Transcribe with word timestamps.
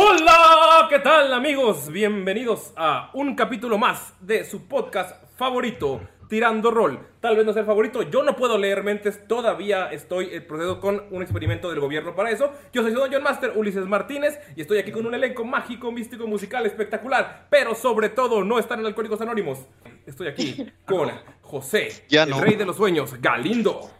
Hola, 0.00 0.86
¿qué 0.88 1.00
tal 1.00 1.32
amigos? 1.32 1.88
Bienvenidos 1.90 2.72
a 2.76 3.10
un 3.14 3.34
capítulo 3.34 3.78
más 3.78 4.14
de 4.20 4.44
su 4.44 4.68
podcast 4.68 5.24
favorito, 5.36 6.00
Tirando 6.28 6.70
Rol. 6.70 7.04
Tal 7.20 7.36
vez 7.36 7.44
no 7.44 7.52
sea 7.52 7.62
el 7.62 7.66
favorito, 7.66 8.02
yo 8.02 8.22
no 8.22 8.36
puedo 8.36 8.58
leer 8.58 8.84
mentes, 8.84 9.26
todavía 9.26 9.90
estoy 9.90 10.28
en 10.30 10.46
proceso 10.46 10.78
con 10.78 11.02
un 11.10 11.20
experimento 11.20 11.68
del 11.68 11.80
gobierno 11.80 12.14
para 12.14 12.30
eso. 12.30 12.52
Yo 12.72 12.82
soy 12.82 12.92
su 12.92 13.00
John 13.00 13.24
Master, 13.24 13.54
Ulises 13.56 13.86
Martínez, 13.86 14.38
y 14.54 14.60
estoy 14.60 14.78
aquí 14.78 14.92
con 14.92 15.04
un 15.04 15.14
elenco 15.16 15.44
mágico, 15.44 15.90
místico, 15.90 16.28
musical, 16.28 16.64
espectacular, 16.64 17.48
pero 17.50 17.74
sobre 17.74 18.08
todo 18.08 18.44
no 18.44 18.60
están 18.60 18.78
en 18.78 18.86
Alcohólicos 18.86 19.20
Anónimos. 19.20 19.66
Estoy 20.06 20.28
aquí 20.28 20.64
con 20.86 21.10
José, 21.40 22.04
Ya 22.08 22.22
el 22.22 22.40
rey 22.40 22.54
de 22.54 22.66
los 22.66 22.76
sueños, 22.76 23.20
Galindo. 23.20 23.90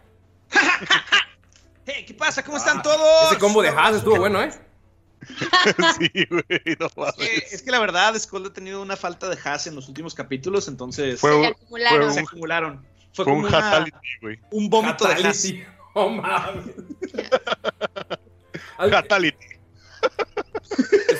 Hey, 1.90 2.04
¿qué 2.06 2.12
pasa? 2.12 2.44
¿Cómo 2.44 2.58
están 2.58 2.82
todos? 2.82 3.32
Ese 3.32 3.40
combo 3.40 3.62
de 3.62 3.70
Haas 3.70 3.96
estuvo 3.96 4.16
bueno, 4.16 4.42
¿eh? 4.42 4.50
sí, 5.98 6.10
güey, 6.30 6.76
no 6.78 6.88
mames. 6.96 7.52
Es 7.52 7.62
que 7.62 7.70
la 7.70 7.78
verdad, 7.80 8.18
Skull 8.18 8.46
ha 8.46 8.52
tenido 8.52 8.80
una 8.82 8.96
falta 8.96 9.28
de 9.28 9.38
has 9.44 9.66
en 9.66 9.74
los 9.74 9.88
últimos 9.88 10.14
capítulos, 10.14 10.68
entonces 10.68 11.20
Fue 11.20 11.30
se 11.40 11.46
acumularon. 11.48 12.02
fue 12.04 12.12
Se 12.14 12.20
un- 12.20 12.26
acumularon. 12.26 12.86
Fue, 13.12 13.24
Fue 13.24 13.24
como 13.24 13.36
un 13.38 13.46
una- 13.46 13.60
fatality, 13.60 13.98
güey. 14.22 14.40
un 14.50 14.68
vómito 14.70 15.06
de 15.06 15.14
has. 15.14 15.22
Fatality. 15.22 15.64
Oh, 15.94 16.08
mames. 16.10 16.64
Al- 18.78 18.90
Fatality. 18.92 19.46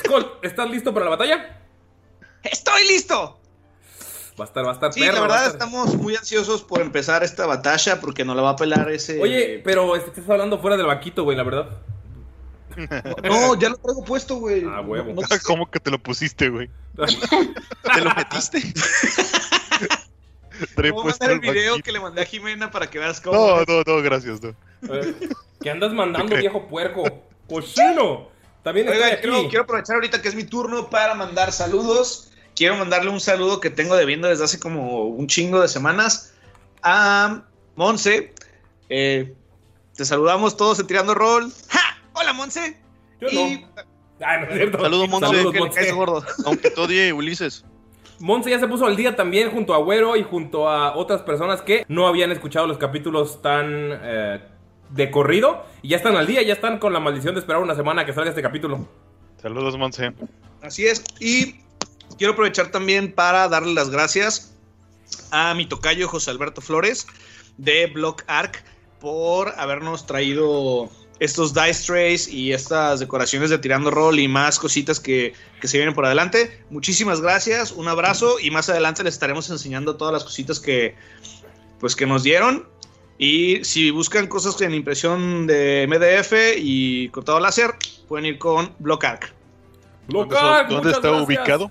Skull, 0.05 0.27
¿estás 0.43 0.71
listo 0.71 0.93
para 0.93 1.05
la 1.07 1.11
batalla? 1.13 1.61
¡Estoy 2.43 2.87
listo! 2.87 3.41
Va 4.41 4.45
a 4.45 4.47
estar, 4.47 4.65
va 4.65 4.71
a 4.71 4.75
estar 4.75 4.93
Sí, 4.93 5.01
perro, 5.01 5.15
la 5.15 5.21
verdad 5.23 5.39
estar- 5.47 5.53
estamos 5.53 5.97
muy 5.97 6.15
ansiosos 6.15 6.63
por 6.63 6.81
empezar 6.81 7.25
esta 7.25 7.45
batalla 7.47 8.01
porque 8.01 8.25
nos 8.25 8.37
la 8.37 8.43
va 8.43 8.51
a 8.51 8.57
pelar 8.57 8.89
ese... 8.91 9.21
Oye, 9.21 9.61
pero 9.65 9.97
este, 9.97 10.11
estás 10.11 10.31
hablando 10.31 10.61
fuera 10.61 10.77
del 10.77 10.87
vaquito, 10.87 11.25
güey, 11.25 11.37
la 11.37 11.43
verdad. 11.43 11.69
No, 13.23 13.55
ya 13.61 13.71
lo 13.71 13.77
traigo 13.77 14.05
puesto, 14.05 14.37
güey. 14.37 14.65
Ah, 14.67 14.81
huevo. 14.81 15.13
No- 15.13 15.23
no- 15.31 15.37
¿Cómo 15.45 15.71
que 15.71 15.81
te 15.81 15.91
lo 15.91 15.99
pusiste, 15.99 16.49
güey? 16.49 16.71
¿Te 16.97 18.01
lo 18.01 18.15
metiste? 18.15 18.61
Trae 20.75 20.91
Voy 20.91 21.01
a 21.01 21.03
puesto 21.05 21.25
mandar 21.25 21.31
el 21.31 21.41
video 21.41 21.79
que 21.79 21.93
le 21.93 22.01
mandé 22.01 22.23
a 22.23 22.25
Jimena 22.25 22.71
para 22.71 22.91
que 22.91 22.99
veas 22.99 23.21
cómo... 23.21 23.37
No, 23.37 23.65
no, 23.65 23.83
no, 23.87 24.03
gracias, 24.03 24.43
no. 24.43 24.55
¿Qué 25.61 25.71
andas 25.71 25.93
mandando, 25.93 26.37
viejo 26.37 26.67
puerco? 26.67 27.05
¡Cochino! 27.49 28.29
También 28.65 28.89
estoy 28.89 29.03
Oiga, 29.03 29.15
aquí. 29.15 29.23
quiero, 29.23 29.49
quiero 29.49 29.63
aprovechar 29.65 29.95
ahorita 29.97 30.21
que 30.21 30.29
es 30.29 30.35
mi 30.35 30.45
turno 30.45 30.91
para 30.91 31.15
mandar 31.15 31.53
saludos. 31.53 32.33
Quiero 32.57 32.77
mandarle 32.77 33.11
un 33.11 33.21
saludo 33.21 33.61
que 33.61 33.71
tengo 33.71 33.95
debiendo 33.95 34.27
desde 34.29 34.45
hace 34.45 34.59
como 34.59 35.05
un 35.05 35.29
chingo 35.29 35.61
de 35.61 35.69
semanas 35.69 36.35
a 36.83 37.43
Monse. 37.77 38.35
Eh, 38.89 39.33
te 39.97 40.05
saludamos 40.05 40.57
todos 40.57 40.81
en 40.81 40.89
Tirando 40.89 41.15
Rol. 41.15 41.53
¡Ja! 41.69 41.88
¡Hola, 42.19 42.33
Monse! 42.33 42.77
Yo 43.21 43.29
Y- 43.31 43.35
no. 43.61 43.69
Ah, 44.21 44.39
no 44.39 44.47
es 44.49 44.55
cierto. 44.55 44.81
Saludos, 44.81 45.09
Monse. 45.09 45.27
Saludos, 45.27 45.53
que 45.53 45.59
Monse. 45.61 45.93
gordo. 45.93 46.25
Aunque 46.45 46.71
te 46.71 46.81
odie 46.81 47.13
Ulises. 47.13 47.65
Monse 48.21 48.51
ya 48.51 48.59
se 48.59 48.67
puso 48.67 48.85
al 48.87 48.97
día 48.97 49.15
también 49.15 49.51
junto 49.51 49.75
a 49.75 49.79
Güero 49.79 50.17
y 50.17 50.25
junto 50.25 50.69
a 50.69 50.97
otras 50.97 51.23
personas 51.23 51.63
que 51.63 51.85
no 51.89 52.09
habían 52.09 52.33
escuchado 52.33 52.67
los 52.67 52.79
capítulos 52.79 53.41
tan 53.43 53.69
eh, 54.03 54.41
de 54.91 55.11
corrido. 55.11 55.65
Y 55.83 55.89
ya 55.91 55.97
están 55.99 56.17
al 56.17 56.27
día, 56.27 56.43
ya 56.43 56.55
están 56.55 56.79
con 56.79 56.93
la 56.93 56.99
maldición 57.01 57.35
de 57.35 57.41
esperar 57.41 57.63
una 57.63 57.77
semana 57.77 58.03
a 58.03 58.07
que 58.07 58.13
salga 58.13 58.31
este 58.31 58.43
capítulo. 58.43 58.89
Saludos, 59.41 59.77
Monse. 59.79 60.13
Así 60.63 60.85
es. 60.87 61.05
Y 61.21 61.61
quiero 62.17 62.33
aprovechar 62.33 62.73
también 62.73 63.13
para 63.13 63.49
darle 63.49 63.73
las 63.75 63.91
gracias 63.91 64.53
a 65.31 65.55
mi 65.55 65.67
tocayo 65.67 66.09
José 66.09 66.31
Alberto 66.33 66.61
Flores 66.61 67.07
de 67.57 67.87
Block 67.87 68.25
Arc 68.27 68.65
por 69.01 69.55
habernos 69.59 70.07
traído 70.07 70.91
estos 71.21 71.53
dice 71.53 71.85
trays 71.87 72.29
y 72.29 72.53
estas 72.53 73.01
decoraciones 73.01 73.51
de 73.51 73.59
tirando 73.59 73.91
roll 73.91 74.19
y 74.19 74.29
más 74.29 74.59
cositas 74.59 75.01
que, 75.01 75.33
que 75.61 75.69
se 75.69 75.79
vienen 75.79 75.95
por 75.95 76.07
adelante. 76.07 76.63
Muchísimas 76.71 77.21
gracias, 77.21 77.73
un 77.73 77.89
abrazo 77.89 78.39
y 78.41 78.51
más 78.51 78.69
adelante 78.69 79.03
les 79.03 79.15
estaremos 79.15 79.51
enseñando 79.51 79.97
todas 79.97 80.13
las 80.13 80.25
cositas 80.25 80.61
que 80.61 80.95
pues 81.81 81.97
que 81.97 82.07
nos 82.07 82.23
dieron. 82.23 82.69
Y 83.19 83.65
si 83.65 83.91
buscan 83.91 84.29
cosas 84.29 84.61
en 84.61 84.75
impresión 84.75 85.47
de 85.49 85.87
MDF 85.89 86.57
y 86.57 87.09
cortado 87.09 87.41
láser, 87.41 87.75
pueden 88.07 88.27
ir 88.27 88.39
con 88.39 88.73
Block 88.79 89.05
Arc. 89.05 89.35
Local, 90.09 90.67
¿Dónde 90.69 90.77
muchas 90.77 90.93
está 90.97 91.09
gracias. 91.09 91.27
ubicado? 91.27 91.71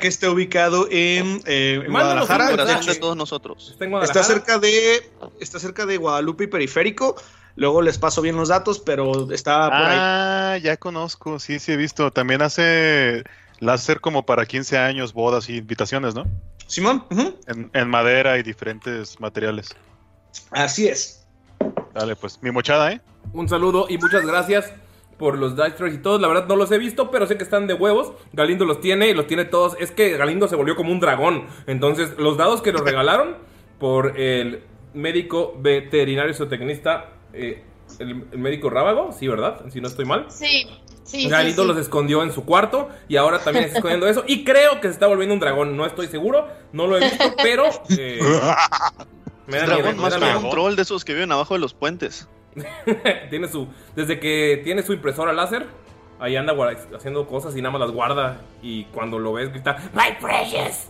Que 0.00 0.08
está 0.08 0.30
ubicado 0.30 0.86
en, 0.90 1.42
eh, 1.46 1.82
en 1.84 1.90
Guadalajara. 1.90 2.64
de 2.80 2.94
todos 2.94 3.16
nosotros. 3.16 3.70
Está 3.72 3.84
en 3.84 3.90
Guadalajara. 3.90 4.20
está 4.20 4.34
cerca 4.34 4.58
de 4.58 5.10
está 5.40 5.58
cerca 5.58 5.84
de 5.84 5.96
Guadalupe 5.98 6.44
y 6.44 6.46
Periférico. 6.46 7.16
Luego 7.56 7.82
les 7.82 7.98
paso 7.98 8.22
bien 8.22 8.36
los 8.36 8.48
datos, 8.48 8.78
pero 8.78 9.30
está 9.32 9.64
por 9.66 9.74
ahí. 9.74 9.98
Ah, 10.00 10.58
ya 10.62 10.76
conozco, 10.76 11.38
sí, 11.38 11.58
sí 11.58 11.72
he 11.72 11.76
visto. 11.76 12.10
También 12.10 12.42
hace 12.42 13.24
láser 13.60 14.00
como 14.00 14.24
para 14.24 14.46
15 14.46 14.78
años, 14.78 15.12
bodas 15.12 15.48
y 15.48 15.56
invitaciones, 15.58 16.14
¿no? 16.14 16.26
Simón, 16.66 17.04
En, 17.46 17.70
en 17.74 17.88
madera 17.88 18.38
y 18.38 18.42
diferentes 18.42 19.20
materiales. 19.20 19.76
así 20.50 20.88
es. 20.88 21.26
Dale, 21.94 22.16
pues, 22.16 22.42
mi 22.42 22.50
mochada, 22.50 22.92
¿eh? 22.92 23.00
Un 23.32 23.48
saludo 23.48 23.86
y 23.88 23.98
muchas 23.98 24.24
gracias 24.24 24.72
por 25.18 25.38
los 25.38 25.54
dice 25.54 25.88
y 25.94 25.98
todos. 25.98 26.20
La 26.20 26.28
verdad 26.28 26.46
no 26.48 26.56
los 26.56 26.72
he 26.72 26.78
visto, 26.78 27.10
pero 27.10 27.26
sé 27.26 27.36
que 27.36 27.44
están 27.44 27.66
de 27.66 27.74
huevos. 27.74 28.12
Galindo 28.32 28.64
los 28.64 28.80
tiene 28.80 29.08
y 29.08 29.14
los 29.14 29.26
tiene 29.26 29.44
todos. 29.44 29.76
Es 29.78 29.90
que 29.92 30.16
Galindo 30.16 30.48
se 30.48 30.56
volvió 30.56 30.74
como 30.74 30.90
un 30.90 30.98
dragón. 31.00 31.46
Entonces, 31.66 32.14
los 32.18 32.36
dados 32.36 32.62
que 32.62 32.72
nos 32.72 32.80
regalaron 32.80 33.36
por 33.78 34.18
el 34.18 34.64
médico 34.94 35.54
veterinario 35.60 36.34
zootecnista 36.34 37.10
eh, 37.32 37.62
el, 37.98 38.24
el 38.32 38.38
médico 38.38 38.70
Rábago, 38.70 39.12
sí, 39.12 39.28
¿verdad? 39.28 39.62
Si 39.72 39.80
no 39.80 39.88
estoy 39.88 40.04
mal. 40.04 40.26
Sí, 40.28 40.66
sí. 41.04 41.28
Galindo 41.28 41.62
sí, 41.62 41.68
los 41.68 41.76
sí. 41.76 41.82
escondió 41.82 42.22
en 42.22 42.32
su 42.32 42.44
cuarto 42.44 42.88
y 43.08 43.16
ahora 43.16 43.38
también 43.40 43.66
está 43.66 43.78
escondiendo 43.78 44.06
eso. 44.08 44.24
Y 44.26 44.44
creo 44.44 44.80
que 44.80 44.88
se 44.88 44.94
está 44.94 45.06
volviendo 45.06 45.34
un 45.34 45.40
dragón. 45.40 45.76
No 45.76 45.84
estoy 45.86 46.06
seguro, 46.08 46.48
no 46.72 46.86
lo 46.86 46.96
he 46.96 47.00
visto, 47.00 47.24
pero. 47.42 47.64
eh, 47.90 48.18
me 49.46 49.56
da 49.58 49.64
Es 49.64 49.68
miedo, 49.68 49.76
dragón 49.82 49.96
me 49.96 50.02
más 50.02 50.12
da 50.12 50.18
miedo. 50.20 50.40
control 50.40 50.76
de 50.76 50.82
esos 50.82 51.04
que 51.04 51.12
viven 51.14 51.32
abajo 51.32 51.54
de 51.54 51.60
los 51.60 51.74
puentes. 51.74 52.28
tiene 53.30 53.48
su. 53.48 53.68
Desde 53.96 54.20
que 54.20 54.60
tiene 54.64 54.82
su 54.82 54.92
impresora 54.92 55.32
láser, 55.32 55.66
ahí 56.20 56.36
anda 56.36 56.54
haciendo 56.96 57.26
cosas 57.26 57.56
y 57.56 57.62
nada 57.62 57.72
más 57.72 57.80
las 57.80 57.90
guarda. 57.90 58.40
Y 58.62 58.84
cuando 58.84 59.18
lo 59.18 59.32
ves, 59.34 59.50
grita: 59.50 59.76
¡My 59.94 60.16
precious! 60.20 60.86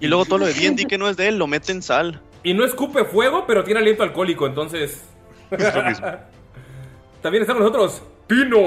Y 0.00 0.06
luego 0.06 0.24
todo 0.24 0.38
lo 0.38 0.46
de 0.46 0.54
D&D 0.54 0.86
que 0.86 0.98
no 0.98 1.08
es 1.08 1.16
de 1.16 1.26
él, 1.28 1.38
lo 1.38 1.46
mete 1.48 1.72
en 1.72 1.82
sal. 1.82 2.20
Y 2.44 2.54
no 2.54 2.64
escupe 2.64 3.04
fuego, 3.04 3.44
pero 3.48 3.64
tiene 3.64 3.80
aliento 3.80 4.04
alcohólico, 4.04 4.46
entonces. 4.46 5.02
También 7.22 7.42
está 7.42 7.54
con 7.54 7.62
nosotros 7.62 8.02
Pino 8.26 8.58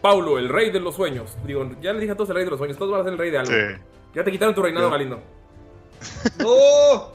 Paulo, 0.00 0.38
el 0.38 0.48
rey 0.48 0.70
de 0.70 0.80
los 0.80 0.94
sueños. 0.94 1.36
Digo, 1.44 1.68
ya 1.80 1.92
le 1.92 2.00
dije 2.00 2.12
a 2.12 2.16
todos 2.16 2.30
el 2.30 2.36
rey 2.36 2.44
de 2.44 2.50
los 2.50 2.58
sueños, 2.58 2.76
todos 2.78 2.92
van 2.92 3.00
a 3.00 3.04
ser 3.04 3.12
el 3.12 3.18
rey 3.18 3.30
de 3.30 3.38
algo. 3.38 3.52
Sí. 3.52 3.82
Ya 4.14 4.24
te 4.24 4.30
quitaron 4.30 4.54
tu 4.54 4.62
reinado. 4.62 4.90
Galindo. 4.90 5.20
¡No! 6.38 7.12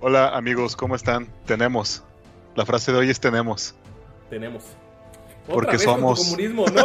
Hola 0.00 0.36
amigos, 0.36 0.76
¿cómo 0.76 0.94
están? 0.94 1.28
Tenemos. 1.46 2.02
La 2.54 2.64
frase 2.64 2.92
de 2.92 2.98
hoy 2.98 3.10
es 3.10 3.20
tenemos. 3.20 3.74
Tenemos. 4.28 4.64
Porque 5.46 5.72
vez 5.72 5.84
con 5.84 5.94
tu 5.96 6.00
somos. 6.00 6.24
comunismo, 6.24 6.66
no. 6.66 6.82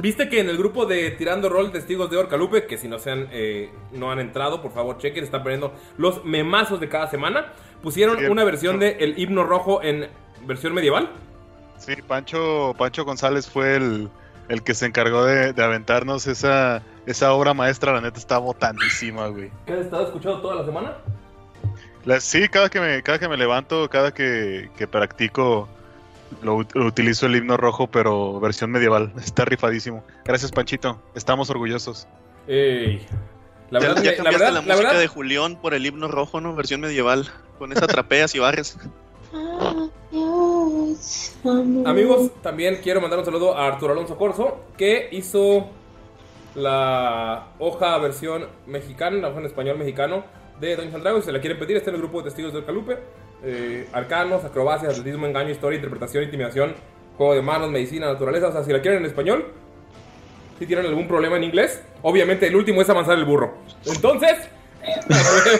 Viste 0.00 0.28
que 0.28 0.40
en 0.40 0.48
el 0.48 0.56
grupo 0.56 0.86
de 0.86 1.10
Tirando 1.12 1.48
Rol 1.48 1.72
Testigos 1.72 2.10
de 2.10 2.16
Orcalupe, 2.16 2.66
que 2.66 2.78
si 2.78 2.88
no 2.88 2.98
se 2.98 3.10
han, 3.10 3.28
eh, 3.32 3.70
no 3.92 4.10
han 4.10 4.18
entrado, 4.20 4.62
por 4.62 4.72
favor 4.72 4.98
chequen, 4.98 5.24
están 5.24 5.42
poniendo 5.42 5.72
los 5.98 6.24
memazos 6.24 6.80
de 6.80 6.88
cada 6.88 7.08
semana. 7.08 7.52
Pusieron 7.82 8.18
Sí, 8.18 8.26
una 8.26 8.44
versión 8.44 8.78
de 8.78 8.96
El 9.00 9.18
himno 9.18 9.44
rojo 9.44 9.82
en 9.82 10.08
versión 10.46 10.74
medieval. 10.74 11.10
Sí, 11.78 11.94
Pancho, 12.06 12.74
Pancho 12.78 13.04
González 13.04 13.48
fue 13.48 13.76
el, 13.76 14.10
el 14.48 14.62
que 14.62 14.74
se 14.74 14.86
encargó 14.86 15.24
de, 15.24 15.52
de 15.52 15.64
aventarnos 15.64 16.26
esa, 16.26 16.82
esa 17.06 17.32
obra 17.32 17.54
maestra. 17.54 17.92
La 17.92 18.00
neta 18.00 18.18
está 18.18 18.38
botandísima, 18.38 19.28
güey. 19.28 19.50
¿Qué 19.66 19.72
has 19.72 19.80
estado 19.80 20.04
escuchando 20.04 20.40
toda 20.40 20.56
la 20.56 20.64
semana? 20.64 20.96
La- 22.04 22.20
sí, 22.20 22.48
cada 22.48 22.68
que 22.68 22.80
me, 22.80 23.02
cada 23.02 23.18
que 23.18 23.28
me 23.28 23.36
levanto, 23.36 23.88
cada 23.88 24.12
que, 24.12 24.70
que 24.76 24.86
practico, 24.86 25.68
lo, 26.42 26.58
ut- 26.58 26.74
lo 26.74 26.86
utilizo 26.86 27.26
el 27.26 27.36
himno 27.36 27.56
rojo, 27.56 27.86
pero 27.88 28.38
versión 28.40 28.70
medieval. 28.70 29.12
Está 29.18 29.44
rifadísimo. 29.44 30.04
Gracias, 30.24 30.52
Panchito. 30.52 31.00
Estamos 31.14 31.50
orgullosos. 31.50 32.06
Ey. 32.46 33.06
La 33.70 33.80
ya 33.80 33.88
verdad, 33.88 34.02
ya 34.02 34.10
que- 34.12 34.16
la 34.18 34.24
cambiaste 34.24 34.38
verdad, 34.38 34.48
la, 34.48 34.52
la 34.54 34.60
música 34.74 34.76
verdad, 34.88 35.00
de 35.00 35.06
Julián 35.06 35.56
por 35.60 35.74
el 35.74 35.86
himno 35.86 36.08
rojo, 36.08 36.40
¿no? 36.40 36.54
Versión 36.54 36.80
medieval. 36.80 37.28
Con 37.58 37.72
esa 37.72 37.86
trapeas 37.86 38.34
y 38.34 38.38
barres. 38.38 38.78
Amigos, 41.84 42.30
también 42.42 42.80
quiero 42.82 43.00
mandar 43.00 43.18
un 43.20 43.24
saludo 43.24 43.56
a 43.56 43.66
Arturo 43.68 43.92
Alonso 43.92 44.16
Corso, 44.16 44.60
que 44.76 45.08
hizo 45.12 45.68
la 46.54 47.48
hoja 47.58 47.96
versión 47.98 48.46
mexicana, 48.66 49.18
la 49.18 49.28
hoja 49.28 49.40
en 49.40 49.46
español 49.46 49.78
mexicano 49.78 50.24
de 50.60 50.70
Dungeons 50.76 50.94
and 50.94 51.02
Dragons. 51.04 51.24
Si 51.24 51.28
se 51.28 51.32
la 51.32 51.40
quieren 51.40 51.58
pedir, 51.58 51.76
está 51.76 51.90
en 51.90 51.96
el 51.96 52.02
grupo 52.02 52.18
de 52.18 52.24
testigos 52.24 52.52
del 52.52 52.64
Calupe. 52.64 52.98
Eh, 53.42 53.88
arcanos, 53.92 54.44
acrobacias, 54.44 54.92
atletismo, 54.92 55.26
engaño, 55.26 55.50
historia, 55.50 55.76
interpretación, 55.76 56.24
intimidación, 56.24 56.74
juego 57.16 57.34
de 57.34 57.42
manos, 57.42 57.70
medicina, 57.70 58.06
naturaleza. 58.06 58.48
O 58.48 58.52
sea, 58.52 58.64
si 58.64 58.72
la 58.72 58.80
quieren 58.80 59.00
en 59.00 59.06
español, 59.06 59.46
si 60.58 60.66
tienen 60.66 60.86
algún 60.86 61.08
problema 61.08 61.36
en 61.36 61.44
inglés, 61.44 61.82
obviamente 62.02 62.46
el 62.46 62.56
último 62.56 62.82
es 62.82 62.90
avanzar 62.90 63.18
el 63.18 63.24
burro. 63.24 63.54
Entonces. 63.86 64.36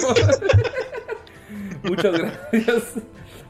Muchas 1.82 2.18
gracias 2.18 2.94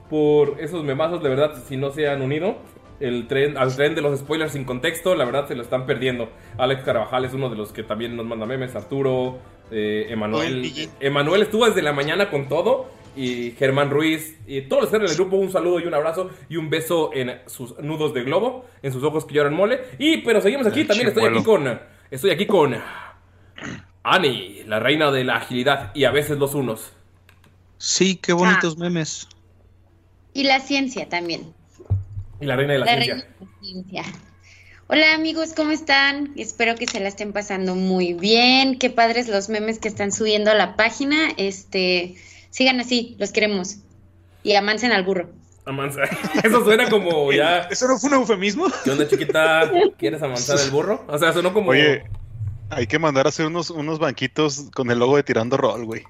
por 0.08 0.60
esos 0.60 0.84
memazos. 0.84 1.22
De 1.22 1.28
verdad, 1.28 1.60
si 1.66 1.76
no 1.76 1.90
se 1.90 2.08
han 2.08 2.22
unido 2.22 2.56
el 3.00 3.26
tren, 3.26 3.56
al 3.56 3.74
tren 3.74 3.94
de 3.94 4.02
los 4.02 4.20
spoilers 4.20 4.52
sin 4.52 4.64
contexto, 4.64 5.14
la 5.14 5.24
verdad 5.24 5.48
se 5.48 5.54
lo 5.54 5.62
están 5.62 5.86
perdiendo. 5.86 6.28
Alex 6.58 6.84
Carvajal 6.84 7.24
es 7.24 7.34
uno 7.34 7.48
de 7.48 7.56
los 7.56 7.72
que 7.72 7.82
también 7.82 8.16
nos 8.16 8.26
manda 8.26 8.46
memes. 8.46 8.76
Arturo, 8.76 9.38
eh, 9.70 10.06
Emanuel. 10.10 10.70
Emanuel 11.00 11.42
estuvo 11.42 11.66
desde 11.66 11.82
la 11.82 11.92
mañana 11.92 12.30
con 12.30 12.48
todo. 12.48 12.99
Y 13.16 13.52
Germán 13.52 13.90
Ruiz 13.90 14.36
y 14.46 14.62
todos 14.62 14.82
los 14.82 14.90
que 14.90 14.96
están 14.96 15.06
en 15.06 15.10
el 15.10 15.16
grupo, 15.16 15.36
un 15.36 15.50
saludo 15.50 15.80
y 15.80 15.86
un 15.86 15.94
abrazo 15.94 16.30
y 16.48 16.56
un 16.56 16.70
beso 16.70 17.10
en 17.12 17.40
sus 17.46 17.78
nudos 17.80 18.14
de 18.14 18.22
globo, 18.22 18.66
en 18.82 18.92
sus 18.92 19.02
ojos 19.02 19.24
que 19.24 19.34
lloran 19.34 19.54
mole. 19.54 19.80
Y 19.98 20.18
pero 20.18 20.40
seguimos 20.40 20.66
aquí, 20.66 20.84
también 20.84 21.08
estoy 21.08 21.24
aquí 21.24 21.42
con. 21.42 21.80
Estoy 22.10 22.30
aquí 22.30 22.46
con. 22.46 22.76
Annie, 24.02 24.64
la 24.66 24.80
reina 24.80 25.10
de 25.10 25.24
la 25.24 25.36
agilidad 25.36 25.90
y 25.94 26.04
a 26.04 26.10
veces 26.10 26.38
los 26.38 26.54
unos. 26.54 26.92
Sí, 27.78 28.16
qué 28.16 28.32
bonitos 28.32 28.76
memes. 28.78 29.28
Y 30.32 30.44
la 30.44 30.60
ciencia 30.60 31.08
también. 31.08 31.52
Y 32.40 32.46
la 32.46 32.56
reina 32.56 32.74
de 32.74 32.78
la, 32.78 32.86
La 32.86 32.92
ciencia. 33.02 33.14
reina 33.14 33.26
de 33.38 33.46
la 33.46 33.60
ciencia. 33.60 34.04
Hola 34.92 35.14
amigos, 35.14 35.52
¿cómo 35.54 35.70
están? 35.70 36.32
Espero 36.36 36.74
que 36.74 36.86
se 36.88 36.98
la 36.98 37.06
estén 37.08 37.32
pasando 37.32 37.76
muy 37.76 38.12
bien. 38.12 38.76
Qué 38.76 38.90
padres 38.90 39.28
los 39.28 39.48
memes 39.48 39.78
que 39.78 39.86
están 39.86 40.10
subiendo 40.10 40.50
a 40.50 40.54
la 40.54 40.74
página. 40.74 41.28
Este, 41.36 42.16
sigan 42.50 42.80
así, 42.80 43.16
los 43.18 43.32
queremos. 43.32 43.78
Y 44.42 44.54
amancen 44.54 44.92
al 44.92 45.04
burro. 45.04 45.30
Amansa. 45.66 46.02
Eso 46.44 46.64
suena 46.64 46.88
como 46.88 47.32
ya. 47.32 47.60
¿Eso 47.70 47.86
no 47.88 47.98
fue 47.98 48.08
un 48.10 48.16
eufemismo? 48.16 48.66
¿Qué 48.84 48.90
onda, 48.90 49.06
chiquita? 49.06 49.70
¿Quieres 49.98 50.22
amansar 50.22 50.58
el 50.58 50.70
burro? 50.70 51.04
O 51.08 51.18
sea, 51.18 51.32
sonó 51.32 51.52
como. 51.52 51.70
Oye, 51.70 52.04
hay 52.70 52.86
que 52.86 52.98
mandar 52.98 53.26
a 53.26 53.28
hacer 53.28 53.46
unos, 53.46 53.70
unos 53.70 53.98
banquitos 53.98 54.70
con 54.74 54.90
el 54.90 54.98
logo 54.98 55.16
de 55.16 55.22
Tirando 55.22 55.56
Roll, 55.56 55.84
güey. 55.84 56.02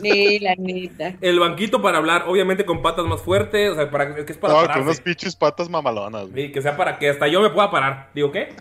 Sí, 0.00 0.38
la 0.40 0.54
neta. 0.56 1.14
El 1.20 1.38
banquito 1.38 1.82
para 1.82 1.98
hablar, 1.98 2.24
obviamente 2.26 2.64
con 2.64 2.82
patas 2.82 3.04
más 3.06 3.20
fuertes. 3.20 3.70
O 3.70 3.74
sea, 3.74 3.90
para, 3.90 4.14
que 4.24 4.32
es 4.32 4.38
para 4.38 4.52
No, 4.52 4.58
con 4.60 4.68
pararse. 4.68 4.84
unas 4.84 5.00
pinches 5.00 5.36
patas 5.36 5.68
mamalonas, 5.68 6.30
güey. 6.30 6.46
Sí, 6.46 6.52
que 6.52 6.62
sea 6.62 6.76
para 6.76 6.98
que 6.98 7.10
hasta 7.10 7.28
yo 7.28 7.40
me 7.42 7.50
pueda 7.50 7.70
parar. 7.70 8.10
¿Digo 8.14 8.32
qué? 8.32 8.54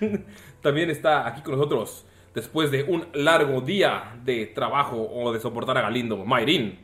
También 0.62 0.90
está 0.90 1.26
aquí 1.26 1.42
con 1.42 1.56
nosotros, 1.56 2.04
después 2.34 2.70
de 2.70 2.84
un 2.84 3.06
largo 3.14 3.60
día 3.60 4.14
de 4.24 4.46
trabajo 4.46 4.96
o 5.12 5.32
de 5.32 5.40
soportar 5.40 5.76
a 5.78 5.82
Galindo, 5.82 6.16
Mayrin. 6.24 6.78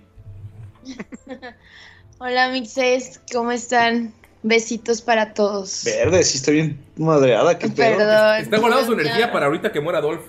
Hola 2.19 2.49
mixes, 2.51 3.21
¿cómo 3.33 3.53
están? 3.53 4.13
Besitos 4.43 5.03
para 5.03 5.35
todos. 5.35 5.85
Verde, 5.85 6.23
sí 6.25 6.39
está 6.39 6.51
bien 6.53 6.79
madreada. 6.97 7.59
¿Qué 7.59 7.69
pedo? 7.69 7.99
Perdón. 7.99 8.37
Está 8.41 8.59
guardando 8.59 8.87
su 8.87 8.93
energía 8.93 9.17
día- 9.17 9.33
para 9.33 9.47
ahorita 9.47 9.73
que 9.73 9.81
muera 9.81 9.99
Adolf. 9.99 10.23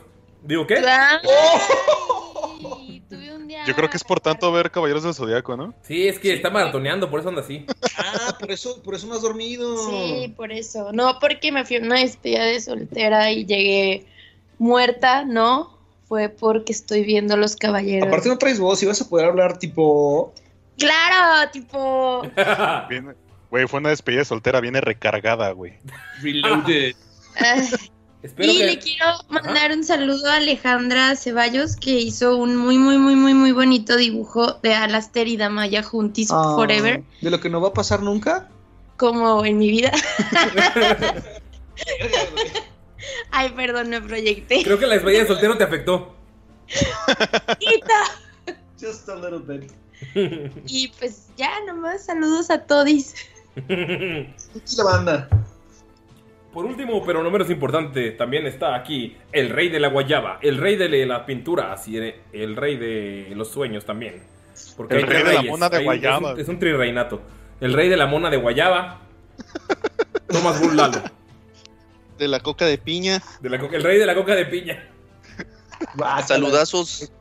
¿Digo 0.44 0.66
qué? 0.66 0.77
Ay, 0.77 1.19
tuve 3.10 3.36
un 3.36 3.48
día- 3.48 3.65
Yo 3.68 3.75
creo 3.75 3.89
que 3.89 3.98
es 3.98 4.04
por 4.04 4.19
tanto 4.19 4.51
ver 4.51 4.72
Caballeros 4.72 5.04
del 5.04 5.13
Zodiaco, 5.13 5.56
¿no? 5.57 5.74
Sí, 5.83 6.07
es 6.07 6.18
que 6.19 6.33
está 6.33 6.50
maratoneando, 6.50 7.10
por 7.10 7.19
eso 7.19 7.30
anda 7.30 7.42
así. 7.42 7.65
Ah, 7.98 8.36
por 8.39 8.51
eso, 8.51 8.81
por 8.81 8.96
eso 8.96 9.05
no 9.08 9.15
has 9.15 9.22
dormido. 9.22 9.77
Sí, 9.89 10.34
por 10.36 10.51
eso. 10.51 10.91
No, 10.91 11.20
porque 11.20 11.51
me 11.51 11.65
fui 11.65 11.77
a 11.77 11.82
una 11.82 12.00
despedida 12.00 12.46
de 12.46 12.60
soltera 12.62 13.32
y 13.32 13.46
llegué 13.46 14.05
muerta, 14.60 15.25
¿no? 15.25 15.78
Fue 16.08 16.30
porque 16.30 16.72
estoy 16.72 17.04
viendo 17.04 17.38
los 17.38 17.56
caballeros. 17.56 18.08
Aparte 18.08 18.30
no 18.30 18.38
traes 18.38 18.60
voz 18.60 18.82
y 18.84 18.86
vas 18.86 19.01
a 19.01 19.10
poder 19.10 19.25
hablar 19.28 19.58
tipo... 19.58 20.34
Claro, 20.78 21.50
tipo. 21.51 22.22
Güey, 23.51 23.68
fue 23.68 23.80
una 23.80 23.89
despedida 23.89 24.24
soltera, 24.24 24.62
viene 24.62 24.80
recargada, 24.80 25.51
güey. 25.51 25.74
Reloaded. 26.22 26.96
Espero 28.22 28.51
y 28.51 28.58
que. 28.58 28.66
le 28.66 28.80
quiero 28.80 29.06
mandar 29.30 29.72
un 29.72 29.84
saludo 29.84 30.30
a 30.30 30.36
Alejandra 30.36 31.16
Ceballos, 31.16 31.75
que 31.78 31.92
hizo 31.92 32.36
un 32.38 32.56
muy, 32.56 32.78
muy, 32.78 32.98
muy, 32.98 33.16
muy, 33.16 33.34
muy 33.34 33.51
bonito 33.54 33.96
dibujo 33.96 34.54
de 34.62 34.75
Alastair 34.75 35.28
y 35.30 35.38
Damaya 35.38 35.82
juntis 35.82 36.30
Ah, 36.32 36.54
forever, 36.56 37.01
¿De 37.22 37.32
lo 37.32 37.39
que 37.39 37.50
no 37.50 37.60
va 37.60 37.70
a 37.70 37.74
pasar 37.74 38.04
nunca? 38.04 38.50
como 38.98 39.46
en 39.46 39.58
mi 39.58 39.72
vida. 39.72 39.92
Ay, 43.32 43.50
perdón, 43.56 43.89
me 43.89 44.01
proyecté. 44.01 44.63
Creo 44.63 44.77
que 44.79 44.88
la 44.88 44.96
despedida 44.96 45.22
de 45.22 45.27
soltero 45.27 45.58
te 45.58 45.63
afectó. 45.63 46.15
Just 48.79 49.10
a 49.10 49.15
little 49.15 49.39
bit. 49.39 49.72
Y 50.65 50.88
pues 51.00 51.27
ya, 51.36 51.51
nomás 51.68 52.06
saludos 52.06 52.50
a 52.50 52.65
todis. 52.65 53.13
Aquí 53.58 54.75
la 54.77 54.84
banda. 54.84 55.29
Por 56.53 56.65
último, 56.65 57.03
pero 57.06 57.22
no 57.22 57.29
menos 57.29 57.50
importante, 57.50 58.12
también 58.12 58.48
está 58.48 58.75
aquí 58.75 59.18
el 59.32 59.50
rey 59.50 59.70
de 59.70 59.79
la 59.79 59.89
guayaba, 59.89 60.39
el 60.41 60.58
rey 60.58 60.77
de 60.77 61.06
las 61.06 61.22
pinturas 61.24 61.88
y 61.88 61.98
el 61.98 62.56
rey 62.56 62.77
de 62.77 63.34
los 63.36 63.50
sueños 63.50 63.86
también. 63.86 64.24
Porque 64.75 64.96
El 64.96 65.03
hay 65.03 65.10
rey 65.10 65.24
de 65.24 65.34
la 65.34 65.41
mona 65.44 65.70
de 65.70 65.77
hay- 65.77 65.84
guayaba. 65.84 66.29
Es 66.32 66.36
un, 66.36 66.41
es 66.41 66.48
un 66.50 66.60
trireinato. 66.60 67.22
El 67.62 67.74
rey 67.74 67.89
de 67.89 67.98
la 67.98 68.08
mona 68.08 68.29
de 68.29 68.38
guayaba, 68.38 69.01
Thomas 70.27 70.60
Bull 70.62 70.75
Lalo. 70.77 71.01
De 72.19 72.27
la 72.27 72.39
coca 72.41 72.65
de 72.65 72.77
piña. 72.77 73.23
De 73.41 73.49
la 73.49 73.57
co- 73.59 73.69
el 73.71 73.81
rey 73.81 73.97
de 73.97 74.05
la 74.05 74.13
coca 74.13 74.35
de 74.35 74.45
piña. 74.45 74.88
Saludazos. 76.27 77.11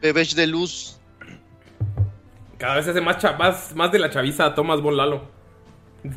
Bebés 0.00 0.34
de 0.34 0.46
luz. 0.46 0.98
Cada 2.58 2.76
vez 2.76 2.86
se 2.86 2.90
hace 2.92 3.00
más, 3.02 3.18
más, 3.38 3.74
más 3.74 3.92
de 3.92 3.98
la 3.98 4.08
chaviza 4.10 4.54
Thomas 4.54 4.80
Bull 4.80 4.96
Lalo. 4.96 5.28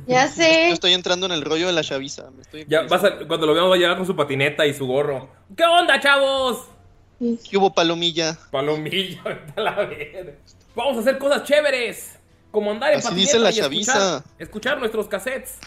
Ya 0.08 0.26
Yo 0.28 0.32
sé. 0.34 0.70
estoy 0.72 0.94
entrando 0.94 1.26
en 1.26 1.32
el 1.34 1.42
rollo 1.42 1.68
de 1.68 1.74
la 1.74 1.84
chaviza. 1.84 2.30
Me 2.32 2.42
estoy 2.44 2.66
Ya 2.68 2.84
vas 2.84 3.04
a- 3.04 3.18
cuando 3.28 3.46
lo 3.46 3.54
veamos 3.54 3.72
va 3.72 3.76
a 3.76 3.80
llegar 3.80 3.98
con 3.98 4.06
su 4.06 4.16
patineta 4.16 4.66
y 4.66 4.74
su 4.74 4.88
gorro. 4.88 5.30
¿Qué 5.56 5.64
onda, 5.66 6.00
chavos? 6.00 6.66
¿Qué 7.20 7.58
hubo 7.58 7.74
palomilla? 7.74 8.38
Palomilla, 8.52 9.22
a 9.58 9.62
la 9.62 9.76
verga. 9.86 10.34
Vamos 10.76 10.98
a 10.98 11.00
hacer 11.02 11.18
cosas 11.18 11.44
chéveres. 11.44 12.18
Como 12.52 12.72
andar 12.72 12.94
en 12.94 13.00
Así 13.00 13.08
patinetas 13.10 13.34
dice 13.34 13.40
la 13.40 13.50
y 13.52 13.60
escuchar, 13.60 13.96
chaviza. 13.96 14.24
escuchar 14.40 14.80
nuestros 14.80 15.08
cassettes. 15.08 15.58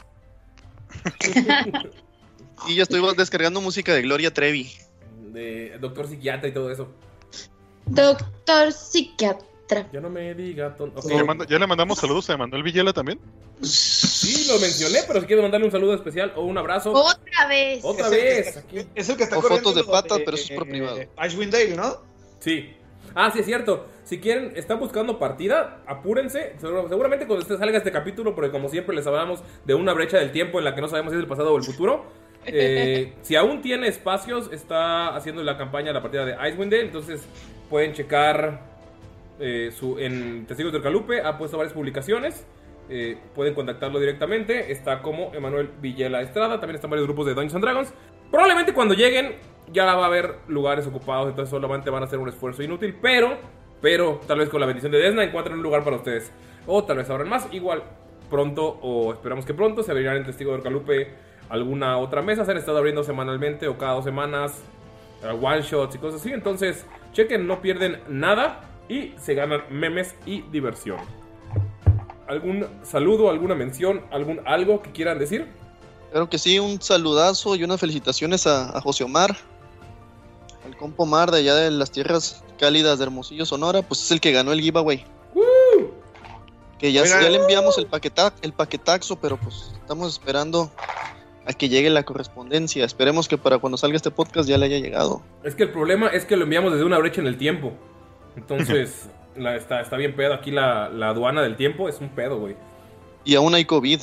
Y 2.69 2.75
yo 2.77 2.83
estoy 2.83 3.01
descargando 3.17 3.61
música 3.61 3.93
de 3.95 4.03
Gloria 4.03 4.33
Trevi. 4.33 4.71
De 5.33 5.79
doctor 5.81 6.07
psiquiatra 6.09 6.49
y 6.49 6.53
todo 6.53 6.71
eso. 6.71 6.89
Doctor 7.87 8.73
psiquiatra. 8.73 9.89
Ya 9.93 10.01
no 10.01 10.11
me 10.11 10.35
diga 10.35 10.77
ton- 10.77 10.93
ok. 10.95 11.09
¿Ya, 11.09 11.25
manda- 11.25 11.47
ya 11.47 11.59
le 11.59 11.67
mandamos 11.67 11.99
saludos 11.99 12.29
a 12.31 12.37
Manuel 12.37 12.63
Villela 12.63 12.93
también? 12.93 13.19
Sí, 13.63 14.47
lo 14.49 14.59
mencioné, 14.59 14.99
pero 15.07 15.21
si 15.21 15.27
quieres 15.27 15.43
mandarle 15.43 15.67
un 15.67 15.73
saludo 15.73 15.95
especial 15.95 16.33
o 16.37 16.43
un 16.43 16.59
abrazo. 16.59 16.93
Otra 16.93 17.47
vez. 17.49 17.81
Otra 17.83 18.09
vez. 18.11 18.57
aquí. 18.59 18.81
Es 18.95 19.09
el 19.09 19.17
que 19.17 19.23
está 19.23 19.39
O 19.39 19.43
fotos 19.43 19.75
de 19.75 19.85
patas, 19.85 20.21
pero 20.25 20.37
eso 20.37 20.53
es 20.53 20.59
por 20.59 20.67
eh, 20.69 20.71
privado. 20.71 20.99
Ashwin 21.17 21.51
Dale, 21.51 21.75
¿no? 21.77 21.97
Sí. 22.41 22.75
Ah, 23.15 23.31
sí, 23.33 23.41
es 23.41 23.47
cierto. 23.47 23.87
Si 24.05 24.19
quieren, 24.21 24.53
están 24.57 24.79
buscando 24.81 25.19
partida, 25.19 25.83
apúrense. 25.87 26.55
Seguramente 26.61 27.27
cuando 27.27 27.43
usted 27.43 27.59
salga 27.59 27.79
este 27.79 27.93
capítulo, 27.93 28.35
porque 28.35 28.51
como 28.51 28.69
siempre 28.69 28.95
les 28.97 29.07
hablamos 29.07 29.41
de 29.65 29.75
una 29.75 29.93
brecha 29.95 30.19
del 30.19 30.33
tiempo 30.33 30.59
en 30.59 30.65
la 30.65 30.75
que 30.75 30.81
no 30.81 30.89
sabemos 30.89 31.13
si 31.13 31.17
es 31.19 31.23
el 31.23 31.29
pasado 31.29 31.53
o 31.55 31.57
el 31.57 31.63
futuro. 31.65 32.05
Eh, 32.47 33.15
si 33.23 33.37
aún 33.37 33.63
tiene 33.63 33.89
espacios, 33.89 34.51
está 34.53 35.15
haciendo 35.15 35.43
la 35.43 35.57
campaña 35.57 35.93
la 35.93 36.03
partida 36.03 36.25
de 36.25 36.33
Icewind 36.49 36.73
Dale. 36.73 36.85
Entonces 36.85 37.27
pueden 37.71 37.93
checar 37.93 38.61
eh, 39.41 39.71
su, 39.73 39.99
en 39.99 40.47
Testigos 40.47 40.73
del 40.73 40.83
Calupe. 40.83 41.21
Ha 41.21 41.39
puesto 41.39 41.57
varias 41.57 41.75
publicaciones. 41.75 42.47
eh, 42.89 43.17
pueden 43.35 43.55
contactarlo 43.55 43.99
directamente. 43.99 44.71
Está 44.73 45.01
como 45.03 45.33
Emanuel 45.35 45.71
Villela 45.81 46.21
Estrada. 46.21 46.61
También 46.61 46.77
están 46.77 46.91
varios 46.91 47.07
grupos 47.07 47.27
de 47.27 47.35
Dungeons 47.35 47.55
and 47.55 47.65
Dragons. 47.65 47.95
Probablemente 48.31 48.73
cuando 48.73 48.95
lleguen 48.95 49.35
ya 49.73 49.85
va 49.85 50.03
a 50.05 50.07
haber 50.07 50.37
lugares 50.49 50.87
ocupados, 50.87 51.29
entonces 51.29 51.51
solamente 51.51 51.89
van 51.91 52.03
a 52.03 52.07
hacer 52.07 52.19
un 52.19 52.29
esfuerzo 52.29 52.63
inútil, 52.63 52.97
pero, 53.01 53.37
pero 53.81 54.21
tal 54.27 54.39
vez 54.39 54.49
con 54.49 54.61
la 54.61 54.67
bendición 54.67 54.93
de 54.93 54.99
Desna 54.99 55.23
encuentren 55.23 55.57
un 55.57 55.63
lugar 55.63 55.85
para 55.85 55.97
ustedes. 55.97 56.33
O 56.67 56.85
tal 56.85 56.99
vez 56.99 57.09
abran 57.11 57.29
más, 57.29 57.49
igual 57.53 57.83
pronto, 58.29 58.79
o 58.83 59.13
esperamos 59.13 59.45
que 59.45 59.55
pronto, 59.55 59.83
se 59.83 59.91
abrirán 59.91 60.17
en 60.17 60.25
Testigo 60.25 60.53
del 60.53 60.63
Calupe 60.63 61.11
alguna 61.53 61.99
otra 61.99 62.23
mesa. 62.23 62.45
Se 62.45 62.51
han 62.51 62.57
estado 62.57 62.79
abriendo 62.79 63.05
semanalmente 63.05 63.69
o 63.69 63.77
cada 63.77 63.93
dos 63.93 64.05
semanas, 64.05 64.55
eh, 65.23 65.29
one 65.29 65.61
shots 65.61 65.95
y 65.95 65.99
cosas 65.99 66.21
así. 66.21 66.33
Entonces, 66.33 66.87
chequen, 67.13 67.47
no 67.47 67.61
pierden 67.61 68.01
nada 68.09 68.63
y 68.89 69.13
se 69.21 69.35
ganan 69.35 69.63
memes 69.71 70.15
y 70.25 70.41
diversión. 70.51 70.99
¿Algún 72.27 72.67
saludo, 72.83 73.29
alguna 73.29 73.55
mención, 73.55 74.03
algún 74.11 74.41
algo 74.47 74.81
que 74.81 74.91
quieran 74.93 75.19
decir? 75.19 75.47
Claro 76.11 76.29
que 76.31 76.39
sí, 76.39 76.59
un 76.59 76.81
saludazo 76.81 77.55
y 77.55 77.65
unas 77.65 77.79
felicitaciones 77.79 78.47
a, 78.47 78.77
a 78.77 78.81
José 78.81 79.05
Omar, 79.05 79.37
al 80.65 80.77
compo 80.77 81.03
Omar 81.03 81.31
de 81.31 81.39
allá 81.39 81.55
de 81.57 81.71
las 81.71 81.91
tierras 81.91 82.43
cálidas 82.59 82.99
de 82.99 83.05
Hermosillo, 83.05 83.45
Sonora, 83.45 83.83
pues 83.83 84.03
es 84.03 84.11
el 84.11 84.21
que 84.21 84.33
ganó 84.33 84.53
el 84.53 84.61
giveaway. 84.61 85.05
Que 86.79 86.93
ya, 86.93 87.05
ya 87.05 87.29
le 87.29 87.37
enviamos 87.37 87.79
el, 87.79 87.87
paqueta, 87.87 88.33
el 88.43 88.53
paquetaxo, 88.53 89.17
pero 89.17 89.37
pues 89.37 89.71
estamos 89.81 90.13
esperando 90.13 90.71
a 91.47 91.53
que 91.53 91.69
llegue 91.69 91.91
la 91.91 92.05
correspondencia. 92.05 92.85
Esperemos 92.85 93.29
que 93.29 93.39
para 93.39 93.59
cuando 93.59 93.77
salga 93.77 93.97
este 93.97 94.11
podcast 94.11 94.49
ya 94.49 94.59
le 94.59 94.67
haya 94.67 94.79
llegado. 94.79 95.23
Es 95.43 95.55
que 95.55 95.65
el 95.65 95.71
problema 95.71 96.09
es 96.09 96.25
que 96.25 96.37
lo 96.37 96.45
enviamos 96.45 96.73
desde 96.73 96.85
una 96.85 96.99
brecha 96.99 97.21
en 97.21 97.27
el 97.27 97.37
tiempo. 97.37 97.73
Entonces, 98.37 99.09
la- 99.37 99.57
está, 99.57 99.81
está 99.81 99.97
bien 99.97 100.15
pedo. 100.15 100.35
Aquí 100.35 100.51
la, 100.51 100.89
la 100.89 101.09
aduana 101.11 101.43
del 101.43 101.57
tiempo 101.57 101.89
es 101.89 102.01
un 102.01 102.09
pedo, 102.11 102.39
güey. 102.39 102.57
Y 103.25 103.35
aún 103.35 103.55
hay 103.55 103.65
COVID. 103.65 104.01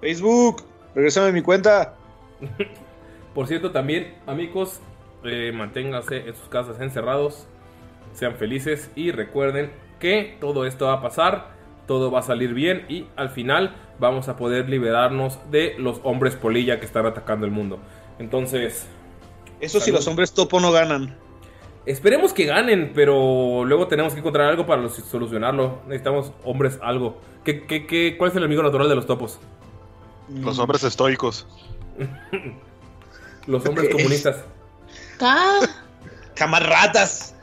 Facebook, 0.00 0.62
regresame 0.94 1.32
mi 1.32 1.42
cuenta. 1.42 1.94
Por 3.34 3.46
cierto, 3.46 3.70
también, 3.70 4.14
amigos, 4.26 4.80
eh, 5.24 5.52
manténganse 5.54 6.28
en 6.28 6.34
sus 6.34 6.48
casas 6.48 6.80
encerrados. 6.80 7.46
Sean 8.12 8.34
felices 8.36 8.90
y 8.94 9.10
recuerden 9.10 9.70
que 10.00 10.36
todo 10.40 10.66
esto 10.66 10.86
va 10.86 10.94
a 10.94 11.02
pasar. 11.02 11.52
Todo 11.86 12.10
va 12.10 12.20
a 12.20 12.22
salir 12.22 12.54
bien 12.54 12.84
y 12.88 13.06
al 13.16 13.30
final 13.30 13.74
vamos 14.02 14.28
a 14.28 14.36
poder 14.36 14.68
liberarnos 14.68 15.38
de 15.50 15.76
los 15.78 16.00
hombres 16.02 16.34
polilla 16.34 16.78
que 16.80 16.84
están 16.86 17.06
atacando 17.06 17.46
el 17.46 17.52
mundo. 17.52 17.78
Entonces, 18.18 18.84
Eso 19.60 19.80
si 19.80 19.90
los 19.92 20.06
hombres 20.08 20.32
topo 20.32 20.60
no 20.60 20.72
ganan. 20.72 21.16
Esperemos 21.86 22.32
que 22.32 22.44
ganen, 22.44 22.92
pero 22.94 23.64
luego 23.64 23.86
tenemos 23.88 24.12
que 24.12 24.18
encontrar 24.20 24.48
algo 24.48 24.66
para 24.66 24.82
los- 24.82 24.94
solucionarlo. 24.94 25.80
Necesitamos 25.86 26.32
hombres 26.44 26.78
algo. 26.82 27.18
¿Qué, 27.44 27.64
qué, 27.66 27.86
qué, 27.86 28.16
cuál 28.18 28.30
es 28.30 28.36
el 28.36 28.42
enemigo 28.42 28.62
natural 28.62 28.88
de 28.88 28.94
los 28.96 29.06
topos? 29.06 29.38
Los 30.28 30.58
hombres 30.58 30.82
estoicos. 30.84 31.46
Los 33.46 33.66
hombres 33.66 33.88
comunistas. 33.90 34.44
Ah, 35.20 35.60
Camarratas. 36.34 37.34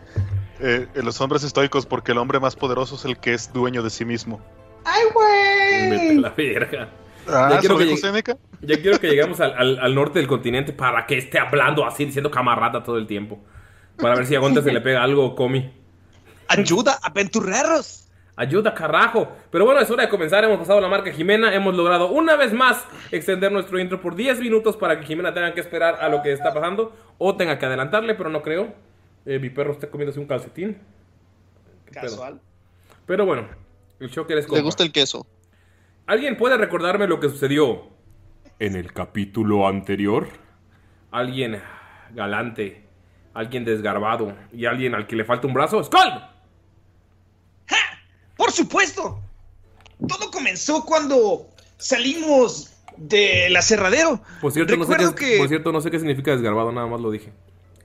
Eh, 0.61 0.87
eh, 0.93 1.03
los 1.03 1.19
hombres 1.21 1.43
estoicos, 1.43 1.85
porque 1.85 2.11
el 2.13 2.17
hombre 2.17 2.39
más 2.39 2.55
poderoso 2.55 2.95
es 2.95 3.05
el 3.05 3.17
que 3.17 3.33
es 3.33 3.51
dueño 3.53 3.81
de 3.83 3.89
sí 3.89 4.03
mismo. 4.05 4.39
¡Ay, 4.85 5.03
güey! 5.13 6.17
la 6.17 6.29
verga. 6.29 6.89
Ah, 7.27 7.47
Ya 7.51 7.55
¿se 7.55 7.59
quiero 7.67 7.77
que 7.77 7.85
llegue-? 7.85 8.37
Ya 8.61 8.81
quiero 8.81 8.99
que 8.99 9.07
lleguemos 9.09 9.39
al, 9.39 9.53
al- 9.57 9.79
al 9.79 9.95
norte 9.95 10.19
del 10.19 10.27
continente 10.27 10.73
para 10.73 11.05
que 11.05 11.17
esté 11.17 11.37
hablando 11.39 11.85
así, 11.85 12.05
diciendo 12.05 12.31
camarada 12.31 12.83
todo 12.83 12.97
el 12.97 13.05
tiempo. 13.07 13.39
Para 13.97 14.15
ver 14.15 14.25
si 14.25 14.35
a 14.35 14.39
Gonta 14.39 14.61
se 14.61 14.71
le 14.71 14.81
pega 14.81 15.03
algo 15.03 15.25
o 15.25 15.35
comi. 15.35 15.71
Ayuda, 16.47 16.97
aventureros. 17.03 18.05
Ayuda, 18.35 18.73
carajo. 18.73 19.29
Pero 19.51 19.65
bueno, 19.65 19.81
es 19.81 19.91
hora 19.91 20.03
de 20.03 20.09
comenzar. 20.09 20.43
Hemos 20.45 20.57
pasado 20.59 20.79
la 20.79 20.87
marca 20.87 21.11
Jimena. 21.11 21.53
Hemos 21.53 21.75
logrado 21.75 22.09
una 22.09 22.37
vez 22.37 22.53
más 22.53 22.85
extender 23.11 23.51
nuestro 23.51 23.77
intro 23.79 23.99
por 24.01 24.15
10 24.15 24.39
minutos 24.39 24.77
para 24.77 24.97
que 24.99 25.05
Jimena 25.05 25.33
tenga 25.33 25.53
que 25.53 25.59
esperar 25.59 25.95
a 26.01 26.07
lo 26.07 26.21
que 26.23 26.31
está 26.31 26.53
pasando. 26.53 26.95
O 27.17 27.35
tenga 27.35 27.59
que 27.59 27.65
adelantarle, 27.65 28.15
pero 28.15 28.29
no 28.29 28.41
creo. 28.41 28.73
Eh, 29.25 29.37
mi 29.39 29.49
perro 29.49 29.73
está 29.73 29.89
comiéndose 29.89 30.19
un 30.21 30.25
calcetín. 30.27 30.77
Casual. 31.91 32.39
Pero 33.05 33.25
bueno, 33.25 33.47
el 33.99 34.09
shocker 34.09 34.37
es 34.37 34.49
Le 34.49 34.61
gusta 34.61 34.83
el 34.83 34.91
queso. 34.91 35.25
¿Alguien 36.05 36.37
puede 36.37 36.57
recordarme 36.57 37.07
lo 37.07 37.19
que 37.19 37.29
sucedió 37.29 37.89
en 38.59 38.75
el 38.75 38.91
capítulo 38.93 39.67
anterior? 39.67 40.27
Alguien 41.11 41.61
galante, 42.13 42.87
alguien 43.33 43.65
desgarbado 43.65 44.35
y 44.51 44.65
alguien 44.65 44.95
al 44.95 45.05
que 45.07 45.15
le 45.15 45.25
falta 45.25 45.47
un 45.47 45.53
brazo. 45.53 45.83
¡Skull! 45.83 45.99
Por 48.37 48.51
supuesto. 48.51 49.19
Todo 50.07 50.31
comenzó 50.31 50.85
cuando 50.85 51.49
salimos 51.77 52.73
del 52.95 53.55
aserradero. 53.55 54.21
Por 54.41 54.51
cierto, 54.51 54.75
no 54.77 54.85
sé 54.85 54.91
Recuerdo 54.93 55.15
qué, 55.15 55.25
que- 55.33 55.37
por 55.37 55.47
cierto, 55.49 55.71
no 55.71 55.81
sé 55.81 55.91
qué 55.91 55.99
significa 55.99 56.31
desgarbado, 56.31 56.71
nada 56.71 56.87
más 56.87 57.01
lo 57.01 57.11
dije. 57.11 57.33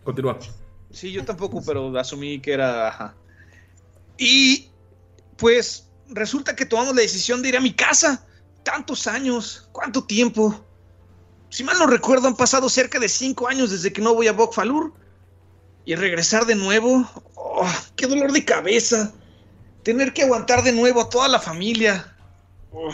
Continúa. 0.05 0.39
Sí, 0.91 1.11
yo 1.11 1.25
tampoco, 1.25 1.61
pero 1.67 1.97
asumí 1.99 2.39
que 2.41 2.53
era. 2.53 2.89
ajá. 2.89 3.15
Y 4.17 4.69
pues 5.37 5.91
resulta 6.09 6.57
que 6.57 6.67
tomamos 6.67 6.95
la 6.95 7.03
decisión 7.03 7.43
de 7.43 7.49
ir 7.51 7.57
a 7.57 7.61
mi 7.61 7.73
casa. 7.73 8.27
Tantos 8.63 9.07
años, 9.07 9.69
cuánto 9.73 10.05
tiempo. 10.05 10.65
Si 11.51 11.63
mal 11.65 11.79
no 11.79 11.87
recuerdo, 11.87 12.29
han 12.29 12.37
pasado 12.37 12.69
cerca 12.69 12.99
de 12.99 13.09
cinco 13.09 13.49
años 13.49 13.71
desde 13.71 13.93
que 13.93 14.01
no 14.01 14.15
voy 14.15 14.29
a 14.29 14.33
Bokfalur. 14.33 14.93
Y 15.85 15.95
regresar 15.97 16.47
de 16.47 16.55
nuevo, 16.55 17.09
oh, 17.35 17.71
qué 17.95 18.07
dolor 18.07 18.33
de 18.33 18.45
cabeza. 18.45 19.13
Tener 19.83 20.15
que 20.15 20.23
aguantar 20.23 20.63
de 20.63 20.73
nuevo 20.73 21.03
a 21.03 21.11
toda 21.11 21.29
la 21.29 21.39
familia. 21.39 22.17
Oh. 22.73 22.91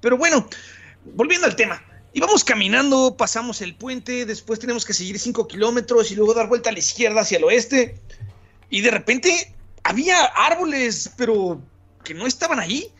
Pero 0.00 0.18
bueno, 0.18 0.48
volviendo 1.14 1.46
al 1.46 1.56
tema. 1.56 1.82
Íbamos 2.12 2.44
caminando, 2.44 3.16
pasamos 3.16 3.60
el 3.60 3.74
puente, 3.74 4.24
después 4.24 4.60
tenemos 4.60 4.84
que 4.84 4.94
seguir 4.94 5.18
5 5.18 5.48
kilómetros 5.48 6.12
y 6.12 6.14
luego 6.14 6.34
dar 6.34 6.48
vuelta 6.48 6.70
a 6.70 6.72
la 6.72 6.78
izquierda 6.78 7.22
hacia 7.22 7.38
el 7.38 7.44
oeste. 7.44 8.00
Y 8.70 8.82
de 8.82 8.90
repente 8.90 9.54
había 9.82 10.24
árboles, 10.24 11.10
pero 11.16 11.60
que 12.04 12.14
no 12.14 12.26
estaban 12.26 12.60
ahí. 12.60 12.92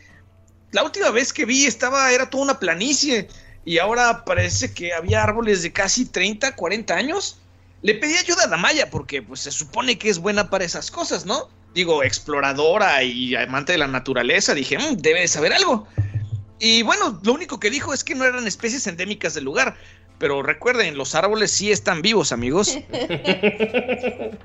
La 0.73 0.82
última 0.82 1.11
vez 1.11 1.32
que 1.32 1.44
vi 1.44 1.66
estaba, 1.66 2.11
era 2.11 2.28
toda 2.28 2.44
una 2.44 2.58
planicie. 2.58 3.28
Y 3.64 3.78
ahora 3.78 4.25
parece 4.25 4.75
que 4.75 4.92
había 4.92 5.23
árboles 5.23 5.62
de 5.62 5.73
casi 5.73 6.06
30, 6.06 6.56
40 6.56 6.94
años. 6.94 7.38
Le 7.82 7.94
pedí 7.94 8.16
ayuda 8.16 8.44
a 8.44 8.49
Damaya 8.49 8.90
porque 8.90 9.23
pues, 9.23 9.40
se 9.40 9.52
supone 9.52 9.99
que 9.99 10.08
es 10.08 10.18
buena 10.18 10.50
para 10.50 10.64
esas 10.64 10.90
cosas, 10.90 11.25
¿no? 11.25 11.49
Digo, 11.75 12.02
exploradora 12.02 13.02
y 13.02 13.34
amante 13.34 13.73
de 13.73 13.78
la 13.78 13.87
naturaleza. 13.88 14.54
Dije, 14.54 14.78
"Mm, 14.78 14.96
debe 14.96 15.20
de 15.20 15.28
saber 15.28 15.52
algo. 15.52 15.87
Y 16.58 16.82
bueno, 16.82 17.20
lo 17.23 17.32
único 17.32 17.61
que 17.61 17.70
dijo 17.70 17.92
es 17.92 18.04
que 18.04 18.14
no 18.14 18.25
eran 18.25 18.46
especies 18.46 18.87
endémicas 18.87 19.34
del 19.34 19.44
lugar. 19.44 19.76
Pero 20.18 20.42
recuerden, 20.42 20.96
los 20.96 21.14
árboles 21.14 21.50
sí 21.50 21.70
están 21.70 22.02
vivos, 22.02 22.32
amigos. 22.32 22.78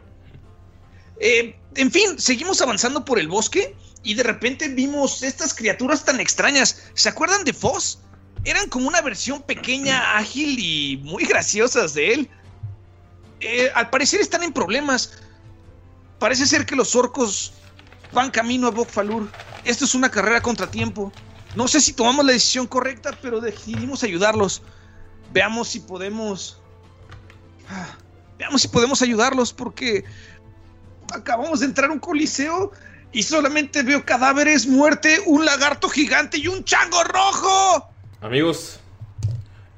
Eh, 1.22 1.54
en 1.75 1.92
fin, 1.92 2.18
seguimos 2.18 2.62
avanzando 2.62 3.04
por 3.04 3.20
el 3.20 3.28
bosque 3.28 3.75
y 4.03 4.13
de 4.13 4.24
repente 4.24 4.68
vimos 4.70 5.24
estas 5.24 5.53
criaturas 5.53 6.06
tan 6.06 6.20
extrañas. 6.20 6.84
¿Se 6.94 7.10
acuerdan 7.10 7.44
de 7.44 7.53
Foz? 7.53 8.00
Eran 8.46 8.70
como 8.70 8.88
una 8.88 9.01
versión 9.01 9.41
pequeña, 9.41 10.18
ágil 10.18 10.58
y 10.60 10.98
muy 11.03 11.25
graciosas 11.25 11.94
de 11.94 12.13
él. 12.13 12.29
Eh, 13.41 13.72
al 13.75 13.89
parecer 13.89 14.20
están 14.22 14.44
en 14.44 14.53
problemas. 14.53 15.13
Parece 16.20 16.46
ser 16.46 16.65
que 16.65 16.75
los 16.75 16.96
orcos 16.96 17.53
van 18.12 18.32
camino 18.32 18.68
a 18.68 18.72
Bokfalur. 18.72 19.29
Esto 19.63 19.86
es 19.86 19.96
una 19.96 20.10
carrera 20.10 20.41
contratiempo. 20.41 21.12
No 21.56 21.68
sé 21.68 21.82
si 21.82 21.94
tomamos 21.94 22.25
la 22.25 22.34
decisión 22.34 22.68
correcta, 22.68 23.18
pero 23.22 23.39
decidimos 23.39 24.03
ayudarlos. 24.03 24.62
Veamos 25.32 25.70
si 25.70 25.79
podemos. 25.79 26.62
Ah, 27.70 27.98
Veamos 28.39 28.62
si 28.62 28.70
podemos 28.70 29.01
ayudarlos, 29.01 29.51
porque 29.51 30.06
acabamos 31.13 31.60
de 31.60 31.65
entrar 31.65 31.89
a 31.89 31.94
un 31.94 32.00
coliseo 32.00 32.72
y 33.12 33.24
solamente 33.24 33.84
veo 33.84 34.06
cadáveres, 34.06 34.68
muerte, 34.68 35.20
un 35.25 35.46
lagarto 35.46 35.89
gigante 35.89 36.38
y 36.38 36.48
un 36.48 36.63
chango 36.63 37.04
rojo. 37.04 37.89
Amigos, 38.22 38.80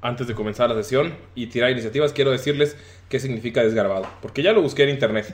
antes 0.02 0.28
de 0.28 0.34
comenzar 0.34 0.70
la 0.70 0.76
sesión 0.76 1.16
y 1.36 1.48
tirar 1.48 1.72
iniciativas, 1.72 2.12
quiero 2.12 2.32
decirles 2.32 2.76
qué 3.10 3.20
significa 3.20 3.64
desgarbado. 3.64 4.08
Porque 4.22 4.44
ya 4.44 4.52
lo 4.52 4.62
busqué 4.62 4.84
en 4.84 4.90
internet. 4.90 5.34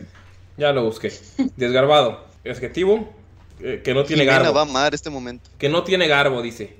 Ya 0.57 0.71
lo 0.73 0.83
busqué. 0.83 1.11
Desgarbado. 1.55 2.25
Adjetivo 2.45 3.13
eh, 3.59 3.81
que 3.83 3.93
no 3.93 4.03
tiene 4.03 4.23
Jimena 4.23 4.43
garbo. 4.43 4.55
va 4.55 4.61
a 4.61 4.65
amar 4.65 4.93
este 4.93 5.09
momento. 5.09 5.49
Que 5.57 5.69
no 5.69 5.83
tiene 5.83 6.07
garbo, 6.07 6.41
dice. 6.41 6.75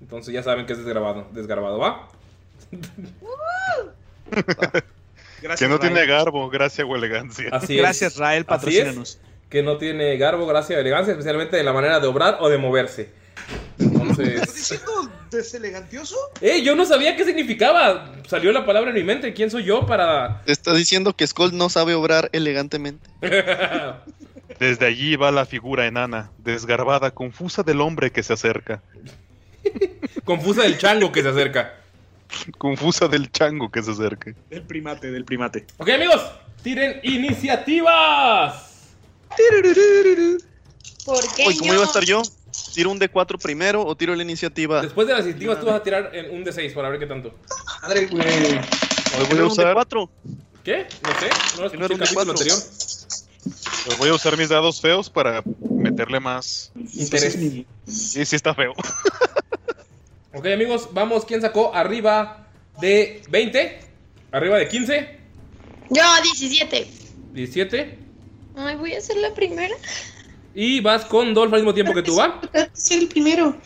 Entonces 0.00 0.32
ya 0.32 0.42
saben 0.42 0.66
que 0.66 0.72
es 0.72 0.78
desgarbado. 0.78 1.26
Desgarbado, 1.32 1.78
¿va? 1.78 2.08
que 5.58 5.68
no 5.68 5.78
tiene 5.78 6.06
garbo, 6.06 6.48
gracia 6.48 6.86
o 6.86 6.96
elegancia. 6.96 7.48
Así 7.52 7.78
es. 7.78 7.84
Así 7.84 8.78
es, 8.78 9.18
Que 9.52 9.62
no 9.62 9.76
tiene 9.76 10.16
garbo, 10.16 10.46
gracia 10.46 10.78
o 10.78 10.80
elegancia, 10.80 11.10
especialmente 11.10 11.58
de 11.58 11.62
la 11.62 11.74
manera 11.74 12.00
de 12.00 12.06
obrar 12.06 12.38
o 12.40 12.48
de 12.48 12.56
moverse. 12.56 13.10
Entonces. 13.78 14.28
¿Estás 14.28 14.54
diciendo 14.54 15.12
deselegantioso? 15.30 16.16
¡Eh! 16.40 16.62
Yo 16.62 16.74
no 16.74 16.86
sabía 16.86 17.14
qué 17.16 17.26
significaba. 17.26 18.14
Salió 18.26 18.50
la 18.50 18.64
palabra 18.64 18.88
en 18.88 18.96
mi 18.96 19.02
mente. 19.02 19.34
¿Quién 19.34 19.50
soy 19.50 19.64
yo 19.64 19.84
para.? 19.84 20.42
Te 20.46 20.52
está 20.52 20.72
diciendo 20.72 21.14
que 21.14 21.26
Skull 21.26 21.54
no 21.54 21.68
sabe 21.68 21.92
obrar 21.92 22.30
elegantemente. 22.32 23.10
Desde 24.58 24.86
allí 24.86 25.16
va 25.16 25.30
la 25.30 25.44
figura 25.44 25.86
enana, 25.86 26.30
desgarbada, 26.38 27.10
confusa 27.10 27.62
del 27.62 27.82
hombre 27.82 28.10
que 28.10 28.22
se 28.22 28.32
acerca. 28.32 28.80
Confusa 30.24 30.62
del 30.62 30.78
chango 30.78 31.12
que 31.12 31.20
se 31.20 31.28
acerca. 31.28 31.74
Confusa 32.56 33.06
del 33.06 33.30
chango 33.30 33.70
que 33.70 33.82
se 33.82 33.90
acerca. 33.90 34.32
Del 34.48 34.62
primate, 34.62 35.10
del 35.10 35.26
primate. 35.26 35.66
Ok, 35.76 35.90
amigos, 35.90 36.22
tiren 36.62 37.00
iniciativas. 37.02 38.71
¿Por 41.04 41.34
qué 41.34 41.46
Oye, 41.46 41.58
¿cómo 41.58 41.68
yo? 41.68 41.74
iba 41.74 41.82
a 41.82 41.86
estar 41.86 42.04
yo? 42.04 42.22
¿Tiro 42.74 42.90
un 42.90 43.00
D4 43.00 43.40
primero 43.40 43.84
o 43.84 43.96
tiro 43.96 44.14
la 44.14 44.22
iniciativa? 44.22 44.82
Después 44.82 45.06
de 45.06 45.14
las 45.14 45.22
iniciativas, 45.24 45.60
tú 45.60 45.66
vas 45.66 45.76
a 45.76 45.82
tirar 45.82 46.14
en 46.14 46.30
un 46.34 46.44
D6 46.44 46.72
para 46.74 46.88
ver 46.90 46.98
qué 47.00 47.06
tanto. 47.06 47.34
Madre, 47.82 48.06
güey. 48.06 48.22
Voy 48.24 48.56
a 49.24 49.28
Tiro 49.28 49.46
un 49.46 49.50
usar, 49.52 49.74
D4. 49.74 50.08
¿Qué? 50.64 50.86
No 51.02 51.20
sé. 51.20 51.28
No 51.56 51.60
lo 51.62 51.66
escuché 51.66 51.94
el 51.94 51.98
capítulo 51.98 52.24
D4. 52.24 52.30
anterior. 52.30 52.58
los 53.86 53.98
voy 53.98 54.08
a 54.10 54.14
usar 54.14 54.36
mis 54.38 54.48
dados 54.48 54.80
feos 54.80 55.10
para 55.10 55.42
meterle 55.70 56.20
más. 56.20 56.72
Interés. 56.94 57.32
Sí, 57.34 58.24
sí 58.24 58.36
está 58.36 58.54
feo. 58.54 58.74
Ok, 60.34 60.46
amigos, 60.46 60.88
vamos. 60.92 61.26
¿Quién 61.26 61.42
sacó 61.42 61.74
arriba 61.74 62.46
de 62.80 63.22
20? 63.28 63.80
¿Arriba 64.32 64.56
de 64.56 64.66
15? 64.66 65.18
Yo, 65.90 66.02
17. 66.22 66.90
17. 67.34 67.98
Ay, 68.56 68.76
voy 68.76 68.94
a 68.94 69.00
ser 69.00 69.16
la 69.16 69.32
primera. 69.34 69.74
Y 70.54 70.80
vas 70.80 71.04
con 71.06 71.32
Dolph 71.34 71.52
al 71.54 71.60
mismo 71.60 71.74
tiempo 71.74 71.94
que 71.94 72.02
tú, 72.02 72.16
¿va? 72.16 72.40
Soy 72.74 72.98
el 72.98 73.08
primero. 73.08 73.56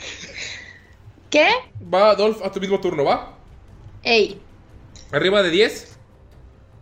¿Qué? 1.30 1.48
Va 1.92 2.14
Dolph 2.14 2.42
a 2.44 2.52
tu 2.52 2.60
mismo 2.60 2.80
turno, 2.80 3.04
¿va? 3.04 3.36
Ey. 4.02 4.40
Arriba 5.12 5.42
de 5.42 5.50
10. 5.50 5.96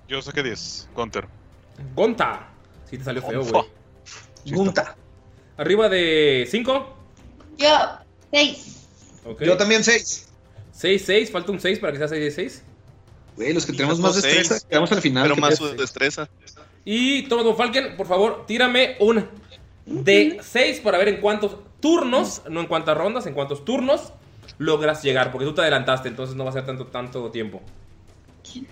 Yo 0.08 0.20
saqué 0.20 0.42
10, 0.42 0.88
Counter. 0.94 1.26
Gonta. 1.94 2.49
Sí, 2.88 2.99
te 2.99 3.04
salió 3.04 3.23
feo, 3.23 3.42
güey. 3.42 3.64
Gunta. 4.46 4.96
Arriba 5.56 5.88
de 5.88 6.46
5. 6.50 6.96
Yo, 7.56 7.68
6. 8.32 8.76
Ok. 9.25 9.42
Yo 9.42 9.56
también 9.56 9.82
seis. 9.82 10.28
6, 10.73 11.02
6. 11.06 11.30
Falta 11.30 11.52
un 11.52 11.61
6 11.61 11.78
para 11.78 11.92
que 11.92 11.99
sea 11.99 12.08
6 12.08 12.23
de 12.23 12.30
6. 12.30 12.62
Güey, 13.37 13.52
los 13.52 13.64
que 13.64 13.73
Y 13.73 13.76
tenemos 13.76 13.99
más 13.99 14.14
destreza, 14.14 14.54
seis. 14.54 14.66
quedamos 14.68 14.92
al 14.92 15.00
final. 15.00 15.23
Pero 15.25 15.34
¿qué 15.37 15.40
más 15.40 15.56
su 15.56 15.75
destreza. 15.75 16.28
Y 16.85 17.23
Thomas 17.29 17.45
von 17.45 17.57
Falken, 17.57 17.97
por 17.97 18.07
favor, 18.07 18.45
tírame 18.47 18.97
un 19.00 19.26
de 19.87 20.38
6 20.43 20.81
para 20.81 20.99
ver 20.99 21.09
en 21.09 21.21
cuántos 21.21 21.57
turnos, 21.81 22.43
no 22.49 22.61
en 22.61 22.67
cuántas 22.67 22.97
rondas, 22.97 23.26
en 23.26 23.35
cuántos 23.35 23.64
turnos 23.64 24.12
logras 24.59 25.03
llegar. 25.03 25.33
Porque 25.33 25.47
tú 25.47 25.55
te 25.55 25.62
adelantaste, 25.62 26.09
entonces 26.09 26.37
no 26.37 26.45
va 26.45 26.50
a 26.50 26.53
ser 26.53 26.67
tanto, 26.67 26.87
tanto 26.87 27.31
tiempo. 27.31 27.62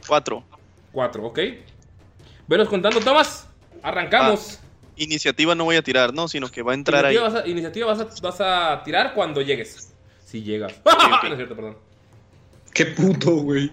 4. 0.06 0.44
4, 0.92 1.26
¿ok? 1.26 1.38
Venos 2.46 2.68
contando, 2.68 3.00
Thomas. 3.00 3.48
Arrancamos. 3.82 4.60
Iniciativa 4.96 5.54
no 5.54 5.64
voy 5.64 5.76
a 5.76 5.82
tirar, 5.82 6.12
no, 6.12 6.28
sino 6.28 6.50
que 6.50 6.62
va 6.62 6.72
a 6.72 6.74
entrar 6.74 7.06
ahí. 7.06 7.16
iniciativa 7.16 7.40
vas, 7.40 7.44
a, 7.44 7.48
iniciativa 7.48 7.86
vas, 7.86 8.00
a, 8.00 8.22
vas 8.22 8.40
a 8.40 8.84
tirar 8.84 9.14
cuando 9.14 9.40
llegues. 9.40 9.92
Si 10.24 10.42
llegas. 10.42 10.74
No 11.22 11.28
es 11.28 11.36
cierto, 11.36 11.56
perdón. 11.56 11.78
Qué 12.74 12.86
puto, 12.86 13.36
güey. 13.36 13.70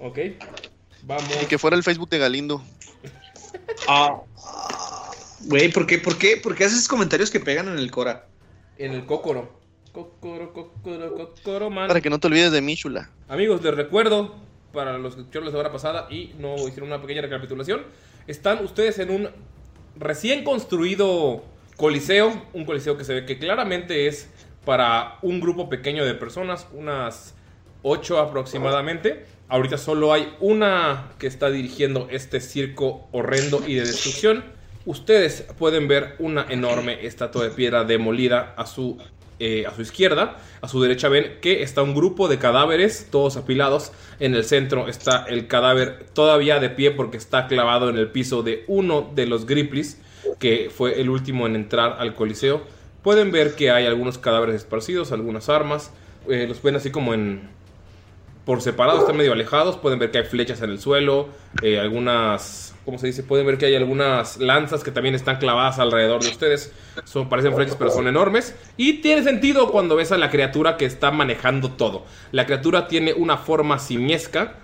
Ok. 0.00 0.18
Vamos. 1.02 1.42
Y 1.42 1.46
que 1.46 1.58
fuera 1.58 1.76
el 1.76 1.82
Facebook 1.82 2.08
de 2.08 2.18
Galindo. 2.18 2.62
Ah. 3.88 4.22
Güey, 5.42 5.70
¿por 5.70 5.86
qué, 5.86 5.98
por 5.98 6.18
qué, 6.18 6.36
por 6.36 6.54
qué 6.54 6.64
haces 6.64 6.88
comentarios 6.88 7.30
que 7.30 7.40
pegan 7.40 7.68
en 7.68 7.78
el 7.78 7.90
Cora? 7.90 8.26
En 8.78 8.92
el 8.92 9.06
Cócoro. 9.06 9.60
Cócoro, 9.92 10.52
Cócoro, 10.52 11.14
Cócoro, 11.14 11.70
man. 11.70 11.88
Para 11.88 12.00
que 12.00 12.10
no 12.10 12.18
te 12.18 12.26
olvides 12.26 12.52
de 12.52 12.60
Michula. 12.60 13.10
Amigos, 13.28 13.62
les 13.62 13.74
recuerdo, 13.74 14.34
para 14.72 14.98
los 14.98 15.14
que 15.14 15.20
escucharon 15.22 15.46
la 15.46 15.52
semana 15.52 15.72
pasada 15.72 16.08
y 16.10 16.34
no 16.38 16.56
hicieron 16.56 16.88
una 16.88 17.00
pequeña 17.00 17.22
recapitulación, 17.22 17.82
están 18.26 18.64
ustedes 18.64 18.98
en 18.98 19.10
un 19.10 19.28
recién 19.96 20.44
construido 20.44 21.44
coliseo, 21.76 22.42
un 22.52 22.64
coliseo 22.64 22.96
que 22.96 23.04
se 23.04 23.14
ve 23.14 23.26
que 23.26 23.38
claramente 23.38 24.06
es 24.06 24.28
para 24.64 25.18
un 25.22 25.40
grupo 25.40 25.68
pequeño 25.68 26.04
de 26.04 26.14
personas, 26.14 26.66
unas 26.72 27.34
8 27.82 28.18
aproximadamente. 28.18 29.26
Ahorita 29.48 29.78
solo 29.78 30.12
hay 30.12 30.34
una 30.40 31.12
que 31.18 31.28
está 31.28 31.50
dirigiendo 31.50 32.08
este 32.10 32.40
circo 32.40 33.06
horrendo 33.12 33.62
y 33.64 33.74
de 33.74 33.84
destrucción. 33.84 34.44
Ustedes 34.86 35.42
pueden 35.58 35.86
ver 35.86 36.16
una 36.18 36.46
enorme 36.48 37.06
estatua 37.06 37.44
de 37.44 37.50
piedra 37.50 37.84
demolida 37.84 38.54
a 38.56 38.66
su, 38.66 38.98
eh, 39.38 39.64
a 39.66 39.74
su 39.74 39.82
izquierda. 39.82 40.38
A 40.60 40.68
su 40.68 40.82
derecha 40.82 41.08
ven 41.08 41.38
que 41.40 41.62
está 41.62 41.82
un 41.82 41.94
grupo 41.94 42.26
de 42.26 42.38
cadáveres, 42.38 43.06
todos 43.10 43.36
apilados. 43.36 43.92
En 44.18 44.34
el 44.34 44.44
centro 44.44 44.88
está 44.88 45.24
el 45.28 45.46
cadáver 45.46 46.06
todavía 46.12 46.58
de 46.58 46.70
pie 46.70 46.90
porque 46.90 47.16
está 47.16 47.46
clavado 47.46 47.88
en 47.88 47.98
el 47.98 48.10
piso 48.10 48.42
de 48.42 48.64
uno 48.66 49.12
de 49.14 49.26
los 49.26 49.46
Griplis, 49.46 50.00
que 50.40 50.70
fue 50.74 51.00
el 51.00 51.08
último 51.08 51.46
en 51.46 51.54
entrar 51.54 51.96
al 52.00 52.14
coliseo. 52.14 52.62
Pueden 53.02 53.30
ver 53.30 53.54
que 53.54 53.70
hay 53.70 53.86
algunos 53.86 54.18
cadáveres 54.18 54.56
esparcidos, 54.56 55.12
algunas 55.12 55.48
armas. 55.48 55.92
eh, 56.28 56.46
los 56.48 56.60
ven 56.60 56.74
así 56.74 56.90
como 56.90 57.14
en, 57.14 57.48
por 58.46 58.62
separado, 58.62 59.00
están 59.00 59.16
medio 59.16 59.32
alejados. 59.32 59.76
Pueden 59.76 59.98
ver 59.98 60.12
que 60.12 60.18
hay 60.18 60.24
flechas 60.24 60.62
en 60.62 60.70
el 60.70 60.78
suelo, 60.78 61.28
eh, 61.62 61.80
algunas, 61.80 62.76
¿cómo 62.84 62.96
se 62.96 63.08
dice? 63.08 63.24
Pueden 63.24 63.44
ver 63.44 63.58
que 63.58 63.66
hay 63.66 63.74
algunas 63.74 64.38
lanzas 64.38 64.84
que 64.84 64.92
también 64.92 65.16
están 65.16 65.38
clavadas 65.38 65.80
alrededor 65.80 66.22
de 66.22 66.28
ustedes. 66.28 66.72
Son, 67.04 67.28
parecen 67.28 67.54
flechas, 67.56 67.74
pero 67.74 67.90
son 67.90 68.06
enormes. 68.06 68.54
Y 68.76 69.00
tiene 69.02 69.24
sentido 69.24 69.72
cuando 69.72 69.96
ves 69.96 70.12
a 70.12 70.16
la 70.16 70.30
criatura 70.30 70.76
que 70.76 70.84
está 70.84 71.10
manejando 71.10 71.72
todo. 71.72 72.04
La 72.30 72.46
criatura 72.46 72.86
tiene 72.86 73.12
una 73.14 73.36
forma 73.36 73.80
simiesca, 73.80 74.54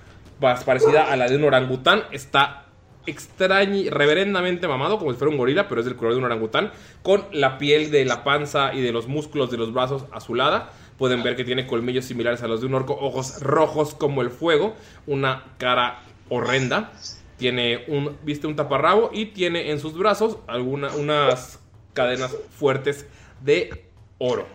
más 0.40 0.62
parecida 0.62 1.12
a 1.12 1.16
la 1.16 1.28
de 1.28 1.34
un 1.34 1.42
orangután. 1.42 2.04
Está 2.12 2.66
extraño, 3.06 3.90
reverendamente 3.90 4.68
mamado, 4.68 4.98
como 4.98 5.10
si 5.10 5.18
fuera 5.18 5.32
un 5.32 5.38
gorila, 5.38 5.68
pero 5.68 5.80
es 5.80 5.86
del 5.86 5.96
color 5.96 6.12
de 6.12 6.18
un 6.20 6.24
orangután, 6.24 6.70
con 7.02 7.24
la 7.32 7.58
piel 7.58 7.90
de 7.90 8.04
la 8.04 8.22
panza 8.22 8.72
y 8.74 8.80
de 8.80 8.92
los 8.92 9.08
músculos 9.08 9.50
de 9.50 9.56
los 9.56 9.72
brazos 9.72 10.04
azulada. 10.12 10.70
Pueden 11.02 11.24
ver 11.24 11.34
que 11.34 11.42
tiene 11.42 11.66
colmillos 11.66 12.04
similares 12.04 12.44
a 12.44 12.46
los 12.46 12.60
de 12.60 12.68
un 12.68 12.74
orco, 12.74 12.96
ojos 12.96 13.40
rojos 13.40 13.92
como 13.92 14.22
el 14.22 14.30
fuego, 14.30 14.76
una 15.08 15.46
cara 15.58 16.00
horrenda. 16.28 16.92
Tiene 17.38 17.86
un, 17.88 18.16
viste 18.22 18.46
un 18.46 18.54
taparrabo 18.54 19.10
y 19.12 19.26
tiene 19.26 19.72
en 19.72 19.80
sus 19.80 19.98
brazos 19.98 20.36
alguna, 20.46 20.94
unas 20.94 21.58
cadenas 21.92 22.36
fuertes 22.56 23.06
de 23.40 23.84
oro. 24.18 24.46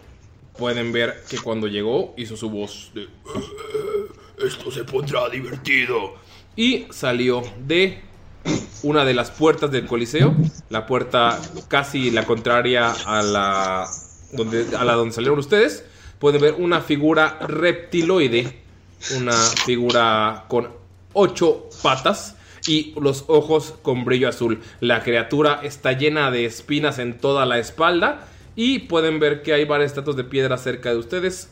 Pueden 0.58 0.94
ver 0.94 1.22
que 1.30 1.38
cuando 1.38 1.68
llegó 1.68 2.14
hizo 2.16 2.38
su 2.38 2.50
voz 2.50 2.92
de 2.94 3.10
esto 4.42 4.72
se 4.72 4.86
pondrá 4.86 5.28
divertido. 5.28 6.14
Y 6.56 6.88
salió 6.92 7.44
de 7.60 8.00
una 8.84 9.04
de 9.04 9.14
las 9.14 9.32
puertas 9.32 9.70
del 9.70 9.86
Coliseo, 9.86 10.34
la 10.70 10.86
puerta 10.86 11.42
casi 11.68 12.10
la 12.10 12.24
contraria 12.24 12.94
a 13.06 13.22
la 13.22 13.86
donde, 14.32 14.78
a 14.78 14.86
la 14.86 14.94
donde 14.94 15.14
salieron 15.14 15.40
ustedes. 15.40 15.84
Pueden 16.20 16.42
ver 16.42 16.56
una 16.58 16.82
figura 16.82 17.38
reptiloide, 17.40 18.52
una 19.18 19.34
figura 19.34 20.46
con 20.48 20.70
ocho 21.14 21.70
patas 21.82 22.36
y 22.68 22.94
los 23.00 23.26
ojos 23.28 23.76
con 23.82 24.04
brillo 24.06 24.30
azul. 24.30 24.62
La 24.80 25.04
criatura 25.04 25.60
está 25.64 25.94
llena 25.94 26.32
de 26.32 26.46
espinas 26.46 27.00
en 27.00 27.18
toda 27.18 27.46
la 27.46 27.60
espalda 27.60 28.28
y 28.56 28.80
pueden 28.80 29.20
ver 29.20 29.44
que 29.44 29.54
hay 29.54 29.66
varias 29.66 29.92
estatuas 29.92 30.18
de 30.18 30.24
piedra 30.24 30.58
cerca 30.58 30.90
de 30.90 30.98
ustedes. 30.98 31.50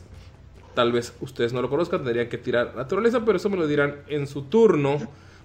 Tal 0.74 0.92
vez 0.92 1.14
ustedes 1.20 1.52
no 1.52 1.62
lo 1.62 1.70
conozcan, 1.70 2.02
tendrían 2.02 2.28
que 2.28 2.36
tirar 2.36 2.74
naturaleza, 2.76 3.24
pero 3.24 3.38
eso 3.38 3.48
me 3.48 3.56
lo 3.56 3.66
dirán 3.66 3.96
en 4.08 4.26
su 4.26 4.42
turno. 4.42 4.98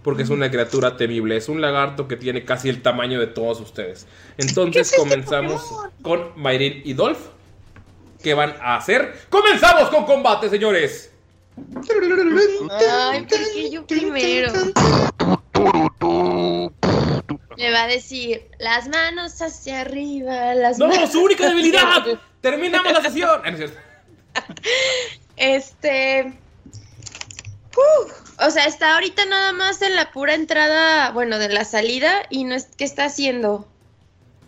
Porque 0.03 0.23
es 0.23 0.31
una 0.31 0.49
criatura 0.49 0.97
temible. 0.97 1.37
Es 1.37 1.47
un 1.47 1.61
lagarto 1.61 2.07
que 2.07 2.17
tiene 2.17 2.43
casi 2.43 2.69
el 2.69 2.81
tamaño 2.81 3.19
de 3.19 3.27
todos 3.27 3.61
ustedes. 3.61 4.07
Entonces 4.39 4.91
comenzamos 4.97 5.61
con 6.01 6.31
Mayrin 6.37 6.81
y 6.83 6.93
Dolph. 6.93 7.19
¿Qué 8.23 8.33
van 8.33 8.55
a 8.61 8.77
hacer? 8.77 9.25
¡Comenzamos 9.29 9.89
con 9.89 10.05
combate, 10.05 10.49
señores! 10.49 11.11
Ay, 11.57 13.21
¿por 13.23 13.39
qué 13.53 13.69
yo 13.69 13.85
primero? 13.85 14.51
Me 17.57 17.71
va 17.71 17.83
a 17.83 17.87
decir, 17.87 18.47
las 18.59 18.87
manos 18.87 19.41
hacia 19.41 19.81
arriba, 19.81 20.55
las 20.55 20.77
¡No, 20.79 20.87
manos 20.87 21.11
su 21.11 21.21
única 21.23 21.47
debilidad! 21.47 21.83
arriba". 21.97 22.21
¡Terminamos 22.41 22.91
la 22.93 23.01
sesión! 23.01 23.41
Ah. 24.33 24.43
Este. 25.35 26.33
uh, 27.75 28.45
o 28.45 28.49
sea, 28.49 28.65
está 28.65 28.93
ahorita 28.95 29.25
nada 29.25 29.51
más 29.53 29.81
en 29.81 29.95
la 29.95 30.11
pura 30.11 30.33
entrada, 30.35 31.11
bueno, 31.11 31.37
de 31.37 31.49
la 31.49 31.65
salida 31.65 32.23
y 32.29 32.43
no 32.45 32.55
es. 32.55 32.67
¿Qué 32.77 32.83
está 32.85 33.05
haciendo? 33.05 33.67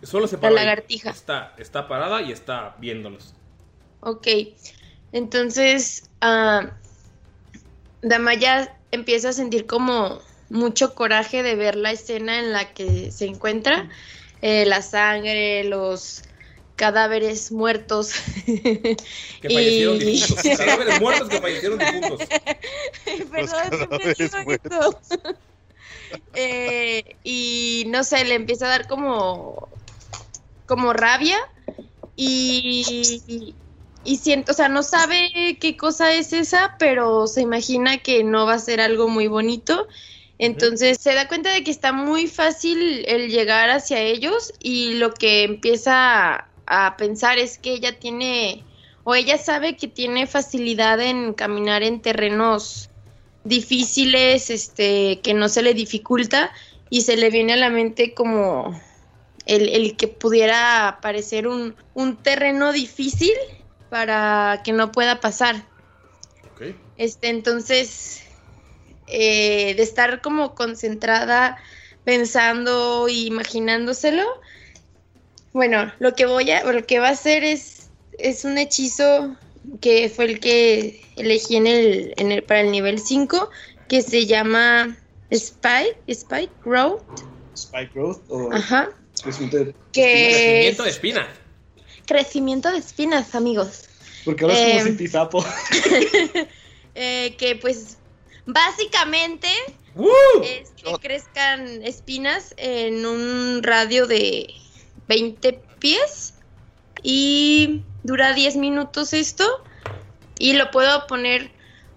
Solo 0.02 0.26
se 0.26 0.36
La 0.36 0.40
paró 0.42 0.56
ahí. 0.56 0.64
lagartija. 0.64 1.10
Está, 1.10 1.54
está 1.58 1.86
parada 1.88 2.22
y 2.22 2.32
está 2.32 2.74
viéndolos. 2.78 3.33
Ok. 4.04 4.28
Entonces, 5.12 6.10
ah, 6.20 6.72
Damaya 8.02 8.76
empieza 8.90 9.30
a 9.30 9.32
sentir 9.32 9.66
como 9.66 10.20
mucho 10.50 10.94
coraje 10.94 11.42
de 11.42 11.54
ver 11.56 11.74
la 11.76 11.90
escena 11.92 12.38
en 12.38 12.52
la 12.52 12.72
que 12.74 13.10
se 13.10 13.26
encuentra. 13.26 13.88
Eh, 14.42 14.66
la 14.66 14.82
sangre, 14.82 15.64
los 15.64 16.22
cadáveres 16.76 17.50
muertos. 17.50 18.12
Que 19.40 19.48
fallecieron 19.50 19.96
Y- 19.96 20.04
difuntos. 20.04 20.44
Cadáveres 20.58 21.00
muertos 21.00 21.28
que 21.28 21.40
fallecieron 21.40 21.78
difuntos. 21.78 22.28
Perdón, 23.32 24.50
esto. 24.50 25.00
Eh, 26.34 27.16
y 27.24 27.84
no 27.88 28.04
sé, 28.04 28.24
le 28.24 28.34
empieza 28.34 28.66
a 28.66 28.70
dar 28.70 28.86
como, 28.86 29.68
como 30.66 30.92
rabia 30.92 31.38
y, 32.16 33.54
y 34.04 34.16
siento, 34.16 34.52
o 34.52 34.54
sea, 34.54 34.68
no 34.68 34.82
sabe 34.82 35.56
qué 35.60 35.76
cosa 35.76 36.12
es 36.12 36.32
esa, 36.32 36.76
pero 36.78 37.26
se 37.26 37.40
imagina 37.40 37.98
que 37.98 38.22
no 38.22 38.46
va 38.46 38.54
a 38.54 38.58
ser 38.58 38.80
algo 38.80 39.08
muy 39.08 39.28
bonito. 39.28 39.86
Entonces 40.38 40.98
se 41.00 41.14
da 41.14 41.28
cuenta 41.28 41.52
de 41.52 41.64
que 41.64 41.70
está 41.70 41.92
muy 41.92 42.26
fácil 42.26 43.04
el 43.06 43.30
llegar 43.30 43.70
hacia 43.70 44.00
ellos 44.00 44.52
y 44.60 44.94
lo 44.94 45.14
que 45.14 45.44
empieza 45.44 46.48
a, 46.66 46.96
pensar 46.96 47.38
es 47.38 47.58
que 47.58 47.72
ella 47.72 47.98
tiene, 47.98 48.64
o 49.04 49.14
ella 49.14 49.38
sabe 49.38 49.76
que 49.76 49.88
tiene 49.88 50.26
facilidad 50.26 51.00
en 51.00 51.34
caminar 51.34 51.82
en 51.82 52.00
terrenos 52.00 52.90
difíciles, 53.44 54.50
este, 54.50 55.20
que 55.22 55.34
no 55.34 55.48
se 55.48 55.62
le 55.62 55.72
dificulta 55.72 56.50
y 56.90 57.02
se 57.02 57.16
le 57.16 57.30
viene 57.30 57.52
a 57.52 57.56
la 57.56 57.70
mente 57.70 58.12
como 58.12 58.78
el, 59.46 59.68
el 59.68 59.96
que 59.96 60.08
pudiera 60.08 60.98
parecer 61.00 61.46
un, 61.46 61.76
un 61.94 62.16
terreno 62.16 62.72
difícil 62.72 63.32
para 63.94 64.60
que 64.64 64.72
no 64.72 64.90
pueda 64.90 65.20
pasar. 65.20 65.54
Ok. 66.52 66.62
Este, 66.96 67.28
entonces, 67.28 68.22
eh, 69.06 69.72
de 69.76 69.82
estar 69.84 70.20
como 70.20 70.56
concentrada, 70.56 71.56
pensando 72.02 73.06
e 73.06 73.12
imaginándoselo, 73.12 74.24
bueno, 75.52 75.92
lo 76.00 76.12
que 76.16 76.26
voy 76.26 76.50
a, 76.50 76.64
lo 76.64 76.84
que 76.84 76.98
va 76.98 77.06
a 77.06 77.12
hacer 77.12 77.44
es, 77.44 77.88
es 78.18 78.44
un 78.44 78.58
hechizo 78.58 79.36
que 79.80 80.08
fue 80.08 80.24
el 80.24 80.40
que 80.40 81.00
elegí 81.14 81.54
en 81.54 81.68
el, 81.68 82.14
en 82.16 82.32
el, 82.32 82.42
para 82.42 82.62
el 82.62 82.72
nivel 82.72 82.98
5, 82.98 83.48
que 83.88 84.02
se 84.02 84.26
llama 84.26 84.96
Spike, 85.30 86.00
Spike 86.08 86.52
Growth. 86.64 87.04
Spike 87.54 87.92
Growth 87.94 88.22
o 88.28 88.52
Ajá. 88.52 88.90
crecimiento 89.22 89.58
de- 89.58 89.74
Que 89.92 90.30
Crecimiento 90.32 90.82
de 90.82 90.90
espina. 90.90 91.43
Crecimiento 92.06 92.70
de 92.70 92.78
espinas, 92.78 93.34
amigos. 93.34 93.84
Porque 94.24 94.44
hablas 94.44 94.58
Eh, 94.58 94.72
como 94.78 94.84
Citizapo. 94.86 95.44
Eh, 96.96 97.34
que 97.38 97.56
pues 97.56 97.98
básicamente 98.46 99.48
es 100.44 100.70
que 100.76 100.92
crezcan 101.00 101.82
espinas 101.82 102.54
en 102.56 103.04
un 103.04 103.64
radio 103.64 104.06
de 104.06 104.54
20 105.08 105.60
pies 105.80 106.34
y 107.02 107.82
dura 108.04 108.32
10 108.32 108.56
minutos 108.58 109.12
esto 109.12 109.44
y 110.38 110.52
lo 110.52 110.70
puedo 110.70 111.06
poner, 111.08 111.50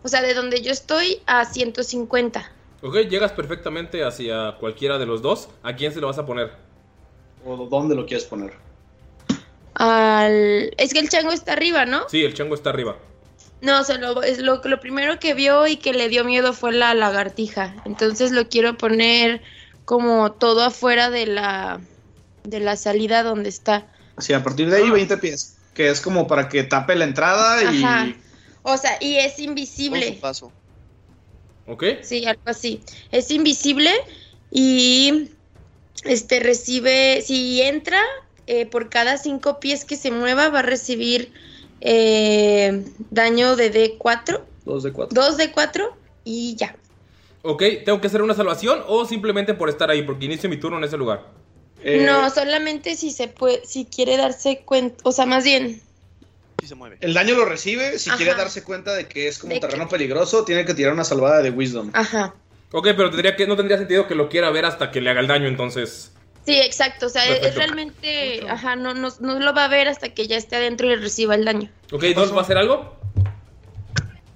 o 0.03 0.07
sea, 0.07 0.23
de 0.23 0.33
donde 0.33 0.63
yo 0.63 0.71
estoy 0.71 1.21
a 1.27 1.45
150. 1.45 2.51
Ok, 2.81 2.95
llegas 3.09 3.31
perfectamente 3.33 4.03
hacia 4.03 4.55
cualquiera 4.59 4.97
de 4.97 5.05
los 5.05 5.21
dos. 5.21 5.49
¿A 5.63 5.75
quién 5.75 5.93
se 5.93 5.99
lo 5.99 6.07
vas 6.07 6.17
a 6.17 6.25
poner? 6.25 6.51
¿O 7.45 7.55
dónde 7.67 7.95
lo 7.95 8.05
quieres 8.05 8.25
poner? 8.25 8.53
Al... 9.77 10.73
Es 10.77 10.93
que 10.93 10.99
el 10.99 11.09
chango 11.09 11.31
está 11.31 11.53
arriba, 11.53 11.85
¿no? 11.85 12.09
Sí, 12.09 12.23
el 12.23 12.33
chango 12.33 12.55
está 12.55 12.71
arriba. 12.71 12.97
No, 13.61 13.79
o 13.79 13.83
sea, 13.83 13.97
lo, 13.97 14.21
es 14.23 14.39
lo, 14.39 14.61
lo 14.63 14.79
primero 14.79 15.19
que 15.19 15.33
vio 15.33 15.67
y 15.67 15.77
que 15.77 15.93
le 15.93 16.09
dio 16.09 16.23
miedo 16.23 16.53
fue 16.53 16.73
la 16.73 16.93
lagartija. 16.93 17.75
Entonces 17.85 18.31
lo 18.31 18.49
quiero 18.49 18.77
poner 18.77 19.41
como 19.85 20.31
todo 20.31 20.63
afuera 20.63 21.09
de 21.09 21.27
la, 21.27 21.79
de 22.43 22.59
la 22.59 22.75
salida 22.75 23.23
donde 23.23 23.49
está. 23.49 23.87
Sí, 24.17 24.33
a 24.33 24.43
partir 24.43 24.69
de 24.69 24.77
ahí 24.77 24.89
20 24.89 25.17
pies. 25.17 25.57
Que 25.73 25.89
es 25.89 26.01
como 26.01 26.27
para 26.27 26.49
que 26.49 26.63
tape 26.63 26.95
la 26.95 27.05
entrada 27.05 27.71
y. 27.71 27.83
Ajá. 27.83 28.13
O 28.63 28.77
sea, 28.77 28.97
y 28.99 29.17
es 29.17 29.39
invisible. 29.39 30.15
su 30.15 30.19
paso. 30.19 30.51
¿Ok? 31.67 31.83
Sí, 32.01 32.25
algo 32.25 32.41
así. 32.45 32.81
Es 33.11 33.31
invisible 33.31 33.91
y 34.51 35.29
este 36.03 36.39
recibe, 36.39 37.21
si 37.21 37.61
entra, 37.61 38.01
eh, 38.47 38.65
por 38.65 38.89
cada 38.89 39.17
cinco 39.17 39.59
pies 39.59 39.85
que 39.85 39.95
se 39.95 40.09
mueva 40.11 40.49
va 40.49 40.59
a 40.59 40.63
recibir 40.63 41.31
eh, 41.81 42.83
daño 43.11 43.55
de 43.55 43.71
D4, 43.71 44.41
Dos 44.65 44.83
de 44.83 44.91
cuatro. 44.91 45.21
2 45.21 45.37
de 45.37 45.51
4 45.51 45.97
y 46.25 46.55
ya. 46.55 46.75
Ok, 47.43 47.63
¿tengo 47.85 48.01
que 48.01 48.07
hacer 48.07 48.21
una 48.21 48.33
salvación 48.33 48.83
o 48.87 49.05
simplemente 49.05 49.53
por 49.53 49.69
estar 49.69 49.89
ahí? 49.89 50.01
Porque 50.01 50.25
inicio 50.25 50.49
mi 50.49 50.57
turno 50.57 50.77
en 50.77 50.83
ese 50.83 50.97
lugar. 50.97 51.25
Eh, 51.83 52.03
No, 52.05 52.29
solamente 52.29 52.95
si 52.95 53.11
se 53.11 53.27
puede, 53.29 53.65
si 53.65 53.85
quiere 53.85 54.17
darse 54.17 54.63
cuenta, 54.65 54.97
o 55.03 55.11
sea, 55.11 55.25
más 55.25 55.43
bien, 55.45 55.81
Sí 56.59 56.65
se 56.67 56.73
mueve. 56.75 56.97
El 57.01 57.13
daño 57.13 57.35
lo 57.35 57.45
recibe. 57.45 57.99
Si 57.99 58.09
Ajá. 58.09 58.17
quiere 58.17 58.33
darse 58.33 58.63
cuenta 58.63 58.95
de 58.95 59.07
que 59.07 59.27
es 59.27 59.37
como 59.37 59.53
De 59.53 59.59
terreno 59.59 59.85
que- 59.85 59.91
peligroso, 59.91 60.43
tiene 60.43 60.65
que 60.65 60.73
tirar 60.73 60.91
una 60.91 61.03
salvada 61.03 61.43
de 61.43 61.51
Wisdom. 61.51 61.91
ajá. 61.93 62.33
Ok, 62.71 62.87
pero 62.97 63.09
tendría 63.11 63.35
que, 63.35 63.45
no 63.47 63.55
tendría 63.55 63.77
sentido 63.77 64.07
que 64.07 64.15
lo 64.15 64.27
quiera 64.27 64.49
ver 64.49 64.65
hasta 64.65 64.89
que 64.91 64.99
le 64.99 65.11
haga 65.11 65.19
el 65.21 65.27
daño, 65.27 65.47
entonces. 65.47 66.11
Sí, 66.47 66.57
exacto, 66.61 67.07
o 67.07 67.09
sea, 67.09 67.27
es- 67.29 67.55
realmente, 67.55 68.41
ajá, 68.49 68.77
no, 68.77 68.93
no, 68.93 69.09
no 69.19 69.37
lo 69.39 69.53
va 69.53 69.65
a 69.65 69.67
ver 69.67 69.89
hasta 69.89 70.13
que 70.13 70.27
ya 70.27 70.37
esté 70.37 70.55
adentro 70.55 70.89
y 70.89 70.95
reciba 70.95 71.35
el 71.35 71.43
daño. 71.43 71.69
Ok, 71.91 72.03
¿Dolph 72.15 72.33
va 72.33 72.39
a 72.39 72.43
hacer 72.43 72.57
algo? 72.57 72.95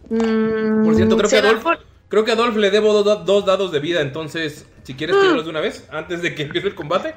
Mm, 0.09 0.83
Por 0.83 0.95
cierto, 0.95 1.15
creo 1.15 1.29
que 1.29 1.37
Adolf, 1.37 1.63
por- 1.63 1.79
creo 2.09 2.25
que 2.25 2.31
a 2.31 2.33
Adolf 2.33 2.57
le 2.57 2.69
debo 2.69 3.01
do- 3.01 3.15
dos 3.23 3.45
dados 3.45 3.71
de 3.71 3.79
vida, 3.79 4.01
entonces, 4.01 4.65
si 4.83 4.93
quieres 4.95 5.15
tirarlos 5.21 5.45
de 5.45 5.51
una 5.51 5.61
vez, 5.61 5.85
antes 5.89 6.21
de 6.21 6.35
que 6.35 6.43
empiece 6.43 6.67
el 6.67 6.75
combate. 6.75 7.15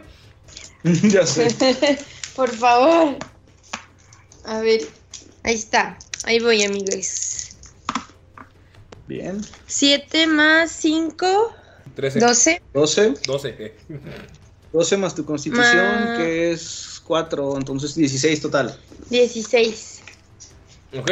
ya 0.84 1.26
sé. 1.26 1.48
Por 2.36 2.50
favor. 2.50 3.16
A 4.44 4.60
ver, 4.60 4.80
ahí 5.42 5.54
está. 5.54 5.98
Ahí 6.24 6.38
voy, 6.38 6.62
amigos. 6.62 7.56
Bien. 9.08 9.40
7 9.66 10.28
más 10.28 10.70
5, 10.70 11.52
13. 11.96 12.20
12. 12.20 12.62
12. 12.72 13.14
12. 13.26 13.74
Eh. 14.74 14.78
12 14.78 14.96
más 14.96 15.14
tu 15.14 15.24
constitución, 15.24 16.04
Ma- 16.04 16.16
que 16.18 16.50
es 16.52 17.00
4. 17.06 17.56
Entonces 17.56 17.94
16 17.94 18.40
total. 18.42 18.76
16. 19.10 20.02
Ok, 20.98 21.10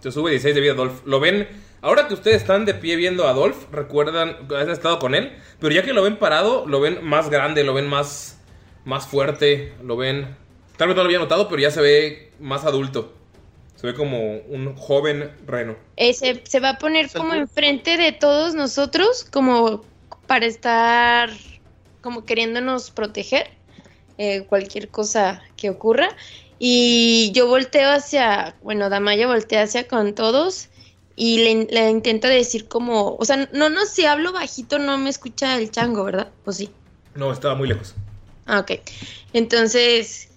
se 0.00 0.12
sube 0.12 0.30
16 0.30 0.54
de 0.54 0.60
vida 0.60 0.72
Adolf. 0.72 1.00
Lo 1.04 1.20
ven, 1.20 1.48
ahora 1.80 2.08
que 2.08 2.14
ustedes 2.14 2.36
están 2.42 2.64
de 2.64 2.74
pie 2.74 2.96
viendo 2.96 3.26
a 3.26 3.30
Adolf, 3.30 3.56
recuerdan, 3.72 4.36
han 4.54 4.70
estado 4.70 4.98
con 4.98 5.14
él, 5.14 5.32
pero 5.60 5.74
ya 5.74 5.82
que 5.82 5.92
lo 5.92 6.02
ven 6.02 6.18
parado, 6.18 6.66
lo 6.66 6.80
ven 6.80 7.04
más 7.04 7.30
grande, 7.30 7.64
lo 7.64 7.74
ven 7.74 7.86
más, 7.86 8.38
más 8.84 9.06
fuerte, 9.06 9.72
lo 9.82 9.96
ven... 9.96 10.36
Tal 10.76 10.86
vez 10.88 10.96
no 10.96 11.02
lo 11.02 11.08
había 11.08 11.18
notado, 11.18 11.48
pero 11.48 11.60
ya 11.60 11.72
se 11.72 11.80
ve 11.80 12.30
más 12.38 12.64
adulto. 12.64 13.12
Se 13.74 13.86
ve 13.86 13.94
como 13.94 14.38
un 14.38 14.74
joven 14.76 15.32
reno. 15.46 15.76
Eh, 15.96 16.12
se, 16.14 16.42
se 16.44 16.60
va 16.60 16.70
a 16.70 16.78
poner 16.78 17.10
como 17.10 17.34
enfrente 17.34 17.96
de 17.96 18.12
todos 18.12 18.54
nosotros, 18.54 19.24
como 19.30 19.84
para 20.28 20.46
estar 20.46 21.30
como 22.00 22.24
queriéndonos 22.24 22.90
proteger, 22.90 23.48
eh, 24.18 24.46
cualquier 24.46 24.90
cosa 24.90 25.42
que 25.56 25.70
ocurra. 25.70 26.08
Y 26.58 27.30
yo 27.34 27.46
volteo 27.46 27.90
hacia, 27.90 28.56
bueno, 28.62 28.90
Damaya 28.90 29.26
voltea 29.26 29.62
hacia 29.62 29.86
con 29.86 30.14
todos 30.14 30.68
y 31.16 31.38
le, 31.38 31.66
le 31.70 31.90
intento 31.90 32.28
decir 32.28 32.68
como, 32.68 33.16
o 33.16 33.24
sea, 33.24 33.48
no, 33.52 33.68
no, 33.70 33.86
si 33.86 34.06
hablo 34.06 34.32
bajito 34.32 34.78
no 34.78 34.98
me 34.98 35.10
escucha 35.10 35.56
el 35.58 35.70
chango, 35.70 36.04
¿verdad? 36.04 36.32
¿O 36.44 36.52
sí? 36.52 36.70
No, 37.14 37.32
estaba 37.32 37.54
muy 37.54 37.68
lejos. 37.68 37.94
Ah, 38.46 38.60
ok. 38.60 38.72
Entonces, 39.32 40.28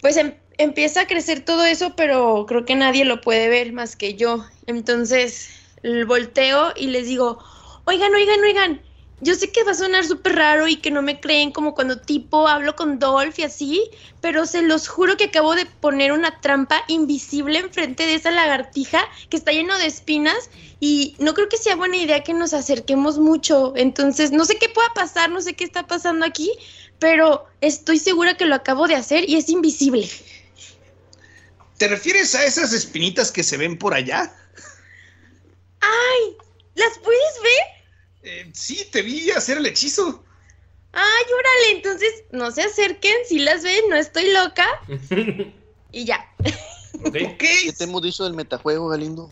pues 0.00 0.16
em- 0.16 0.34
empieza 0.58 1.02
a 1.02 1.06
crecer 1.06 1.44
todo 1.44 1.64
eso, 1.64 1.94
pero 1.96 2.44
creo 2.46 2.64
que 2.64 2.74
nadie 2.74 3.04
lo 3.04 3.20
puede 3.20 3.48
ver 3.48 3.72
más 3.72 3.96
que 3.96 4.14
yo. 4.14 4.44
Entonces, 4.66 5.48
volteo 6.06 6.72
y 6.76 6.88
les 6.88 7.06
digo, 7.06 7.38
oigan, 7.84 8.14
oigan, 8.14 8.40
oigan, 8.40 8.82
yo 9.22 9.36
sé 9.36 9.52
que 9.52 9.62
va 9.62 9.70
a 9.70 9.74
sonar 9.74 10.04
súper 10.04 10.34
raro 10.34 10.66
y 10.66 10.76
que 10.76 10.90
no 10.90 11.00
me 11.00 11.20
creen 11.20 11.52
como 11.52 11.76
cuando 11.76 12.00
tipo 12.00 12.48
hablo 12.48 12.74
con 12.74 12.98
Dolph 12.98 13.38
y 13.38 13.44
así, 13.44 13.88
pero 14.20 14.46
se 14.46 14.62
los 14.62 14.88
juro 14.88 15.16
que 15.16 15.26
acabo 15.26 15.54
de 15.54 15.64
poner 15.64 16.10
una 16.10 16.40
trampa 16.40 16.82
invisible 16.88 17.60
enfrente 17.60 18.04
de 18.04 18.16
esa 18.16 18.32
lagartija 18.32 19.08
que 19.30 19.36
está 19.36 19.52
lleno 19.52 19.78
de 19.78 19.86
espinas 19.86 20.50
y 20.80 21.14
no 21.20 21.34
creo 21.34 21.48
que 21.48 21.56
sea 21.56 21.76
buena 21.76 21.98
idea 21.98 22.24
que 22.24 22.34
nos 22.34 22.52
acerquemos 22.52 23.20
mucho. 23.20 23.74
Entonces, 23.76 24.32
no 24.32 24.44
sé 24.44 24.58
qué 24.58 24.68
pueda 24.68 24.88
pasar, 24.92 25.30
no 25.30 25.40
sé 25.40 25.54
qué 25.54 25.62
está 25.62 25.86
pasando 25.86 26.26
aquí, 26.26 26.50
pero 26.98 27.46
estoy 27.60 28.00
segura 28.00 28.36
que 28.36 28.46
lo 28.46 28.56
acabo 28.56 28.88
de 28.88 28.96
hacer 28.96 29.30
y 29.30 29.36
es 29.36 29.48
invisible. 29.48 30.10
¿Te 31.78 31.86
refieres 31.86 32.34
a 32.34 32.44
esas 32.44 32.72
espinitas 32.72 33.30
que 33.30 33.44
se 33.44 33.56
ven 33.56 33.78
por 33.78 33.94
allá? 33.94 34.34
¡Ay! 35.80 36.36
¿Las 36.74 36.98
puedes 36.98 37.40
ver? 37.40 37.71
Eh, 38.22 38.50
sí, 38.54 38.88
te 38.90 39.02
vi 39.02 39.30
hacer 39.30 39.58
el 39.58 39.66
hechizo. 39.66 40.24
Ay, 40.92 41.24
órale, 41.32 41.76
entonces 41.76 42.24
no 42.32 42.50
se 42.50 42.62
acerquen, 42.62 43.14
si 43.26 43.38
las 43.38 43.62
ven, 43.62 43.88
no 43.88 43.96
estoy 43.96 44.30
loca. 44.32 44.66
y 45.92 46.04
ya. 46.04 46.24
¿Qué 47.12 47.72
te 47.76 47.84
hemos 47.84 48.02
dicho 48.02 48.24
del 48.24 48.34
metajuego, 48.34 48.88
Galindo? 48.88 49.30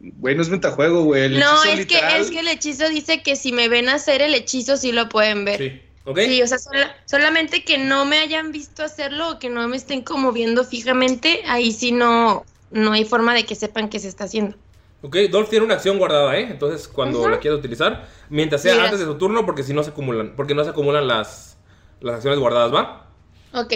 Güey, 0.00 0.36
no 0.36 0.42
es 0.42 0.48
metajuego, 0.48 1.02
güey. 1.04 1.24
el 1.24 1.40
no, 1.40 1.64
es 1.64 1.86
que, 1.86 1.98
es 2.20 2.30
que 2.30 2.40
el 2.40 2.48
hechizo 2.48 2.88
dice 2.88 3.22
que 3.22 3.34
si 3.34 3.52
me 3.52 3.68
ven 3.68 3.88
hacer 3.88 4.22
el 4.22 4.34
hechizo, 4.34 4.76
sí 4.76 4.92
lo 4.92 5.08
pueden 5.08 5.44
ver. 5.44 5.58
Sí, 5.58 5.82
¿ok? 6.04 6.18
Sí, 6.20 6.42
o 6.42 6.46
sea, 6.46 6.58
sola- 6.58 6.96
solamente 7.06 7.64
que 7.64 7.78
no 7.78 8.04
me 8.04 8.18
hayan 8.18 8.52
visto 8.52 8.84
hacerlo 8.84 9.30
o 9.30 9.38
que 9.38 9.48
no 9.50 9.66
me 9.66 9.76
estén 9.76 10.02
como 10.02 10.32
viendo 10.32 10.64
fijamente, 10.64 11.42
ahí 11.46 11.72
sí 11.72 11.90
no, 11.90 12.44
no 12.70 12.92
hay 12.92 13.04
forma 13.04 13.34
de 13.34 13.44
que 13.44 13.56
sepan 13.56 13.88
qué 13.88 13.98
se 13.98 14.08
está 14.08 14.24
haciendo. 14.24 14.56
Ok, 15.00 15.16
Dolph 15.30 15.48
tiene 15.48 15.64
una 15.64 15.74
acción 15.74 15.98
guardada, 15.98 16.36
¿eh? 16.38 16.48
Entonces, 16.50 16.88
cuando 16.88 17.28
la 17.28 17.38
quiera 17.38 17.56
utilizar, 17.56 18.08
mientras 18.28 18.62
sea 18.62 18.82
antes 18.82 18.98
de 18.98 19.04
su 19.04 19.16
turno, 19.16 19.46
porque 19.46 19.62
si 19.62 19.72
no 19.72 19.82
se 19.84 19.90
acumulan, 19.90 20.34
porque 20.36 20.54
no 20.54 20.64
se 20.64 20.70
acumulan 20.70 21.06
las, 21.06 21.58
las 22.00 22.16
acciones 22.16 22.40
guardadas, 22.40 22.74
¿va? 22.74 23.14
Ok. 23.52 23.72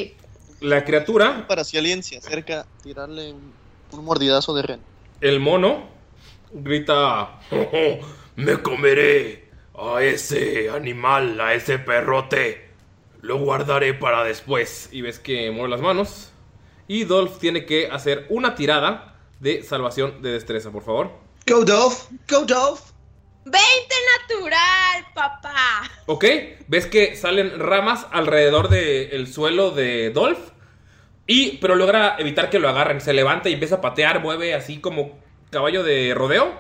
La 0.61 0.85
criatura, 0.85 1.47
Para 1.47 1.65
si 1.65 1.77
alguien 1.79 2.03
se 2.03 2.17
acerca, 2.17 2.67
tirarle 2.83 3.33
un, 3.33 3.59
un 3.91 4.05
mordidazo 4.05 4.55
de 4.55 4.63
ren. 4.63 4.87
el 5.21 5.41
mono, 5.41 5.89
grita... 6.51 7.39
Me 8.37 8.63
comeré 8.63 9.51
a 9.75 10.03
ese 10.03 10.71
animal, 10.71 11.41
a 11.41 11.55
ese 11.55 11.79
perrote. 11.79 12.71
Lo 13.21 13.39
guardaré 13.39 13.95
para 13.95 14.25
después. 14.25 14.89
Y 14.93 15.03
ves 15.03 15.19
que 15.19 15.51
mueve 15.51 15.69
las 15.69 15.81
manos. 15.83 16.33
Y 16.89 17.05
Dolph 17.05 17.39
tiene 17.39 17.67
que 17.67 17.89
hacer 17.91 18.27
una 18.31 18.55
tirada 18.55 19.12
de 19.43 19.63
salvación 19.65 20.23
de 20.23 20.31
destreza, 20.33 20.71
por 20.71 20.85
favor. 20.85 21.11
Go 21.47 21.65
Dolph, 21.65 22.05
go 22.29 22.45
Dolph. 22.45 22.81
20 23.45 23.59
natural, 24.21 25.05
papá. 25.15 25.83
Ok, 26.07 26.25
ves 26.69 26.87
que 26.87 27.17
salen 27.17 27.59
ramas 27.59 28.07
alrededor 28.13 28.69
del 28.69 29.27
suelo 29.27 29.73
de 29.73 30.11
Dolph. 30.11 30.39
Y, 31.27 31.57
pero 31.59 31.75
logra 31.75 32.15
evitar 32.19 32.51
que 32.51 32.61
lo 32.61 32.69
agarren. 32.69 33.01
Se 33.01 33.13
levanta 33.13 33.49
y 33.49 33.55
empieza 33.55 33.77
a 33.77 33.81
patear, 33.81 34.21
mueve 34.21 34.55
así 34.55 34.79
como 34.79 35.19
caballo 35.51 35.83
de 35.83 36.15
rodeo. 36.15 36.53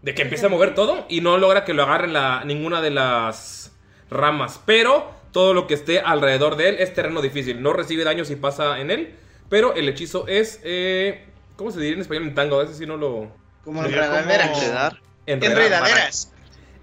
De 0.00 0.14
que 0.14 0.22
empieza 0.22 0.46
a 0.46 0.48
mover 0.48 0.74
todo. 0.74 1.04
Y 1.10 1.20
no 1.20 1.36
logra 1.36 1.66
que 1.66 1.74
lo 1.74 1.82
agarren 1.82 2.14
la, 2.14 2.42
ninguna 2.46 2.80
de 2.80 2.90
las 2.90 3.72
ramas. 4.10 4.60
Pero 4.64 5.10
todo 5.32 5.52
lo 5.52 5.66
que 5.66 5.74
esté 5.74 6.00
alrededor 6.00 6.56
de 6.56 6.70
él 6.70 6.76
es 6.78 6.94
terreno 6.94 7.20
difícil. 7.20 7.60
No 7.60 7.74
recibe 7.74 8.04
daño 8.04 8.24
si 8.24 8.36
pasa 8.36 8.80
en 8.80 8.90
él. 8.90 9.14
Pero 9.50 9.74
el 9.74 9.90
hechizo 9.90 10.26
es. 10.26 10.60
eh, 10.64 11.26
¿Cómo 11.60 11.70
se 11.70 11.78
diría 11.78 11.96
en 11.96 12.00
español 12.00 12.22
en 12.24 12.34
tango? 12.34 12.56
A 12.56 12.62
veces 12.62 12.78
sí 12.78 12.86
no 12.86 12.96
lo. 12.96 13.30
Como 13.62 13.84
enredaderas. 13.84 14.48
como- 14.48 14.62
Enredar. 14.62 14.98
Enredaderas. 15.26 16.32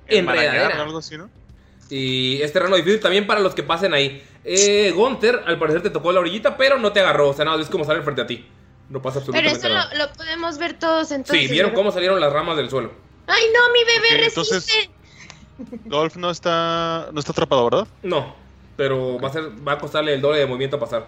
Enmarañar, 0.08 0.46
Enredadera. 0.56 0.84
algo 0.84 0.98
así, 1.00 1.18
¿no? 1.18 1.32
Y 1.90 2.40
es 2.44 2.54
terreno 2.54 2.76
difícil 2.76 3.00
también 3.00 3.26
para 3.26 3.40
los 3.40 3.56
que 3.56 3.64
pasen 3.64 3.96
ahí. 3.96 4.24
Eh, 4.44 4.92
Gunter, 4.96 5.42
al 5.48 5.58
parecer 5.58 5.82
te 5.82 5.90
tocó 5.90 6.12
la 6.12 6.20
orillita, 6.20 6.56
pero 6.58 6.78
no 6.78 6.92
te 6.94 7.00
agarró. 7.00 7.30
O 7.30 7.34
sea, 7.34 7.44
nada, 7.44 7.60
es 7.60 7.70
como 7.70 7.86
sale 7.86 8.04
frente 8.04 8.22
a 8.22 8.28
ti. 8.28 8.46
No 8.90 9.02
pasa 9.02 9.20
Pero 9.20 9.32
absolutamente 9.40 9.68
eso 9.68 9.70
nada. 9.74 9.94
lo, 9.96 10.06
lo 10.06 10.14
podemos 10.14 10.60
ver 10.60 10.78
todos 10.78 11.12
entonces. 11.12 11.48
Sí, 11.48 11.52
vieron 11.52 11.72
cómo 11.72 11.92
salieron 11.92 12.20
las 12.20 12.32
ramas 12.32 12.56
del 12.56 12.70
suelo. 12.70 12.92
Ay, 13.26 13.46
no, 13.52 13.74
mi 13.74 13.80
bebé 13.84 14.24
resiste. 14.26 14.40
entonces- 14.56 14.90
Dolph 15.86 16.16
no 16.18 16.30
está, 16.30 17.10
no 17.12 17.20
está 17.20 17.32
atrapado, 17.32 17.66
¿verdad? 17.66 17.88
No, 18.04 18.36
pero 18.78 19.20
va 19.20 19.30
a 19.30 19.34
ser, 19.34 19.68
va 19.68 19.72
a 19.72 19.78
costarle 19.80 20.14
el 20.14 20.22
doble 20.22 20.38
de 20.40 20.46
movimiento 20.46 20.76
a 20.78 20.80
pasar. 20.80 21.08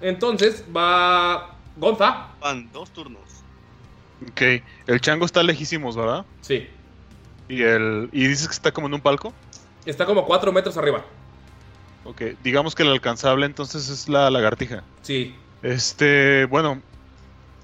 Entonces 0.00 0.64
va 0.74 1.58
Gonza. 1.76 2.28
Van 2.40 2.70
dos 2.72 2.90
turnos. 2.90 3.22
Ok. 4.30 4.42
El 4.86 5.00
chango 5.00 5.24
está 5.26 5.42
lejísimos, 5.42 5.96
¿verdad? 5.96 6.24
Sí. 6.40 6.68
Y 7.48 7.62
el. 7.62 8.08
Y 8.12 8.26
dices 8.26 8.46
que 8.48 8.54
está 8.54 8.72
como 8.72 8.86
en 8.86 8.94
un 8.94 9.00
palco. 9.00 9.32
Está 9.84 10.06
como 10.06 10.24
4 10.26 10.52
metros 10.52 10.76
arriba. 10.76 11.04
Ok. 12.04 12.22
Digamos 12.42 12.74
que 12.74 12.82
el 12.82 12.90
alcanzable 12.90 13.46
entonces 13.46 13.88
es 13.88 14.08
la 14.08 14.30
lagartija. 14.30 14.82
Sí. 15.02 15.34
Este. 15.62 16.44
Bueno. 16.46 16.80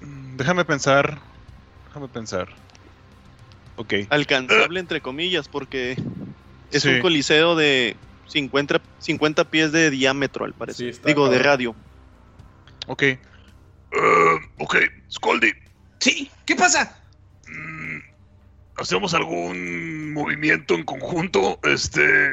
mm, 0.01 0.37
Déjame 0.37 0.65
pensar. 0.65 1.19
Déjame 1.87 2.07
pensar. 2.07 2.49
Ok. 3.77 3.93
Alcanzable 4.09 4.79
entre 4.79 4.99
comillas, 5.01 5.47
porque 5.47 5.95
es 6.71 6.83
Sí. 6.83 6.89
un 6.89 7.01
coliseo 7.01 7.55
de 7.55 7.95
50, 8.27 8.81
50 8.99 9.45
pies 9.45 9.71
de 9.71 9.89
diámetro, 9.89 10.43
al 10.45 10.53
parecer. 10.53 10.85
Sí, 10.87 10.89
está 10.89 11.07
Digo, 11.07 11.29
de 11.29 11.39
radio. 11.39 11.73
Ok. 12.87 13.03
Eh, 13.91 14.39
ok, 14.59 14.75
Scoldy, 15.11 15.51
Sí, 15.99 16.31
¿qué 16.45 16.55
pasa? 16.55 16.95
¿hacemos 18.77 19.13
algún 19.13 20.13
movimiento 20.13 20.73
en 20.73 20.83
conjunto? 20.83 21.59
Este. 21.63 22.31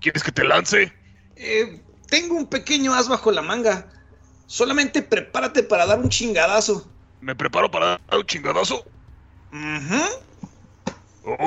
¿Quieres 0.00 0.22
que 0.22 0.32
te 0.32 0.44
lance? 0.44 0.92
Eh, 1.36 1.82
tengo 2.08 2.36
un 2.36 2.46
pequeño 2.46 2.94
as 2.94 3.08
bajo 3.08 3.30
la 3.30 3.42
manga. 3.42 3.92
Solamente 4.46 5.02
prepárate 5.02 5.62
para 5.62 5.86
dar 5.86 5.98
un 5.98 6.08
chingadazo. 6.08 6.90
¿Me 7.20 7.34
preparo 7.34 7.70
para 7.70 8.00
dar 8.08 8.18
un 8.18 8.26
chingadazo? 8.26 8.84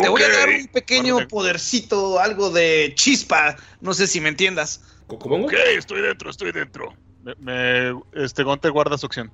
Te 0.02 0.10
voy 0.10 0.24
a 0.24 0.30
dar 0.30 0.50
un 0.50 0.68
pequeño 0.68 1.14
Bueno, 1.16 1.28
podercito, 1.28 2.20
algo 2.20 2.50
de 2.50 2.94
chispa. 2.96 3.56
No 3.80 3.94
sé 3.94 4.08
si 4.08 4.20
me 4.22 4.30
entiendas. 4.30 4.82
¿Cómo? 5.08 5.46
Ok, 5.46 5.54
estoy 5.54 6.02
dentro, 6.02 6.30
estoy 6.30 6.52
dentro. 6.52 6.96
Me, 7.24 7.36
me- 7.40 8.02
este 8.14 8.44
Gonte 8.44 8.70
guarda 8.70 8.98
su 8.98 9.06
acción. 9.06 9.32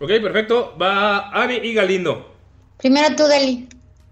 Ok, 0.00 0.08
perfecto. 0.22 0.76
Va 0.80 1.30
Ani 1.30 1.56
y 1.56 1.74
Galindo. 1.74 2.34
Primero 2.78 3.14
tú, 3.16 3.24
Deli. 3.26 3.68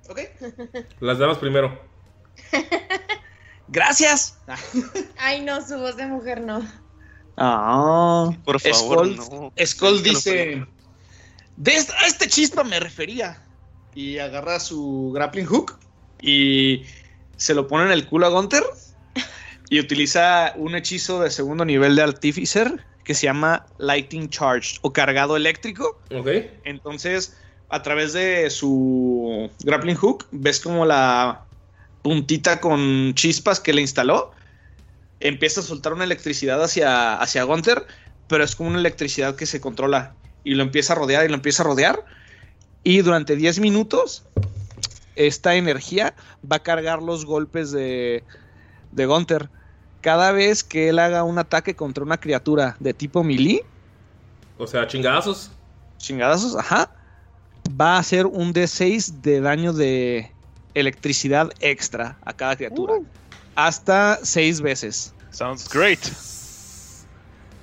¿Ok? 0.09 0.21
Las 1.01 1.19
damas 1.19 1.39
primero. 1.39 1.81
Gracias. 3.69 4.39
Ay, 5.19 5.43
no, 5.43 5.67
su 5.67 5.77
voz 5.79 5.97
de 5.97 6.07
mujer 6.07 6.41
no. 6.41 6.63
Ah, 7.37 8.31
Por 8.45 8.61
favor, 8.61 9.07
Skull, 9.15 9.17
no. 9.17 9.53
Skull 9.65 10.03
Déjalo 10.03 10.15
dice: 10.15 10.67
"De 11.57 11.75
esta- 11.75 11.95
a 12.01 12.07
este 12.07 12.29
chispa 12.29 12.65
me 12.65 12.81
refería. 12.81 13.43
Y 13.95 14.19
agarra 14.19 14.61
su 14.61 15.11
grappling 15.15 15.47
hook 15.47 15.79
y 16.21 16.85
se 17.37 17.55
lo 17.55 17.67
pone 17.67 17.87
en 17.87 17.93
el 17.93 18.07
culo 18.07 18.27
a 18.27 18.31
Gunter. 18.31 18.63
Y 19.71 19.81
utiliza 19.81 20.53
un 20.57 20.75
hechizo 20.77 21.21
de 21.21 21.31
segundo 21.31 21.65
nivel 21.65 21.95
de 21.97 22.03
Artificer 22.03 22.87
que 23.09 23.15
se 23.15 23.25
llama 23.25 23.65
Lighting 23.79 24.29
Charge 24.29 24.79
o 24.83 24.93
cargado 24.93 25.35
eléctrico. 25.35 25.99
Ok. 26.15 26.29
Entonces, 26.65 27.35
a 27.71 27.81
través 27.83 28.13
de 28.13 28.51
su 28.51 29.49
grappling 29.65 29.97
hook, 29.97 30.27
ves 30.31 30.61
como 30.61 30.85
la 30.85 31.43
puntita 32.03 32.61
con 32.61 33.15
chispas 33.15 33.61
que 33.61 33.73
le 33.73 33.81
instaló 33.81 34.33
empieza 35.21 35.63
a 35.63 35.65
soltar 35.65 35.95
una 35.95 36.05
electricidad 36.05 36.63
hacia, 36.63 37.15
hacia 37.15 37.45
Gunther, 37.45 37.87
pero 38.29 38.45
es 38.45 38.55
como 38.55 38.69
una 38.69 38.79
electricidad 38.79 39.37
que 39.37 39.47
se 39.47 39.59
controla 39.59 40.15
y 40.45 40.55
lo 40.55 40.63
empieza 40.63 40.93
a 40.93 40.97
rodear 40.97 41.25
y 41.25 41.29
lo 41.29 41.35
empieza 41.35 41.63
a 41.63 41.67
rodear. 41.67 42.05
Y 42.85 42.99
durante 42.99 43.37
10 43.37 43.61
minutos, 43.61 44.25
esta 45.17 45.55
energía 45.55 46.15
va 46.45 46.57
a 46.57 46.63
cargar 46.63 47.03
los 47.03 47.25
golpes 47.25 47.71
de, 47.71 48.23
de 48.93 49.07
Gunther. 49.07 49.49
Cada 50.01 50.33
vez 50.33 50.63
que 50.63 50.89
él 50.91 50.99
haga 50.99 51.25
un 51.25 51.39
ataque 51.39 51.75
contra 51.75 52.05
una 52.05 52.19
criatura 52.19 52.77
de 52.81 52.95
tipo 52.95 53.25
melee, 53.25 53.65
O 54.57 54.67
sea, 54.67 54.87
chingadazos. 54.87 55.51
chingadazos, 55.99 56.57
ajá, 56.57 56.91
va 57.81 57.97
a 57.97 57.99
hacer 57.99 58.27
un 58.27 58.53
D6 58.55 59.21
de 59.23 59.41
daño 59.41 59.73
de 59.73 60.33
electricidad 60.75 61.51
extra 61.61 62.17
a 62.25 62.33
cada 62.33 62.55
criatura. 62.57 62.95
Hasta 63.57 64.21
6 64.23 64.61
veces. 64.61 65.13
Sounds 65.31 65.69
great. 65.69 65.99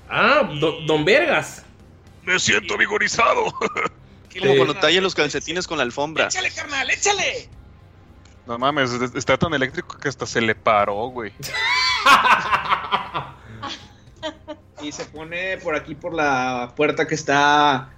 Ah, 0.09 0.43
do- 0.59 0.81
Don 0.85 1.03
Vergas. 1.05 1.63
Me 2.23 2.37
siento 2.39 2.77
vigorizado. 2.77 3.45
Como 4.37 4.51
Eh, 4.51 4.57
cuando 4.57 4.75
tallan 4.75 5.01
los 5.03 5.15
calcetines 5.15 5.65
con 5.65 5.77
la 5.77 5.83
alfombra. 5.83 6.25
¡Échale, 6.27 6.51
carnal! 6.51 6.89
¡Échale! 6.89 7.49
No 8.45 8.57
mames, 8.59 8.91
es- 8.91 9.15
está 9.15 9.37
tan 9.37 9.53
eléctrico 9.53 9.97
que 9.97 10.09
hasta 10.09 10.25
se 10.25 10.41
le 10.41 10.53
paró, 10.53 11.07
güey. 11.07 11.31
Y 14.81 14.91
se 14.91 15.05
pone 15.05 15.57
por 15.57 15.75
aquí 15.75 15.95
por 15.95 16.13
la 16.13 16.73
puerta 16.75 17.07
que 17.07 17.15
está 17.15 17.89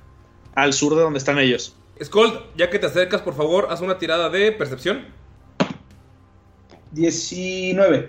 al 0.56 0.74
sur 0.74 0.96
de 0.96 1.02
donde 1.02 1.20
están 1.20 1.38
ellos. 1.38 1.76
Skold, 2.02 2.56
ya 2.56 2.70
que 2.70 2.80
te 2.80 2.86
acercas, 2.86 3.22
por 3.22 3.36
favor, 3.36 3.68
haz 3.70 3.82
una 3.82 3.98
tirada 3.98 4.30
de 4.30 4.54
percepción. 4.54 5.06
19. 6.92 8.08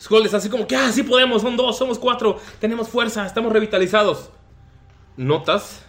Skull 0.00 0.26
es 0.26 0.34
así 0.34 0.48
como 0.48 0.66
que, 0.66 0.76
ah, 0.76 0.90
sí 0.92 1.02
podemos, 1.02 1.42
son 1.42 1.56
dos, 1.56 1.78
somos 1.78 1.98
cuatro, 1.98 2.38
tenemos 2.60 2.88
fuerza, 2.88 3.26
estamos 3.26 3.52
revitalizados. 3.52 4.30
Notas 5.16 5.84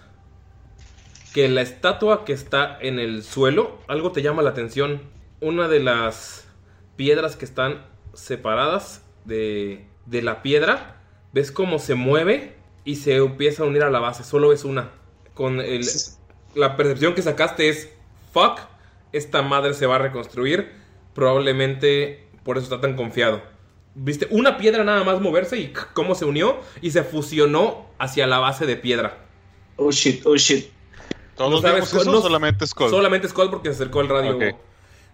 que 1.34 1.50
la 1.50 1.62
estatua 1.62 2.26
que 2.26 2.34
está 2.34 2.78
en 2.80 3.00
el 3.00 3.24
suelo, 3.24 3.80
algo 3.88 4.12
te 4.12 4.22
llama 4.22 4.42
la 4.42 4.52
atención. 4.52 5.02
Una 5.42 5.68
de 5.68 5.80
las 5.80 6.48
piedras 6.96 7.36
que 7.36 7.46
están 7.46 7.86
separadas 8.14 9.03
de, 9.26 9.86
de 10.06 10.22
la 10.22 10.42
piedra, 10.42 11.02
ves 11.32 11.52
cómo 11.52 11.80
se 11.80 11.96
mueve 11.96 12.56
y 12.86 12.98
se 12.98 13.16
empieza 13.18 13.64
a 13.64 13.66
unir 13.66 13.84
a 13.84 13.90
la 13.90 14.00
base. 14.00 14.24
Solo 14.24 14.50
ves 14.50 14.64
una. 14.64 14.92
Con 15.34 15.62
el, 15.62 15.86
la 16.56 16.76
percepción 16.76 17.16
que 17.16 17.22
sacaste 17.22 17.70
es, 17.70 17.90
fuck, 18.32 18.60
esta 19.12 19.42
madre 19.42 19.74
se 19.74 19.86
va 19.86 19.96
a 19.96 20.00
reconstruir. 20.00 20.72
Probablemente 21.14 22.28
por 22.44 22.58
eso 22.58 22.66
está 22.66 22.82
tan 22.82 22.96
confiado. 22.96 23.42
Viste 23.96 24.28
una 24.32 24.58
piedra 24.58 24.84
nada 24.84 25.04
más 25.04 25.22
moverse 25.22 25.58
y 25.58 25.72
cómo 25.94 26.16
se 26.16 26.26
unió 26.26 26.60
y 26.82 26.92
se 26.92 27.04
fusionó 27.04 27.86
hacia 28.00 28.26
la 28.26 28.40
base 28.40 28.66
de 28.66 28.76
piedra. 28.76 29.26
Oh 29.76 29.92
shit, 29.92 30.26
oh 30.26 30.36
shit. 30.36 30.72
¿Todos 31.36 31.64
vimos 31.64 31.94
eso 31.94 32.12
o 32.12 32.22
solamente 32.22 32.66
Skull? 32.68 32.90
Solamente 32.90 33.28
Skull 33.28 33.50
porque 33.50 33.70
se 33.70 33.76
acercó 33.76 34.02
al 34.02 34.10
radio. 34.10 34.38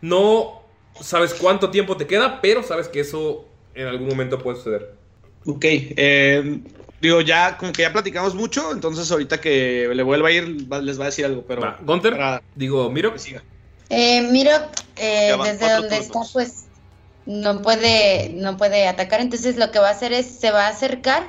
No 0.01 0.61
sabes 1.01 1.33
cuánto 1.33 1.69
tiempo 1.69 1.97
te 1.97 2.07
queda, 2.07 2.41
pero 2.41 2.63
sabes 2.63 2.87
que 2.87 3.01
eso 3.01 3.45
en 3.73 3.87
algún 3.87 4.07
momento 4.07 4.39
puede 4.39 4.57
suceder. 4.57 4.95
Ok, 5.45 5.63
eh, 5.65 6.61
digo, 6.99 7.21
ya 7.21 7.57
como 7.57 7.71
que 7.71 7.83
ya 7.83 7.93
platicamos 7.93 8.35
mucho, 8.35 8.71
entonces 8.71 9.09
ahorita 9.11 9.39
que 9.39 9.89
le 9.93 10.03
vuelva 10.03 10.27
a 10.29 10.31
ir 10.31 10.71
va- 10.71 10.81
les 10.81 10.99
va 10.99 11.03
a 11.03 11.07
decir 11.07 11.25
algo, 11.25 11.45
pero... 11.47 11.61
Gunter, 11.81 12.13
para- 12.13 12.43
digo, 12.55 12.89
miro. 12.89 13.13
Eh, 13.89 14.21
Miro, 14.21 14.51
eh, 14.97 15.27
Ya 15.29 15.35
van 15.37 15.47
desde 15.57 15.71
donde 15.73 15.97
está, 15.97 16.19
pues 16.31 16.65
no 17.25 17.61
puede, 17.61 18.29
no 18.35 18.57
puede 18.57 18.87
atacar. 18.87 19.19
Entonces 19.21 19.57
lo 19.57 19.71
que 19.71 19.79
va 19.79 19.87
a 19.89 19.91
hacer 19.91 20.13
es 20.13 20.39
se 20.39 20.51
va 20.51 20.67
a 20.67 20.69
acercar, 20.69 21.23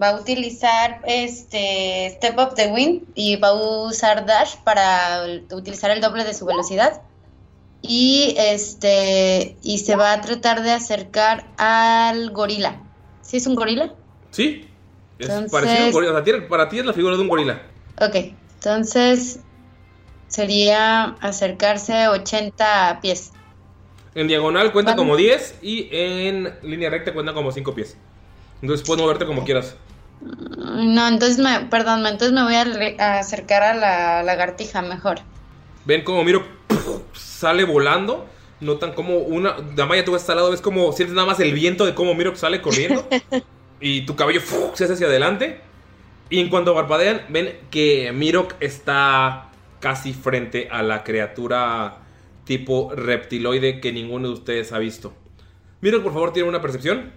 va 0.00 0.10
a 0.10 0.20
utilizar 0.20 1.00
este 1.06 2.10
Step 2.16 2.38
Up 2.38 2.54
the 2.54 2.68
Wind 2.68 3.02
y 3.14 3.36
va 3.36 3.48
a 3.48 3.86
usar 3.86 4.26
Dash 4.26 4.56
para 4.64 5.24
utilizar 5.52 5.90
el 5.90 6.00
doble 6.00 6.24
de 6.24 6.34
su 6.34 6.44
velocidad. 6.44 7.00
Y 7.88 8.34
este 8.36 9.56
y 9.62 9.78
se 9.78 9.96
va 9.96 10.12
a 10.12 10.20
tratar 10.20 10.62
de 10.62 10.72
acercar 10.72 11.46
al 11.56 12.30
gorila. 12.30 12.82
¿Sí 13.22 13.36
es 13.36 13.46
un 13.46 13.54
gorila? 13.54 13.94
Sí. 14.30 14.68
Es 15.18 15.28
Entonces- 15.28 15.52
parecido 15.52 15.82
a 15.82 15.86
un 15.86 15.92
gorila. 15.92 16.12
O 16.12 16.24
sea, 16.24 16.48
para 16.48 16.68
ti 16.68 16.78
es 16.78 16.86
la 16.86 16.92
figura 16.92 17.16
de 17.16 17.22
un 17.22 17.28
gorila. 17.28 17.62
Ok, 18.00 18.34
entonces 18.56 19.40
sería 20.28 21.16
acercarse 21.20 22.08
80 22.08 22.98
pies. 23.00 23.32
En 24.14 24.28
diagonal 24.28 24.72
cuenta 24.72 24.96
como 24.96 25.16
10 25.16 25.58
y 25.62 25.88
en 25.92 26.54
línea 26.62 26.90
recta 26.90 27.12
cuenta 27.12 27.34
como 27.34 27.52
5 27.52 27.74
pies. 27.74 27.96
Entonces 28.62 28.86
puedes 28.86 29.02
moverte 29.02 29.26
como 29.26 29.44
quieras. 29.44 29.76
No, 30.20 31.08
entonces 31.08 31.38
me, 31.38 31.60
perdón, 31.66 32.06
entonces 32.06 32.32
me 32.32 32.42
voy 32.42 32.54
a, 32.54 33.18
acercar 33.18 33.62
a 33.62 33.74
la 33.74 34.22
lagartija 34.22 34.82
mejor. 34.82 35.20
Ven 35.84 36.02
como 36.04 36.24
Miro. 36.24 36.44
Sale 37.36 37.64
volando. 37.64 38.26
Notan 38.60 38.92
como 38.92 39.18
una. 39.18 39.56
Damaya, 39.74 40.04
tú 40.04 40.12
ves 40.12 40.28
al 40.30 40.36
lado, 40.36 40.50
ves 40.50 40.60
como 40.60 40.92
sientes 40.92 41.14
nada 41.14 41.26
más 41.26 41.40
el 41.40 41.52
viento 41.52 41.84
de 41.84 41.94
cómo 41.94 42.14
Miro 42.14 42.34
sale 42.36 42.62
corriendo. 42.62 43.06
y 43.80 44.06
tu 44.06 44.16
cabello 44.16 44.40
se 44.74 44.84
hace 44.84 44.94
hacia 44.94 45.06
adelante. 45.06 45.60
Y 46.30 46.40
en 46.40 46.48
cuanto 46.48 46.74
parpadean, 46.74 47.26
ven 47.28 47.56
que 47.70 48.10
Mirok 48.12 48.54
está 48.60 49.50
casi 49.80 50.12
frente 50.12 50.68
a 50.70 50.82
la 50.82 51.04
criatura 51.04 51.98
tipo 52.44 52.90
reptiloide 52.94 53.80
que 53.80 53.92
ninguno 53.92 54.28
de 54.28 54.34
ustedes 54.34 54.72
ha 54.72 54.78
visto. 54.78 55.12
Mirok, 55.82 56.02
por 56.02 56.12
favor, 56.12 56.32
tiene 56.32 56.48
una 56.48 56.62
percepción. 56.62 57.12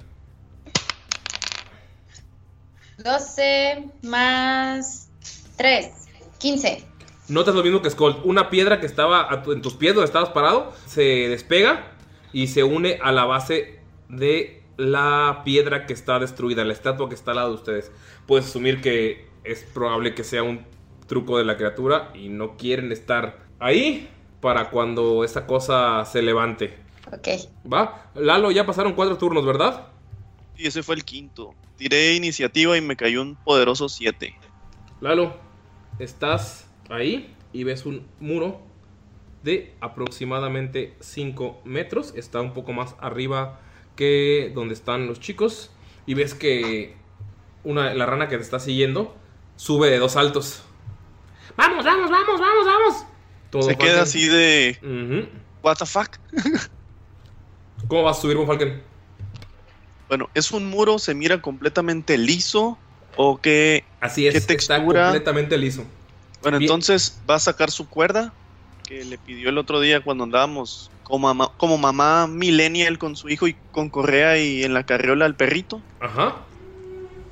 12 2.97 3.85
más 4.03 5.09
3, 5.55 5.91
15. 6.37 6.88
Notas 7.29 7.55
lo 7.55 7.63
mismo 7.63 7.81
que 7.81 7.89
Skull. 7.89 8.17
Una 8.23 8.49
piedra 8.49 8.79
que 8.79 8.85
estaba 8.85 9.43
tu- 9.43 9.51
en 9.51 9.61
tus 9.61 9.73
pies 9.75 9.93
donde 9.95 10.05
estabas 10.07 10.29
parado 10.29 10.73
se 10.85 11.01
despega 11.29 11.91
y 12.33 12.47
se 12.47 12.63
une 12.63 12.99
a 13.01 13.11
la 13.11 13.25
base 13.25 13.79
de 14.07 14.63
la 14.77 15.41
piedra 15.45 15.85
que 15.85 15.93
está 15.93 16.19
destruida, 16.19 16.63
la 16.65 16.73
estatua 16.73 17.09
que 17.09 17.15
está 17.15 17.31
al 17.31 17.37
lado 17.37 17.49
de 17.49 17.55
ustedes. 17.55 17.91
Puedes 18.25 18.45
asumir 18.47 18.81
que 18.81 19.27
es 19.43 19.63
probable 19.63 20.15
que 20.15 20.23
sea 20.23 20.43
un 20.43 20.65
truco 21.07 21.37
de 21.37 21.43
la 21.45 21.57
criatura 21.57 22.11
y 22.13 22.29
no 22.29 22.55
quieren 22.57 22.91
estar 22.91 23.39
ahí 23.59 24.09
para 24.41 24.69
cuando 24.69 25.23
esa 25.23 25.45
cosa 25.47 26.05
se 26.05 26.21
levante. 26.21 26.77
Ok. 27.11 27.27
¿Va? 27.71 28.09
Lalo, 28.15 28.51
ya 28.51 28.65
pasaron 28.65 28.93
cuatro 28.93 29.17
turnos, 29.17 29.45
¿verdad? 29.45 29.87
Y 30.55 30.67
ese 30.67 30.83
fue 30.83 30.95
el 30.95 31.03
quinto. 31.03 31.53
Tiré 31.77 32.15
iniciativa 32.15 32.77
y 32.77 32.81
me 32.81 32.95
cayó 32.95 33.21
un 33.21 33.35
poderoso 33.35 33.89
7. 33.89 34.35
Lalo, 35.01 35.33
estás 35.97 36.68
ahí 36.89 37.33
y 37.53 37.63
ves 37.63 37.85
un 37.85 38.05
muro 38.19 38.61
de 39.43 39.73
aproximadamente 39.81 40.95
5 40.99 41.61
metros. 41.65 42.13
Está 42.15 42.41
un 42.41 42.53
poco 42.53 42.73
más 42.73 42.95
arriba 42.99 43.59
que 43.95 44.51
donde 44.53 44.73
están 44.73 45.07
los 45.07 45.19
chicos. 45.19 45.71
Y 46.05 46.13
ves 46.13 46.33
que 46.33 46.95
una, 47.63 47.93
la 47.93 48.05
rana 48.05 48.27
que 48.27 48.37
te 48.37 48.43
está 48.43 48.59
siguiendo 48.59 49.15
sube 49.55 49.89
de 49.89 49.99
dos 49.99 50.13
saltos. 50.13 50.63
¡Vamos, 51.55 51.83
vamos, 51.83 52.09
vamos, 52.09 52.39
vamos, 52.39 52.65
vamos! 52.65 53.05
Todo 53.49 53.63
Se 53.63 53.77
queda 53.77 54.03
así 54.03 54.27
de. 54.27 54.77
¿What 55.63 55.77
the 55.77 55.85
fuck? 55.85 56.17
¿Cómo 57.87 58.03
vas 58.03 58.17
a 58.17 58.21
subir, 58.21 58.37
Falken? 58.45 58.81
Bueno, 60.07 60.29
¿es 60.33 60.51
un 60.51 60.65
muro? 60.69 60.99
¿Se 60.99 61.13
mira 61.13 61.41
completamente 61.41 62.17
liso? 62.17 62.77
¿O 63.15 63.39
qué? 63.39 63.83
Así 63.99 64.27
es, 64.27 64.33
¿Qué 64.33 64.37
está 64.39 64.53
textura? 64.53 65.03
completamente 65.05 65.57
liso. 65.57 65.85
Bueno, 66.41 66.59
Bien. 66.59 66.69
entonces 66.69 67.21
va 67.29 67.35
a 67.35 67.39
sacar 67.39 67.71
su 67.71 67.89
cuerda 67.89 68.35
que 68.83 69.03
le 69.05 69.17
pidió 69.17 69.49
el 69.49 69.57
otro 69.57 69.79
día 69.79 70.01
cuando 70.01 70.23
andábamos 70.23 70.91
como 71.03 71.27
mamá, 71.27 71.51
como 71.57 71.77
mamá 71.77 72.27
millennial 72.27 72.97
con 72.97 73.15
su 73.15 73.29
hijo 73.29 73.47
y 73.47 73.57
con 73.71 73.89
correa 73.89 74.37
y 74.37 74.63
en 74.63 74.73
la 74.73 74.83
carriola 74.83 75.25
al 75.25 75.35
perrito. 75.35 75.83
Ajá. 75.99 76.47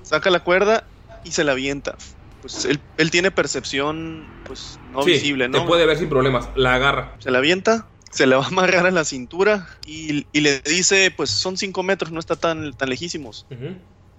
Saca 0.03 0.29
la 0.29 0.39
cuerda 0.41 0.87
y 1.23 1.31
se 1.31 1.43
la 1.43 1.53
avienta. 1.53 1.97
Pues 2.41 2.65
él, 2.65 2.79
él 2.97 3.11
tiene 3.11 3.31
percepción 3.31 4.29
pues 4.43 4.79
no 4.83 5.03
Sí, 5.03 5.11
visible, 5.11 5.49
¿no? 5.49 5.61
Te 5.61 5.67
puede 5.67 5.85
ver 5.85 5.97
sin 5.97 6.09
problemas. 6.09 6.49
La 6.55 6.75
agarra. 6.75 7.17
Se 7.19 7.31
la 7.31 7.39
avienta, 7.39 7.89
se 8.11 8.27
la 8.27 8.37
va 8.37 8.45
a 8.45 8.47
amarrar 8.47 8.85
a 8.85 8.91
la 8.91 9.03
cintura 9.03 9.67
y, 9.83 10.27
y 10.31 10.41
le 10.41 10.61
dice, 10.61 11.11
pues 11.15 11.31
son 11.31 11.57
cinco 11.57 11.83
metros, 11.83 12.11
no 12.11 12.19
está 12.19 12.35
tan, 12.35 12.73
tan 12.73 12.89
lejísimos. 12.89 13.47
Ujú. 13.49 13.75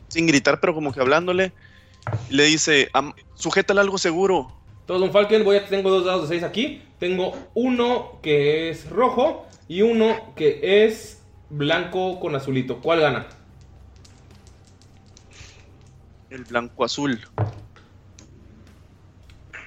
Sin 0.09 0.27
gritar, 0.27 0.61
pero 0.61 0.75
como 0.75 0.93
que 0.93 1.01
hablándole. 1.01 1.55
Le 2.31 2.45
dice, 2.45 2.91
"Am- 2.95 3.13
sujétala 3.35 3.81
algo 3.83 3.99
seguro. 3.99 4.55
Todos 4.89 5.03
Don 5.03 5.13
Falken, 5.13 5.45
voy 5.45 5.59
a, 5.59 5.67
tengo 5.67 5.91
dos 5.91 6.07
dados 6.07 6.31
de 6.31 6.37
6 6.37 6.45
aquí. 6.45 6.83
Tengo 6.99 7.37
uno 7.53 8.21
que 8.23 8.71
es 8.71 8.89
rojo 8.89 9.47
y 9.69 9.83
uno 9.83 10.33
que 10.35 10.87
es 10.87 11.23
blanco 11.51 12.19
con 12.19 12.35
azulito. 12.35 12.79
¿Cuál 12.81 13.01
gana? 13.01 13.27
El 16.31 16.45
blanco 16.45 16.87
azul. 16.87 17.21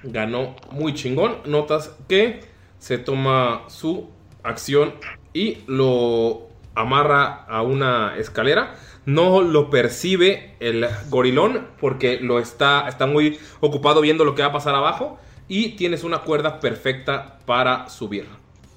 Ganó 0.02 0.56
muy 0.72 0.96
chingón. 0.96 1.38
Notas 1.46 1.96
que 2.08 2.40
se 2.80 2.98
toma 2.98 3.66
su 3.68 4.10
acción 4.42 4.96
y 5.34 5.60
lo 5.68 6.48
amarra 6.74 7.44
a 7.44 7.62
una 7.62 8.18
escalera. 8.18 8.76
No 9.06 9.42
lo 9.42 9.70
percibe 9.70 10.56
el 10.60 10.88
gorilón 11.10 11.68
porque 11.80 12.20
lo 12.20 12.40
está, 12.40 12.88
está 12.88 13.08
muy 13.08 13.40
ocupado 13.60 14.02
viendo 14.02 14.26
lo 14.26 14.36
que 14.36 14.44
va 14.44 14.50
a 14.50 14.54
pasar 14.54 14.76
abajo. 14.76 15.20
Y 15.48 15.70
tienes 15.70 16.04
una 16.04 16.20
cuerda 16.20 16.60
perfecta 16.60 17.40
para 17.46 17.90
subir. 17.90 18.28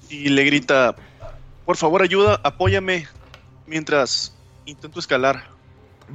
Y 0.09 0.29
le 0.29 0.43
grita, 0.43 0.95
por 1.65 1.77
favor 1.77 2.01
ayuda, 2.01 2.39
apóyame 2.43 3.07
mientras 3.65 4.35
intento 4.65 4.99
escalar. 4.99 5.43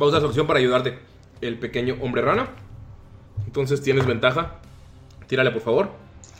Va 0.00 0.06
a 0.06 0.08
usar 0.08 0.20
su 0.20 0.26
opción 0.26 0.46
para 0.46 0.58
ayudarte. 0.58 0.98
El 1.40 1.58
pequeño 1.58 1.96
hombre 2.00 2.22
rana. 2.22 2.50
Entonces 3.46 3.80
tienes 3.80 4.06
ventaja. 4.06 4.56
Tírale, 5.26 5.50
por 5.50 5.62
favor. 5.62 5.90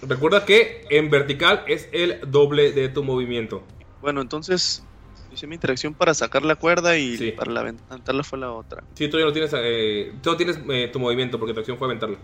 Recuerda 0.03 0.45
que 0.45 0.87
en 0.91 1.11
vertical 1.11 1.65
es 1.67 1.89
el 1.93 2.21
doble 2.31 2.73
de 2.73 2.89
tu 2.89 3.05
movimiento. 3.05 3.63
Bueno, 4.01 4.21
entonces 4.21 4.85
hice 5.33 5.47
mi 5.47 5.55
interacción 5.55 5.95
para 5.95 6.15
sacar 6.15 6.45
la 6.45 6.57
cuerda 6.57 6.97
y 6.99 7.33
para 7.33 7.53
la 7.53 7.61
aventarla 7.61 8.23
fue 8.23 8.39
la 8.39 8.53
otra. 8.53 8.83
Sí, 8.95 9.09
todavía 9.09 9.27
no 9.27 9.33
tienes, 9.33 9.53
eh, 9.55 10.13
tienes 10.37 10.59
eh, 10.69 10.89
tu 10.93 10.99
movimiento 10.99 11.39
porque 11.39 11.55
tu 11.55 11.61
acción 11.61 11.79
fue 11.79 11.87
aventarla. 11.87 12.19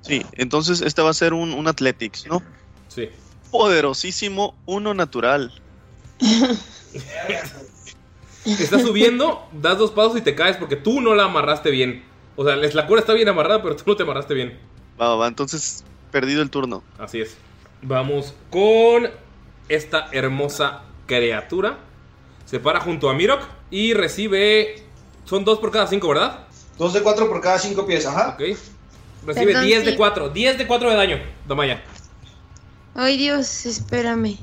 Sí, 0.00 0.24
entonces 0.32 0.80
este 0.80 1.02
va 1.02 1.10
a 1.10 1.14
ser 1.14 1.32
un, 1.32 1.52
un 1.52 1.68
Athletics, 1.68 2.26
¿no? 2.26 2.42
Sí. 2.88 3.08
Poderosísimo, 3.50 4.54
uno 4.66 4.94
natural. 4.94 5.52
Estás 8.44 8.82
subiendo, 8.82 9.46
das 9.52 9.78
dos 9.78 9.90
pasos 9.90 10.16
y 10.16 10.22
te 10.22 10.34
caes 10.34 10.56
porque 10.56 10.76
tú 10.76 11.00
no 11.00 11.14
la 11.14 11.24
amarraste 11.24 11.70
bien. 11.70 12.04
O 12.36 12.44
sea, 12.44 12.56
la 12.56 12.86
cuerda 12.86 13.00
está 13.00 13.12
bien 13.12 13.28
amarrada, 13.28 13.62
pero 13.62 13.76
tú 13.76 13.82
no 13.86 13.96
te 13.96 14.04
amarraste 14.04 14.32
bien. 14.32 14.58
Va, 15.00 15.16
va, 15.16 15.26
entonces 15.26 15.84
perdido 16.10 16.40
el 16.42 16.50
turno. 16.50 16.82
Así 16.98 17.20
es. 17.20 17.36
Vamos 17.82 18.34
con 18.50 19.10
esta 19.68 20.08
hermosa 20.12 20.82
criatura. 21.06 21.78
Se 22.48 22.58
para 22.60 22.80
junto 22.80 23.10
a 23.10 23.14
Mirok 23.14 23.42
Y 23.70 23.92
recibe. 23.92 24.82
Son 25.24 25.44
dos 25.44 25.58
por 25.58 25.70
cada 25.70 25.86
cinco, 25.86 26.08
¿verdad? 26.08 26.46
Dos 26.78 26.94
de 26.94 27.02
cuatro 27.02 27.28
por 27.28 27.40
cada 27.42 27.58
cinco 27.58 27.84
pies, 27.86 28.06
ajá. 28.06 28.30
Ok. 28.30 28.56
Recibe 29.26 29.46
Perdón, 29.52 29.66
10 29.66 29.84
de 29.84 29.90
sí. 29.90 29.96
4. 29.96 30.28
10 30.30 30.58
de 30.58 30.66
4 30.66 30.90
de 30.90 30.96
daño, 30.96 31.22
Damaya. 31.46 31.82
Ay, 32.94 33.18
Dios, 33.18 33.66
espérame. 33.66 34.38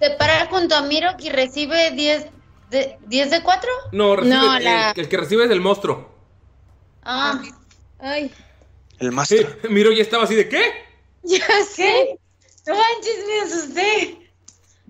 Se 0.00 0.10
para 0.10 0.46
junto 0.46 0.74
a 0.74 0.82
Miro 0.82 1.10
y 1.18 1.28
recibe 1.30 1.90
10 1.90 2.26
de, 2.70 2.96
10 3.06 3.30
de 3.30 3.42
4. 3.42 3.70
No, 3.92 4.16
recibe, 4.16 4.36
No, 4.36 4.56
el, 4.56 4.64
la- 4.64 4.92
el 4.92 5.08
que 5.08 5.16
recibe 5.16 5.44
es 5.44 5.50
el 5.50 5.60
monstruo. 5.60 6.10
Ah. 7.02 7.42
Ay. 7.98 8.30
El 8.98 9.12
Sí, 9.26 9.44
Miro 9.68 9.92
ya 9.92 10.02
estaba 10.02 10.24
así 10.24 10.34
de 10.36 10.48
¿qué? 10.48 10.62
Ya 11.24 11.44
sé. 11.70 12.18
No 12.66 12.74
manches, 12.74 13.24
me 13.26 13.40
asusté. 13.40 14.21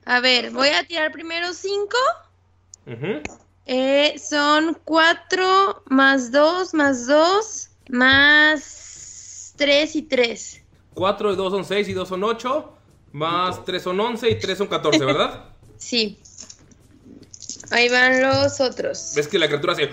A 0.05 0.21
ver, 0.21 0.51
voy 0.51 0.69
a 0.69 0.85
tirar 0.85 1.13
primero 1.13 1.53
5. 1.53 1.97
Ujú. 2.87 3.23
Eh, 3.67 4.19
son 4.19 4.77
4 4.85 5.85
más 5.87 6.33
2 6.33 6.75
más 6.75 7.07
2 7.07 7.71
más 7.91 9.55
3 9.57 9.97
y 9.97 10.03
3. 10.03 10.63
4 10.95 11.33
y 11.33 11.37
2 11.37 11.53
son 11.53 11.65
6 11.65 11.89
y 11.89 11.93
2 11.93 12.09
son 12.09 12.25
8. 12.25 12.73
Más 13.13 13.65
3 13.65 13.83
son 13.83 14.01
11 14.01 14.31
y 14.31 14.39
3 14.39 14.59
son 14.59 14.67
14, 14.67 15.05
¿verdad? 15.05 15.45
Sí. 15.79 16.21
Ahí 17.73 17.89
van 17.89 18.23
los 18.23 18.61
otros. 18.61 19.15
Ves 19.17 19.27
que 19.27 19.37
la 19.37 19.49
criatura 19.49 19.75
se... 19.75 19.91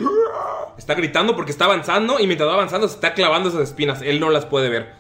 Está 0.78 0.94
gritando 0.94 1.36
porque 1.36 1.52
está 1.52 1.66
avanzando 1.66 2.20
y 2.20 2.28
mientras 2.28 2.48
va 2.48 2.54
avanzando 2.54 2.88
se 2.88 2.94
está 2.94 3.16
clavando 3.16 3.50
esas 3.50 3.62
espinas. 3.62 4.04
Él 4.04 4.20
no 4.20 4.30
las 4.30 4.46
puede 4.46 4.70
ver. 4.70 4.94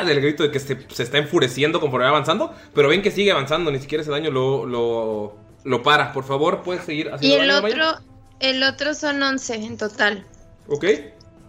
El... 0.00 0.06
Del 0.06 0.20
grito 0.20 0.42
de 0.42 0.50
que 0.50 0.60
se, 0.60 0.78
se 0.90 1.02
está 1.02 1.18
enfureciendo 1.18 1.80
conforme 1.80 2.04
va 2.04 2.10
avanzando. 2.10 2.54
Pero 2.74 2.88
ven 2.88 3.02
que 3.02 3.10
sigue 3.10 3.32
avanzando. 3.32 3.70
Ni 3.70 3.78
siquiera 3.80 4.02
ese 4.02 4.10
daño 4.10 4.30
lo, 4.30 4.66
lo, 4.66 5.36
lo 5.64 5.82
para. 5.82 6.12
Por 6.12 6.24
favor, 6.24 6.62
puedes 6.62 6.84
seguir 6.84 7.10
Y 7.20 7.32
haciendo 7.32 7.42
el 7.42 7.48
daño, 7.48 7.60
Maya? 7.60 7.76
otro, 7.76 8.00
el 8.40 8.62
otro 8.62 8.94
son 8.94 9.22
11 9.22 9.54
en 9.54 9.76
total. 9.76 10.26
Ok. 10.66 10.84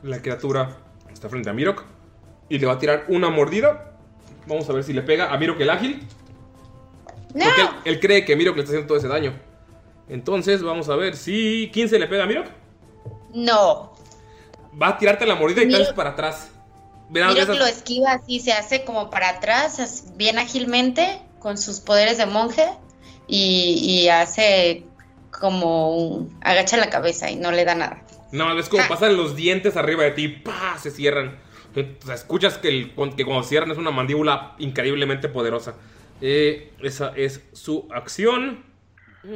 La 0.03 0.21
criatura 0.21 0.77
está 1.11 1.29
frente 1.29 1.49
a 1.49 1.53
Mirok. 1.53 1.83
Y 2.49 2.59
le 2.59 2.65
va 2.67 2.73
a 2.73 2.79
tirar 2.79 3.05
una 3.07 3.29
mordida. 3.29 3.97
Vamos 4.45 4.69
a 4.69 4.73
ver 4.73 4.83
si 4.83 4.93
le 4.93 5.01
pega 5.03 5.33
a 5.33 5.37
Mirok 5.37 5.59
el 5.61 5.69
ágil. 5.69 6.07
Porque 7.43 7.61
él, 7.61 7.69
él 7.85 7.99
cree 7.99 8.25
que 8.25 8.35
Mirok 8.35 8.55
le 8.55 8.61
está 8.63 8.71
haciendo 8.71 8.87
todo 8.87 8.97
ese 8.97 9.07
daño. 9.07 9.33
Entonces 10.09 10.61
vamos 10.61 10.89
a 10.89 10.95
ver 10.95 11.15
si 11.15 11.69
15 11.73 11.97
le 11.99 12.07
pega 12.07 12.23
a 12.23 12.27
Mirok. 12.27 12.47
No. 13.33 13.93
Va 14.79 14.89
a 14.89 14.97
tirarte 14.97 15.25
la 15.25 15.35
mordida 15.35 15.63
y 15.63 15.67
vez 15.67 15.91
para 15.93 16.11
atrás. 16.11 16.52
Esas- 17.43 17.53
que 17.55 17.59
lo 17.59 17.65
esquiva 17.65 18.11
así, 18.13 18.39
se 18.39 18.53
hace 18.53 18.83
como 18.85 19.09
para 19.09 19.29
atrás, 19.29 20.05
bien 20.15 20.39
ágilmente, 20.39 21.21
con 21.39 21.57
sus 21.57 21.79
poderes 21.79 22.17
de 22.17 22.25
monje, 22.25 22.65
y, 23.27 23.79
y 23.83 24.09
hace 24.09 24.83
como 25.31 25.95
un- 25.97 26.37
agacha 26.41 26.77
la 26.77 26.89
cabeza 26.89 27.29
y 27.29 27.35
no 27.35 27.51
le 27.51 27.65
da 27.65 27.75
nada. 27.75 28.03
No, 28.31 28.55
ves 28.55 28.67
como 28.69 28.87
pasan 28.87 29.15
los 29.17 29.35
dientes 29.35 29.75
arriba 29.77 30.03
de 30.03 30.11
ti. 30.11 30.27
¡Pah! 30.27 30.77
Se 30.81 30.89
cierran. 30.91 31.39
O 31.75 32.05
sea, 32.05 32.15
escuchas 32.15 32.57
que, 32.57 32.67
el- 32.69 32.93
que 33.15 33.25
cuando 33.25 33.43
cierran 33.43 33.71
es 33.71 33.77
una 33.77 33.91
mandíbula 33.91 34.55
increíblemente 34.59 35.27
poderosa. 35.29 35.75
Eh, 36.21 36.71
esa 36.81 37.13
es 37.15 37.41
su 37.53 37.87
acción. 37.91 38.63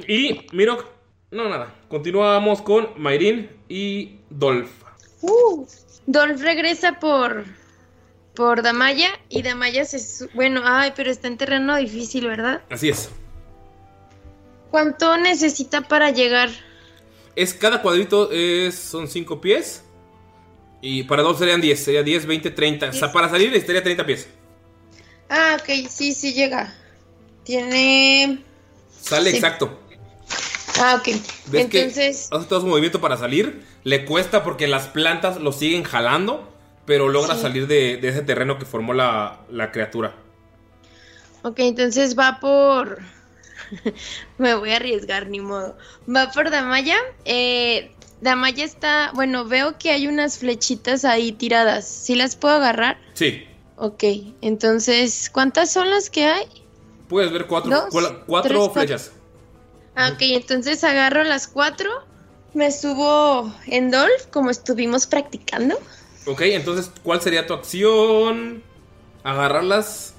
Y 0.07 0.45
Mirok, 0.51 0.85
no, 1.31 1.49
nada. 1.49 1.73
Continuamos 1.89 2.61
con 2.61 2.89
Mayrin 2.97 3.49
y 3.69 4.19
Dolph. 4.29 4.69
Uh, 5.21 5.65
Dolph 6.05 6.41
regresa 6.41 6.99
por 6.99 7.43
por 8.37 8.61
Damaya 8.61 9.09
y 9.29 9.41
Damaya 9.41 9.83
se 9.83 10.27
bueno, 10.35 10.61
ay, 10.63 10.93
pero 10.95 11.09
está 11.09 11.27
en 11.27 11.37
terreno 11.37 11.75
difícil, 11.75 12.27
¿verdad? 12.27 12.61
Así 12.69 12.87
es. 12.87 13.09
¿Cuánto 14.69 15.17
necesita 15.17 15.81
para 15.81 16.11
llegar? 16.11 16.51
Es 17.35 17.55
cada 17.55 17.81
cuadrito 17.81 18.31
es, 18.31 18.75
son 18.75 19.07
5 19.07 19.41
pies. 19.41 19.83
Y 20.81 21.03
para 21.03 21.23
Dolph 21.23 21.39
serían 21.39 21.61
10. 21.61 21.83
Sería 21.83 22.03
10, 22.03 22.27
20, 22.27 22.51
30. 22.51 22.89
O 22.89 22.93
sea, 22.93 23.11
para 23.11 23.27
salir 23.27 23.47
necesitaría 23.47 23.81
30 23.81 24.05
pies. 24.05 24.27
Ah, 25.29 25.57
ok, 25.59 25.89
sí, 25.89 26.13
sí 26.13 26.33
llega. 26.33 26.75
Tiene 27.43 28.43
Sale 29.01 29.31
Sí. 29.31 29.37
exacto. 29.37 29.79
Ah, 30.79 30.95
ok. 30.99 31.07
¿Ves 31.47 31.65
Entonces, 31.65 32.27
que 32.29 32.35
hace 32.37 32.45
todo 32.47 32.61
su 32.61 32.67
movimiento 32.67 33.01
para 33.01 33.17
salir? 33.17 33.65
Le 33.83 34.05
cuesta 34.05 34.43
porque 34.43 34.67
las 34.67 34.87
plantas 34.87 35.37
lo 35.41 35.51
siguen 35.51 35.83
jalando, 35.83 36.53
pero 36.87 37.09
logra 37.09 37.35
Sí. 37.35 37.41
salir 37.41 37.67
de, 37.67 37.97
de 37.97 38.09
ese 38.09 38.23
terreno 38.23 38.59
que 38.59 38.65
formó 38.65 38.93
la, 38.95 39.45
la 39.51 39.71
criatura. 39.73 40.15
ok, 41.43 41.59
entonces 41.59 42.17
va 42.17 42.39
por 42.39 42.99
Me 44.37 44.55
voy 44.55 44.71
a 44.71 44.77
arriesgar, 44.77 45.27
ni 45.29 45.39
modo. 45.41 45.77
Va 46.13 46.31
por 46.31 46.49
Damaya. 46.51 46.97
Eh, 47.25 47.97
Damaya 48.21 48.63
está, 48.65 49.11
bueno, 49.13 49.45
veo 49.45 49.77
que 49.77 49.91
hay 49.91 50.07
unas 50.07 50.39
flechitas 50.39 51.05
ahí 51.05 51.31
tiradas. 51.33 51.87
¿Sí 51.87 52.15
las 52.15 52.35
puedo 52.37 52.55
agarrar? 52.55 52.99
Sí, 53.13 53.47
Ok, 53.75 54.03
entonces, 54.41 55.29
¿cuántas 55.31 55.71
son 55.71 55.89
las 55.89 56.09
que 56.09 56.25
hay? 56.25 56.45
puedes 57.07 57.31
ver 57.31 57.47
cuatro, 57.47 57.71
Dos, 57.71 57.89
cuatro, 57.89 58.23
cuatro 58.27 58.47
tres, 58.47 58.69
cuatro. 58.73 58.87
flechas. 58.87 59.11
Ah, 59.95 60.11
ok, 60.13 60.21
entonces 60.21 60.83
agarro 60.83 61.23
las 61.23 61.47
cuatro, 61.47 61.89
me 62.53 62.71
subo 62.71 63.53
en 63.65 63.91
Dolph, 63.91 64.27
como 64.31 64.49
estuvimos 64.51 65.07
practicando. 65.07 65.77
Ok, 66.27 66.41
entonces, 66.41 66.91
¿cuál 67.03 67.21
sería 67.21 67.47
tu 67.47 67.53
acción? 67.53 68.61
Agarrarlas 69.23 70.13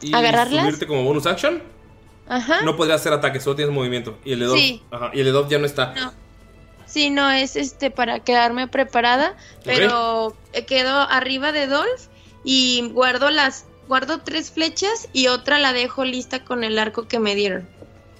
y 0.00 0.14
¿Agarrarlas? 0.14 0.64
subirte 0.64 0.86
como 0.86 1.04
bonus 1.04 1.26
action. 1.26 1.62
Ajá. 2.28 2.62
No 2.62 2.76
podrías 2.76 3.00
hacer 3.00 3.12
ataque, 3.12 3.40
solo 3.40 3.56
tienes 3.56 3.74
movimiento. 3.74 4.18
Y 4.24 4.32
el 4.32 4.40
de 4.40 4.46
Dolph, 4.46 4.60
Sí. 4.60 4.82
ajá, 4.90 5.10
y 5.12 5.20
el 5.20 5.26
de 5.26 5.30
Dolph 5.32 5.48
ya 5.48 5.58
no 5.58 5.66
está. 5.66 5.94
No. 5.94 6.12
Sí, 6.86 7.10
no, 7.10 7.30
es 7.30 7.56
este 7.56 7.90
para 7.90 8.20
quedarme 8.20 8.68
preparada, 8.68 9.36
pero 9.64 10.36
eh, 10.52 10.64
quedo 10.64 10.92
arriba 11.00 11.50
de 11.52 11.66
Dolph 11.66 12.02
y 12.44 12.88
guardo 12.92 13.30
las, 13.30 13.66
guardo 13.88 14.20
tres 14.20 14.52
flechas 14.52 15.08
y 15.12 15.26
otra 15.26 15.58
la 15.58 15.72
dejo 15.72 16.04
lista 16.04 16.44
con 16.44 16.62
el 16.64 16.78
arco 16.78 17.08
que 17.08 17.18
me 17.18 17.34
dieron. 17.34 17.68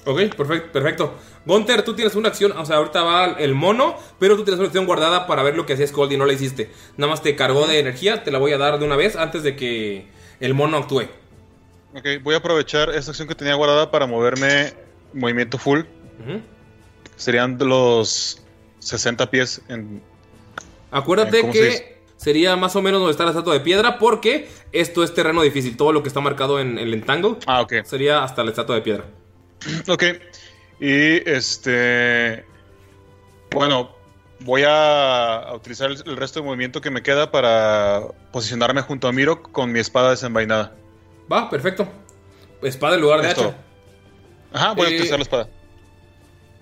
Ok, 0.05 0.35
perfecto, 0.37 0.73
perfecto. 0.73 1.15
Gunter, 1.47 1.83
tú 1.83 1.95
tienes 1.95 2.17
una 2.17 2.29
acción, 2.29 2.53
o 2.53 2.67
sea, 2.67 2.77
ahorita 2.77 3.03
va 3.03 3.37
el 3.39 3.55
mono, 3.55 3.97
pero 4.19 4.37
tú 4.37 4.43
tienes 4.45 4.59
una 4.59 4.67
acción 4.67 4.85
guardada 4.85 5.27
para 5.27 5.45
ver 5.45 5.57
lo 5.57 5.65
que 5.65 5.75
hacía 5.75 5.87
Scold 5.87 6.13
y 6.13 6.17
no 6.17 6.27
la 6.27 6.33
hiciste. 6.33 6.71
Nada 6.97 7.11
más 7.11 7.23
te 7.23 7.37
cargó 7.37 7.67
de 7.67 7.79
energía, 7.79 8.25
te 8.25 8.33
la 8.33 8.39
voy 8.39 8.53
a 8.53 8.59
dar 8.59 8.79
de 8.79 8.85
una 8.85 8.97
vez 8.97 9.17
antes 9.17 9.45
de 9.45 9.55
que 9.55 10.09
el 10.41 10.55
mono 10.55 10.77
actúe. 10.77 11.09
Ok, 11.95 12.07
voy 12.23 12.35
a 12.35 12.39
aprovechar 12.39 12.91
esta 12.91 13.13
acción 13.13 13.29
que 13.29 13.35
tenía 13.35 13.55
guardada 13.55 13.91
para 13.91 14.07
moverme 14.07 14.75
movimiento 15.15 15.57
full. 15.57 15.83
Serían 17.17 17.57
los 17.59 18.43
60 18.81 19.31
pies 19.31 19.63
en... 19.69 20.03
Acuérdate 20.91 21.39
Eh, 21.39 21.41
¿cómo 21.41 21.53
se 21.53 21.61
que 21.61 21.97
sería 22.17 22.57
más 22.57 22.75
o 22.77 22.83
menos 22.83 23.01
donde 23.01 23.13
está 23.13 23.25
la 23.25 23.31
estatua 23.31 23.55
de 23.55 23.61
piedra, 23.61 23.99
porque 23.99 24.49
esto 24.73 25.05
es 25.05 25.15
terreno 25.15 25.43
difícil. 25.43 25.77
Todo 25.77 25.93
lo 25.93 26.03
que 26.03 26.09
está 26.09 26.21
marcado 26.21 26.61
en 26.61 26.79
el 26.79 26.93
entangle 26.93 27.37
ah, 27.47 27.63
ok. 27.63 27.85
sería 27.85 28.25
hasta 28.25 28.43
la 28.43 28.51
estatua 28.51 28.75
de 28.75 28.83
piedra. 28.83 29.05
Ok. 29.89 30.05
Y 30.81 31.29
este. 31.29 32.45
Bueno, 33.51 33.91
voy 34.41 34.63
a, 34.67 35.53
utilizar 35.55 35.91
el, 35.91 36.03
el 36.07 36.17
resto 36.17 36.41
de 36.41 36.47
movimiento 36.47 36.81
que 36.81 36.91
me 36.91 37.03
queda 37.03 37.31
para 37.31 38.03
posicionarme 38.33 38.83
junto 38.83 39.09
a 39.09 39.13
Miro 39.13 39.43
con 39.43 39.73
mi 39.73 39.81
espada 39.81 40.11
desenvainada. 40.11 40.75
Va, 41.33 41.49
perfecto. 41.49 41.89
Espada 42.63 42.97
en 42.97 43.01
lugar 43.01 43.23
de 43.23 43.29
hacha. 43.29 43.55
Ajá, 44.53 44.73
voy 44.73 44.87
Eh, 44.87 44.91
a 44.91 44.95
utilizar 44.95 45.19
la 45.19 45.23
espada. 45.23 45.49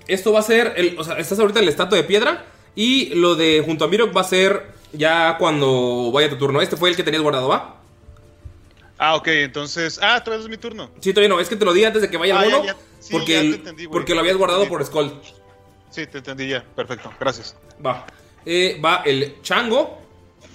Esto 0.06 0.32
va 0.32 0.40
a 0.40 0.42
ser, 0.42 0.74
el, 0.76 0.96
o 0.98 1.04
sea, 1.04 1.18
estás 1.18 1.38
ahorita 1.38 1.60
en 1.60 1.64
la 1.64 1.70
estatua 1.70 1.96
de 1.96 2.04
piedra 2.04 2.44
y 2.74 3.14
lo 3.14 3.36
de 3.36 3.62
junto 3.64 3.84
a 3.84 3.88
Mirok 3.88 4.14
va 4.14 4.20
a 4.20 4.24
ser 4.24 4.74
ya 4.92 5.36
cuando 5.38 6.10
vaya 6.12 6.28
tu 6.28 6.36
turno. 6.36 6.60
Este 6.60 6.76
fue 6.76 6.90
el 6.90 6.96
que 6.96 7.02
tenías 7.02 7.22
guardado, 7.22 7.48
¿va? 7.48 7.73
Ah, 9.07 9.16
ok, 9.16 9.28
entonces. 9.28 9.98
Ah, 10.02 10.22
todavía 10.24 10.44
es 10.44 10.50
mi 10.50 10.57
turno. 10.57 10.90
Sí, 11.00 11.12
todavía 11.12 11.28
no, 11.34 11.40
es 11.40 11.48
que 11.48 11.57
te 11.57 11.64
lo 11.64 11.72
di 11.72 11.84
antes 11.84 12.00
de 12.02 12.09
que 12.11 12.16
vaya 12.16 12.38
Ah, 12.38 12.44
el 12.44 12.50
mono 12.52 12.64
ya. 12.64 12.76
Sí, 13.00 13.12
porque, 13.12 13.32
ya 13.34 13.40
te 13.40 13.46
el- 13.46 13.55
entendí, 13.55 13.88
porque 13.88 14.14
lo 14.14 14.20
habías 14.20 14.36
guardado 14.36 14.66
por 14.68 14.84
Skull. 14.84 15.20
Sí, 15.90 16.07
te 16.07 16.18
entendí 16.18 16.48
ya. 16.48 16.64
Perfecto, 16.74 17.12
gracias. 17.20 17.55
Va. 17.84 18.07
Eh, 18.46 18.80
va 18.84 19.02
el 19.05 19.40
chango. 19.42 19.98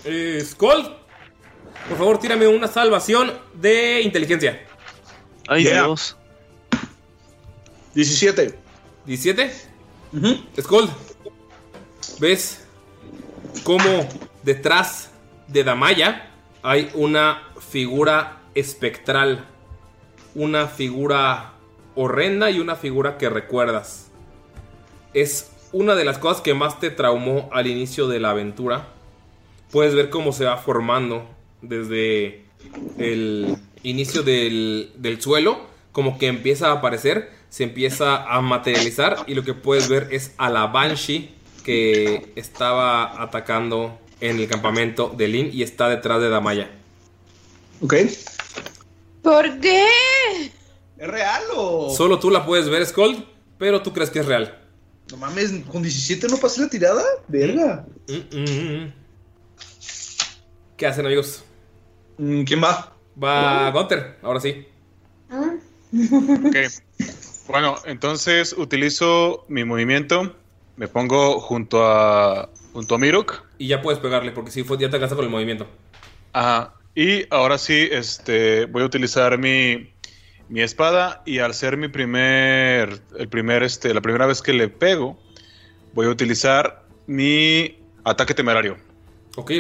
Eh, 0.04 0.42
Skull. 0.44 0.96
Por 1.88 1.98
favor, 1.98 2.20
tírame 2.20 2.48
una 2.48 2.68
salvación 2.68 3.32
de 3.54 4.02
inteligencia. 4.02 4.66
Ay, 5.48 5.64
Yeah. 5.64 5.84
Dios. 5.86 6.16
17. 7.94 8.58
¿17? 9.08 9.52
Skull. 10.62 10.90
¿Ves 12.20 12.66
cómo 13.64 14.08
detrás 14.44 15.10
de 15.48 15.64
Damaya 15.64 16.32
hay 16.62 16.90
una 16.94 17.44
figura 17.72 18.39
espectral? 18.56 19.46
Una 20.36 20.68
figura 20.68 21.54
horrenda 21.96 22.50
y 22.52 22.60
una 22.60 22.76
figura 22.76 23.18
que 23.18 23.30
recuerdas. 23.30 24.10
Es 25.14 25.52
una 25.72 25.96
de 25.96 26.06
las 26.06 26.18
cosas 26.18 26.42
que 26.42 26.54
más 26.54 26.80
te 26.80 26.90
traumó 26.90 27.50
al 27.52 27.68
inicio 27.68 28.08
de 28.08 28.20
la 28.20 28.32
aventura. 28.32 28.88
Puedes 29.72 29.94
ver 29.94 30.10
cómo 30.10 30.32
se 30.32 30.46
va 30.46 30.58
formando 30.58 31.28
desde 31.62 32.46
el 32.98 33.58
inicio 33.84 34.24
del, 34.24 34.92
del 34.96 35.22
suelo, 35.22 35.68
como 35.92 36.18
que 36.18 36.28
empieza 36.28 36.70
a 36.70 36.74
aparecer, 36.74 37.32
se 37.50 37.64
empieza 37.64 38.24
a 38.24 38.42
materializar 38.42 39.18
y 39.28 39.34
lo 39.34 39.44
que 39.44 39.54
puedes 39.54 39.90
ver 39.90 40.08
es 40.12 40.34
a 40.38 40.50
la 40.50 40.68
Banshee 40.68 41.34
que 41.64 42.32
estaba 42.36 43.22
atacando 43.22 44.00
en 44.22 44.40
el 44.40 44.48
campamento 44.48 45.14
de 45.16 45.28
Lin 45.28 45.50
y 45.54 45.64
está 45.64 45.90
detrás 45.90 46.22
de 46.22 46.30
Damaya. 46.30 46.70
Ok. 47.82 47.94
¿Por 49.30 49.60
qué? 49.60 49.86
¿Es 50.98 51.08
real 51.08 51.44
o.? 51.56 51.94
Solo 51.96 52.18
tú 52.18 52.32
la 52.32 52.48
puedes 52.48 52.68
ver, 52.68 52.84
Skull, 52.84 53.28
pero 53.60 53.84
tú 53.84 53.94
crees 53.94 54.10
que 54.10 54.22
es 54.22 54.26
real. 54.26 54.60
No 55.12 55.18
mames, 55.18 55.54
con 55.72 55.84
17 55.84 56.28
no 56.30 56.38
pasé 56.38 56.62
la 56.62 56.68
tirada. 56.68 57.04
Verga. 57.28 57.86
Mm, 58.08 58.36
mm, 58.36 58.86
mm. 58.86 58.94
¿Qué 60.78 60.88
hacen, 60.88 61.06
amigos? 61.06 61.44
¿Quién 62.18 62.64
va? 62.64 62.96
Va 63.24 63.70
Gunter, 63.70 64.18
ahora 64.24 64.40
sí. 64.40 64.66
Ok. 65.32 66.56
Bueno, 67.48 67.76
entonces 67.86 68.56
utilizo 68.58 69.46
mi 69.48 69.64
movimiento. 69.64 70.36
Me 70.76 70.88
pongo 70.88 71.40
junto 71.40 71.86
a. 71.86 72.50
junto 72.74 72.96
a 72.96 72.98
Mirok. 72.98 73.44
Y 73.60 73.68
ya 73.68 73.84
puedes 73.84 74.00
pegarle, 74.00 74.32
porque 74.32 74.50
si 74.50 74.64
fue, 74.64 74.80
ya 74.80 74.90
te 74.90 74.96
alcanza 74.96 75.16
con 75.16 75.26
el 75.26 75.32
movimiento. 75.32 75.68
Ajá. 76.34 76.79
Y 76.96 77.26
ahora 77.30 77.58
sí, 77.58 77.88
este, 77.92 78.66
voy 78.66 78.84
a 78.84 78.86
utilizar 78.86 79.38
mi, 79.38 79.94
mi 80.50 80.62
espada 80.62 81.22
y 81.26 81.40
al 81.40 81.54
ser 81.54 81.78
mi 81.78 81.88
primer, 81.88 83.00
el 83.18 83.30
primer, 83.30 83.64
este, 83.64 83.94
la 83.94 84.02
primera 84.02 84.26
vez 84.26 84.42
que 84.42 84.54
le 84.54 84.68
pego, 84.68 85.18
voy 85.94 86.08
a 86.08 86.10
utilizar 86.10 86.84
mi 87.08 87.78
ataque 88.04 88.34
temerario. 88.34 88.78
Ok, 89.36 89.52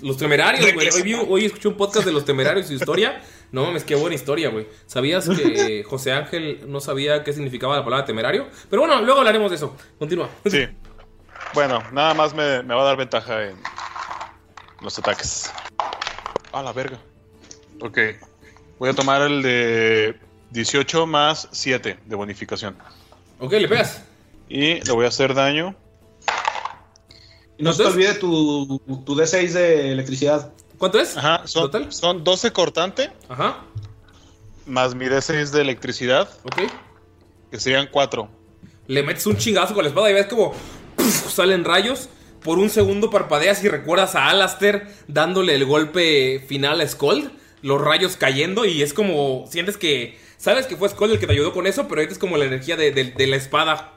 los 0.00 0.16
temerarios, 0.16 0.72
güey. 0.74 0.88
Hoy, 0.88 1.02
vi- 1.02 1.14
hoy 1.14 1.44
escuché 1.44 1.68
un 1.68 1.76
podcast 1.76 2.04
de 2.06 2.12
los 2.12 2.24
temerarios 2.24 2.66
y 2.66 2.68
su 2.70 2.74
historia. 2.74 3.22
No 3.52 3.66
mames, 3.66 3.84
qué 3.84 3.94
buena 3.94 4.14
historia, 4.16 4.48
güey. 4.48 4.66
¿Sabías 4.86 5.28
que 5.28 5.84
José 5.86 6.12
Ángel 6.12 6.64
no 6.66 6.80
sabía 6.80 7.22
qué 7.22 7.32
significaba 7.32 7.76
la 7.76 7.84
palabra 7.84 8.06
temerario? 8.06 8.48
Pero 8.70 8.82
bueno, 8.82 9.00
luego 9.02 9.20
hablaremos 9.20 9.50
de 9.50 9.56
eso. 9.56 9.76
Continúa. 9.98 10.28
Sí. 10.46 10.66
Bueno, 11.54 11.80
nada 11.92 12.14
más 12.14 12.34
me, 12.34 12.62
me 12.62 12.74
va 12.74 12.80
a 12.80 12.84
dar 12.86 12.96
ventaja 12.96 13.44
en 13.48 13.56
los 14.80 14.98
ataques. 14.98 15.52
A 16.52 16.62
la 16.62 16.72
verga. 16.72 16.98
Ok. 17.80 17.98
Voy 18.78 18.90
a 18.90 18.94
tomar 18.94 19.22
el 19.22 19.42
de 19.42 20.16
18 20.50 21.06
más 21.06 21.48
7 21.50 21.98
de 22.04 22.14
bonificación. 22.14 22.76
Ok, 23.38 23.52
le 23.52 23.68
pegas. 23.68 24.02
Y 24.48 24.80
le 24.80 24.92
voy 24.92 25.04
a 25.04 25.08
hacer 25.08 25.34
daño. 25.34 25.74
Y 27.58 27.62
no 27.62 27.72
se 27.72 27.82
te 27.82 27.88
olvide 27.88 28.14
tu, 28.14 28.80
tu 29.04 29.14
D6 29.14 29.52
de 29.52 29.92
electricidad. 29.92 30.52
¿Cuánto 30.78 31.00
es? 31.00 31.16
Ajá, 31.16 31.42
son, 31.46 31.92
son 31.92 32.24
12 32.24 32.52
cortante. 32.52 33.10
Ajá. 33.28 33.64
Más 34.66 34.94
mi 34.94 35.06
D6 35.06 35.50
de 35.50 35.60
electricidad. 35.60 36.28
Ok. 36.44 36.70
Que 37.50 37.60
serían 37.60 37.88
4. 37.90 38.28
Le 38.88 39.02
metes 39.02 39.26
un 39.26 39.36
chingazo 39.36 39.74
con 39.74 39.84
la 39.84 39.90
espada 39.90 40.10
y 40.10 40.14
ves 40.14 40.26
como 40.26 40.52
¡puf! 40.96 41.32
salen 41.32 41.64
rayos. 41.64 42.08
Por 42.44 42.58
un 42.58 42.70
segundo 42.70 43.10
parpadeas 43.10 43.62
y 43.64 43.68
recuerdas 43.68 44.14
a 44.14 44.28
Alastair 44.28 44.86
dándole 45.08 45.54
el 45.54 45.64
golpe 45.64 46.44
final 46.48 46.80
a 46.80 46.88
Skold. 46.88 47.30
Los 47.62 47.80
rayos 47.80 48.16
cayendo 48.16 48.64
y 48.64 48.82
es 48.82 48.92
como. 48.94 49.46
Sientes 49.50 49.76
que. 49.76 50.18
Sabes 50.36 50.66
que 50.66 50.76
fue 50.76 50.88
Skold 50.88 51.12
el 51.12 51.18
que 51.20 51.26
te 51.28 51.32
ayudó 51.34 51.52
con 51.52 51.66
eso, 51.68 51.86
pero 51.86 52.00
es 52.00 52.18
como 52.18 52.36
la 52.36 52.44
energía 52.46 52.76
de, 52.76 52.90
de- 52.90 53.12
de 53.12 53.26
la 53.28 53.36
espada 53.36 53.92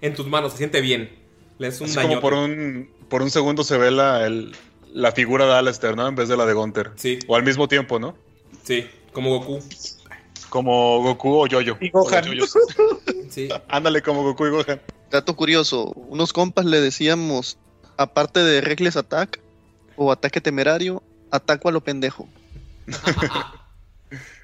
en 0.00 0.14
tus 0.14 0.26
manos. 0.28 0.52
Se 0.52 0.58
siente 0.58 0.80
bien. 0.80 1.10
Le 1.58 1.66
es 1.68 1.80
un 1.80 1.92
daño. 1.92 2.08
como 2.08 2.20
por 2.20 2.34
un, 2.34 2.88
por 3.08 3.22
un 3.22 3.30
segundo 3.30 3.64
se 3.64 3.76
ve 3.78 3.90
la, 3.90 4.24
el- 4.26 4.52
la 4.94 5.10
figura 5.10 5.46
de 5.46 5.54
Alistair, 5.54 5.96
¿no? 5.96 6.06
En 6.06 6.14
vez 6.14 6.28
de 6.28 6.36
la 6.36 6.46
de 6.46 6.52
Gunter. 6.54 6.92
Sí. 6.94 7.18
O 7.26 7.34
al 7.34 7.42
mismo 7.42 7.66
tiempo, 7.66 7.98
¿no? 7.98 8.16
Sí, 8.62 8.86
como 9.12 9.30
Goku. 9.40 9.60
Como 10.48 11.02
Goku 11.02 11.34
o 11.42 11.46
Yoyo. 11.46 11.76
Y 11.80 11.90
Gohan. 11.90 12.24
Sí. 13.28 13.48
Ándale 13.68 14.00
como 14.02 14.22
Goku 14.22 14.46
y 14.46 14.50
Gohan. 14.50 14.80
Dato 15.10 15.34
curioso, 15.36 15.86
unos 16.08 16.32
compas 16.32 16.64
le 16.64 16.80
decíamos, 16.80 17.58
aparte 17.98 18.40
de 18.40 18.62
Reckless 18.62 18.96
Attack 18.96 19.40
o 19.96 20.10
ataque 20.10 20.40
temerario, 20.40 21.02
ataco 21.30 21.68
a 21.68 21.72
lo 21.72 21.82
pendejo. 21.82 22.26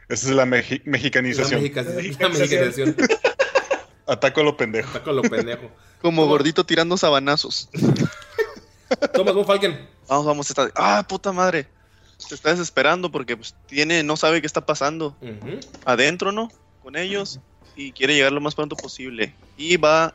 Esa 0.09 0.28
es 0.28 0.34
la 0.34 0.44
mexicanización. 0.44 1.62
La, 1.62 1.68
mexica- 1.68 1.82
la 1.82 2.28
mexicanización. 2.28 2.96
Ataco 4.07 4.40
a 4.42 4.44
lo 4.44 4.55
pendejo. 4.55 4.90
Ataco 4.90 5.09
a 5.11 5.12
lo 5.14 5.22
pendejo. 5.22 5.70
Como 6.02 6.26
gordito 6.26 6.66
tirando 6.66 6.98
sabanazos. 6.98 7.70
Thomas 9.14 9.34
Von 9.34 9.46
Falken. 9.46 9.88
Vamos, 10.09 10.26
vamos, 10.26 10.50
está. 10.50 10.70
Ah, 10.74 11.07
puta 11.09 11.32
madre. 11.32 11.66
Se 12.18 12.34
está 12.34 12.50
desesperando 12.50 13.11
porque 13.11 13.34
pues, 13.34 13.55
tiene, 13.66 14.02
no 14.02 14.18
sabe 14.18 14.42
qué 14.42 14.46
está 14.46 14.66
pasando. 14.66 15.16
Adentro, 15.86 16.32
¿no? 16.32 16.50
Con 16.82 16.96
ellos. 16.96 17.40
Y 17.76 17.92
quiere 17.92 18.14
llegar 18.14 18.30
lo 18.32 18.42
más 18.42 18.55
pronto 18.55 18.76
posible. 18.76 19.34
Y 19.57 19.78
va 19.78 20.14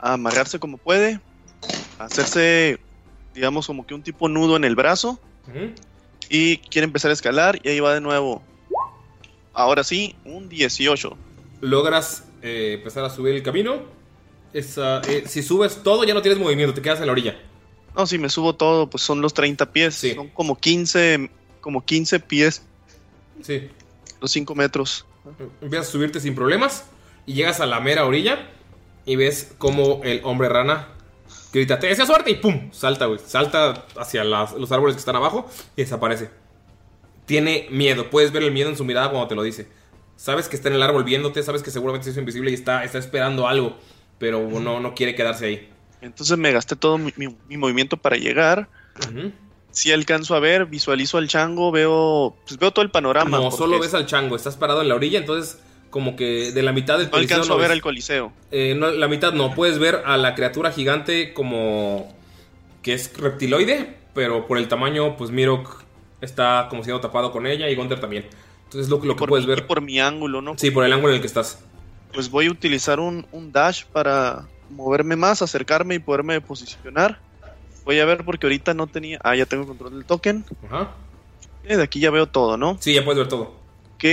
a 0.00 0.14
amarrarse 0.14 0.58
como 0.58 0.76
puede. 0.76 1.20
Hacerse, 1.98 2.78
digamos, 3.34 3.66
como 3.66 3.86
que 3.86 3.94
un 3.94 4.02
tipo 4.02 4.28
nudo 4.28 4.56
en 4.56 4.64
el 4.64 4.74
brazo. 4.76 5.18
Y 6.28 6.58
quiere 6.58 6.84
empezar 6.84 7.10
a 7.10 7.14
escalar. 7.14 7.58
Y 7.64 7.68
ahí 7.68 7.80
va 7.80 7.94
de 7.94 8.00
nuevo. 8.00 8.42
Ahora 9.52 9.82
sí, 9.82 10.14
un 10.24 10.48
18. 10.48 11.16
Logras 11.60 12.24
eh, 12.42 12.74
empezar 12.78 13.04
a 13.04 13.10
subir 13.10 13.34
el 13.34 13.42
camino. 13.42 13.82
Esa- 14.52 15.00
eh, 15.08 15.24
si 15.26 15.42
subes 15.42 15.82
todo, 15.82 16.04
ya 16.04 16.14
no 16.14 16.22
tienes 16.22 16.38
movimiento, 16.40 16.74
te 16.74 16.80
quedas 16.82 17.00
en 17.00 17.06
la 17.06 17.12
orilla. 17.12 17.36
No, 17.96 18.06
si 18.06 18.18
me 18.18 18.28
subo 18.30 18.54
todo, 18.54 18.88
pues 18.88 19.02
son 19.02 19.20
los 19.20 19.34
30 19.34 19.72
pies. 19.72 19.96
Son 20.14 20.28
como 20.28 20.56
15, 20.56 21.30
como 21.60 21.84
15 21.84 22.20
pies, 22.20 22.62
Sí. 23.42 23.68
los 24.20 24.30
5 24.30 24.54
metros. 24.54 25.04
Empiezas 25.60 25.88
a 25.88 25.90
subirte 25.90 26.20
sin 26.20 26.34
problemas 26.34 26.84
y 27.26 27.34
llegas 27.34 27.60
a 27.60 27.66
la 27.66 27.80
mera 27.80 28.04
orilla 28.06 28.48
y 29.04 29.16
ves 29.16 29.52
como 29.58 30.00
el 30.04 30.20
hombre 30.24 30.48
rana 30.48 30.88
grita, 31.52 31.78
te 31.78 31.94
suerte 32.06 32.30
y 32.30 32.34
pum, 32.36 32.70
salta, 32.72 33.06
güey. 33.06 33.18
Salta 33.24 33.84
hacia 33.96 34.24
las- 34.24 34.52
los 34.52 34.70
árboles 34.72 34.94
que 34.96 35.00
están 35.00 35.16
abajo 35.16 35.48
y 35.76 35.82
desaparece. 35.82 36.30
Tiene 37.26 37.66
miedo, 37.70 38.08
puedes 38.10 38.32
ver 38.32 38.42
el 38.42 38.52
miedo 38.52 38.70
en 38.70 38.76
su 38.76 38.84
mirada 38.84 39.10
cuando 39.10 39.28
te 39.28 39.34
lo 39.34 39.42
dice. 39.42 39.68
Sabes 40.16 40.48
que 40.48 40.56
está 40.56 40.68
en 40.68 40.74
el 40.74 40.82
árbol 40.82 41.04
viéndote, 41.04 41.42
sabes 41.42 41.62
que 41.62 41.70
seguramente 41.70 42.04
se 42.04 42.10
hizo 42.10 42.20
invisible 42.20 42.50
y 42.50 42.54
está, 42.54 42.84
está 42.84 42.98
esperando 42.98 43.46
algo, 43.46 43.76
pero 44.18 44.48
no, 44.48 44.80
no 44.80 44.94
quiere 44.94 45.14
quedarse 45.14 45.46
ahí. 45.46 45.68
Entonces 46.00 46.36
me 46.38 46.52
gasté 46.52 46.74
todo 46.76 46.96
mi, 46.98 47.12
mi- 47.16 47.36
mi 47.48 47.56
movimiento 47.56 47.96
para 47.96 48.16
llegar. 48.16 48.68
Ujú. 49.10 49.32
Si 49.70 49.92
alcanzo 49.92 50.34
a 50.34 50.40
ver, 50.40 50.66
visualizo 50.66 51.18
al 51.18 51.28
chango, 51.28 51.70
veo, 51.70 52.34
pues 52.46 52.58
veo 52.58 52.70
todo 52.72 52.84
el 52.84 52.90
panorama. 52.90 53.38
No, 53.38 53.50
solo 53.50 53.78
ves 53.78 53.94
al 53.94 54.06
chango, 54.06 54.34
estás 54.34 54.56
parado 54.56 54.80
en 54.82 54.88
la 54.88 54.94
orilla, 54.94 55.18
entonces 55.18 55.60
como 55.90 56.16
que 56.16 56.52
de 56.52 56.62
la 56.62 56.72
mitad 56.72 56.98
del 56.98 57.06
No 57.06 57.12
coliseo 57.12 57.36
alcanzo 57.36 57.52
a 57.52 57.56
no 57.56 57.60
ver 57.60 57.68
ves. 57.70 57.76
al 57.76 57.82
coliseo. 57.82 58.32
Eh, 58.50 58.74
no, 58.76 58.90
la 58.90 59.08
mitad 59.08 59.32
no, 59.32 59.54
puedes 59.54 59.78
ver 59.78 60.02
a 60.04 60.16
la 60.16 60.34
criatura 60.34 60.70
gigante 60.72 61.32
como 61.32 62.14
que 62.82 62.92
es 62.94 63.16
reptiloide, 63.16 63.96
pero 64.14 64.46
por 64.46 64.58
el 64.58 64.68
tamaño, 64.68 65.16
pues 65.16 65.30
Mirok 65.30 65.82
está 66.20 66.66
como 66.70 66.82
siendo 66.84 67.00
tapado 67.00 67.32
con 67.32 67.46
ella 67.46 67.68
y 67.68 67.74
Gunter 67.74 68.00
también. 68.00 68.26
Entonces 68.64 68.90
lo, 68.90 69.02
lo 69.04 69.16
que 69.16 69.26
puedes 69.26 69.46
ver. 69.46 69.66
Por 69.66 69.80
mi 69.80 69.98
ángulo, 70.00 70.42
¿no? 70.42 70.58
Sí, 70.58 70.70
por 70.70 70.84
el 70.84 70.92
ángulo 70.92 71.10
en 71.10 71.16
el 71.16 71.20
que 71.20 71.26
estás. 71.26 71.58
Pues 72.12 72.30
voy 72.30 72.46
a 72.46 72.50
utilizar 72.50 73.00
un, 73.00 73.26
un 73.32 73.52
dash 73.52 73.84
para 73.84 74.46
moverme 74.70 75.16
más, 75.16 75.40
acercarme 75.42 75.94
y 75.94 75.98
poderme 75.98 76.40
posicionar. 76.40 77.18
Voy 77.84 78.00
a 78.00 78.04
ver 78.04 78.24
porque 78.24 78.46
ahorita 78.46 78.74
no 78.74 78.86
tenía... 78.86 79.18
Ah, 79.24 79.34
ya 79.34 79.46
tengo 79.46 79.66
control 79.66 79.92
del 79.94 80.04
token. 80.04 80.44
Ajá. 80.66 80.90
Eh, 81.64 81.76
de 81.76 81.82
aquí 81.82 82.00
ya 82.00 82.10
veo 82.10 82.26
todo, 82.26 82.56
¿no? 82.58 82.76
Sí, 82.80 82.92
ya 82.92 83.04
puedes 83.04 83.18
ver 83.18 83.28
todo. 83.28 83.54
Ok. 83.94 84.04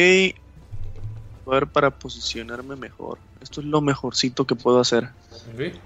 Voy 1.46 1.58
a 1.58 1.60
ver 1.60 1.68
para 1.68 1.92
posicionarme 1.92 2.76
mejor. 2.76 3.20
Esto 3.42 3.62
es 3.62 3.68
lo 3.68 3.80
mejorcito 3.80 4.46
que 4.46 4.56
puedo 4.56 4.80
hacer. 4.80 5.10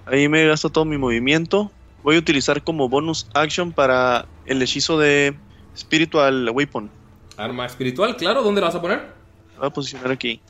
Ahí 0.06 0.30
me 0.30 0.48
gasto 0.48 0.70
todo 0.70 0.86
mi 0.86 0.98
movimiento. 0.98 1.70
Voy 2.02 2.16
a 2.16 2.20
utilizar 2.20 2.64
como 2.64 2.88
bonus 2.88 3.28
action 3.34 3.74
para 3.74 4.26
el 4.46 4.62
hechizo 4.62 4.98
de 4.98 5.36
Spiritual 5.78 6.50
Weapon. 6.50 6.90
Arma 7.36 7.66
espiritual, 7.66 8.16
claro, 8.16 8.42
¿dónde 8.42 8.62
la 8.62 8.68
vas 8.68 8.76
a 8.76 8.82
poner? 8.82 9.14
Voy 9.58 9.68
a 9.68 9.70
posicionar 9.70 10.12
aquí. 10.12 10.42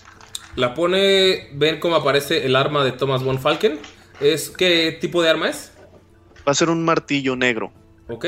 La 0.55 0.74
pone, 0.74 1.49
ven 1.53 1.80
cómo 1.80 1.95
aparece 1.95 2.45
el 2.45 2.55
arma 2.55 2.84
de 2.84 2.91
Thomas 2.91 3.24
von 3.24 3.39
Falken. 3.39 3.80
Es, 4.20 4.49
¿Qué 4.49 4.97
tipo 4.99 5.24
de 5.24 5.30
arma 5.30 5.49
es? 5.49 5.74
Va 6.47 6.51
a 6.51 6.55
ser 6.55 6.70
un 6.70 6.84
martillo 6.84 7.36
negro. 7.36 7.72
Ok. 8.10 8.26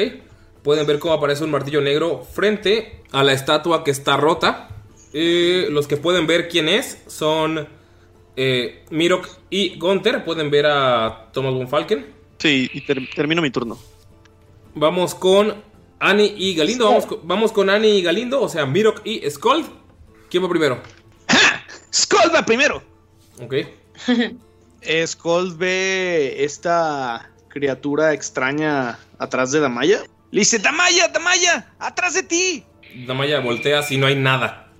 Pueden 0.63 0.85
ver 0.85 0.99
cómo 0.99 1.13
aparece 1.13 1.43
un 1.43 1.51
martillo 1.51 1.81
negro 1.81 2.23
frente 2.23 3.03
a 3.11 3.23
la 3.23 3.33
estatua 3.33 3.83
que 3.83 3.91
está 3.91 4.17
rota. 4.17 4.69
Eh, 5.13 5.67
los 5.69 5.87
que 5.87 5.97
pueden 5.97 6.25
ver 6.27 6.47
quién 6.47 6.69
es 6.69 7.01
son 7.07 7.67
eh, 8.35 8.85
Mirok 8.91 9.27
y 9.49 9.77
Gunther. 9.77 10.23
Pueden 10.23 10.49
ver 10.49 10.65
a 10.67 11.29
Thomas 11.33 11.53
von 11.53 11.67
Falken. 11.67 12.05
Sí, 12.39 12.69
y 12.73 12.81
ter- 12.81 13.09
termino 13.15 13.41
mi 13.41 13.51
turno. 13.51 13.77
Vamos 14.73 15.13
con 15.15 15.53
Annie 15.99 16.33
y 16.37 16.55
Galindo. 16.55 16.85
Vamos 16.87 17.05
con, 17.05 17.19
vamos 17.23 17.51
con 17.51 17.69
Annie 17.69 17.95
y 17.97 18.01
Galindo, 18.01 18.41
o 18.41 18.49
sea, 18.49 18.65
Mirok 18.65 19.01
y 19.05 19.29
Skold. 19.29 19.65
¿Quién 20.29 20.43
va 20.43 20.49
primero? 20.49 20.81
Skull 21.93 22.33
va 22.33 22.45
primero. 22.45 22.81
Ok. 23.41 23.53
Skull 25.07 25.55
ve 25.57 26.43
esta 26.43 27.29
criatura 27.49 28.13
extraña 28.13 28.97
atrás 29.19 29.51
de 29.51 29.59
Damaya. 29.59 30.01
Le 30.31 30.39
dice, 30.39 30.59
Damaya, 30.59 31.09
Damaya, 31.09 31.73
atrás 31.77 32.13
de 32.13 32.23
ti. 32.23 32.63
Damaya 33.05 33.41
voltea 33.41 33.83
si 33.83 33.97
no 33.97 34.07
hay 34.07 34.15
nada. 34.15 34.70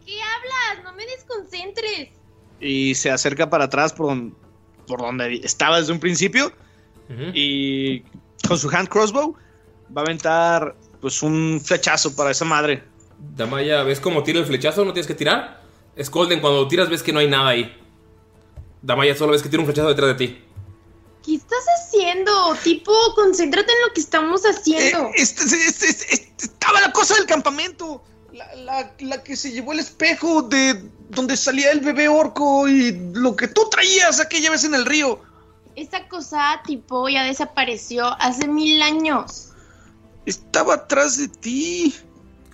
Desconcentres. 1.42 2.10
y 2.60 2.94
se 2.96 3.10
acerca 3.10 3.50
para 3.50 3.66
atrás 3.66 3.92
por, 3.94 4.08
don- 4.08 4.36
por 4.88 5.02
donde 5.02 5.36
estaba 5.44 5.80
desde 5.80 5.94
un 5.94 6.00
principio. 6.00 6.52
Y 7.34 8.02
con 8.48 8.58
su 8.58 8.70
hand 8.70 8.88
crossbow 8.88 9.36
va 9.96 10.02
a 10.02 10.06
aventar 10.06 10.76
pues 11.02 11.22
un 11.24 11.60
flechazo 11.64 12.16
para 12.16 12.32
esa 12.32 12.46
madre. 12.46 12.84
Damaya, 13.36 13.84
¿ves 13.84 14.00
cómo 14.00 14.24
tira 14.24 14.40
el 14.40 14.46
flechazo? 14.46 14.86
¿No 14.86 14.94
tienes 14.94 15.08
que 15.08 15.14
tirar? 15.16 15.62
Skolden, 16.02 16.40
cuando 16.40 16.62
lo 16.62 16.68
tiras 16.70 16.90
ves 16.90 17.04
que 17.04 17.12
no 17.12 17.20
hay 17.20 17.28
nada 17.28 17.50
ahí. 17.50 17.76
Damaya, 18.82 19.16
solo 19.16 19.34
ves 19.34 19.44
que 19.44 19.50
tira 19.50 19.60
un 19.60 19.66
flechazo 19.66 19.90
detrás 19.90 20.08
de 20.18 20.26
ti. 20.26 20.42
¿Qué 21.26 21.36
estás 21.36 21.64
haciendo? 21.80 22.56
Tipo, 22.64 22.94
concéntrate 23.16 23.72
en 23.72 23.88
lo 23.88 23.94
que 23.94 24.00
estamos 24.02 24.42
haciendo. 24.44 25.08
Eh, 25.08 25.12
este- 25.18 25.44
este- 25.44 25.88
este- 25.88 26.14
este- 26.14 26.46
estaba 26.46 26.80
la 26.82 26.92
cosa 26.94 27.16
del 27.16 27.26
campamento. 27.26 28.02
La, 28.56 28.82
la- 28.82 28.92
la 29.00 29.24
que 29.24 29.36
se 29.36 29.52
llevó 29.52 29.74
el 29.74 29.80
espejo 29.80 30.42
de 30.44 30.82
donde 31.10 31.36
salía 31.38 31.72
el 31.72 31.80
bebé 31.82 32.08
orco 32.08 32.68
y 32.68 32.92
lo 33.14 33.36
que 33.36 33.48
tú 33.48 33.68
traías 33.70 34.20
aquella 34.20 34.52
vez 34.52 34.64
en 34.64 34.76
el 34.76 34.86
río. 34.86 35.20
Esa 35.76 36.08
cosa, 36.08 36.62
tipo, 36.66 37.08
ya 37.10 37.24
desapareció 37.24 38.06
hace 38.22 38.48
mil 38.48 38.82
años. 38.82 39.50
Estaba 40.26 40.76
atrás 40.76 41.18
de 41.18 41.28
ti. 41.28 41.96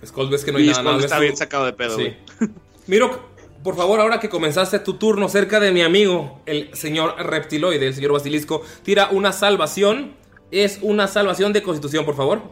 Skull, 0.06 0.30
ves 0.30 0.44
que 0.44 0.52
no 0.52 0.58
hay 0.58 0.64
Y 0.64 0.68
nada. 0.68 0.82
Nada, 0.82 0.98
está 1.00 1.16
tú- 1.16 1.22
bien 1.22 1.36
sacado 1.36 1.66
de 1.66 1.72
pedo, 1.72 1.96
Sí. 1.98 2.14
Miro, 2.86 3.28
por 3.62 3.76
favor, 3.76 4.00
ahora 4.00 4.18
que 4.20 4.28
comenzaste 4.28 4.78
tu 4.78 4.94
turno 4.94 5.28
cerca 5.28 5.60
de 5.60 5.72
mi 5.72 5.82
amigo, 5.82 6.40
el 6.46 6.74
señor 6.74 7.16
reptiloide, 7.18 7.86
el 7.88 7.94
señor 7.94 8.12
basilisco, 8.12 8.62
tira 8.82 9.08
una 9.10 9.32
salvación. 9.32 10.16
Es 10.50 10.78
una 10.80 11.06
salvación 11.08 11.52
de 11.52 11.62
constitución, 11.62 12.06
por 12.06 12.16
favor. 12.16 12.42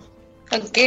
Ok. 0.52 0.78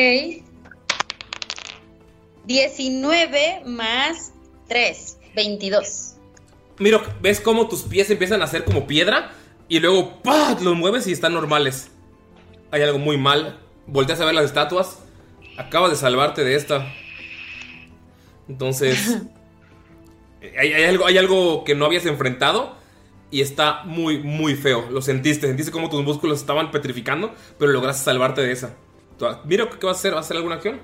19 2.50 3.62
más 3.68 4.34
3, 4.70 5.20
22. 5.36 6.16
Miro, 6.80 7.04
ves 7.22 7.40
cómo 7.40 7.70
tus 7.70 7.84
pies 7.84 8.10
empiezan 8.10 8.42
a 8.42 8.46
hacer 8.46 8.66
como 8.66 8.88
piedra 8.88 9.34
y 9.68 9.80
luego 9.80 10.20
¡pah! 10.24 10.58
los 10.60 10.76
mueves 10.76 11.06
y 11.06 11.12
están 11.12 11.36
normales. 11.36 11.92
Hay 12.72 12.82
algo 12.82 12.98
muy 12.98 13.18
mal. 13.18 13.60
Volteas 13.86 14.20
a 14.20 14.26
ver 14.26 14.34
las 14.34 14.46
estatuas. 14.46 14.98
Acabas 15.60 15.92
de 15.92 15.98
salvarte 15.98 16.44
de 16.44 16.56
esta. 16.56 16.92
Entonces, 18.48 19.20
hay, 20.60 20.74
hay 20.74 20.84
algo, 20.86 21.06
hay 21.06 21.20
algo 21.20 21.64
que 21.64 21.76
no 21.76 21.86
habías 21.86 22.08
enfrentado 22.08 22.76
y 23.30 23.42
está 23.42 23.84
muy, 23.84 24.24
muy 24.24 24.56
feo. 24.56 24.90
Lo 24.90 25.04
sentiste. 25.04 25.46
Sentiste 25.46 25.72
como 25.72 25.92
tus 25.92 26.04
músculos 26.04 26.40
estaban 26.40 26.72
petrificando, 26.72 27.32
pero 27.60 27.72
lograste 27.74 28.06
salvarte 28.06 28.42
de 28.42 28.54
esa. 28.54 28.76
Miro, 29.46 29.70
¿qué 29.70 29.86
vas 29.86 29.98
a 29.98 30.00
hacer? 30.00 30.14
¿Vas 30.14 30.22
a 30.22 30.26
hacer 30.26 30.38
alguna 30.38 30.56
acción? 30.56 30.82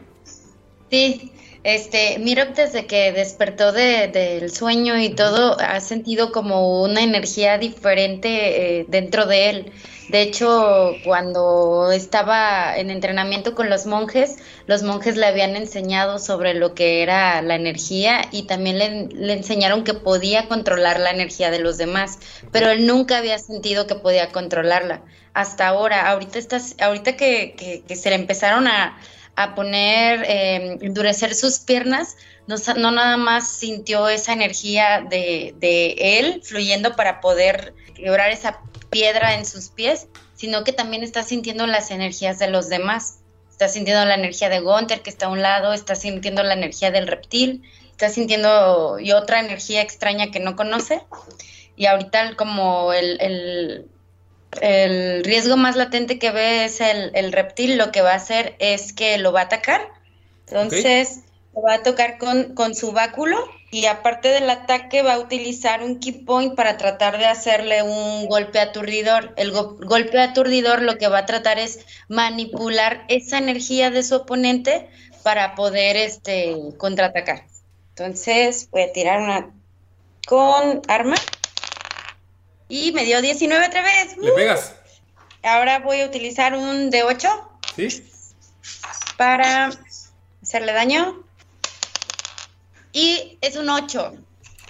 Sí, 0.92 1.32
este, 1.66 2.20
Mirok 2.20 2.50
desde 2.56 2.86
que 2.88 3.12
despertó 3.12 3.72
de- 3.72 4.08
del 4.08 4.52
sueño 4.52 4.98
y 5.00 5.16
todo, 5.16 5.58
ha 5.60 5.80
sentido 5.82 6.32
como 6.32 6.84
una 6.84 7.02
energía 7.02 7.58
diferente 7.58 8.80
eh, 8.82 8.86
dentro 8.88 9.26
de 9.26 9.50
él. 9.50 9.74
De 10.08 10.22
hecho, 10.22 11.02
cuando 11.04 11.92
estaba 11.92 12.78
en 12.78 12.92
entrenamiento 12.92 13.56
con 13.56 13.70
los 13.72 13.88
monjes, 13.88 14.38
los 14.68 14.84
monjes 14.84 15.18
le 15.18 15.26
habían 15.26 15.56
enseñado 15.56 16.20
sobre 16.20 16.54
lo 16.54 16.76
que 16.76 17.02
era 17.02 17.42
la 17.42 17.56
energía 17.56 18.22
y 18.32 18.44
también 18.46 18.78
le, 18.78 19.08
le 19.08 19.34
enseñaron 19.34 19.84
que 19.84 19.96
podía 19.96 20.48
controlar 20.48 21.00
la 21.00 21.10
energía 21.12 21.50
de 21.50 21.60
los 21.60 21.78
demás, 21.78 22.20
pero 22.52 22.70
él 22.70 22.86
nunca 22.86 23.18
había 23.18 23.40
sentido 23.40 23.88
que 23.88 23.96
podía 23.96 24.32
controlarla. 24.32 25.04
Hasta 25.34 25.68
ahora, 25.68 26.08
ahorita, 26.12 26.38
estás, 26.40 26.76
ahorita 26.80 27.18
que, 27.18 27.56
que- 27.58 27.84
que 27.88 27.96
se 27.96 28.10
le 28.10 28.16
empezaron 28.16 28.68
a, 28.68 28.98
a 29.36 29.56
poner, 29.56 30.24
eh, 30.28 30.78
endurecer 30.82 31.36
sus 31.36 31.60
piernas, 31.60 32.16
no, 32.48 32.56
no 32.78 32.92
nada 32.92 33.18
más 33.18 33.50
sintió 33.50 34.08
esa 34.08 34.34
energía 34.34 35.06
de, 35.10 35.54
de 35.58 36.20
él 36.20 36.42
fluyendo 36.44 36.96
para 36.96 37.20
poder 37.22 37.74
quebrar 37.96 38.32
esa 38.32 38.62
piedra 38.90 39.36
en 39.36 39.46
sus 39.46 39.70
pies, 39.70 40.08
sino 40.36 40.64
que 40.64 40.74
también 40.74 41.04
está 41.04 41.24
sintiendo 41.24 41.66
las 41.68 41.92
energías 41.92 42.40
de 42.40 42.48
los 42.48 42.70
demás. 42.70 43.20
Está 43.50 43.70
sintiendo 43.70 44.06
la 44.06 44.16
energía 44.16 44.50
de 44.50 44.60
Gunther 44.60 45.02
que 45.02 45.10
está 45.10 45.28
a 45.28 45.30
un 45.30 45.42
lado, 45.42 45.74
está 45.74 45.96
sintiendo 45.96 46.44
la 46.44 46.54
energía 46.54 46.92
del 46.92 47.08
reptil, 47.08 47.64
está 47.92 48.10
sintiendo 48.10 49.00
y 49.00 49.14
otra 49.14 49.40
energía 49.40 49.82
extraña 49.82 50.30
que 50.30 50.42
no 50.42 50.56
conoce. 50.58 51.02
Y 51.78 51.86
ahorita 51.86 52.36
como 52.36 52.94
el- 52.94 53.90
el 54.62 55.24
riesgo 55.24 55.58
más 55.58 55.76
latente 55.76 56.20
que 56.20 56.32
ve 56.32 56.66
es 56.66 56.82
el, 56.82 57.32
reptil, 57.32 57.78
lo 57.78 57.92
que 57.92 58.02
va 58.02 58.12
a 58.12 58.16
hacer 58.16 58.56
es 58.60 58.94
que 58.94 59.18
lo 59.18 59.32
va 59.32 59.42
a 59.42 59.44
atacar. 59.44 59.82
Entonces, 60.48 61.22
lo 61.54 61.62
va 61.62 61.76
a 61.76 61.84
tocar 61.84 62.18
con, 62.18 62.54
con 62.54 62.76
su 62.76 62.92
báculo 62.92 63.38
y 63.72 63.88
aparte 63.88 64.30
del 64.30 64.50
ataque 64.50 65.02
va 65.02 65.14
a 65.16 65.20
utilizar 65.20 65.84
un 65.84 66.00
key 66.00 66.12
point 66.12 66.56
para 66.56 66.78
tratar 66.78 67.18
de 67.18 67.26
hacerle 67.26 67.82
un 67.84 68.28
golpe 68.28 68.60
aturdidor. 68.60 69.34
El 69.38 69.52
go- 69.52 69.78
golpe 69.80 70.20
aturdidor 70.20 70.82
lo 70.82 70.98
que 70.98 71.08
va 71.08 71.20
a 71.20 71.26
tratar 71.26 71.60
es 71.60 71.80
manipular 72.08 73.06
esa 73.08 73.38
energía 73.38 73.90
de 73.90 74.04
su 74.04 74.16
oponente 74.16 74.88
para 75.24 75.56
poder 75.56 75.96
este, 75.98 76.56
contraatacar. 76.78 77.46
Entonces, 77.90 78.70
voy 78.72 78.84
a 78.84 78.94
tirar 78.94 79.22
una 79.22 79.50
con 80.28 80.82
arma. 80.88 81.16
Y 82.76 82.92
me 82.92 83.06
dio 83.06 83.22
19 83.22 83.68
otra 83.68 83.82
vez. 83.82 84.18
¿Le 84.18 84.32
pegas? 84.34 84.74
Ahora 85.44 85.80
voy 85.80 86.02
a 86.02 86.06
utilizar 86.08 86.54
un 86.56 86.92
D8 86.92 87.30
¿Sí? 87.78 88.04
para 89.16 89.72
hacerle 90.44 90.74
daño. 90.74 91.24
Y 92.92 93.38
es 93.40 93.56
un 93.56 93.70
8 93.70 94.14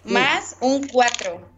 más 0.03 0.55
un 0.59 0.87
4. 0.87 1.55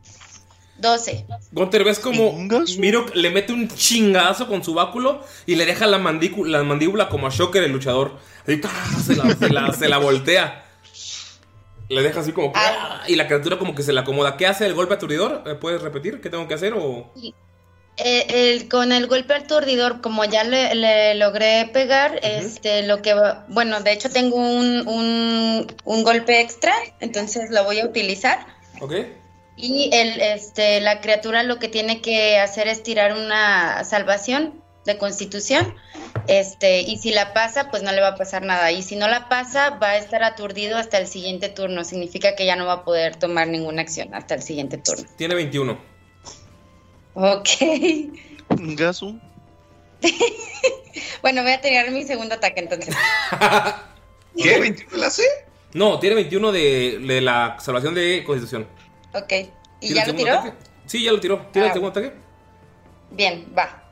12. 0.77 1.25
Gunter, 1.51 1.83
¿ves 1.83 1.97
como 1.99 2.31
Miro 2.77 3.07
le 3.15 3.29
mete 3.31 3.51
un 3.51 3.67
chingazo 3.67 4.47
con 4.47 4.63
su 4.63 4.73
báculo 4.75 5.25
y 5.47 5.55
le 5.55 5.65
deja 5.65 5.87
la, 5.87 5.97
mandícu- 5.97 6.45
la 6.45 6.63
mandíbula 6.63 7.09
como 7.09 7.27
a 7.27 7.29
Shocker, 7.31 7.63
el 7.63 7.71
luchador? 7.73 8.19
Se, 8.45 9.15
la, 9.17 9.35
se 9.35 9.49
la- 9.49 9.73
se 9.73 9.89
la 9.89 9.97
voltea. 9.97 10.63
Le 11.89 12.01
deja 12.01 12.19
así 12.19 12.31
como... 12.33 12.51
¡ah! 12.55 13.03
Y 13.07 13.15
la 13.15 13.27
criatura 13.27 13.57
como 13.57 13.73
que 13.75 13.83
se 13.83 13.93
la 13.93 14.01
acomoda. 14.01 14.35
¿Qué 14.37 14.45
hace 14.47 14.65
el 14.65 14.73
golpe 14.73 14.95
aturdidor? 14.95 15.43
¿Me 15.45 15.55
¿Puedes 15.55 15.81
repetir? 15.81 16.19
¿Qué 16.21 16.29
tengo 16.29 16.47
que 16.47 16.53
hacer? 16.53 16.73
O... 16.73 17.11
Eh, 17.97 18.25
el- 18.29 18.69
con 18.69 18.91
el 18.91 19.07
golpe 19.07 19.33
aturdidor, 19.33 20.01
como 20.01 20.23
ya 20.25 20.43
le, 20.43 20.75
le 20.75 21.15
logré 21.15 21.67
pegar, 21.73 22.19
este, 22.21 22.83
lo 22.83 23.01
que 23.01 23.13
va- 23.15 23.45
bueno, 23.49 23.81
de 23.81 23.91
hecho 23.93 24.09
tengo 24.11 24.35
un, 24.35 24.87
un, 24.87 25.65
un 25.83 26.03
golpe 26.03 26.39
extra, 26.41 26.73
entonces 26.99 27.49
lo 27.49 27.63
voy 27.63 27.79
a 27.79 27.85
utilizar. 27.85 28.45
¿Ok? 28.81 28.93
Y 29.55 29.89
el, 29.93 30.21
este, 30.21 30.79
la 30.81 31.01
criatura 31.01 31.41
lo 31.41 31.57
que 31.57 31.69
tiene 31.69 31.99
que 32.01 32.37
hacer 32.37 32.67
es 32.67 32.83
tirar 32.83 33.13
una 33.17 33.83
salvación 33.83 34.61
de 34.87 34.97
constitución. 34.97 35.75
Este, 36.27 36.81
y 36.81 36.97
si 36.97 37.11
la 37.11 37.33
pasa, 37.33 37.69
pues 37.69 37.83
no 37.83 37.91
le 37.91 38.01
va 38.01 38.09
a 38.09 38.15
pasar 38.15 38.41
nada. 38.43 38.71
Y 38.71 38.81
si 38.81 38.95
no 38.95 39.07
la 39.07 39.29
pasa, 39.29 39.69
va 39.81 39.89
a 39.91 39.97
estar 39.97 40.23
aturdido 40.23 40.77
hasta 40.77 40.97
el 40.97 41.05
siguiente 41.07 41.49
turno. 41.49 41.83
Significa 41.83 42.35
que 42.35 42.45
ya 42.47 42.55
no 42.55 42.65
va 42.65 42.73
a 42.73 42.83
poder 42.83 43.15
tomar 43.15 43.47
ninguna 43.47 43.83
acción 43.83 44.13
hasta 44.15 44.33
el 44.33 44.41
siguiente 44.41 44.77
turno. 44.79 45.05
Tiene 45.17 45.35
21. 45.35 45.77
Ok. 47.13 47.49
Gasu. 48.49 49.19
Bueno, 51.21 51.43
voy 51.43 51.51
a 51.51 51.61
tirar 51.61 51.89
mi 51.91 52.03
segundo 52.03 52.35
ataque 52.35 52.59
entonces. 52.59 52.95
¿Qué? 54.37 54.59
¿21 54.61 54.91
la 54.93 55.09
C? 55.09 55.23
No, 55.73 55.99
tiene 55.99 56.15
21 56.15 56.51
de, 56.51 56.99
de 57.05 57.21
la 57.21 57.57
salvación 57.59 57.93
de 57.93 58.23
constitución. 58.23 58.67
Ok. 59.13 59.31
¿Y 59.31 59.47
¿Tiene 59.79 59.95
ya 59.95 60.07
lo 60.07 60.15
tiró? 60.15 60.33
ataque? 60.39 60.53
Sí, 60.85 61.03
ya 61.03 61.11
lo 61.11 61.19
tiró. 61.19 61.45
¿Tiene 61.51 61.67
Ah. 61.67 61.69
el 61.69 61.73
segundo 61.73 61.99
ataque? 61.99 62.13
Bien, 63.11 63.51
va. 63.57 63.83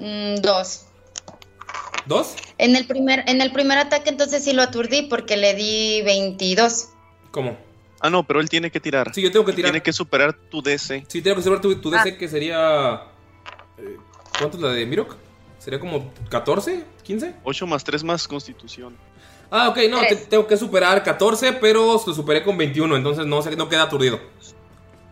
Mm, 0.00 0.36
dos. 0.40 0.86
¿Dos? 2.06 2.34
En 2.58 2.74
el 2.76 2.86
primer, 2.86 3.22
en 3.28 3.40
el 3.40 3.52
primer 3.52 3.78
ataque 3.78 4.08
entonces 4.10 4.42
sí 4.42 4.52
lo 4.52 4.62
aturdí 4.62 5.02
porque 5.02 5.36
le 5.36 5.54
di 5.54 6.02
22. 6.02 6.88
¿Cómo? 7.30 7.56
Ah, 8.00 8.08
no, 8.10 8.26
pero 8.26 8.40
él 8.40 8.48
tiene 8.48 8.70
que 8.70 8.80
tirar. 8.80 9.12
Sí, 9.14 9.20
yo 9.22 9.30
tengo 9.30 9.44
que 9.44 9.52
tirar. 9.52 9.70
Tiene 9.70 9.82
que 9.82 9.92
superar 9.92 10.32
tu 10.32 10.62
DC. 10.62 11.04
Sí, 11.06 11.20
tengo 11.20 11.36
que 11.36 11.42
saber 11.42 11.60
tu, 11.60 11.78
tu 11.80 11.90
DC 11.90 12.12
Ah. 12.14 12.18
que 12.18 12.28
sería... 12.28 13.02
eh, 13.78 13.96
¿Cuánto 14.38 14.56
es 14.56 14.62
la 14.62 14.70
de 14.70 14.86
Mirok? 14.86 15.14
¿Sería 15.58 15.78
como 15.78 16.10
14? 16.30 16.84
¿15? 17.06 17.34
8 17.44 17.66
más 17.66 17.84
3 17.84 18.02
más 18.02 18.26
constitución. 18.26 18.96
Ah, 19.50 19.68
ok, 19.68 19.78
no, 19.90 20.00
te- 20.00 20.16
tengo 20.16 20.46
que 20.46 20.56
superar 20.56 21.02
14, 21.02 21.52
pero 21.54 22.00
lo 22.06 22.14
superé 22.14 22.42
con 22.42 22.56
21, 22.56 22.96
entonces 22.96 23.26
no, 23.26 23.42
se- 23.42 23.54
no 23.56 23.68
queda 23.68 23.82
aturdido. 23.82 24.18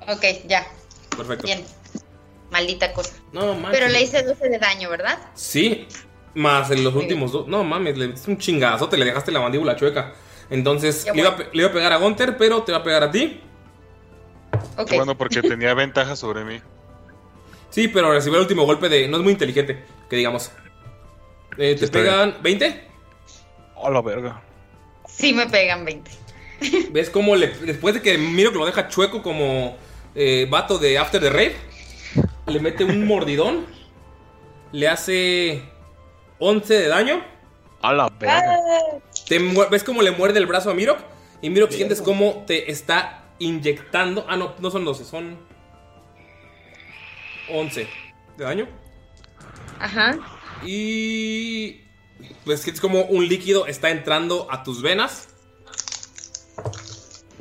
Ok, 0.08 0.24
ya. 0.46 0.66
Perfecto. 1.14 1.44
Bien. 1.46 1.62
Maldita 2.50 2.92
cosa. 2.92 3.14
No, 3.32 3.54
manches. 3.54 3.78
Pero 3.78 3.88
le 3.88 4.02
hice 4.02 4.22
12 4.22 4.48
de 4.48 4.58
daño, 4.58 4.88
¿verdad? 4.88 5.18
Sí, 5.34 5.86
más 6.34 6.70
en 6.70 6.84
los 6.84 6.94
últimos 6.94 7.32
dos. 7.32 7.46
No 7.46 7.64
mames, 7.64 7.98
le 7.98 8.08
diste 8.08 8.30
un 8.30 8.38
chingazo, 8.38 8.88
te 8.88 8.96
le 8.96 9.04
dejaste 9.04 9.32
la 9.32 9.40
mandíbula 9.40 9.76
chueca. 9.76 10.14
Entonces, 10.50 11.06
le 11.12 11.20
iba, 11.20 11.30
a 11.30 11.36
le 11.36 11.48
iba 11.52 11.68
a 11.68 11.72
pegar 11.72 11.92
a 11.92 11.96
Gunter, 11.96 12.36
pero 12.36 12.62
te 12.62 12.72
va 12.72 12.78
a 12.78 12.82
pegar 12.82 13.02
a 13.02 13.10
ti. 13.10 13.40
Ok. 14.76 14.88
Qué 14.88 14.96
bueno, 14.96 15.16
porque 15.16 15.42
tenía 15.42 15.74
ventaja 15.74 16.16
sobre 16.16 16.44
mí. 16.44 16.60
Sí, 17.70 17.88
pero 17.88 18.12
recibió 18.12 18.38
el 18.38 18.42
último 18.42 18.64
golpe 18.64 18.88
de. 18.88 19.08
No 19.08 19.18
es 19.18 19.22
muy 19.22 19.32
inteligente, 19.32 19.84
que 20.08 20.16
digamos. 20.16 20.50
Eh, 21.58 21.76
te 21.78 21.88
pegan 21.88 22.36
20. 22.42 22.88
A 23.82 23.90
la 23.90 24.00
verga. 24.00 24.42
Sí 25.06 25.32
me 25.32 25.46
pegan 25.46 25.84
20. 25.84 26.10
¿Ves 26.90 27.10
cómo 27.10 27.36
le, 27.36 27.48
después 27.48 27.94
de 27.94 28.02
que 28.02 28.18
Miro 28.18 28.52
que 28.52 28.58
lo 28.58 28.66
deja 28.66 28.88
chueco 28.88 29.22
como 29.22 29.76
eh, 30.14 30.46
vato 30.50 30.78
de 30.78 30.98
After 30.98 31.20
the 31.20 31.30
Rave, 31.30 31.56
le 32.48 32.60
mete 32.60 32.84
un 32.84 33.06
mordidón, 33.06 33.66
le 34.72 34.88
hace 34.88 35.62
11 36.38 36.74
de 36.74 36.88
daño. 36.88 37.24
A 37.82 37.92
la 37.92 38.08
verga. 38.08 38.56
Te 39.26 39.38
¿Ves 39.38 39.84
cómo 39.84 40.02
le 40.02 40.10
muerde 40.12 40.38
el 40.38 40.46
brazo 40.46 40.70
a 40.70 40.74
Mirok? 40.74 40.98
Y 41.42 41.50
Mirok 41.50 41.70
sientes 41.70 42.02
cómo 42.02 42.44
te 42.46 42.70
está 42.70 43.24
inyectando. 43.38 44.24
Ah, 44.28 44.36
no, 44.36 44.54
no 44.58 44.70
son 44.70 44.84
12, 44.84 45.04
son 45.04 45.38
11 47.50 47.86
de 48.36 48.44
daño. 48.44 48.68
Ajá. 49.78 50.18
Y 50.64 51.82
pues 52.44 52.62
sientes 52.62 52.80
como 52.80 53.02
un 53.02 53.28
líquido 53.28 53.66
está 53.66 53.90
entrando 53.90 54.48
a 54.50 54.62
tus 54.64 54.82
venas. 54.82 55.28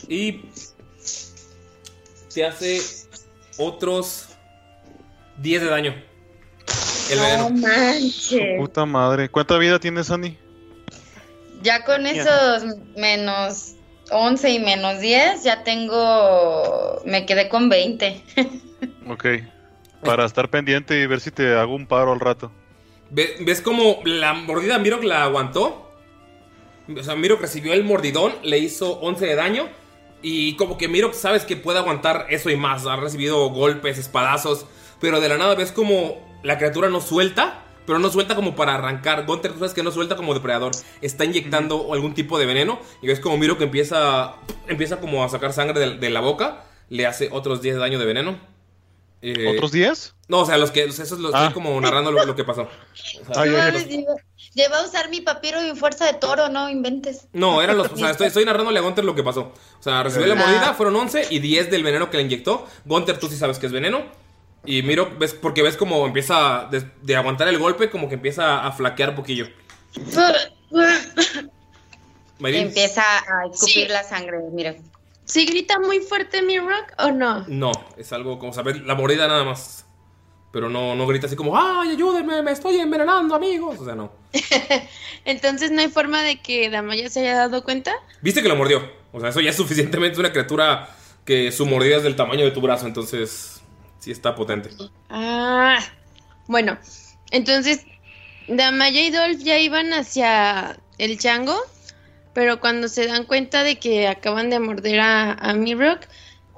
Y 0.07 0.43
te 2.33 2.45
hace 2.45 2.79
otros 3.57 4.26
10 5.37 5.61
de 5.61 5.69
daño. 5.69 5.95
El 7.09 7.19
veneno. 7.19 7.49
manches. 7.51 8.59
Puta 8.59 8.85
madre. 8.85 9.29
¿Cuánta 9.29 9.57
vida 9.57 9.79
tiene 9.79 10.03
Sandy? 10.03 10.37
Ya 11.61 11.83
con 11.85 12.05
esos 12.05 12.63
menos 12.95 13.73
11 14.11 14.49
y 14.51 14.59
menos 14.59 14.99
10, 14.99 15.43
ya 15.43 15.63
tengo. 15.63 17.01
Me 17.05 17.25
quedé 17.25 17.49
con 17.49 17.69
20. 17.69 18.23
Ok. 19.09 19.25
Para 20.03 20.25
estar 20.25 20.49
pendiente 20.49 20.99
y 20.99 21.07
ver 21.07 21.19
si 21.21 21.31
te 21.31 21.55
hago 21.55 21.73
un 21.73 21.87
paro 21.87 22.11
al 22.11 22.19
rato. 22.19 22.51
Ve- 23.09 23.37
¿Ves 23.39 23.61
cómo 23.61 24.01
la 24.03 24.33
mordida 24.33 24.77
Mirok 24.77 25.03
la 25.03 25.23
aguantó? 25.23 25.91
O 26.95 27.03
sea, 27.03 27.15
Mirok 27.15 27.41
recibió 27.41 27.73
el 27.73 27.83
mordidón, 27.85 28.33
le 28.43 28.59
hizo 28.59 28.99
11 28.99 29.25
de 29.25 29.35
daño. 29.35 29.69
Y 30.21 30.55
como 30.57 30.77
que 30.77 30.87
Mirok 30.89 31.13
sabes 31.13 31.43
que 31.45 31.55
puede 31.55 31.79
aguantar 31.79 32.27
eso 32.29 32.49
y 32.49 32.57
más. 32.57 32.85
Ha 32.85 32.97
recibido 32.97 33.49
golpes, 33.49 33.97
espadazos. 33.97 34.65
Pero 34.99 35.19
de 35.19 35.29
la 35.29 35.37
nada 35.37 35.55
ves 35.55 35.71
como 35.71 36.17
la 36.43 36.57
criatura 36.57 36.89
no 36.89 37.01
suelta. 37.01 37.63
Pero 37.85 37.99
no 37.99 38.09
suelta 38.09 38.35
como 38.35 38.53
para 38.55 38.75
arrancar. 38.75 39.25
Gunter, 39.25 39.53
tú 39.53 39.59
sabes 39.59 39.73
que 39.73 39.81
no 39.81 39.91
suelta 39.91 40.17
como 40.17 40.33
depredador. 40.33 40.73
Está 41.01 41.23
inyectando 41.23 41.93
algún 41.93 42.13
tipo 42.13 42.37
de 42.37 42.45
veneno. 42.45 42.79
Y 43.01 43.07
ves 43.07 43.21
como 43.21 43.37
Mirok 43.37 43.61
empieza, 43.61 44.33
empieza 44.67 44.99
como 44.99 45.23
a 45.23 45.29
sacar 45.29 45.53
sangre 45.53 45.79
de, 45.79 45.97
de 45.97 46.09
la 46.09 46.19
boca. 46.19 46.65
Le 46.89 47.05
hace 47.07 47.29
otros 47.31 47.61
10 47.61 47.75
de 47.75 47.79
daño 47.81 47.97
de 47.97 48.05
veneno. 48.05 48.37
Eh, 49.21 49.47
¿Otros 49.55 49.71
10? 49.71 50.15
No, 50.27 50.39
o 50.41 50.45
sea, 50.45 50.57
los 50.57 50.71
que, 50.71 50.83
esos 50.83 51.17
los 51.19 51.33
Ah. 51.33 51.47
estoy 51.47 51.53
como 51.53 51.79
narrando 51.79 52.11
lo, 52.11 52.23
lo 52.25 52.35
que 52.35 52.43
pasó. 52.43 52.63
O 53.29 53.33
sea, 53.33 53.45
No 53.45 53.51
lleva, 53.51 53.71
lleva 54.53 54.77
a 54.79 54.85
usar 54.85 55.09
mi 55.09 55.21
papiro 55.21 55.63
y 55.65 55.75
fuerza 55.75 56.05
de 56.05 56.13
toro, 56.13 56.49
no 56.49 56.69
inventes. 56.69 57.27
No, 57.33 57.61
eran 57.61 57.77
los. 57.77 57.89
O 57.91 57.95
sea, 57.97 58.09
estoy, 58.11 58.27
estoy 58.27 58.43
narrándole 58.45 58.77
a 58.79 58.81
Gunter 58.81 59.05
lo 59.05 59.15
que 59.15 59.23
pasó. 59.23 59.53
O 59.79 59.81
sea, 59.83 60.03
recibió 60.03 60.27
la 60.27 60.33
Ah. 60.33 60.45
mordida, 60.45 60.73
fueron 60.73 60.95
11 60.97 61.27
y 61.29 61.39
10 61.39 61.71
del 61.71 61.83
veneno 61.83 62.09
que 62.11 62.17
le 62.17 62.23
inyectó. 62.23 62.67
Gunter, 62.85 63.17
tú 63.17 63.27
sí 63.27 63.37
sabes 63.37 63.57
que 63.59 63.65
es 63.65 63.71
veneno. 63.71 64.03
Y 64.67 64.83
miro, 64.83 65.09
ves, 65.17 65.33
porque 65.33 65.63
ves 65.63 65.77
como 65.77 66.05
empieza 66.05 66.67
de, 66.69 66.83
de 67.01 67.15
aguantar 67.15 67.47
el 67.47 67.57
golpe, 67.57 67.89
como 67.89 68.09
que 68.09 68.15
empieza 68.15 68.67
a 68.67 68.71
flaquear 68.73 69.11
un 69.11 69.15
poquillo. 69.15 69.47
Mayrin, 72.39 72.67
Empieza 72.67 73.01
a 73.01 73.47
escupir 73.51 73.89
la 73.89 74.03
sangre, 74.03 74.37
mira. 74.51 74.75
¿Sí 75.23 75.45
grita 75.45 75.79
muy 75.79 76.01
fuerte 76.01 76.41
mi 76.41 76.59
rock 76.59 76.93
o 76.99 77.11
no? 77.11 77.45
No, 77.47 77.71
es 77.97 78.11
algo 78.13 78.37
como 78.39 78.53
saber 78.53 78.81
la 78.81 78.93
mordida 78.93 79.27
nada 79.27 79.45
más. 79.45 79.85
Pero 80.51 80.69
no, 80.69 80.95
no 80.95 81.07
grita 81.07 81.27
así 81.27 81.35
como, 81.35 81.57
¡ay, 81.57 81.91
ayúdenme! 81.91 82.41
¡Me 82.41 82.51
estoy 82.51 82.77
envenenando, 82.77 83.35
amigos! 83.35 83.77
O 83.79 83.85
sea, 83.85 83.95
no. 83.95 84.11
Entonces 85.25 85.71
no 85.71 85.81
hay 85.81 85.89
forma 85.89 86.21
de 86.23 86.41
que 86.41 86.69
Damaya 86.69 87.09
se 87.09 87.21
haya 87.21 87.35
dado 87.35 87.63
cuenta. 87.63 87.93
Viste 88.21 88.41
que 88.41 88.49
lo 88.49 88.55
mordió. 88.55 88.81
O 89.13 89.19
sea, 89.19 89.29
eso 89.29 89.39
ya 89.39 89.49
es 89.49 89.55
suficientemente 89.55 90.19
una 90.19 90.31
criatura 90.31 90.89
que 91.25 91.51
su 91.51 91.65
mordida 91.65 91.97
es 91.97 92.03
del 92.03 92.15
tamaño 92.15 92.43
de 92.45 92.51
tu 92.51 92.61
brazo. 92.61 92.85
Entonces, 92.87 93.56
sí 93.99 94.11
está 94.11 94.35
potente. 94.35 94.69
Ah, 95.09 95.79
bueno, 96.47 96.77
entonces 97.31 97.85
Damaya 98.47 99.01
y 99.01 99.11
Dolph 99.11 99.39
ya 99.39 99.57
iban 99.59 99.91
hacia 99.93 100.77
el 100.97 101.17
chango, 101.19 101.55
pero 102.33 102.59
cuando 102.59 102.87
se 102.87 103.07
dan 103.07 103.25
cuenta 103.25 103.63
de 103.63 103.77
que 103.79 104.07
acaban 104.07 104.49
de 104.49 104.59
morder 104.59 104.99
a, 104.99 105.33
a 105.33 105.53
Mirok, 105.53 106.01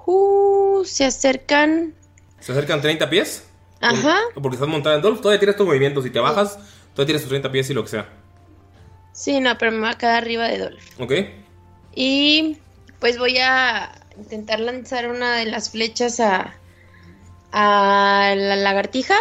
uh, 0.05 0.83
se 0.85 1.05
acercan. 1.05 1.93
Se 2.39 2.51
acercan 2.51 2.81
30 2.81 3.09
pies. 3.09 3.45
Ajá, 3.81 4.17
Porque 4.35 4.55
estás 4.55 4.67
montada 4.67 4.97
en 4.97 5.01
Dolph, 5.01 5.21
todavía 5.21 5.39
tienes 5.39 5.55
tus 5.55 5.65
movimientos. 5.65 6.03
Si 6.03 6.09
te 6.09 6.19
bajas, 6.19 6.55
todavía 6.93 7.05
tienes 7.07 7.21
tus 7.21 7.29
30 7.29 7.49
pies 7.51 7.69
y 7.69 7.73
lo 7.73 7.83
que 7.83 7.89
sea. 7.89 8.09
sí, 9.13 9.39
no, 9.39 9.57
pero 9.57 9.71
me 9.71 9.79
va 9.79 9.91
a 9.91 9.97
quedar 9.97 10.15
arriba 10.23 10.47
de 10.49 10.57
Dolph. 10.57 10.83
¿Ok? 10.99 11.13
Y 11.95 12.57
pues 12.99 13.17
voy 13.17 13.37
a 13.37 13.91
intentar 14.17 14.59
lanzar 14.59 15.09
una 15.09 15.37
de 15.37 15.45
las 15.45 15.69
flechas 15.71 16.19
a, 16.19 16.58
a 17.51 18.33
la 18.35 18.55
lagartija. 18.55 19.15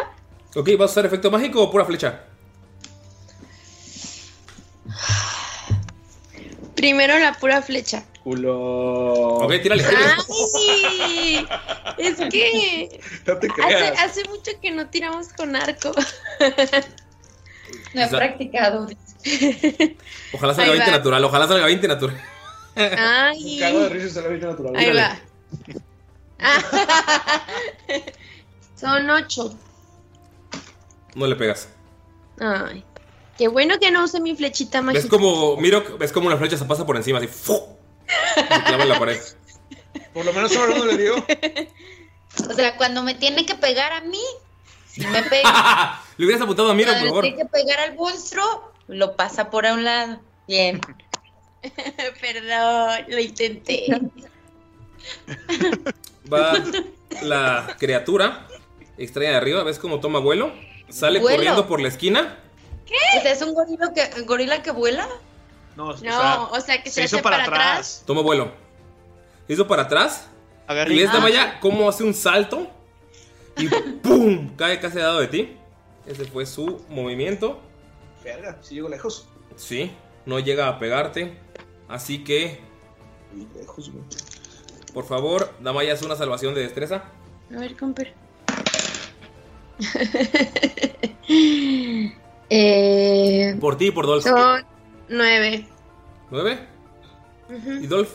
Ok, 0.54 0.70
¿vas 0.78 0.90
a 0.90 0.92
usar 0.92 1.06
efecto 1.06 1.30
mágico 1.30 1.62
o 1.62 1.70
pura 1.70 1.84
flecha? 1.84 2.20
Primero 6.74 7.18
la 7.18 7.32
pura 7.34 7.60
flecha. 7.62 8.04
Culo. 8.22 8.56
Ok, 9.38 9.52
tírale. 9.62 9.84
¡Ay! 9.84 11.46
Es 11.98 12.16
que 12.30 13.00
No 13.26 13.36
te 13.38 13.46
hace, 13.48 13.54
creas. 13.54 13.98
hace 14.00 14.24
mucho 14.28 14.52
que 14.62 14.70
no 14.70 14.88
tiramos 14.88 15.28
con 15.32 15.56
arco. 15.56 15.92
No 17.94 18.02
he 18.02 18.08
practicado. 18.08 18.86
Ojalá 20.32 20.54
salga 20.54 20.72
Ahí 20.72 20.78
20 20.78 20.90
va. 20.90 20.96
natural, 20.98 21.24
ojalá 21.24 21.48
salga 21.48 21.66
20 21.66 21.88
natural. 21.88 22.20
Ay, 22.76 23.58
Cago 23.58 23.80
de 23.80 23.88
risa 23.88 24.06
y 24.06 24.10
se 24.10 24.28
vida 24.28 24.46
natural. 24.48 24.76
ahí 24.76 24.84
Tírale. 24.86 25.00
va. 25.02 25.18
Son 28.76 29.10
ocho. 29.10 29.54
No 31.14 31.26
le 31.26 31.36
pegas. 31.36 31.68
Ay, 32.40 32.84
qué 33.36 33.48
bueno 33.48 33.78
que 33.80 33.90
no 33.90 34.04
use 34.04 34.20
mi 34.20 34.36
flechita 34.36 34.80
mágica. 34.82 35.02
Ves 35.02 35.10
como, 35.10 35.56
miro, 35.56 35.98
ves 35.98 36.12
como 36.12 36.28
una 36.28 36.36
flecha 36.36 36.56
se 36.56 36.64
pasa 36.64 36.86
por 36.86 36.96
encima, 36.96 37.18
así. 37.18 37.26
¡fu! 37.26 37.60
Se 38.34 38.44
clava 38.44 38.82
en 38.84 38.88
la 38.88 38.98
pared. 38.98 39.20
Por 40.14 40.24
lo 40.24 40.32
menos 40.32 40.52
uno 40.52 40.78
no 40.78 40.84
le 40.86 40.96
dio. 40.96 41.16
O 42.48 42.52
sea, 42.54 42.76
cuando 42.76 43.02
me 43.02 43.14
tiene 43.14 43.44
que 43.44 43.56
pegar 43.56 43.92
a 43.92 44.00
mí, 44.02 44.22
si 44.86 45.04
me 45.06 45.22
pega. 45.24 46.00
Le 46.16 46.24
hubieras 46.26 46.42
apuntado 46.42 46.70
a 46.70 46.74
Miro, 46.74 46.92
por 46.92 47.02
favor. 47.08 47.22
tiene 47.22 47.38
que 47.38 47.44
pegar 47.46 47.80
al 47.80 47.96
monstruo, 47.96 48.72
lo 48.86 49.16
pasa 49.16 49.50
por 49.50 49.66
a 49.66 49.74
un 49.74 49.84
lado. 49.84 50.20
Bien. 50.46 50.80
Perdón, 52.20 53.04
lo 53.08 53.18
intenté. 53.18 53.86
Va 56.32 56.52
la 57.22 57.76
criatura 57.78 58.46
extraña 58.96 59.30
de 59.30 59.36
arriba, 59.36 59.62
ves 59.62 59.78
cómo 59.78 60.00
toma 60.00 60.18
vuelo. 60.18 60.52
Sale 60.88 61.20
¿Vuelo? 61.20 61.36
corriendo 61.36 61.66
por 61.66 61.80
la 61.80 61.88
esquina. 61.88 62.38
O 63.18 63.22
sea, 63.22 63.32
¿es 63.32 63.42
un 63.42 63.54
gorila 63.54 63.92
que, 63.92 64.22
gorila 64.22 64.62
que 64.62 64.70
vuela? 64.70 65.06
No, 65.76 65.94
No, 65.94 66.50
o 66.50 66.60
sea, 66.60 66.82
que 66.82 66.90
se, 66.90 67.04
hace 67.04 67.22
para, 67.22 67.42
atrás. 67.44 68.02
Toma 68.06 68.22
vuelo. 68.22 68.50
Hizo 69.46 69.66
para 69.66 69.82
atrás. 69.82 70.28
Agarré. 70.66 70.94
Y 70.94 70.98
ves 71.00 71.10
Ah. 71.12 71.20
vaya 71.20 71.60
cómo 71.60 71.88
hace 71.88 72.04
un 72.04 72.14
salto. 72.14 72.66
Y 73.56 73.68
¡pum! 74.02 74.56
Cae 74.56 74.80
casi 74.80 74.98
al 74.98 75.04
lado 75.04 75.20
de 75.20 75.28
ti. 75.28 75.56
Ese 76.06 76.24
fue 76.24 76.46
su 76.46 76.84
movimiento. 76.88 77.60
Verga, 78.24 78.58
si 78.62 78.76
llego 78.76 78.88
lejos. 78.88 79.28
Sí, 79.56 79.92
no 80.26 80.38
llega 80.38 80.68
a 80.68 80.78
pegarte. 80.78 81.38
Así 81.88 82.24
que, 82.24 82.60
Muy 83.32 83.46
lejos, 83.54 83.90
güey. 83.90 84.04
Por 84.92 85.04
favor, 85.06 85.52
Damaya 85.60 85.92
haz 85.92 86.02
una 86.02 86.16
salvación 86.16 86.54
de 86.54 86.62
destreza. 86.62 87.04
A 87.54 87.58
ver, 87.58 87.76
comper. 87.76 88.14
eh, 92.50 93.56
Por 93.60 93.76
ti 93.76 93.86
y 93.86 93.90
por 93.90 94.06
Dolph. 94.06 94.24
son 94.24 94.64
nueve. 95.08 95.66
¿Nueve? 96.30 96.58
Ujú. 97.48 97.70
¿Y 97.72 97.86
Dolph? 97.86 98.10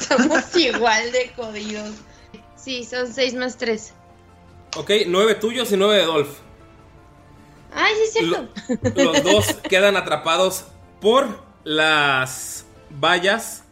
Estamos 0.00 0.56
igual 0.56 1.12
de 1.12 1.32
jodidos. 1.36 1.94
Sí, 2.56 2.84
son 2.84 3.12
seis 3.12 3.34
más 3.34 3.56
tres. 3.56 3.92
Ok, 4.76 4.90
nueve 5.06 5.36
tuyos 5.36 5.70
y 5.72 5.76
nueve 5.76 5.96
de 6.00 6.04
Dolph. 6.04 6.38
Ay, 7.72 7.94
sí 7.94 8.02
es 8.02 8.12
cierto. 8.12 8.48
Los 8.94 9.22
dos 9.22 9.54
quedan 9.68 9.96
atrapados 9.96 10.64
por 11.00 11.44
las 11.64 12.65
vallas 12.90 13.64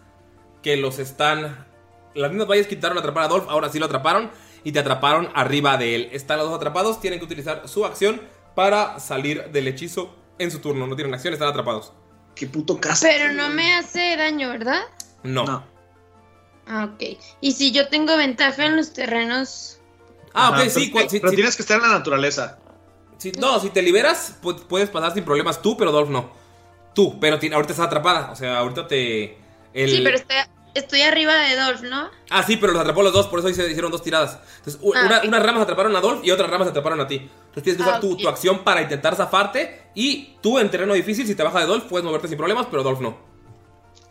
que 0.63 0.77
los 0.77 0.99
están. 0.99 1.67
Las 2.15 2.31
mismas 2.31 2.49
vallas 2.49 2.67
que 2.67 2.75
intentaron 2.75 2.99
atrapar 2.99 3.25
a 3.25 3.29
Dolph, 3.29 3.47
ahora 3.49 3.69
sí 3.71 3.79
lo 3.79 3.87
atraparon 3.87 4.31
y 4.63 4.73
te 4.73 4.79
atraparon 4.79 5.29
arriba 5.35 5.77
de 5.77 5.95
él. 5.95 6.09
Están 6.13 6.39
los 6.39 6.47
dos 6.49 6.57
atrapados, 6.57 7.01
tienen 7.01 7.19
que 7.19 7.25
utilizar 7.25 7.69
su 7.69 7.85
acción 7.85 8.21
para 8.55 9.01
salir 9.01 9.51
del 9.51 9.67
hechizo 9.69 10.15
en 10.39 10.51
su 10.51 10.61
turno. 10.61 10.87
No 10.87 10.95
tienen 10.97 11.13
acción, 11.15 11.35
están 11.35 11.49
atrapados. 11.49 11.93
Qué 12.35 12.47
puto 12.47 12.81
caso. 12.81 13.07
Pero 13.09 13.33
no 13.33 13.49
me 13.51 13.75
hace 13.75 14.17
daño, 14.17 14.49
¿verdad? 14.51 14.81
No. 15.23 15.45
No. 15.45 15.65
Ah, 16.67 16.89
ok. 16.95 17.19
Y 17.41 17.53
si 17.53 17.73
yo 17.73 17.89
tengo 17.89 18.17
ventaja 18.17 18.65
en 18.67 18.77
los 18.77 18.93
terrenos. 18.93 19.79
Ah, 20.33 20.51
ok, 20.51 20.55
Ajá, 20.57 20.71
sí. 20.71 20.91
pero- 20.93 21.07
cua- 21.07 21.11
sí, 21.11 21.19
pero 21.21 21.31
sí, 21.31 21.37
tienes 21.37 21.57
que 21.57 21.63
estar 21.63 21.77
en 21.77 21.83
la 21.83 21.99
naturaleza. 21.99 22.59
sí, 23.19 23.33
no, 23.39 23.59
si 23.61 23.71
te 23.71 23.83
liberas, 23.83 24.39
pu- 24.43 24.65
puedes 24.67 24.89
pasar 24.91 25.15
sin 25.15 25.25
problemas 25.25 25.61
tú, 25.63 25.77
pero 25.77 25.93
Dolph 25.93 26.11
no. 26.11 26.31
Tú, 26.95 27.19
pero 27.21 27.39
ti- 27.39 27.53
ahorita 27.53 27.73
estás 27.73 27.87
atrapada. 27.87 28.31
O 28.33 28.37
sea, 28.37 28.59
ahorita 28.59 28.87
te. 28.87 29.37
el- 29.73 29.91
Sí, 29.91 30.01
pero 30.05 30.17
estoy, 30.17 30.37
estoy 30.75 31.01
arriba 31.03 31.35
de 31.35 31.57
Dolph, 31.57 31.83
¿no? 31.83 32.09
Ah, 32.31 32.43
sí, 32.43 32.57
pero 32.57 32.73
los 32.73 32.81
atrapó 32.83 33.03
los 33.03 33.13
dos, 33.13 33.27
por 33.29 33.41
eso 33.41 33.49
se 33.53 33.69
hicieron 33.71 33.91
dos 33.91 34.03
tiradas. 34.03 34.39
Entonces, 34.59 34.81
Ah, 34.95 35.03
una- 35.07 35.19
ok. 35.19 35.25
unas 35.27 35.43
ramas 35.43 35.63
atraparon 35.63 35.95
a 35.97 36.01
Dolph 36.01 36.25
y 36.25 36.31
otras 36.31 36.49
ramas 36.49 36.69
atraparon 36.69 37.01
a 37.01 37.07
ti. 37.07 37.17
Entonces 37.17 37.63
tienes 37.63 37.77
que 37.77 37.83
usar 37.83 37.95
Ah, 37.97 38.01
tu, 38.01 38.17
tu 38.17 38.29
acción 38.29 38.61
para 38.61 38.83
intentar 38.83 39.15
zafarte. 39.17 39.83
Y 39.95 40.37
tú 40.41 40.59
en 40.59 40.71
terreno 40.71 40.95
difícil, 40.95 41.27
si 41.27 41.35
te 41.35 41.43
baja 41.43 41.61
de 41.61 41.67
Dolph, 41.67 41.85
puedes 41.89 42.05
moverte 42.05 42.29
sin 42.29 42.37
problemas, 42.37 42.67
pero 42.71 42.83
Dolph 42.83 43.01
no. 43.01 43.17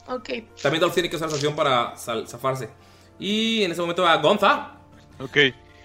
Ok. 0.07 0.29
También 0.61 0.81
Dolph 0.81 0.93
tiene 0.93 1.09
que 1.09 1.15
usar 1.15 1.29
su 1.29 1.35
acción 1.35 1.55
para 1.55 1.95
sal- 1.95 2.27
zafarse. 2.27 2.69
Y 3.19 3.63
en 3.63 3.71
ese 3.71 3.79
momento 3.81 4.01
va 4.03 4.15
Gonza. 4.17 4.71
Ok. 5.19 5.37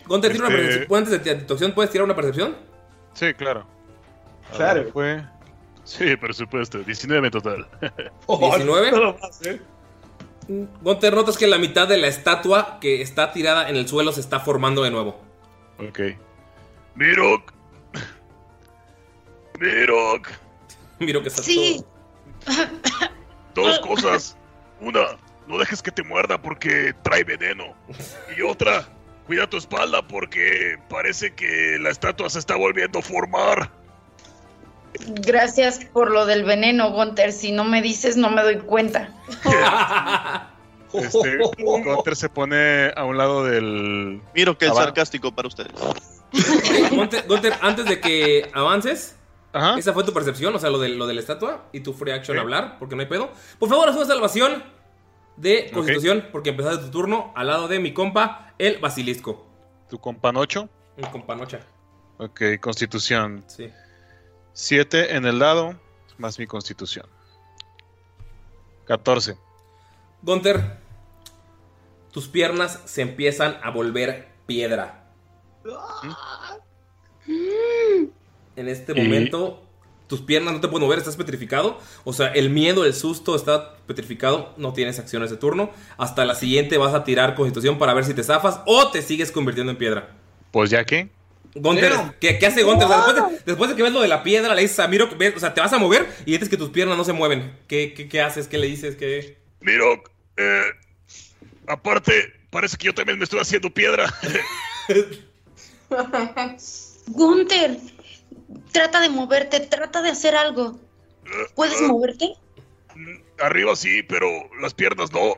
Gonza, 0.06 0.28
tira 0.30 0.46
una 0.46 0.54
Este- 0.56 0.62
percepción. 0.68 0.98
Antes 0.98 1.24
de 1.24 1.34
tu 1.44 1.52
acción, 1.54 1.72
¿puedes 1.72 1.90
tirar 1.92 2.04
una 2.04 2.16
percepción? 2.16 2.56
Sí, 3.14 3.32
claro. 3.34 3.64
Claro. 4.56 4.84
ver, 4.84 4.92
Fue... 4.92 5.24
Sí, 5.88 6.16
por 6.16 6.34
supuesto. 6.34 6.80
19 6.80 7.28
en 7.28 7.32
total. 7.32 7.66
19. 8.28 9.18
Gunter, 10.82 11.14
notas 11.14 11.38
que 11.38 11.46
la 11.46 11.56
mitad 11.56 11.88
de 11.88 11.96
la 11.96 12.08
estatua 12.08 12.78
que 12.78 13.00
está 13.00 13.32
tirada 13.32 13.70
en 13.70 13.76
el 13.76 13.88
suelo 13.88 14.12
se 14.12 14.20
está 14.20 14.38
formando 14.38 14.82
de 14.82 14.90
nuevo. 14.90 15.18
Ok. 15.78 16.00
Mirok. 16.94 17.52
Mirok. 19.58 20.28
Miro 20.98 21.22
que 21.22 21.28
está 21.28 21.42
Sí. 21.42 21.82
Dos 23.54 23.78
cosas. 23.80 24.36
Una, 24.80 25.16
no 25.46 25.58
dejes 25.58 25.80
que 25.80 25.90
te 25.90 26.02
muerda 26.02 26.40
porque 26.40 26.94
trae 27.02 27.24
veneno. 27.24 27.74
Y 28.36 28.42
otra, 28.42 28.86
cuida 29.26 29.48
tu 29.48 29.56
espalda 29.56 30.06
porque 30.06 30.76
parece 30.90 31.34
que 31.34 31.78
la 31.80 31.88
estatua 31.88 32.28
se 32.28 32.40
está 32.40 32.56
volviendo 32.56 32.98
a 32.98 33.02
formar. 33.02 33.77
Gracias 35.06 35.84
por 35.92 36.10
lo 36.10 36.26
del 36.26 36.44
veneno, 36.44 36.90
Gunter. 36.92 37.32
Si 37.32 37.52
no 37.52 37.64
me 37.64 37.82
dices, 37.82 38.16
no 38.16 38.30
me 38.30 38.42
doy 38.42 38.58
cuenta. 38.58 39.10
Este, 40.92 41.38
Gunter 41.58 42.16
se 42.16 42.28
pone 42.30 42.90
a 42.96 43.04
un 43.04 43.18
lado 43.18 43.44
del. 43.44 44.22
Miro 44.34 44.56
que 44.56 44.66
es 44.66 44.74
sarcástico 44.74 45.32
para 45.32 45.48
ustedes. 45.48 45.72
Gunter, 46.90 47.24
Gunter, 47.28 47.54
antes 47.60 47.84
de 47.84 48.00
que 48.00 48.50
avances, 48.54 49.16
esa 49.76 49.92
fue 49.92 50.04
tu 50.04 50.12
percepción, 50.12 50.54
o 50.54 50.58
sea, 50.58 50.70
lo 50.70 50.78
de, 50.78 50.88
lo 50.90 51.06
de 51.06 51.14
la 51.14 51.20
estatua 51.20 51.68
y 51.72 51.80
tu 51.80 51.92
free 51.92 52.12
action 52.12 52.36
Ok. 52.38 52.42
hablar, 52.42 52.76
porque 52.78 52.96
no 52.96 53.02
hay 53.02 53.08
pedo. 53.08 53.30
Por 53.58 53.68
favor, 53.68 53.88
haz 53.88 53.96
una 53.96 54.06
salvación 54.06 54.64
de 55.36 55.70
constitución, 55.72 56.26
porque 56.32 56.50
empezaste 56.50 56.86
tu 56.86 56.90
turno 56.90 57.32
al 57.36 57.46
lado 57.46 57.68
de 57.68 57.78
mi 57.78 57.92
compa, 57.92 58.52
el 58.58 58.78
basilisco. 58.78 59.46
¿Tu 59.88 59.98
compa 59.98 60.32
Nocho? 60.32 60.68
Un 60.96 61.04
compa 61.10 61.34
nocha. 61.36 61.60
Ok, 62.18 62.42
constitución. 62.60 63.44
Sí. 63.46 63.70
7 64.68 65.14
en 65.14 65.24
el 65.24 65.38
dado, 65.38 65.78
más 66.18 66.36
mi 66.36 66.48
constitución. 66.48 67.06
14. 68.86 69.36
Gunter, 70.20 70.78
tus 72.10 72.26
piernas 72.26 72.80
se 72.84 73.02
empiezan 73.02 73.56
a 73.62 73.70
volver 73.70 74.26
piedra. 74.46 75.04
En 78.56 78.66
este 78.68 78.98
Y- 78.98 79.04
momento, 79.04 79.62
tus 80.08 80.22
piernas 80.22 80.54
no 80.54 80.60
te 80.60 80.66
pueden 80.66 80.86
mover, 80.88 80.98
estás 80.98 81.14
petrificado. 81.16 81.78
O 82.02 82.12
sea, 82.12 82.26
el 82.32 82.50
miedo, 82.50 82.84
el 82.84 82.94
susto 82.94 83.36
está 83.36 83.76
petrificado. 83.86 84.54
No 84.56 84.72
tienes 84.72 84.98
acciones 84.98 85.30
de 85.30 85.36
turno. 85.36 85.70
Hasta 85.98 86.24
la 86.24 86.34
siguiente 86.34 86.78
vas 86.78 86.94
a 86.94 87.04
tirar 87.04 87.36
constitución 87.36 87.78
para 87.78 87.94
ver 87.94 88.04
si 88.04 88.12
te 88.12 88.24
zafas 88.24 88.60
o 88.66 88.90
te 88.90 89.02
sigues 89.02 89.30
convirtiendo 89.30 89.70
en 89.70 89.78
piedra. 89.78 90.16
Pues 90.50 90.70
ya 90.70 90.84
que. 90.84 91.16
Gunter, 91.54 91.92
¿qué, 92.20 92.38
qué 92.38 92.46
hace 92.46 92.62
Gunter? 92.62 92.86
O 92.86 92.88
sea, 92.88 92.98
después, 92.98 93.16
de, 93.16 93.42
después 93.46 93.70
de 93.70 93.76
que 93.76 93.82
ves 93.82 93.92
lo 93.92 94.00
de 94.00 94.08
la 94.08 94.22
piedra, 94.22 94.54
le 94.54 94.62
dices 94.62 94.78
a 94.78 94.88
Miro, 94.88 95.08
o 95.08 95.40
sea, 95.40 95.54
te 95.54 95.60
vas 95.60 95.72
a 95.72 95.78
mover 95.78 96.06
y 96.24 96.32
dices 96.32 96.48
que 96.48 96.56
tus 96.56 96.70
piernas 96.70 96.96
no 96.96 97.04
se 97.04 97.12
mueven. 97.12 97.56
¿Qué, 97.66 97.94
qué, 97.94 98.08
qué 98.08 98.20
haces? 98.20 98.48
¿Qué 98.48 98.58
le 98.58 98.66
dices? 98.66 98.96
¿Qué? 98.96 99.38
Mirok, 99.60 100.10
eh, 100.36 100.62
aparte, 101.66 102.32
parece 102.50 102.76
que 102.76 102.86
yo 102.86 102.94
también 102.94 103.18
me 103.18 103.24
estoy 103.24 103.40
haciendo 103.40 103.70
piedra. 103.70 104.12
Gunter, 107.06 107.78
trata 108.72 109.00
de 109.00 109.08
moverte, 109.08 109.60
trata 109.60 110.02
de 110.02 110.10
hacer 110.10 110.36
algo. 110.36 110.78
¿Puedes 111.54 111.80
moverte? 111.82 112.34
Arriba 113.40 113.76
sí, 113.76 114.02
pero 114.02 114.28
las 114.60 114.74
piernas 114.74 115.12
no. 115.12 115.34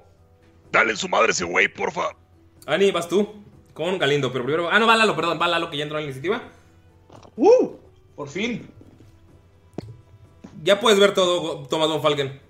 Dale 0.73 0.93
en 0.93 0.97
su 0.97 1.09
madre 1.09 1.33
ese 1.33 1.45
güey, 1.45 1.69
porfa. 1.69 2.11
Ani, 2.67 2.91
vas 2.91 3.09
tú 3.09 3.41
con 3.85 3.99
Galindo, 3.99 4.33
pero 4.33 4.45
primero. 4.45 4.69
Ah, 4.71 4.79
no, 4.79 4.87
va 4.87 4.97
Lalo, 4.97 5.17
perdón, 5.17 5.39
va 5.41 5.49
Lalo 5.49 5.71
que 5.71 5.77
ya 5.77 5.85
entró 5.85 5.99
en 5.99 6.05
la 6.05 6.11
iniciativa. 6.11 6.43
¡Uh! 7.37 7.77
Por 8.15 8.29
fin. 8.29 8.69
Ya 10.63 10.79
puedes 10.79 10.99
ver 10.99 11.15
todo, 11.15 11.67
Thomas 11.69 11.89
Von 11.89 12.03
Falken. 12.03 12.41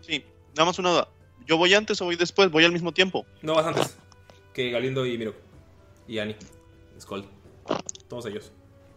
Sí, 0.00 0.24
nada 0.54 0.66
más 0.66 0.78
una 0.78 0.90
duda. 0.90 1.08
¿Yo 1.46 1.56
voy 1.56 1.72
antes 1.74 2.00
o 2.00 2.04
voy 2.04 2.16
después? 2.16 2.50
¿Voy 2.50 2.64
al 2.64 2.72
mismo 2.72 2.92
tiempo? 2.92 3.24
No 3.42 3.54
vas 3.54 3.66
antes 3.66 3.96
que 4.54 4.70
Galindo 4.70 5.04
y 5.04 5.18
Miro. 5.18 5.34
Y 6.06 6.18
Ani. 6.18 6.36
Skull. 6.98 7.24
Todos 8.08 8.26
ellos. 8.26 8.52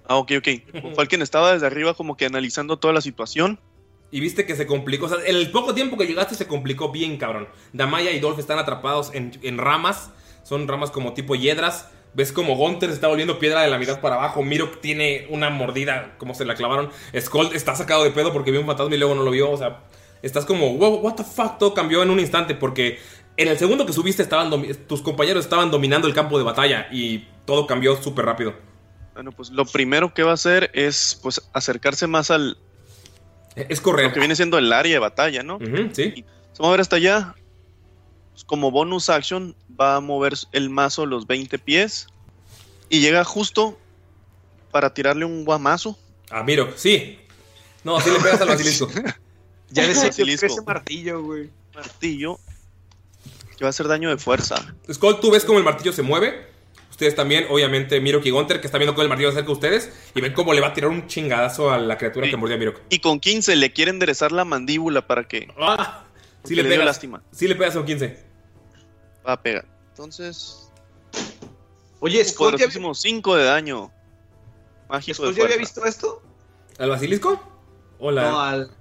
Ah, 0.05 0.15
ok, 0.17 0.33
ok. 0.37 0.95
Falken 0.95 1.21
estaba 1.21 1.53
desde 1.53 1.67
arriba 1.67 1.93
como 1.93 2.15
que 2.15 2.25
analizando 2.25 2.77
toda 2.77 2.93
la 2.93 3.01
situación. 3.01 3.59
Y 4.11 4.21
viste 4.21 4.45
que 4.45 4.55
se 4.55 4.67
complicó. 4.67 5.07
O 5.07 5.09
sea, 5.09 5.17
en 5.25 5.35
el 5.35 5.51
poco 5.51 5.73
tiempo 5.73 5.97
que 5.97 6.05
llegaste 6.05 6.35
se 6.35 6.47
complicó 6.47 6.91
bien, 6.91 7.17
cabrón. 7.17 7.49
Damaya 7.73 8.11
y 8.11 8.19
Dolph 8.19 8.39
están 8.39 8.59
atrapados 8.59 9.13
en, 9.13 9.37
en 9.41 9.57
ramas. 9.57 10.11
Son 10.47 10.65
ramas 10.65 10.91
como 10.91 11.13
tipo 11.13 11.35
hiedras. 11.35 11.89
Ves 12.13 12.31
como 12.31 12.55
Gunter 12.55 12.87
se 12.87 12.95
está 12.95 13.09
volviendo 13.09 13.37
piedra 13.37 13.63
de 13.63 13.69
la 13.69 13.77
mitad 13.77 13.99
para 13.99 14.15
abajo. 14.15 14.43
Miro 14.43 14.69
tiene 14.81 15.27
una 15.29 15.49
mordida, 15.49 16.15
como 16.17 16.33
se 16.33 16.45
la 16.45 16.55
clavaron. 16.55 16.89
Skull 17.19 17.49
está 17.53 17.75
sacado 17.75 18.05
de 18.05 18.11
pedo 18.11 18.31
porque 18.31 18.51
vio 18.51 18.61
un 18.61 18.65
fantasma 18.65 18.95
y 18.95 18.97
luego 18.97 19.13
no 19.13 19.23
lo 19.23 19.31
vio. 19.31 19.51
O 19.51 19.57
sea, 19.57 19.81
estás 20.21 20.45
como, 20.45 20.73
wow, 20.77 21.01
what 21.01 21.15
the 21.15 21.25
fuck. 21.25 21.57
Todo 21.57 21.73
cambió 21.73 22.01
en 22.01 22.11
un 22.11 22.21
instante 22.21 22.55
porque 22.55 22.97
en 23.35 23.49
el 23.49 23.57
segundo 23.57 23.85
que 23.85 23.91
subiste 23.91 24.23
estaban 24.23 24.49
tus 24.87 25.01
compañeros 25.01 25.43
estaban 25.43 25.69
dominando 25.69 26.07
el 26.07 26.13
campo 26.13 26.37
de 26.37 26.45
batalla 26.45 26.87
y 26.93 27.27
todo 27.43 27.67
cambió 27.67 28.01
súper 28.01 28.23
rápido. 28.23 28.53
Bueno, 29.15 29.33
pues 29.33 29.49
lo 29.49 29.65
primero 29.65 30.13
que 30.13 30.23
va 30.23 30.31
a 30.31 30.35
hacer 30.35 30.71
es 30.73 31.19
pues 31.21 31.41
acercarse 31.51 32.07
más 32.07 32.31
al... 32.31 32.57
Es 33.55 33.81
correr. 33.81 34.07
Lo 34.07 34.13
que 34.13 34.19
viene 34.19 34.35
siendo 34.37 34.57
el 34.57 34.71
área 34.71 34.93
de 34.93 34.99
batalla, 34.99 35.43
¿no? 35.43 35.59
sí. 35.91 36.23
Se 36.53 36.63
va 36.63 36.67
a 36.67 36.69
mover 36.69 36.79
hasta 36.79 36.95
allá. 36.95 37.35
Pues, 38.37 38.45
como 38.45 38.69
bonus 38.69 39.09
action 39.09 39.55
va 39.81 39.95
a 39.95 39.99
mover 39.99 40.33
el 40.51 40.69
mazo 40.69 41.07
los 41.07 41.25
20 41.25 41.57
pies. 41.57 42.05
Y 42.87 42.99
llega 42.99 43.23
justo 43.23 43.79
para 44.69 44.93
tirarle 44.93 45.25
un 45.25 45.43
guamazo. 45.43 45.97
Ah, 46.29 46.43
Miro, 46.43 46.71
sí. 46.75 47.17
No, 47.83 47.99
sí 47.99 48.11
le 48.11 48.19
pegas 48.19 48.39
al 48.41 48.49
basilisco. 48.49 48.89
Ya 49.69 49.85
Basilisco. 49.87 50.45
ese 50.45 50.61
martillo, 50.61 51.23
güey. 51.23 51.49
Martillo. 51.73 52.39
Que 53.57 53.65
va 53.65 53.67
a 53.67 53.71
hacer 53.71 53.87
daño 53.87 54.09
de 54.11 54.17
fuerza. 54.17 54.55
Skull, 54.89 55.19
tú 55.19 55.31
ves 55.31 55.43
cómo 55.43 55.57
el 55.57 55.65
martillo 55.65 55.91
se 55.91 56.03
mueve. 56.03 56.45
Ustedes 56.91 57.15
también, 57.15 57.47
obviamente, 57.49 57.99
Miro 57.99 58.21
y 58.23 58.29
Gunter, 58.29 58.61
que 58.61 58.67
está 58.67 58.77
viendo 58.77 58.93
cómo 58.93 59.01
el 59.01 59.09
martillo 59.09 59.29
acerca 59.29 59.49
a 59.49 59.53
ustedes. 59.53 59.91
Y 60.13 60.21
ven 60.21 60.33
cómo 60.33 60.53
le 60.53 60.61
va 60.61 60.67
a 60.67 60.73
tirar 60.73 60.91
un 60.91 61.07
chingadazo 61.07 61.71
a 61.71 61.79
la 61.79 61.97
criatura 61.97 62.29
que 62.29 62.37
mordió 62.37 62.55
a 62.55 62.59
Miro. 62.59 62.75
Y 62.91 62.99
con 62.99 63.19
15 63.19 63.55
le 63.55 63.73
quiere 63.73 63.89
enderezar 63.89 64.31
la 64.31 64.45
mandíbula 64.45 65.05
para 65.07 65.27
que... 65.27 65.51
Ah, 65.59 66.06
sí 66.43 66.55
porque 66.55 66.55
le 66.55 66.63
le 66.63 66.69
pegas. 66.69 66.85
lástima. 66.85 67.23
Sí 67.31 67.47
le 67.47 67.55
pegas 67.55 67.75
a 67.75 67.79
un 67.79 67.85
15. 67.85 68.23
Va 69.25 69.33
a 69.33 69.41
pegar. 69.41 69.65
Entonces... 69.89 70.69
Oye, 71.99 72.23
Skull, 72.23 72.51
¿ya, 72.51 72.57
Poderosísimo 72.57 72.93
5 72.93 73.35
de 73.35 73.43
daño. 73.43 73.91
Mágico 74.89 75.27
de 75.27 75.33
¿ya 75.33 75.43
había 75.45 75.57
visto 75.57 75.83
esto? 75.85 76.21
¿Al 76.77 76.89
basilisco? 76.89 77.41
Hola. 77.99 78.29
No, 78.29 78.39
al. 78.39 78.71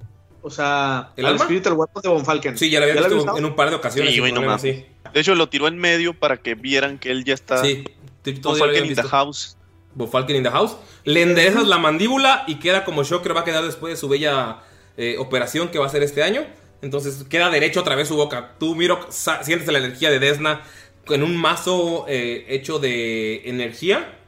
O 0.43 0.51
sea, 0.51 1.13
¿El 1.17 1.27
al? 1.27 1.39
Spiritual 1.39 1.75
Weapon 1.75 2.03
de 2.03 2.09
Von 2.11 2.25
Falken. 2.25 2.59
Sí, 2.59 2.71
ya 2.71 2.79
lo 2.79 2.85
había 2.85 3.01
¿Ya 3.01 3.09
visto 3.09 3.37
en 3.37 3.45
un 3.45 3.57
par 3.57 3.71
de 3.71 3.77
ocasiones. 3.77 4.11
Sí, 4.11 4.15
sin 4.17 4.23
güey, 4.23 4.33
no 4.33 4.41
problema, 4.41 4.59
sí. 4.59 4.87
De 5.13 5.21
hecho, 5.21 5.35
lo 5.35 5.49
tiró 5.49 5.67
en 5.67 5.79
medio 5.79 6.13
para 6.15 6.37
que 6.37 6.55
vieran 6.55 6.99
que 6.99 7.11
él 7.11 7.25
ya 7.25 7.35
está... 7.35 7.63
Sí, 7.63 7.85
Von 8.43 8.57
Falken 8.57 8.85
in 8.85 8.95
the 8.95 9.03
house. 9.03 9.57
Bofalken 9.97 10.37
in 10.37 10.43
the 10.43 10.51
house. 10.51 10.77
Le 11.05 11.23
enderezas 11.23 11.67
la 11.67 11.79
mandíbula 11.79 12.45
y 12.47 12.57
queda 12.57 12.85
como 12.85 13.03
Shocker 13.03 13.35
va 13.35 13.41
a 13.41 13.45
quedar 13.45 13.65
después 13.65 13.95
de 13.95 13.97
su 13.97 14.09
bella 14.09 14.59
eh, 14.99 15.17
operación 15.19 15.69
que 15.69 15.79
va 15.79 15.87
a 15.87 15.89
hacer 15.89 16.03
este 16.03 16.23
año. 16.23 16.47
Entonces 16.83 17.25
queda 17.29 17.51
derecho 17.51 17.81
otra 17.81 17.95
vez 17.95 18.09
su 18.09 18.17
boca. 18.17 18.55
Tú, 18.59 18.75
Miro, 18.75 19.07
sientes 19.11 19.67
la 19.69 19.79
energía 19.79 20.11
de 20.11 20.19
Desna 20.19 20.63
en 21.09 21.23
un 21.23 21.37
mazo 21.37 22.05
eh, 22.09 22.47
hecho 22.49 22.79
de 22.79 23.49
energía, 23.49 24.19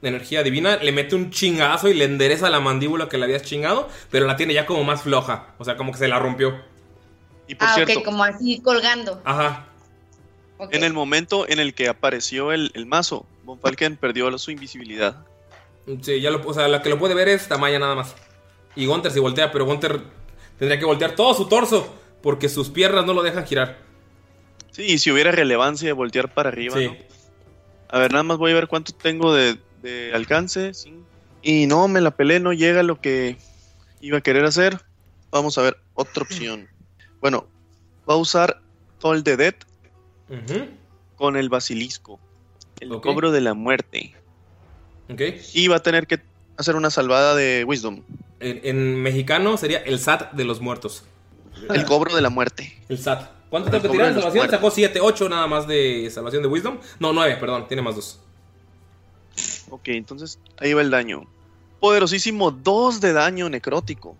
de 0.00 0.08
energía 0.08 0.42
divina. 0.42 0.76
Le 0.76 0.92
mete 0.92 1.14
un 1.14 1.30
chingazo 1.30 1.88
y 1.88 1.94
le 1.94 2.04
endereza 2.04 2.50
la 2.50 2.60
mandíbula 2.60 3.08
que 3.08 3.18
le 3.18 3.24
habías 3.24 3.42
chingado, 3.42 3.88
pero 4.10 4.26
la 4.26 4.36
tiene 4.36 4.54
ya 4.54 4.66
como 4.66 4.84
más 4.84 5.02
floja. 5.02 5.54
O 5.58 5.64
sea, 5.64 5.76
como 5.76 5.92
que 5.92 5.98
se 5.98 6.08
la 6.08 6.18
rompió. 6.18 6.60
Y 7.46 7.54
por 7.54 7.68
Ah, 7.68 7.74
cierto, 7.74 7.98
ok, 8.00 8.04
como 8.04 8.24
así 8.24 8.60
colgando. 8.60 9.20
Ajá. 9.24 9.66
En 10.70 10.82
el 10.82 10.92
momento 10.92 11.48
en 11.48 11.60
el 11.60 11.72
que 11.72 11.88
apareció 11.88 12.52
el, 12.52 12.72
el 12.74 12.86
mazo, 12.86 13.26
Von 13.44 13.60
Falken 13.60 13.96
perdió 13.96 14.36
su 14.38 14.50
invisibilidad. 14.50 15.24
Sí, 16.02 16.20
ya 16.20 16.30
lo, 16.30 16.46
o 16.46 16.52
sea, 16.52 16.68
la 16.68 16.82
que 16.82 16.90
lo 16.90 16.98
puede 16.98 17.14
ver 17.14 17.28
es 17.28 17.48
Tamaya 17.48 17.78
nada 17.78 17.94
más. 17.94 18.14
Y 18.76 18.86
Gunter 18.86 19.10
si 19.10 19.20
voltea, 19.20 19.50
pero 19.50 19.64
Gunter 19.64 20.02
tendría 20.58 20.78
que 20.78 20.84
voltear 20.84 21.12
todo 21.14 21.32
su 21.32 21.48
torso 21.48 21.94
porque 22.22 22.48
sus 22.48 22.68
piernas 22.70 23.04
no 23.06 23.12
lo 23.14 23.22
dejan 23.22 23.46
girar. 23.46 23.78
Sí, 24.70 24.82
y 24.82 24.98
si 24.98 25.10
hubiera 25.10 25.30
relevancia 25.32 25.86
de 25.86 25.92
voltear 25.92 26.32
para 26.32 26.48
arriba, 26.50 26.76
Sí. 26.76 26.86
¿no? 26.86 26.96
A 27.90 27.98
ver, 27.98 28.12
nada 28.12 28.22
más 28.22 28.36
voy 28.38 28.52
a 28.52 28.54
ver 28.54 28.68
cuánto 28.68 28.92
tengo 28.92 29.32
de, 29.34 29.58
de 29.82 30.12
alcance. 30.14 30.72
Y 31.42 31.66
no, 31.66 31.88
me 31.88 32.00
la 32.00 32.10
pelé, 32.10 32.38
no 32.38 32.52
llega 32.52 32.82
lo 32.82 33.00
que 33.00 33.36
iba 34.00 34.18
a 34.18 34.20
querer 34.20 34.44
hacer. 34.44 34.78
vamos 35.30 35.56
a 35.58 35.62
ver 35.62 35.76
otra 35.94 36.22
opción. 36.22 36.68
Bueno, 37.20 37.46
va 38.08 38.14
a 38.14 38.18
usar 38.18 38.60
Toll 38.98 39.22
the 39.24 39.36
Dead 39.36 39.54
con 41.16 41.36
el 41.36 41.48
basilisco. 41.48 42.20
El 42.80 43.00
cobro 43.00 43.30
de 43.32 43.40
la 43.40 43.54
muerte. 43.54 44.14
Ok. 45.10 45.20
Y 45.54 45.68
va 45.68 45.76
a 45.76 45.82
tener 45.82 46.06
que 46.06 46.20
hacer 46.56 46.76
una 46.76 46.90
salvada 46.90 47.34
de 47.34 47.64
Wisdom. 47.66 48.02
En, 48.40 48.60
en 48.62 49.02
mexicano 49.02 49.56
sería 49.56 49.78
el 49.78 49.98
SAT 49.98 50.32
de 50.32 50.44
los 50.44 50.60
muertos. 50.60 51.04
El 51.72 51.84
cobro 51.86 52.14
de 52.14 52.22
la 52.22 52.30
muerte. 52.30 52.76
El 52.88 52.98
SAT. 52.98 53.30
¿Cuánto 53.50 53.70
tengo 53.70 53.82
que 53.82 53.88
tirar 53.88 54.08
en 54.08 54.14
salvación? 54.14 54.36
muertos. 54.40 54.56
Sacó 54.58 54.70
7, 54.70 55.00
8 55.00 55.28
nada 55.30 55.46
más 55.46 55.66
de 55.66 56.10
salvación 56.12 56.42
de 56.42 56.48
Wisdom. 56.48 56.78
No, 57.00 57.12
9, 57.12 57.36
perdón, 57.40 57.66
tiene 57.66 57.82
más 57.82 57.94
2. 57.96 58.18
Ok, 59.70 59.88
entonces 59.88 60.38
ahí 60.58 60.72
va 60.74 60.82
el 60.82 60.90
daño. 60.90 61.26
Poderosísimo 61.80 62.50
2 62.50 63.00
de 63.00 63.12
daño 63.12 63.48
necrótico. 63.48 64.16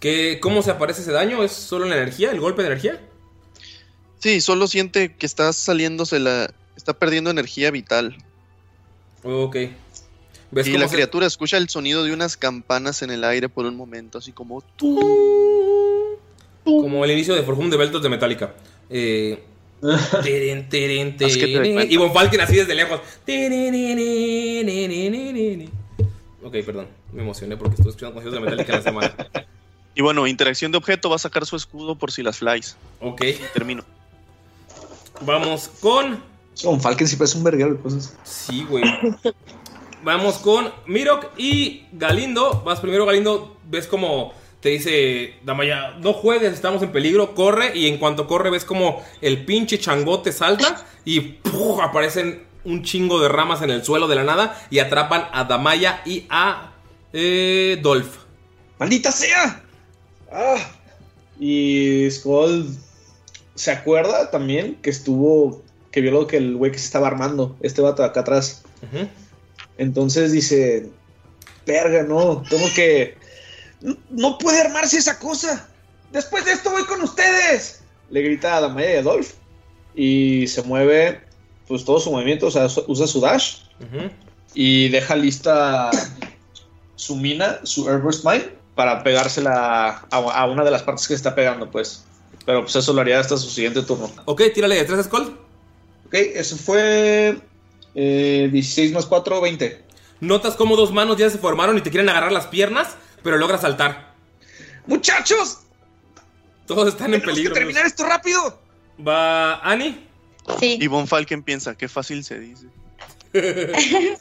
¿Qué, 0.00 0.38
¿Cómo 0.40 0.62
se 0.62 0.70
aparece 0.70 1.02
ese 1.02 1.12
daño? 1.12 1.42
¿Es 1.42 1.52
solo 1.52 1.86
la 1.86 1.96
energía? 1.96 2.30
¿El 2.32 2.40
golpe 2.40 2.62
de 2.62 2.68
energía? 2.68 3.00
Sí, 4.18 4.40
solo 4.40 4.66
siente 4.66 5.14
que 5.16 5.26
está 5.26 5.52
saliéndose 5.52 6.18
la. 6.20 6.52
Está 6.76 6.92
perdiendo 6.92 7.30
energía 7.30 7.70
vital. 7.70 8.16
Ok. 9.24 9.56
¿Ves 10.50 10.66
y 10.66 10.72
cómo 10.72 10.82
la 10.82 10.88
se- 10.88 10.94
criatura 10.94 11.26
escucha 11.26 11.56
el 11.56 11.68
sonido 11.68 12.02
de 12.04 12.12
unas 12.12 12.36
campanas 12.36 13.02
en 13.02 13.10
el 13.10 13.24
aire 13.24 13.48
por 13.48 13.64
un 13.66 13.76
momento, 13.76 14.18
así 14.18 14.32
como. 14.32 14.62
Como 16.64 17.04
el 17.04 17.10
inicio 17.10 17.34
de 17.34 17.42
For 17.42 17.54
Whom 17.54 17.70
the 17.70 17.76
Beltos 17.76 18.02
de 18.02 18.08
Metallica. 18.08 18.54
Eh, 18.88 19.42
teren, 20.22 20.68
teren, 20.68 21.16
teren. 21.16 21.90
y 21.90 21.96
Von 21.96 22.12
Falken 22.12 22.40
así 22.40 22.56
desde 22.56 22.74
lejos. 22.74 23.00
Ok, 26.42 26.56
perdón. 26.64 26.86
Me 27.12 27.22
emocioné 27.22 27.56
porque 27.56 27.74
estuve 27.74 27.90
escuchando 27.90 28.14
conciertos 28.14 28.42
de 28.42 28.50
Metallica 28.50 28.72
en 28.72 28.78
la 28.78 28.82
semana. 28.82 29.46
Y 29.94 30.02
bueno, 30.02 30.26
interacción 30.26 30.72
de 30.72 30.78
objeto, 30.78 31.10
va 31.10 31.16
a 31.16 31.18
sacar 31.18 31.44
su 31.46 31.56
escudo 31.56 31.96
por 31.96 32.10
si 32.12 32.22
las 32.22 32.38
flies. 32.38 32.76
Ok. 33.00 33.22
Termino. 33.52 33.84
Vamos 35.20 35.68
con. 35.80 36.22
Con 36.62 36.80
Falken 36.80 37.08
sí 37.08 37.16
parece 37.16 37.38
un 37.38 37.44
verguero 37.44 37.74
de 37.74 37.80
cosas. 37.80 38.16
Sí, 38.24 38.64
güey. 38.68 38.84
Vamos 40.04 40.38
con 40.38 40.72
Mirok 40.86 41.38
y 41.38 41.86
Galindo. 41.92 42.62
Vas 42.64 42.80
primero, 42.80 43.06
Galindo. 43.06 43.56
Ves 43.68 43.86
como 43.86 44.32
te 44.62 44.68
dice 44.68 45.34
Damaya: 45.44 45.96
No 45.98 46.12
juegues, 46.12 46.52
estamos 46.52 46.82
en 46.82 46.92
peligro. 46.92 47.34
Corre. 47.34 47.76
Y 47.76 47.88
en 47.88 47.98
cuanto 47.98 48.28
corre, 48.28 48.48
ves 48.48 48.64
como 48.64 49.04
el 49.20 49.44
pinche 49.44 49.78
changote 49.78 50.30
salta 50.32 50.86
y 51.04 51.20
¡puf! 51.20 51.80
aparecen 51.82 52.44
un 52.64 52.84
chingo 52.84 53.20
de 53.20 53.28
ramas 53.28 53.60
en 53.62 53.70
el 53.70 53.84
suelo 53.84 54.06
de 54.06 54.14
la 54.14 54.22
nada 54.22 54.64
y 54.70 54.78
atrapan 54.78 55.26
a 55.32 55.44
Damaya 55.44 56.00
y 56.06 56.26
a 56.30 56.74
eh, 57.12 57.76
Dolph. 57.82 58.18
¡Maldita 58.78 59.10
sea! 59.10 59.64
Ah. 60.30 60.58
Y 61.40 62.08
Skull 62.08 62.68
se 63.56 63.72
acuerda 63.72 64.30
también 64.30 64.76
que 64.76 64.90
estuvo. 64.90 65.60
que 65.90 66.00
vio 66.00 66.12
lo 66.12 66.28
que 66.28 66.36
el 66.36 66.56
güey 66.56 66.70
que 66.70 66.78
se 66.78 66.86
estaba 66.86 67.08
armando, 67.08 67.56
este 67.62 67.82
vato 67.82 68.04
acá 68.04 68.20
atrás. 68.20 68.62
Entonces 69.76 70.30
dice: 70.30 70.88
Verga, 71.66 72.04
no, 72.04 72.44
tengo 72.48 72.66
que. 72.76 73.20
No, 74.10 74.38
puede 74.38 74.60
armarse 74.60 74.98
esa 74.98 75.18
cosa. 75.18 75.68
Después 76.12 76.44
de 76.44 76.52
esto 76.52 76.70
voy 76.70 76.84
con 76.84 77.02
ustedes. 77.02 77.82
Le 78.10 78.22
grita 78.22 78.56
a 78.56 78.60
Damaya 78.60 78.94
y 78.94 78.96
a 78.98 79.02
Dolph. 79.02 79.30
Y 79.94 80.46
se 80.46 80.62
mueve, 80.62 81.20
pues 81.66 81.84
todo 81.84 81.98
su 82.00 82.10
movimiento, 82.10 82.46
o 82.46 82.50
sea, 82.50 82.68
su- 82.68 82.84
usa 82.86 83.06
su 83.06 83.20
dash. 83.20 83.56
Y 84.54 84.88
deja 84.90 85.16
lista 85.16 85.90
su 86.94 87.16
mina, 87.16 87.58
su 87.64 87.88
Airburst 87.88 88.24
Mine, 88.24 88.50
para 88.74 89.02
pegársela 89.02 90.06
a, 90.10 90.16
a 90.16 90.46
una 90.46 90.62
de 90.64 90.70
las 90.70 90.82
partes 90.82 91.08
que 91.08 91.14
está 91.14 91.34
pegando, 91.34 91.70
pues. 91.70 92.04
Pero 92.46 92.62
pues 92.62 92.74
eso 92.76 92.92
lo 92.92 93.00
haría 93.00 93.18
hasta 93.20 93.36
su 93.36 93.48
siguiente 93.50 93.82
turno. 93.82 94.10
Ok, 94.26 94.42
tírale 94.54 94.76
de 94.76 94.84
3 94.84 95.04
Skull. 95.06 95.38
Ok, 96.06 96.14
eso 96.14 96.56
fue 96.56 97.38
eh, 97.94 98.48
16 98.52 98.92
más 98.92 99.06
4, 99.06 99.40
20. 99.40 99.82
Notas 100.20 100.54
como 100.54 100.76
dos 100.76 100.92
manos 100.92 101.16
ya 101.16 101.28
se 101.30 101.38
formaron 101.38 101.76
y 101.78 101.80
te 101.80 101.90
quieren 101.90 102.08
agarrar 102.08 102.30
las 102.32 102.46
piernas, 102.46 102.88
pero 103.22 103.36
logras 103.38 103.60
saltar. 103.62 104.12
¡Muchachos! 104.86 105.60
Todos 106.66 106.88
están 106.88 107.12
en 107.14 107.20
¡Tenemos 107.20 107.34
peligro. 107.34 107.54
que 107.54 107.60
terminar 107.60 107.86
esto 107.86 108.04
rápido! 108.06 108.60
Va 109.06 109.56
Annie. 109.60 110.06
Sí. 110.58 110.78
Y 110.80 110.86
Von 110.88 111.06
Falken 111.06 111.42
piensa, 111.42 111.76
qué 111.76 111.88
fácil 111.88 112.24
se 112.24 112.38
dice. 112.40 112.66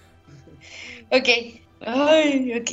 Ok. 1.13 1.27
Ay, 1.81 2.53
ok. 2.57 2.69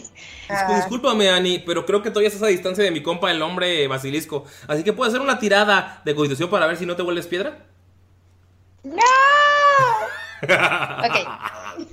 Discú- 0.49 0.77
Discúlpame, 0.77 1.29
Ani, 1.31 1.59
pero 1.61 1.85
creo 1.85 2.03
que 2.03 2.11
todavía 2.11 2.29
estás 2.29 2.43
a 2.45 2.47
distancia 2.47 2.85
de 2.85 2.91
mi 2.93 3.03
compa, 3.03 3.31
el 3.33 3.43
hombre 3.43 3.89
basilisco. 3.89 4.45
Así 4.69 4.85
que 4.85 4.93
puedo 4.93 5.09
hacer 5.09 5.21
una 5.21 5.41
tirada 5.41 6.01
de 6.05 6.15
constitución 6.15 6.49
para 6.51 6.67
ver 6.69 6.77
si 6.77 6.87
no 6.87 6.95
te 6.95 7.03
vuelves 7.03 7.27
piedra. 7.27 7.67
¡No! 8.85 8.95
Ok. 10.41 11.17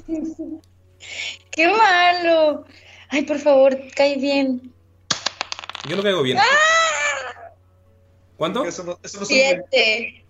¡Qué 1.51 1.67
malo! 1.67 2.65
Ay, 3.09 3.23
por 3.23 3.39
favor, 3.39 3.77
cae 3.95 4.17
bien. 4.17 4.73
Yo 5.87 5.95
no 5.95 6.03
caigo 6.03 6.21
bien. 6.23 6.37
¿Cuánto? 8.37 8.65
Eso 8.65 8.83
no, 8.83 8.99
eso 9.03 9.19
no 9.19 9.25
Siete. 9.25 10.25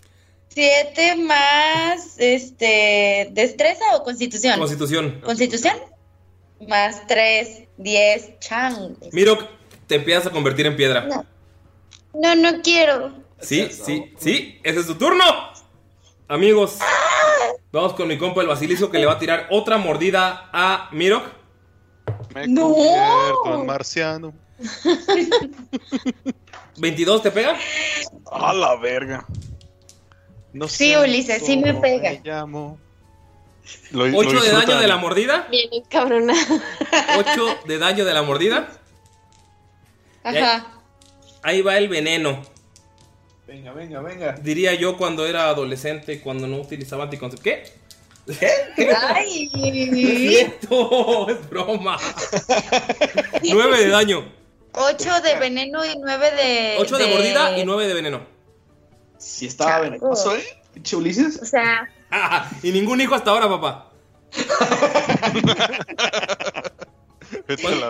Siete 0.50 1.16
más, 1.18 2.18
este, 2.18 3.30
¿destreza 3.32 3.84
o 3.96 4.04
constitución? 4.04 4.58
Constitución. 4.58 5.22
Constitución. 5.22 5.76
Más 6.70 7.06
tres, 7.08 7.64
diez, 7.78 8.40
changos. 8.40 9.12
Miro, 9.12 9.38
te 9.88 9.96
empiezas 9.96 10.28
a 10.28 10.30
convertir 10.32 10.66
en 10.66 10.78
piedra. 10.78 11.02
No. 11.02 11.26
No, 12.14 12.36
no 12.36 12.62
quiero. 12.62 13.14
Sí, 13.42 13.70
sí, 13.70 14.14
sí. 14.18 14.60
Ese 14.64 14.80
es 14.80 14.88
tu 14.88 14.96
turno. 14.96 15.24
Amigos, 16.28 16.78
vamos 17.72 17.94
con 17.94 18.08
mi 18.08 18.18
compa 18.18 18.42
el 18.42 18.48
basilisco 18.48 18.90
que 18.90 18.98
le 18.98 19.06
va 19.06 19.14
a 19.14 19.20
tirar 19.20 19.48
otra 19.52 19.78
mordida 19.78 20.50
a 20.54 20.90
Mirok. 20.92 21.26
Me 22.34 22.48
¡No! 22.48 22.74
convierto 22.74 23.60
en 23.62 23.66
marciano. 23.66 24.34
22 26.78 27.22
te 27.24 27.32
pega. 27.32 27.58
A 28.32 28.54
la 28.54 28.76
verga. 28.76 29.26
No 30.54 30.68
Sí, 30.68 30.92
sé 30.94 31.00
Ulises, 31.00 31.46
sí 31.46 31.58
me 31.58 31.74
pega. 31.74 32.20
llamo. 32.24 32.78
Lo- 33.92 34.06
lo 34.08 34.18
8 34.20 34.42
de 34.42 34.52
daño 34.52 34.78
de 34.80 34.88
la 34.88 34.98
mordida. 34.98 35.48
Bien, 35.50 35.70
cabrona. 35.90 36.34
8 37.18 37.58
de 37.66 37.78
daño 37.78 38.06
de 38.06 38.14
la 38.14 38.22
mordida. 38.24 38.70
Ajá. 40.24 40.68
Ahí 41.42 41.62
va 41.62 41.78
el 41.78 41.88
veneno. 41.90 42.42
Venga, 43.48 43.72
venga, 43.74 44.02
venga. 44.02 44.34
Diría 44.34 44.74
yo 44.74 44.98
cuando 44.98 45.26
era 45.28 45.50
adolescente, 45.50 46.20
cuando 46.22 46.48
no 46.48 46.58
utilizaba 46.58 47.04
anticonceptivos. 47.04 47.44
¿Qué? 47.44 47.85
Ay. 48.28 49.50
cierto, 49.54 51.30
es 51.30 51.50
broma. 51.50 51.98
9 53.44 53.78
de 53.78 53.90
daño. 53.90 54.32
Ocho 54.74 55.22
de 55.22 55.36
veneno 55.40 55.86
y 55.86 55.98
nueve 55.98 56.32
de. 56.32 56.76
8 56.80 56.98
de 56.98 57.08
mordida 57.08 57.58
y 57.58 57.66
9 57.66 57.88
de 57.88 57.94
veneno. 57.94 58.26
Sí 59.18 59.46
estaba 59.46 59.80
venenoso, 59.80 60.36
¿eh? 60.36 60.44
O 61.42 61.46
sea, 61.46 61.90
y 62.64 62.72
ningún 62.72 63.00
hijo 63.00 63.16
hasta 63.16 63.32
ahora, 63.32 63.48
papá. 63.48 63.92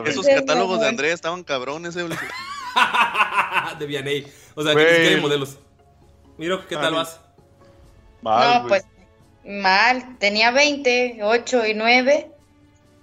Esos 0.05 0.25
catálogos 0.25 0.79
de 0.81 0.87
Andrea 0.87 1.13
estaban 1.13 1.43
cabrones, 1.43 1.95
eh, 1.95 2.03
de 3.79 3.85
Vianney. 3.85 4.27
O 4.53 4.63
sea, 4.63 4.75
que 4.75 4.83
ni 4.83 4.89
siquiera 4.89 5.15
hay 5.15 5.21
modelos. 5.21 5.57
Miro, 6.37 6.67
¿qué 6.67 6.75
tal 6.75 6.93
Ah, 6.93 6.97
vas? 6.97 7.19
Mal, 8.21 8.63
no, 8.63 8.67
pues 8.67 8.85
mal. 9.45 10.17
Tenía 10.19 10.51
20, 10.51 11.19
8 11.21 11.65
y 11.67 11.73
9. 11.73 12.31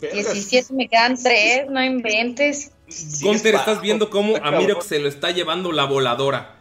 17 0.01 0.75
me 0.75 0.89
quedan 0.89 1.17
3, 1.21 1.71
no 1.71 1.83
inventes. 1.83 2.73
Gunter, 3.21 3.55
bajo. 3.55 3.71
estás 3.71 3.83
viendo 3.83 4.11
cómo 4.11 4.37
a. 4.37 4.51
Mirok 4.51 4.83
se 4.83 4.99
lo 4.99 5.09
está 5.09 5.31
llevando 5.31 5.73
la 5.73 5.85
voladora. 5.85 6.57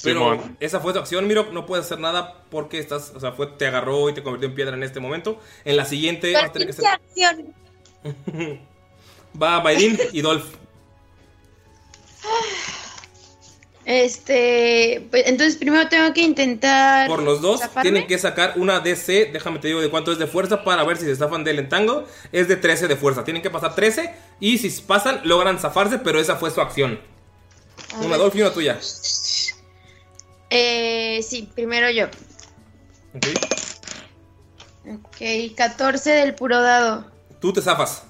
Pero 0.00 0.32
Simón. 0.32 0.56
esa 0.60 0.78
fue 0.78 0.92
tu 0.92 1.00
acción, 1.00 1.26
Mirok. 1.26 1.52
No 1.52 1.66
puedes 1.66 1.86
hacer 1.86 1.98
nada 1.98 2.44
porque 2.50 2.78
estás, 2.78 3.12
o 3.16 3.20
sea, 3.20 3.32
fue, 3.32 3.48
te 3.48 3.66
agarró 3.66 4.08
y 4.08 4.14
te 4.14 4.22
convirtió 4.22 4.48
en 4.48 4.54
piedra 4.54 4.76
en 4.76 4.84
este 4.84 5.00
momento. 5.00 5.40
En 5.64 5.76
la 5.76 5.84
siguiente 5.84 6.32
vas 6.32 6.44
a 6.44 6.52
tener 6.52 6.68
que 6.68 6.72
hacer. 6.72 6.86
acción. 6.86 7.54
Va 9.42 9.60
Bayrin 9.60 9.98
y 10.12 10.20
Dolph. 10.20 10.46
Este, 13.88 15.08
pues, 15.10 15.22
entonces 15.28 15.56
primero 15.56 15.88
tengo 15.88 16.12
que 16.12 16.20
intentar. 16.20 17.08
Por 17.08 17.22
los 17.22 17.40
dos 17.40 17.60
zafarme. 17.60 17.90
tienen 17.90 18.06
que 18.06 18.18
sacar 18.18 18.52
una 18.56 18.80
DC. 18.80 19.30
Déjame 19.32 19.60
te 19.60 19.68
digo 19.68 19.80
de 19.80 19.88
cuánto 19.88 20.12
es 20.12 20.18
de 20.18 20.26
fuerza 20.26 20.62
para 20.62 20.84
ver 20.84 20.98
si 20.98 21.06
se 21.06 21.16
zafan 21.16 21.42
del 21.42 21.58
entango. 21.58 22.04
Es 22.30 22.48
de 22.48 22.56
13 22.56 22.86
de 22.86 22.96
fuerza. 22.96 23.24
Tienen 23.24 23.42
que 23.42 23.48
pasar 23.48 23.74
13 23.74 24.14
y 24.40 24.58
si 24.58 24.68
pasan 24.82 25.22
logran 25.24 25.58
zafarse, 25.58 25.98
pero 25.98 26.20
esa 26.20 26.36
fue 26.36 26.50
su 26.50 26.60
acción. 26.60 27.00
A 27.94 28.00
Una. 28.00 28.18
Dolph 28.18 28.36
y 28.36 28.42
una 28.42 28.52
tuya. 28.52 28.78
Eh, 30.50 31.20
sí, 31.26 31.48
primero 31.54 31.88
yo. 31.88 32.08
Ok. 33.14 33.26
Ok, 34.96 35.56
14 35.56 36.10
del 36.10 36.34
puro 36.34 36.60
dado. 36.60 37.06
Tú 37.40 37.54
te 37.54 37.62
zafas. 37.62 38.02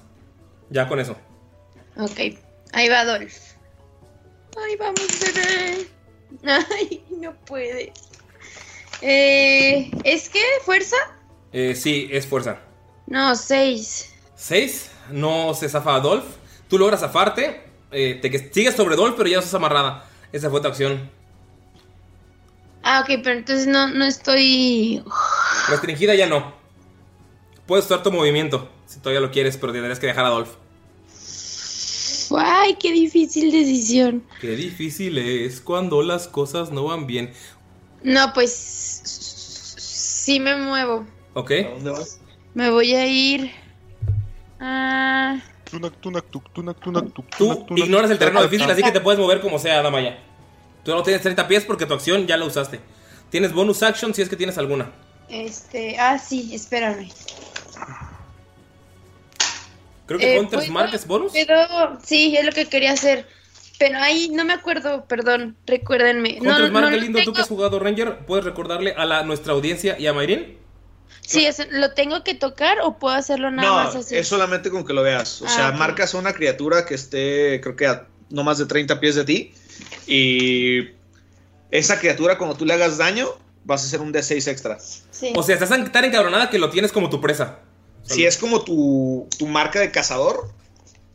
Ya 0.69 0.89
con 0.89 0.99
eso. 0.99 1.15
Ok, 1.95 2.19
ahí 2.73 2.89
va 2.89 3.05
Dolph. 3.05 3.48
Ay, 4.65 4.75
vamos, 4.77 5.07
bebé. 5.19 5.87
Ay, 6.45 7.03
no 7.11 7.33
puede. 7.45 7.93
Eh, 9.01 9.91
¿Es 10.03 10.29
que 10.29 10.41
fuerza? 10.65 10.97
Eh, 11.51 11.75
sí, 11.75 12.09
es 12.11 12.27
fuerza. 12.27 12.59
No, 13.07 13.35
seis. 13.35 14.13
6. 14.35 14.91
No 15.11 15.53
se 15.53 15.67
zafa 15.67 15.95
a 15.95 15.99
Dolph. 15.99 16.25
Tú 16.67 16.77
logras 16.77 16.99
zafarte. 17.01 17.63
eh, 17.91 18.19
te 18.21 18.51
sigues 18.53 18.75
sobre 18.75 18.95
Dolph, 18.95 19.15
pero 19.17 19.27
ya 19.29 19.35
no 19.37 19.39
estás 19.39 19.55
amarrada. 19.55 20.07
Esa 20.31 20.49
fue 20.49 20.61
tu 20.61 20.67
acción. 20.67 21.09
Ah, 22.83 23.01
ok, 23.01 23.19
pero 23.23 23.37
entonces 23.37 23.67
no, 23.67 23.87
no 23.87 24.05
estoy. 24.05 25.03
Restringida 25.69 26.15
ya 26.15 26.27
no. 26.27 26.53
Puedes 27.65 27.85
usar 27.85 28.03
tu 28.03 28.11
movimiento. 28.11 28.69
Si 28.85 28.99
todavía 28.99 29.19
lo 29.21 29.31
quieres, 29.31 29.57
pero 29.57 29.73
tendrías 29.73 29.99
que 29.99 30.07
dejar 30.07 30.25
a 30.25 30.29
Dolph. 32.29 32.43
Ay, 32.45 32.75
qué 32.79 32.91
difícil 32.91 33.51
decisión. 33.51 34.23
Qué 34.41 34.55
difícil 34.55 35.17
es 35.17 35.61
cuando 35.61 36.01
las 36.01 36.27
cosas 36.27 36.71
no 36.71 36.85
van 36.85 37.07
bien. 37.07 37.31
No, 38.03 38.33
pues. 38.33 38.51
Sí 39.77 40.39
me 40.39 40.55
muevo. 40.55 41.05
¿Ok? 41.33 41.51
¿A 41.51 41.69
dónde 41.69 41.91
vas? 41.91 42.19
Me 42.53 42.69
voy 42.69 42.93
a 42.93 43.07
ir. 43.07 43.51
Ah. 44.59 45.39
Tú 45.69 45.77
ignoras 47.75 48.09
el 48.11 48.17
terreno 48.17 48.41
difícil, 48.43 48.69
así 48.69 48.81
que 48.81 48.91
te 48.91 49.01
puedes 49.01 49.19
mover 49.19 49.39
como 49.41 49.59
sea, 49.59 49.81
Damaya. 49.81 50.19
Tú 50.83 50.91
no 50.91 51.03
tienes 51.03 51.21
30 51.21 51.47
pies 51.47 51.65
porque 51.65 51.85
tu 51.85 51.93
acción 51.93 52.25
ya 52.25 52.37
la 52.37 52.45
usaste. 52.45 52.79
Tienes 53.29 53.53
bonus 53.53 53.83
action 53.83 54.13
si 54.13 54.21
es 54.21 54.29
que 54.29 54.35
tienes 54.35 54.57
alguna. 54.57 54.91
Este. 55.29 55.97
Ah, 55.99 56.17
sí, 56.17 56.53
espérame. 56.53 57.09
Creo 60.09 60.19
que 60.19 60.35
Eh, 60.35 60.39
Hunter's 60.39 60.63
¿puedo- 60.65 60.73
Mark 60.73 60.89
es 60.93 61.05
bonus. 61.05 61.31
Pero. 61.33 61.99
Sí, 62.03 62.35
es 62.35 62.43
lo 62.43 62.51
que 62.51 62.65
quería 62.65 62.91
hacer. 62.93 63.27
Pero 63.77 63.99
ahí 63.99 64.27
no 64.33 64.43
me 64.43 64.53
acuerdo, 64.53 65.05
perdón. 65.05 65.55
Recuérdenme. 65.67 66.39
No, 66.41 66.49
Hunter's 66.51 66.71
no, 66.71 66.89
qué 66.89 66.97
lindo 66.97 67.19
tú 67.23 67.31
que 67.31 67.41
has 67.41 67.47
jugado 67.47 67.79
Ranger. 67.79 68.25
¿Puedes 68.25 68.43
recordarle 68.43 68.93
a 68.97 69.05
la, 69.05 69.21
nuestra 69.23 69.53
audiencia 69.53 69.97
y 69.99 70.07
a 70.07 70.13
Mayrin? 70.13 70.57
Sí, 71.21 71.45
eso, 71.45 71.63
¿lo 71.69 71.93
tengo 71.93 72.23
que 72.23 72.33
tocar 72.33 72.79
o 72.81 72.97
puedo 72.97 73.15
hacerlo 73.15 73.51
nada 73.51 73.67
No, 73.69 73.75
más 73.75 73.95
así? 73.95 74.17
es 74.17 74.27
solamente 74.27 74.71
con 74.71 74.83
que 74.83 74.93
lo 74.93 75.03
veas. 75.03 75.43
O 75.43 75.45
Ah, 75.45 75.49
sea, 75.49 75.69
ok. 75.69 75.75
marcas 75.75 76.15
a 76.15 76.17
una 76.17 76.33
criatura 76.33 76.85
que 76.87 76.95
esté, 76.95 77.61
creo 77.61 77.75
que 77.75 77.85
a 77.85 78.07
no 78.31 78.43
más 78.43 78.57
de 78.57 78.65
30 78.65 78.99
pies 78.99 79.13
de 79.15 79.23
ti. 79.25 79.53
Y 80.07 80.89
esa 81.71 81.99
criatura, 81.99 82.37
cuando 82.37 82.55
tú 82.57 82.65
le 82.65 82.73
hagas 82.73 82.97
daño, 82.97 83.27
vas 83.63 83.83
a 83.83 83.85
hacer 83.85 84.01
un 84.01 84.11
D6 84.11 84.47
extra. 84.47 84.77
Sí. 84.79 85.31
O 85.35 85.43
sea, 85.43 85.53
estás 85.55 85.69
tan 85.91 86.05
encabronada 86.05 86.49
que 86.49 86.57
lo 86.57 86.69
tienes 86.71 86.91
como 86.91 87.09
tu 87.09 87.21
presa. 87.21 87.59
Si 88.09 88.25
es 88.25 88.37
como 88.37 88.63
tu, 88.63 89.27
tu 89.37 89.47
marca 89.47 89.79
de 89.79 89.91
cazador, 89.91 90.51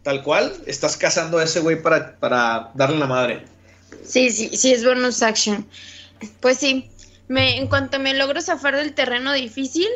tal 0.03 0.22
cual, 0.22 0.55
estás 0.66 0.97
cazando 0.97 1.38
a 1.38 1.45
ese 1.45 1.61
güey 1.61 1.82
para, 1.82 2.16
para 2.16 2.70
darle 2.74 2.99
la 2.99 3.07
madre. 3.07 3.45
Sí, 4.05 4.30
sí, 4.30 4.51
sí, 4.57 4.72
es 4.72 4.84
bonus 4.84 5.22
action. 5.22 5.66
Pues 6.40 6.59
sí, 6.59 6.88
me, 7.28 7.57
en 7.59 7.66
cuanto 7.68 7.99
me 7.99 8.14
logro 8.14 8.40
zafar 8.40 8.76
del 8.76 8.95
terreno 8.95 9.32
difícil, 9.32 9.88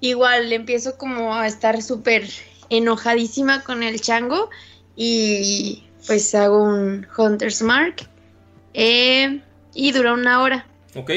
igual 0.00 0.52
empiezo 0.52 0.96
como 0.96 1.34
a 1.34 1.46
estar 1.46 1.82
súper 1.82 2.28
enojadísima 2.70 3.62
con 3.62 3.82
el 3.82 4.00
chango 4.00 4.50
y 4.96 5.84
pues 6.06 6.34
hago 6.34 6.62
un 6.62 7.06
Hunter's 7.16 7.62
Mark 7.62 8.08
eh, 8.74 9.40
y 9.74 9.92
dura 9.92 10.14
una 10.14 10.42
hora. 10.42 10.66
¿Ok? 10.94 11.10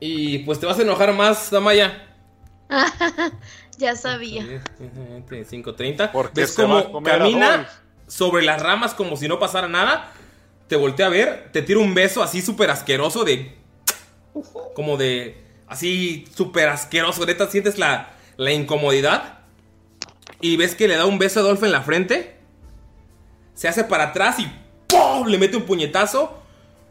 Y 0.00 0.38
pues 0.40 0.60
te 0.60 0.66
vas 0.66 0.78
a 0.78 0.82
enojar 0.82 1.12
más, 1.14 1.50
Damaya. 1.50 2.06
ya 3.78 3.96
sabía. 3.96 4.42
5.30. 4.42 6.10
Porque 6.12 6.42
¿Ves 6.42 6.52
cómo 6.54 7.02
camina 7.02 7.68
sobre 8.06 8.44
las 8.44 8.62
ramas 8.62 8.94
como 8.94 9.16
si 9.16 9.28
no 9.28 9.38
pasara 9.38 9.68
nada? 9.68 10.12
Te 10.68 10.76
voltea 10.76 11.06
a 11.06 11.10
ver, 11.10 11.50
te 11.52 11.62
tira 11.62 11.78
un 11.80 11.94
beso 11.94 12.22
así 12.22 12.40
súper 12.42 12.70
asqueroso 12.70 13.24
de... 13.24 13.56
Como 14.74 14.96
de... 14.96 15.42
Así 15.68 16.26
súper 16.34 16.68
asqueroso. 16.68 17.24
Neta, 17.26 17.48
sientes 17.48 17.78
la, 17.78 18.10
la 18.36 18.52
incomodidad. 18.52 19.38
Y 20.40 20.56
ves 20.56 20.74
que 20.74 20.88
le 20.88 20.96
da 20.96 21.06
un 21.06 21.18
beso 21.18 21.40
a 21.40 21.42
Dolph 21.42 21.62
en 21.64 21.72
la 21.72 21.82
frente. 21.82 22.36
Se 23.54 23.68
hace 23.68 23.84
para 23.84 24.04
atrás 24.04 24.38
y 24.38 24.50
¡pum! 24.88 25.26
Le 25.26 25.38
mete 25.38 25.56
un 25.56 25.64
puñetazo. 25.64 26.38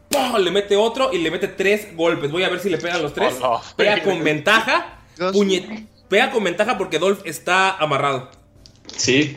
¡pum! 0.08 0.36
Le 0.38 0.50
mete 0.50 0.76
otro 0.76 1.12
y 1.12 1.18
le 1.18 1.30
mete 1.30 1.48
tres 1.48 1.94
golpes. 1.96 2.30
Voy 2.32 2.42
a 2.44 2.48
ver 2.48 2.60
si 2.60 2.70
le 2.70 2.78
pegan 2.78 3.02
los 3.02 3.12
tres. 3.12 3.34
Hola. 3.40 3.60
Pega 3.76 4.02
con 4.02 4.22
ventaja. 4.24 4.98
Puñe- 5.18 5.86
Pega 6.14 6.30
con 6.30 6.44
ventaja 6.44 6.78
porque 6.78 7.00
Dolph 7.00 7.22
está 7.24 7.76
amarrado. 7.76 8.30
Sí. 8.96 9.36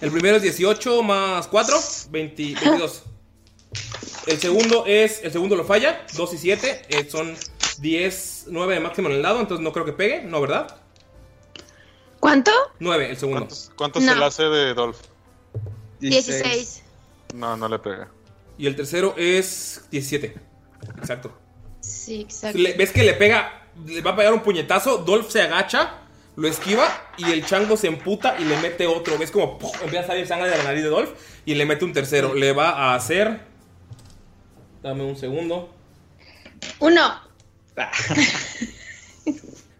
El 0.00 0.12
primero 0.12 0.36
es 0.36 0.42
18 0.44 1.02
más 1.02 1.48
4, 1.48 1.76
20 2.10 2.42
22. 2.54 3.02
El 4.28 4.38
segundo 4.38 4.84
es. 4.86 5.20
El 5.24 5.32
segundo 5.32 5.56
lo 5.56 5.64
falla, 5.64 6.06
2 6.16 6.34
y 6.34 6.38
7. 6.38 6.82
eh, 6.90 7.08
son 7.10 7.34
10, 7.78 8.44
9 8.50 8.74
de 8.74 8.78
máximo 8.80 9.08
en 9.08 9.16
el 9.16 9.22
lado, 9.22 9.40
entonces 9.40 9.64
no 9.64 9.72
creo 9.72 9.84
que 9.84 9.92
pegue, 9.92 10.22
¿no, 10.22 10.40
verdad? 10.40 10.76
¿Cuánto? 12.20 12.52
9, 12.78 13.10
el 13.10 13.16
segundo. 13.16 13.48
¿Cuánto 13.74 13.98
No. 13.98 14.12
se 14.12 14.16
le 14.20 14.24
hace 14.24 14.42
de 14.44 14.74
Dolph? 14.74 14.96
16. 15.98 16.84
No, 17.34 17.56
no 17.56 17.66
le 17.68 17.80
pega. 17.80 18.08
Y 18.58 18.68
el 18.68 18.76
tercero 18.76 19.14
es 19.16 19.80
17. 19.90 20.36
Exacto. 20.98 21.36
Sí, 21.80 22.20
exacto. 22.20 22.58
Le- 22.58 22.74
¿Ves 22.74 22.92
que 22.92 23.02
le 23.02 23.14
pega? 23.14 23.59
Le 23.86 24.00
va 24.02 24.12
a 24.12 24.16
pegar 24.16 24.32
un 24.32 24.40
puñetazo. 24.40 24.98
Dolph 24.98 25.30
se 25.30 25.42
agacha, 25.42 25.94
lo 26.36 26.48
esquiva 26.48 26.86
y 27.18 27.30
el 27.30 27.44
chango 27.44 27.76
se 27.76 27.88
emputa 27.88 28.36
y 28.38 28.44
le 28.44 28.56
mete 28.58 28.86
otro. 28.86 29.18
¿Ves 29.18 29.30
como 29.30 29.58
¡pum! 29.58 29.70
empieza 29.82 30.04
a 30.04 30.08
salir 30.08 30.26
sangre 30.26 30.48
de 30.50 30.56
la 30.58 30.64
nariz 30.64 30.82
de 30.82 30.88
Dolph? 30.88 31.10
Y 31.44 31.54
le 31.54 31.66
mete 31.66 31.84
un 31.84 31.92
tercero. 31.92 32.34
Le 32.34 32.52
va 32.52 32.70
a 32.70 32.94
hacer. 32.94 33.40
Dame 34.82 35.04
un 35.04 35.16
segundo. 35.16 35.74
Uno. 36.78 37.20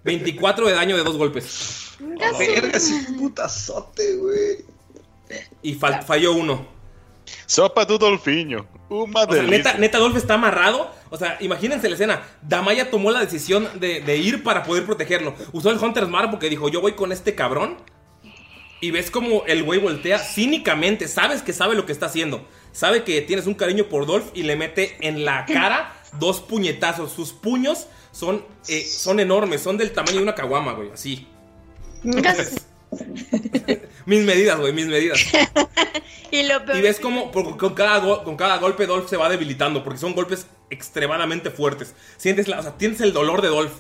24 0.04 0.66
de 0.66 0.74
daño 0.74 0.96
de 0.96 1.04
dos 1.04 1.16
golpes. 1.16 1.90
Verga, 2.00 2.76
ese 2.76 3.06
putazote, 3.18 4.16
güey. 4.16 4.64
Y 5.62 5.74
fal- 5.74 6.02
falló 6.02 6.32
uno. 6.32 6.66
Sopa 7.46 7.86
tu 7.86 7.98
dolfiño. 7.98 8.66
Uma 8.88 9.22
O 9.22 9.32
sea, 9.32 9.42
neta, 9.42 9.74
neta, 9.74 9.98
Dolph 9.98 10.16
está 10.16 10.34
amarrado. 10.34 10.90
O 11.10 11.16
sea, 11.16 11.36
imagínense 11.40 11.88
la 11.88 11.94
escena. 11.94 12.22
Damaya 12.42 12.90
tomó 12.90 13.10
la 13.10 13.20
decisión 13.20 13.68
de, 13.78 14.00
de 14.00 14.16
ir 14.16 14.42
para 14.42 14.64
poder 14.64 14.84
protegerlo. 14.84 15.34
Usó 15.52 15.70
el 15.70 15.78
Hunter's 15.78 16.08
Mark 16.08 16.30
porque 16.30 16.48
dijo, 16.48 16.68
yo 16.68 16.80
voy 16.80 16.92
con 16.92 17.12
este 17.12 17.34
cabrón. 17.34 17.76
Y 18.80 18.92
ves 18.92 19.10
como 19.10 19.44
el 19.46 19.62
güey 19.62 19.78
voltea 19.78 20.18
cínicamente. 20.18 21.06
Sabes 21.06 21.42
que 21.42 21.52
sabe 21.52 21.74
lo 21.74 21.86
que 21.86 21.92
está 21.92 22.06
haciendo. 22.06 22.46
Sabe 22.72 23.04
que 23.04 23.20
tienes 23.20 23.46
un 23.46 23.54
cariño 23.54 23.84
por 23.84 24.06
Dolph 24.06 24.30
y 24.34 24.42
le 24.42 24.56
mete 24.56 24.96
en 25.00 25.24
la 25.24 25.44
cara 25.46 25.92
dos 26.18 26.40
puñetazos. 26.40 27.12
Sus 27.12 27.32
puños 27.32 27.86
son, 28.12 28.44
eh, 28.68 28.84
son 28.84 29.20
enormes. 29.20 29.60
Son 29.60 29.76
del 29.76 29.92
tamaño 29.92 30.16
de 30.16 30.22
una 30.22 30.34
caguama, 30.34 30.72
güey. 30.72 30.90
Así. 30.92 31.26
mis 34.06 34.24
medidas, 34.24 34.58
güey, 34.58 34.72
mis 34.72 34.86
medidas. 34.86 35.20
Y 36.32 36.44
lo 36.44 36.64
peor 36.64 36.78
Y 36.78 36.80
ves 36.82 37.00
como 37.00 37.32
por- 37.32 37.56
con, 37.56 37.74
cada 37.74 38.22
con 38.22 38.36
cada 38.36 38.58
golpe 38.58 38.86
Dolph 38.86 39.08
se 39.10 39.16
va 39.16 39.28
debilitando, 39.28 39.82
porque 39.82 39.98
son 39.98 40.14
golpes 40.14 40.46
extremadamente 40.70 41.50
fuertes. 41.50 41.92
Sientes, 42.18 42.46
la, 42.46 42.60
o 42.60 42.62
sea, 42.62 42.78
tienes 42.78 43.00
el 43.00 43.12
dolor 43.12 43.42
de 43.42 43.48
Dolph. 43.48 43.72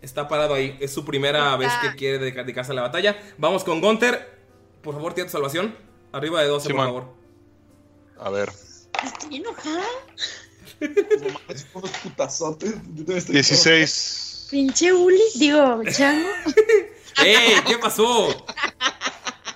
Está 0.00 0.28
parado 0.28 0.54
ahí, 0.54 0.76
es 0.80 0.92
su 0.92 1.04
primera 1.04 1.56
vez 1.56 1.72
que 1.82 1.96
quiere 1.96 2.20
dedica- 2.20 2.42
dedicarse 2.44 2.70
a 2.70 2.74
la 2.76 2.82
batalla. 2.82 3.20
Vamos 3.38 3.64
con 3.64 3.80
Gunter. 3.80 4.38
Por 4.82 4.94
favor, 4.94 5.14
tira 5.14 5.26
tu 5.26 5.32
salvación. 5.32 5.74
Arriba 6.12 6.40
de 6.42 6.46
12, 6.46 6.68
por 6.70 6.76
favor. 6.84 7.04
A 8.20 8.30
ver. 8.30 8.52
Estoy 9.04 9.36
enojada. 9.38 9.82
Unos 11.74 11.90
putazotes. 12.04 12.70
Yo 12.94 13.04
también 13.04 13.18
estoy 13.18 13.34
16. 13.34 14.46
Pinche 14.52 14.92
Uli. 14.92 15.20
Digo, 15.34 15.82
chango. 15.90 16.28
¡Ey! 17.24 17.54
¿Qué 17.66 17.78
pasó? 17.78 18.46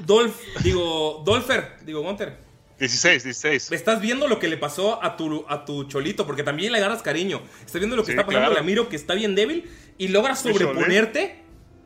Dolph, 0.00 0.36
digo, 0.62 1.22
Dolfer, 1.24 1.76
digo, 1.84 2.02
Gunter. 2.02 2.38
16, 2.78 3.22
16. 3.22 3.70
Estás 3.72 4.00
viendo 4.00 4.26
lo 4.26 4.38
que 4.40 4.48
le 4.48 4.56
pasó 4.56 5.02
a 5.02 5.16
tu, 5.16 5.44
a 5.48 5.64
tu 5.64 5.84
cholito, 5.84 6.26
porque 6.26 6.42
también 6.42 6.72
le 6.72 6.78
agarras 6.78 7.02
cariño. 7.02 7.40
Estás 7.60 7.74
viendo 7.80 7.94
lo 7.94 8.02
que 8.02 8.06
Sí, 8.06 8.12
está 8.12 8.26
pasando 8.26 8.48
claro. 8.48 8.60
a 8.60 8.64
Miro, 8.64 8.88
que 8.88 8.96
está 8.96 9.14
bien 9.14 9.36
débil, 9.36 9.70
y 9.98 10.08
logras 10.08 10.40
sobreponerte 10.40 11.40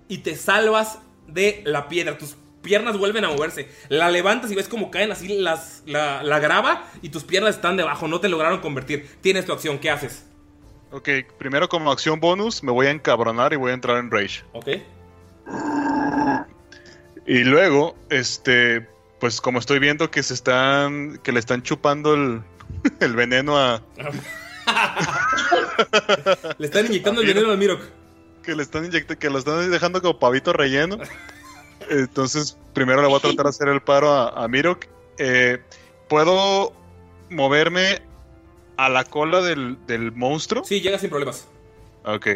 y 0.09 0.19
te 0.19 0.37
salvas 0.37 1.01
de 1.27 1.61
la 1.67 1.89
piedra. 1.89 2.17
Tus 2.17 2.37
piernas 2.63 2.97
vuelven 2.97 3.27
a 3.27 3.29
moverse. 3.29 3.69
La 3.91 4.11
levantas 4.11 4.51
y 4.51 4.55
ves 4.55 4.69
como 4.69 4.91
caen 4.91 5.13
así 5.13 5.29
las, 5.39 5.83
la, 5.85 6.23
la 6.23 6.39
grava 6.39 6.89
y 7.03 7.11
tus 7.11 7.25
piernas 7.25 7.57
están 7.57 7.77
debajo. 7.77 8.09
No 8.09 8.21
te 8.21 8.31
lograron 8.31 8.61
convertir. 8.61 9.07
Tienes 9.21 9.45
tu 9.45 9.53
acción, 9.53 9.79
¿qué 9.79 9.91
haces? 9.91 10.25
Ok, 10.93 11.09
primero 11.37 11.69
como 11.69 11.93
acción 11.93 12.21
bonus 12.21 12.63
me 12.63 12.73
voy 12.73 12.87
a 12.87 12.91
encabronar 12.91 13.53
y 13.53 13.57
voy 13.57 13.73
a 13.73 13.75
entrar 13.75 13.99
en 13.99 14.11
rage. 14.11 14.45
¿Ok? 14.53 14.69
Y 17.27 17.45
luego, 17.45 17.97
este, 18.11 18.89
pues 19.21 19.41
como 19.41 19.59
estoy 19.59 19.79
viendo 19.79 20.11
que 20.11 20.23
se 20.23 20.35
están, 20.35 21.19
que 21.23 21.33
le 21.33 21.41
están 21.41 21.63
chupando 21.63 22.15
el, 22.15 22.43
el 23.01 23.15
veneno 23.17 23.59
a, 23.59 23.83
Le 26.59 26.67
están 26.67 26.87
inyectando 26.87 27.21
el 27.21 27.27
veneno 27.27 27.51
al 27.51 27.59
Mirok. 27.59 27.81
que 28.43 28.55
le 28.55 28.63
están 28.63 28.85
inyectando, 28.85 29.19
que 29.19 29.31
lo 29.31 29.39
están 29.39 29.71
dejando 29.71 30.01
como 30.01 30.19
pavito 30.19 30.53
relleno. 30.53 30.99
Entonces, 31.91 32.57
primero 32.75 33.03
le 33.03 33.09
voy 33.09 33.17
a 33.19 33.21
tratar 33.21 33.45
de 33.45 33.51
hacer 33.51 33.69
el 33.69 33.81
paro 33.83 34.13
a, 34.13 34.45
a 34.45 34.49
Mirok. 34.49 34.87
Eh, 35.19 35.59
Puedo 36.09 36.73
moverme 37.31 38.01
a 38.77 38.89
la 38.89 39.03
cola 39.05 39.41
del, 39.43 39.77
del 39.87 40.13
monstruo. 40.13 40.65
Sí, 40.65 40.81
llega 40.81 40.99
sin 40.99 41.11
problemas. 41.11 41.49
Ok. 42.05 42.29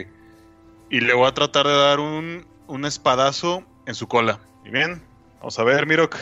Y 0.90 1.00
le 1.00 1.14
voy 1.14 1.28
a 1.28 1.34
tratar 1.34 1.66
de 1.68 1.72
dar 1.72 2.00
un, 2.00 2.44
un 2.70 2.84
espadazo 2.84 3.64
en 3.86 3.94
su 3.94 4.06
cola. 4.06 4.38
Y 4.64 4.70
bien, 4.70 5.02
vamos 5.38 5.58
a 5.58 5.64
ver, 5.64 5.86
Mirok. 5.86 6.16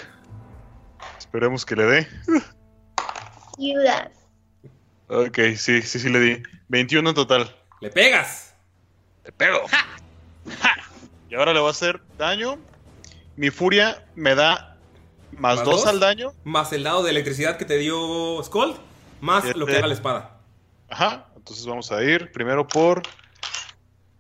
Esperemos 1.19 1.67
que 1.67 1.77
le 1.77 1.85
dé. 1.85 2.09
Ayuda. 3.59 4.11
Ok, 5.09 5.39
sí, 5.57 5.83
sí, 5.83 5.99
sí 5.99 6.09
le 6.09 6.21
di. 6.21 6.43
21 6.69 7.11
en 7.11 7.15
total. 7.15 7.57
¡Le 7.81 7.91
pegas! 7.91 8.55
Le 9.25 9.33
pego. 9.33 9.61
Y 11.29 11.35
ahora 11.35 11.53
le 11.53 11.61
voy 11.61 11.69
a 11.69 11.73
hacer 11.73 12.01
daño. 12.17 12.59
Mi 13.37 13.51
furia 13.51 14.07
me 14.15 14.35
da 14.35 14.79
más 15.33 15.63
2 15.63 15.87
al 15.87 16.01
daño. 16.01 16.33
Más 16.45 16.73
el 16.73 16.83
dado 16.83 17.03
de 17.03 17.11
electricidad 17.11 17.59
que 17.59 17.67
te 17.67 17.77
dio 17.77 18.43
Skull. 18.43 18.75
Más 19.21 19.55
lo 19.55 19.67
que 19.67 19.77
haga 19.77 19.87
la 19.87 19.95
espada. 19.95 20.41
Ajá, 20.89 21.27
entonces 21.37 21.67
vamos 21.67 21.93
a 21.93 22.03
ir 22.03 22.33
primero 22.33 22.67
por... 22.67 23.03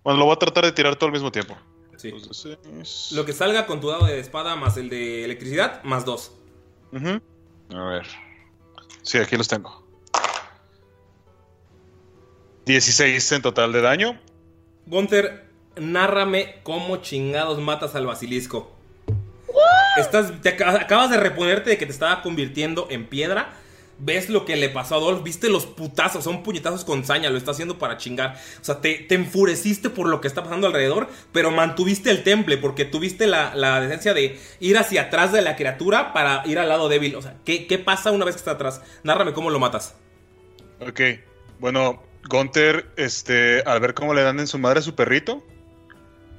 Bueno, 0.04 0.18
lo 0.18 0.26
voy 0.26 0.34
a 0.34 0.38
tratar 0.38 0.64
de 0.64 0.72
tirar 0.72 0.96
todo 0.96 1.06
al 1.06 1.12
mismo 1.12 1.32
tiempo. 1.32 1.56
Sí. 1.98 2.08
Entonces, 2.08 3.12
Lo 3.12 3.24
que 3.26 3.32
salga 3.34 3.66
con 3.66 3.80
tu 3.80 3.88
dado 3.88 4.06
de 4.06 4.18
espada 4.20 4.56
más 4.56 4.76
el 4.78 4.88
de 4.88 5.24
electricidad, 5.24 5.82
más 5.84 6.04
dos. 6.06 6.32
A 7.74 7.84
ver. 7.84 8.06
Sí, 9.02 9.18
aquí 9.18 9.36
los 9.36 9.46
tengo. 9.48 9.84
16 12.66 13.32
en 13.32 13.42
total 13.42 13.72
de 13.72 13.80
daño. 13.80 14.20
Gunter, 14.86 15.44
nárrame 15.76 16.56
cómo 16.62 16.98
chingados 16.98 17.58
matas 17.60 17.94
al 17.94 18.06
basilisco. 18.06 18.70
Estás, 19.96 20.40
te 20.42 20.50
aca- 20.50 20.80
acabas 20.80 21.10
de 21.10 21.16
reponerte 21.16 21.70
de 21.70 21.78
que 21.78 21.86
te 21.86 21.92
estaba 21.92 22.22
convirtiendo 22.22 22.86
en 22.90 23.06
piedra. 23.08 23.54
Ves 24.00 24.28
lo 24.28 24.44
que 24.44 24.56
le 24.56 24.68
pasó 24.68 24.94
a 24.94 25.00
Dolph, 25.00 25.24
viste 25.24 25.48
los 25.48 25.66
putazos, 25.66 26.22
son 26.22 26.42
puñetazos 26.44 26.84
con 26.84 27.04
saña, 27.04 27.30
lo 27.30 27.36
está 27.36 27.50
haciendo 27.50 27.78
para 27.78 27.96
chingar. 27.96 28.40
O 28.60 28.64
sea, 28.64 28.80
te, 28.80 28.94
te 28.94 29.16
enfureciste 29.16 29.90
por 29.90 30.08
lo 30.08 30.20
que 30.20 30.28
está 30.28 30.44
pasando 30.44 30.68
alrededor, 30.68 31.08
pero 31.32 31.50
mantuviste 31.50 32.10
el 32.10 32.22
temple 32.22 32.58
porque 32.58 32.84
tuviste 32.84 33.26
la, 33.26 33.54
la 33.54 33.80
decencia 33.80 34.14
de 34.14 34.38
ir 34.60 34.78
hacia 34.78 35.02
atrás 35.02 35.32
de 35.32 35.42
la 35.42 35.56
criatura 35.56 36.12
para 36.12 36.42
ir 36.46 36.58
al 36.58 36.68
lado 36.68 36.88
débil. 36.88 37.16
O 37.16 37.22
sea, 37.22 37.36
¿qué, 37.44 37.66
qué 37.66 37.78
pasa 37.78 38.12
una 38.12 38.24
vez 38.24 38.36
que 38.36 38.40
está 38.40 38.52
atrás? 38.52 38.82
Nárrame 39.02 39.32
cómo 39.32 39.50
lo 39.50 39.58
matas. 39.58 39.96
Ok. 40.80 41.00
Bueno, 41.58 42.02
Gunter, 42.28 42.86
este, 42.96 43.62
al 43.62 43.80
ver 43.80 43.94
cómo 43.94 44.14
le 44.14 44.22
dan 44.22 44.38
en 44.38 44.46
su 44.46 44.58
madre 44.58 44.80
a 44.80 44.82
su 44.82 44.94
perrito, 44.94 45.42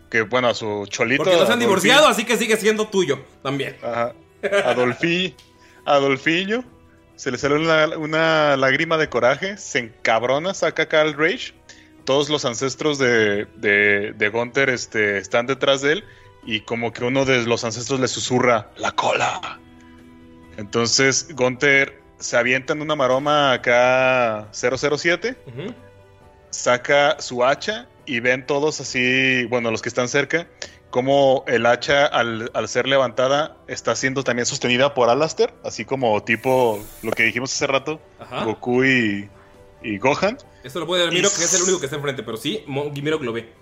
que 0.10 0.22
bueno, 0.22 0.48
a 0.48 0.54
su 0.54 0.86
cholito. 0.88 1.24
Porque 1.24 1.38
no 1.38 1.46
se 1.46 1.54
han 1.54 1.60
divorciado, 1.60 2.08
así 2.08 2.26
que 2.26 2.38
sigue 2.38 2.58
siendo 2.58 2.88
tuyo 2.88 3.20
también. 3.44 3.76
Ajá. 3.84 4.14
Adolfi, 4.66 5.36
Adolfiño, 5.86 6.64
se 7.20 7.32
le 7.32 7.38
sale 7.38 7.56
una, 7.56 7.98
una 7.98 8.56
lágrima 8.56 8.98
de 8.98 9.10
coraje, 9.10 9.58
se 9.58 9.80
encabrona, 9.80 10.54
saca 10.54 10.84
acá 10.84 11.02
el 11.02 11.16
Rage. 11.16 11.54
Todos 12.06 12.30
los 12.30 12.46
ancestros 12.46 12.98
de, 12.98 13.44
de, 13.58 14.14
de 14.14 14.30
Gunther 14.30 14.70
este, 14.70 15.18
están 15.18 15.46
detrás 15.46 15.82
de 15.82 15.92
él 15.92 16.06
y 16.46 16.62
como 16.62 16.94
que 16.94 17.04
uno 17.04 17.26
de 17.26 17.44
los 17.44 17.66
ancestros 17.66 18.00
le 18.00 18.08
susurra, 18.08 18.70
la 18.78 18.94
cola. 18.94 19.60
Entonces 20.56 21.28
Gunther 21.36 22.02
se 22.20 22.38
avienta 22.38 22.72
en 22.72 22.82
una 22.82 22.96
maroma 22.96 23.52
acá 23.52 24.48
007, 24.54 25.36
Ujú. 25.46 25.74
saca 26.52 27.20
su 27.20 27.44
hacha 27.44 27.90
y 28.06 28.22
ven 28.22 28.46
todos 28.46 28.80
así, 28.80 29.44
bueno, 29.50 29.72
los 29.72 29.82
que 29.82 29.90
están 29.90 30.08
cerca, 30.08 30.48
como 30.90 31.44
el 31.48 31.66
hacha 31.66 32.06
al, 32.06 32.50
al 32.54 32.68
ser 32.68 32.88
levantada 32.88 33.56
está 33.68 33.96
siendo 33.96 34.24
también 34.24 34.46
sostenida 34.46 34.94
por 34.94 35.10
Alastair, 35.10 35.54
así 35.64 35.86
como 35.86 36.22
tipo 36.24 36.84
lo 37.04 37.12
que 37.12 37.24
dijimos 37.24 37.54
hace 37.54 37.68
rato, 37.68 38.00
Ajá. 38.20 38.44
Goku 38.46 38.84
y, 38.84 39.30
y 39.84 39.98
Gohan. 40.00 40.38
Esto 40.64 40.80
lo 40.80 40.88
puede 40.88 41.04
ver 41.06 41.14
Miro, 41.14 41.30
que 41.30 41.44
es 41.44 41.54
el 41.54 41.62
único 41.64 41.80
que 41.80 41.86
está 41.86 41.96
enfrente, 41.98 42.24
pero 42.24 42.38
sí, 42.38 42.64
Miro 42.68 43.20
lo 43.20 43.34
ve. 43.34 43.54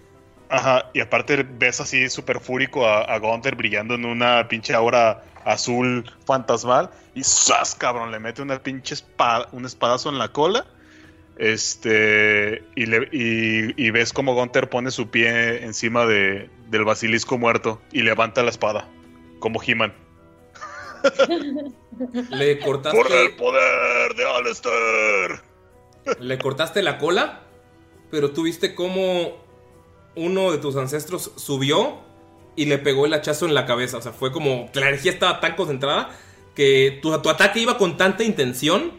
Ajá, 0.50 0.90
y 0.94 1.02
aparte 1.02 1.44
ves 1.44 1.82
así 1.82 2.10
súper 2.10 2.40
fúrico 2.40 2.88
a, 2.88 3.02
a 3.02 3.20
Gunther 3.20 3.56
brillando 3.56 3.96
en 3.96 4.06
una 4.06 4.48
pinche 4.48 4.74
aura 4.74 5.22
azul 5.44 6.10
fantasmal. 6.26 6.90
Y 7.14 7.24
¡zas, 7.24 7.76
cabrón! 7.76 8.12
Le 8.12 8.20
mete 8.20 8.42
una 8.42 8.58
pinche 8.64 8.94
espada, 8.94 9.50
un 9.52 9.66
espadazo 9.66 10.08
en 10.10 10.18
la 10.18 10.30
cola. 10.30 10.66
Este. 11.38 12.64
Y, 12.76 12.86
le- 12.86 13.10
y- 13.12 13.74
y 13.88 13.92
ves 13.92 14.14
como 14.14 14.34
Gunther 14.36 14.70
pone 14.70 14.90
su 14.92 15.10
pie 15.10 15.64
encima 15.66 16.06
de, 16.06 16.50
del 16.70 16.84
basilisco 16.86 17.38
muerto 17.38 17.82
y 17.92 18.02
levanta 18.04 18.44
la 18.44 18.50
espada. 18.50 18.88
Como 19.40 19.62
He-Man. 19.62 19.94
Le 22.30 22.60
cortaste. 22.60 22.98
¡Por 22.98 23.12
el 23.12 23.36
poder 23.36 24.16
de 24.16 24.26
Alistair! 24.26 25.42
Le 26.20 26.38
cortaste 26.38 26.82
la 26.82 26.98
cola, 26.98 27.42
pero 28.12 28.32
tú 28.32 28.44
viste 28.44 28.74
cómo 28.76 29.36
uno 30.16 30.52
de 30.52 30.58
tus 30.58 30.76
ancestros 30.76 31.32
subió 31.36 32.00
y 32.56 32.66
le 32.66 32.78
pegó 32.78 33.06
el 33.06 33.14
hachazo 33.14 33.46
en 33.46 33.54
la 33.54 33.66
cabeza. 33.66 33.98
O 33.98 34.02
sea, 34.02 34.14
fue 34.14 34.32
como 34.32 34.72
que 34.72 34.80
la 34.80 34.88
energía 34.90 35.12
estaba 35.12 35.40
tan 35.40 35.56
concentrada 35.56 36.10
que 36.56 37.00
tu, 37.02 37.16
tu 37.22 37.30
ataque 37.30 37.60
iba 37.60 37.78
con 37.78 37.98
tanta 37.98 38.24
intención 38.24 38.92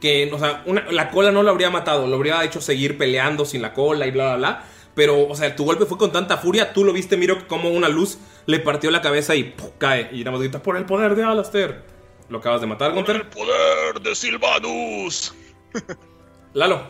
que, 0.00 0.30
o 0.32 0.38
sea, 0.38 0.62
una- 0.66 0.90
la 0.90 1.10
cola 1.10 1.30
no 1.32 1.42
lo 1.42 1.50
habría 1.50 1.70
matado, 1.70 2.06
lo 2.06 2.16
habría 2.16 2.42
hecho 2.44 2.60
seguir 2.60 2.98
peleando 2.98 3.44
sin 3.46 3.62
la 3.62 3.72
cola 3.72 4.06
y 4.06 4.10
bla, 4.10 4.36
bla, 4.36 4.36
bla. 4.36 4.64
Pero, 4.94 5.28
o 5.28 5.34
sea, 5.34 5.56
tu 5.56 5.64
golpe 5.64 5.86
fue 5.86 5.98
con 5.98 6.12
tanta 6.12 6.36
furia, 6.36 6.72
tú 6.72 6.84
lo 6.84 6.92
viste, 6.92 7.16
Miro, 7.16 7.48
como 7.48 7.70
una 7.70 7.88
luz 7.88 8.18
le 8.46 8.60
partió 8.60 8.90
la 8.90 9.00
cabeza 9.00 9.34
y 9.34 9.54
cae. 9.78 10.08
Y 10.12 10.20
nada 10.20 10.32
más 10.32 10.40
grita, 10.40 10.62
por 10.62 10.76
el 10.76 10.84
poder 10.84 11.16
de 11.16 11.24
Alastair. 11.24 11.82
Lo 12.28 12.38
acabas 12.38 12.60
de 12.60 12.66
matar, 12.66 12.92
Gunter. 12.92 13.28
¡Poder 13.30 14.00
de 14.00 14.14
Silvanus! 14.14 15.34
Lalo. 16.54 16.86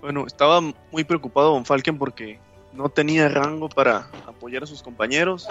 Bueno, 0.00 0.26
estaba 0.26 0.60
muy 0.60 1.04
preocupado 1.04 1.50
Von 1.52 1.66
Falken 1.66 1.98
porque 1.98 2.38
no 2.72 2.88
tenía 2.88 3.28
rango 3.28 3.68
para 3.68 4.08
apoyar 4.26 4.62
a 4.62 4.66
sus 4.66 4.82
compañeros. 4.82 5.48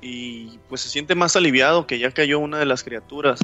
Y 0.00 0.58
pues 0.68 0.82
se 0.82 0.88
siente 0.88 1.14
más 1.14 1.34
aliviado 1.34 1.86
que 1.86 1.98
ya 1.98 2.10
cayó 2.12 2.38
una 2.38 2.58
de 2.58 2.66
las 2.66 2.84
criaturas. 2.84 3.40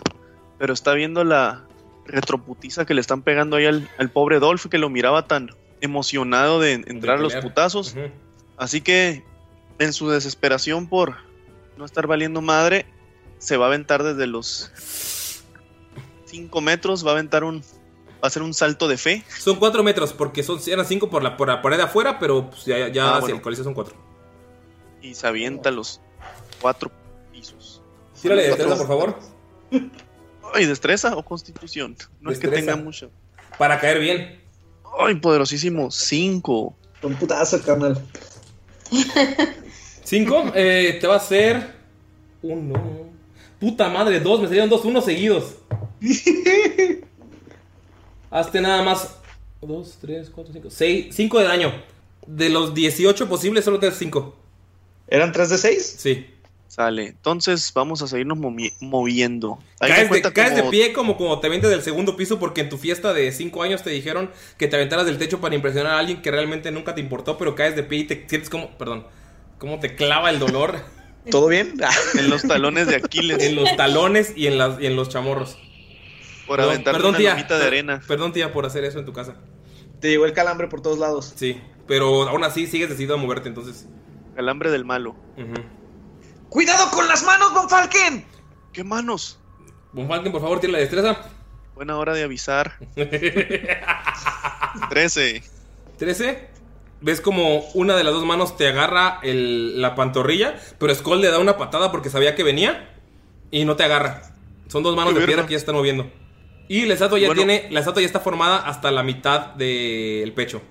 Pero 0.58 0.72
está 0.72 0.92
viendo 0.94 1.24
la 1.24 1.64
retroputiza 2.04 2.84
que 2.84 2.94
le 2.94 3.00
están 3.00 3.22
pegando 3.22 3.56
ahí 3.56 3.66
al, 3.66 3.88
al 3.98 4.10
pobre 4.10 4.38
Dolph 4.38 4.66
que 4.66 4.78
lo 4.78 4.88
miraba 4.88 5.26
tan 5.26 5.50
emocionado 5.80 6.60
de 6.60 6.72
entrar 6.74 7.18
a 7.18 7.20
los 7.20 7.34
putazos. 7.36 7.94
Así 8.56 8.80
que 8.80 9.22
en 9.78 9.92
su 9.92 10.08
desesperación 10.08 10.88
por 10.88 11.16
no 11.76 11.84
estar 11.84 12.06
valiendo 12.06 12.40
madre, 12.40 12.86
se 13.38 13.56
va 13.56 13.66
a 13.66 13.68
aventar 13.68 14.02
desde 14.02 14.26
los 14.26 14.72
5 16.26 16.60
metros, 16.60 17.04
va 17.06 17.10
a 17.10 17.12
aventar 17.14 17.44
un... 17.44 17.62
Va 18.16 18.20
a 18.22 18.26
hacer 18.28 18.40
un 18.42 18.54
salto 18.54 18.88
de 18.88 18.96
fe. 18.96 19.22
Son 19.38 19.56
4 19.56 19.82
metros, 19.82 20.14
porque 20.14 20.42
son, 20.42 20.58
eran 20.66 20.86
5 20.86 21.10
por 21.10 21.22
la, 21.22 21.36
por 21.36 21.48
la 21.48 21.60
pared 21.60 21.76
de 21.76 21.82
afuera, 21.82 22.18
pero 22.18 22.48
pues, 22.48 22.64
ya, 22.64 22.88
ya 22.88 23.04
Ah, 23.04 23.08
hacia 23.10 23.20
bueno. 23.20 23.36
el 23.36 23.42
coliseo 23.42 23.64
son 23.64 23.74
4. 23.74 23.94
y 25.02 25.14
se 25.14 25.26
avienta 25.26 25.70
los 25.70 26.00
cuatro 26.60 26.90
pisos. 27.30 27.82
Tírale 28.20 28.42
de 28.42 28.48
destreza, 28.48 28.76
por 28.78 28.86
favor. 28.88 29.18
Ay, 30.54 30.64
destreza 30.64 31.14
o 31.14 31.22
constitución. 31.24 31.94
No 32.22 32.30
es 32.32 32.38
que 32.38 32.48
tenga 32.48 32.74
mucho. 32.76 33.10
Para 33.58 33.78
caer 33.78 34.00
bien. 34.00 34.40
Ay, 34.98 35.16
poderosísimo. 35.16 35.90
Cinco. 35.90 36.74
Un 37.02 37.14
putazo, 37.14 37.62
carnal. 37.62 38.02
5, 40.04 40.52
eh, 40.54 40.98
te 41.00 41.06
va 41.06 41.14
a 41.14 41.18
hacer. 41.18 41.74
Uno. 42.42 43.06
Puta 43.58 43.88
madre, 43.88 44.20
dos, 44.20 44.40
me 44.40 44.46
salieron 44.46 44.68
dos, 44.68 44.84
uno 44.84 45.00
seguidos. 45.00 45.56
Hazte 48.30 48.60
nada 48.60 48.82
más. 48.82 49.16
2, 49.62 49.98
3, 50.00 50.30
4, 50.30 50.52
5, 50.52 50.70
6, 50.70 51.14
5 51.14 51.38
de 51.38 51.44
daño. 51.44 51.72
De 52.26 52.48
los 52.48 52.74
18 52.74 53.28
posibles, 53.28 53.64
solo 53.64 53.78
te 53.78 53.86
das 53.86 53.96
5. 53.96 54.36
¿Eran 55.08 55.32
3 55.32 55.50
de 55.50 55.58
6? 55.58 55.96
Sí. 55.98 56.26
Sale. 56.68 57.06
Entonces 57.08 57.72
vamos 57.74 58.02
a 58.02 58.06
seguirnos 58.08 58.38
movi- 58.38 58.72
moviendo. 58.80 59.58
Caes, 59.78 60.10
de, 60.10 60.22
caes 60.32 60.56
de 60.56 60.62
pie 60.64 60.92
como, 60.92 61.16
como 61.16 61.38
te 61.40 61.46
avientas 61.46 61.70
del 61.70 61.82
segundo 61.82 62.16
piso 62.16 62.38
porque 62.38 62.60
en 62.62 62.68
tu 62.68 62.76
fiesta 62.76 63.12
de 63.14 63.30
5 63.32 63.62
años 63.62 63.82
te 63.82 63.90
dijeron 63.90 64.30
que 64.58 64.68
te 64.68 64.76
aventaras 64.76 65.06
del 65.06 65.16
techo 65.18 65.40
para 65.40 65.54
impresionar 65.54 65.92
a 65.94 65.98
alguien 65.98 66.20
que 66.22 66.30
realmente 66.30 66.70
nunca 66.70 66.94
te 66.94 67.00
importó, 67.00 67.38
pero 67.38 67.54
caes 67.54 67.76
de 67.76 67.82
pie 67.82 68.00
y 68.00 68.04
te 68.04 68.26
sientes 68.28 68.50
como, 68.50 68.76
perdón, 68.78 69.06
como 69.58 69.78
te 69.80 69.94
clava 69.94 70.30
el 70.30 70.38
dolor 70.38 70.76
¿Todo 71.30 71.48
bien? 71.48 71.74
En 72.18 72.30
los 72.30 72.42
talones 72.42 72.86
de 72.86 72.96
Aquiles. 72.96 73.42
en 73.42 73.56
los 73.56 73.74
talones 73.76 74.32
y 74.36 74.46
en, 74.46 74.58
las, 74.58 74.80
y 74.80 74.86
en 74.86 74.94
los 74.96 75.08
chamorros. 75.08 75.58
por 76.46 76.60
aventar 76.60 76.94
perdón, 76.94 77.10
una 77.10 77.18
tía. 77.18 77.30
lomita 77.30 77.58
de 77.58 77.66
arena. 77.66 78.00
Perdón, 78.06 78.32
tía, 78.32 78.52
por 78.52 78.64
hacer 78.66 78.84
eso 78.84 78.98
en 79.00 79.06
tu 79.06 79.12
casa. 79.12 79.34
Te 80.00 80.08
llegó 80.08 80.24
el 80.26 80.32
calambre 80.34 80.68
por 80.68 80.82
todos 80.82 80.98
lados. 81.00 81.32
Sí, 81.34 81.60
pero 81.88 82.28
aún 82.28 82.44
así 82.44 82.66
sigues 82.68 82.88
decidido 82.90 83.14
a 83.14 83.16
moverte, 83.18 83.48
entonces. 83.48 83.86
Calambre 84.36 84.70
del 84.70 84.84
malo. 84.84 85.16
Ujú. 85.36 85.54
¡Cuidado 86.48 86.90
con 86.90 87.06
las 87.08 87.22
manos, 87.24 87.52
Von 87.52 87.68
Falken! 87.68 88.24
¿Qué 88.72 88.84
manos? 88.84 89.38
Von 89.92 90.08
Falken, 90.08 90.32
por 90.32 90.40
favor, 90.40 90.60
tira 90.60 90.72
la 90.74 90.78
destreza. 90.78 91.16
Buena 91.74 91.96
hora 91.98 92.14
de 92.14 92.22
avisar. 92.24 92.76
13. 94.90 95.42
13. 95.98 96.48
Ves 97.00 97.20
como 97.20 97.60
una 97.74 97.94
de 97.96 98.04
las 98.04 98.14
dos 98.14 98.24
manos 98.24 98.56
te 98.56 98.68
agarra 98.68 99.20
el- 99.22 99.80
la 99.82 99.94
pantorrilla, 99.94 100.56
pero 100.78 100.94
Skull 100.94 101.20
le 101.20 101.28
da 101.30 101.38
una 101.38 101.56
patada 101.58 101.90
porque 101.92 102.08
sabía 102.10 102.34
que 102.34 102.42
venía 102.42 102.94
y 103.50 103.64
no 103.64 103.76
te 103.76 103.84
agarra. 103.84 104.22
Son 104.68 104.82
dos 104.82 104.96
manos 104.96 105.12
Qué 105.14 105.20
de 105.20 105.26
piedra 105.26 105.46
que 105.46 105.52
ya 105.52 105.58
están 105.58 105.74
moviendo. 105.74 106.10
Y 106.68 106.86
la 106.86 106.94
estatua 106.94 107.18
ya 107.18 107.26
Bueno. 107.28 107.40
tiene. 107.44 107.68
La 107.70 107.80
estatua 107.80 108.00
ya 108.02 108.06
está 108.06 108.20
formada 108.20 108.58
hasta 108.66 108.90
la 108.90 109.02
mitad 109.02 109.54
del 109.54 110.32
pecho. 110.32 110.62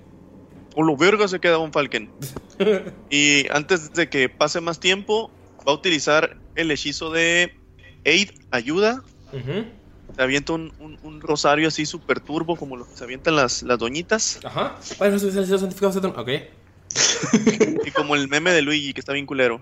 O 0.76 0.84
lo 0.84 0.97
verga 0.97 1.27
se 1.27 1.39
queda 1.39 1.57
un 1.60 1.72
Falken. 1.72 2.11
y 3.10 3.47
antes 3.52 3.93
de 3.93 4.10
que 4.10 4.27
pase 4.27 4.60
más 4.61 4.80
tiempo, 4.80 5.31
va 5.67 5.71
a 5.71 5.75
utilizar 5.75 6.37
el 6.55 6.71
hechizo 6.71 7.11
de 7.11 7.55
Aid, 8.05 8.29
ayuda. 8.51 9.03
Se 10.15 10.21
avienta 10.21 10.53
un, 10.53 10.71
un- 10.79 10.97
un 11.03 11.19
rosario 11.21 11.67
así 11.67 11.85
super 11.85 12.19
turbo, 12.19 12.55
como 12.55 12.77
lo 12.77 12.87
que 12.87 12.95
se 12.95 13.03
avientan 13.03 13.35
las, 13.35 13.63
las 13.63 13.77
doñitas. 13.79 14.39
Ajá. 14.43 14.77
Padre. 14.97 15.17
Ok. 16.15 16.29
Y 17.85 17.91
como 17.91 18.15
el 18.15 18.27
meme 18.29 18.51
de 18.51 18.61
Luigi, 18.61 18.93
que 18.93 18.99
está 19.01 19.11
bien 19.13 19.25
culero. 19.25 19.59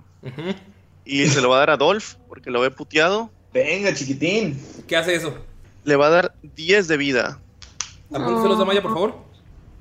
Y 1.05 1.25
se 1.27 1.41
lo 1.41 1.49
va 1.49 1.57
a 1.57 1.59
dar 1.59 1.69
a 1.71 1.77
Dolph, 1.77 2.15
porque 2.27 2.51
lo 2.51 2.61
ve 2.61 2.69
puteado. 2.71 3.31
Venga, 3.53 3.93
chiquitín. 3.93 4.59
¿Qué 4.87 4.95
hace 4.95 5.15
eso? 5.15 5.35
Le 5.83 5.95
va 5.95 6.07
a 6.07 6.09
dar 6.09 6.35
10 6.55 6.87
de 6.87 6.97
vida. 6.97 7.39
Apúnteselos 8.13 8.59
de 8.59 8.65
Maya, 8.65 8.81
por 8.81 8.93
favor. 8.93 9.15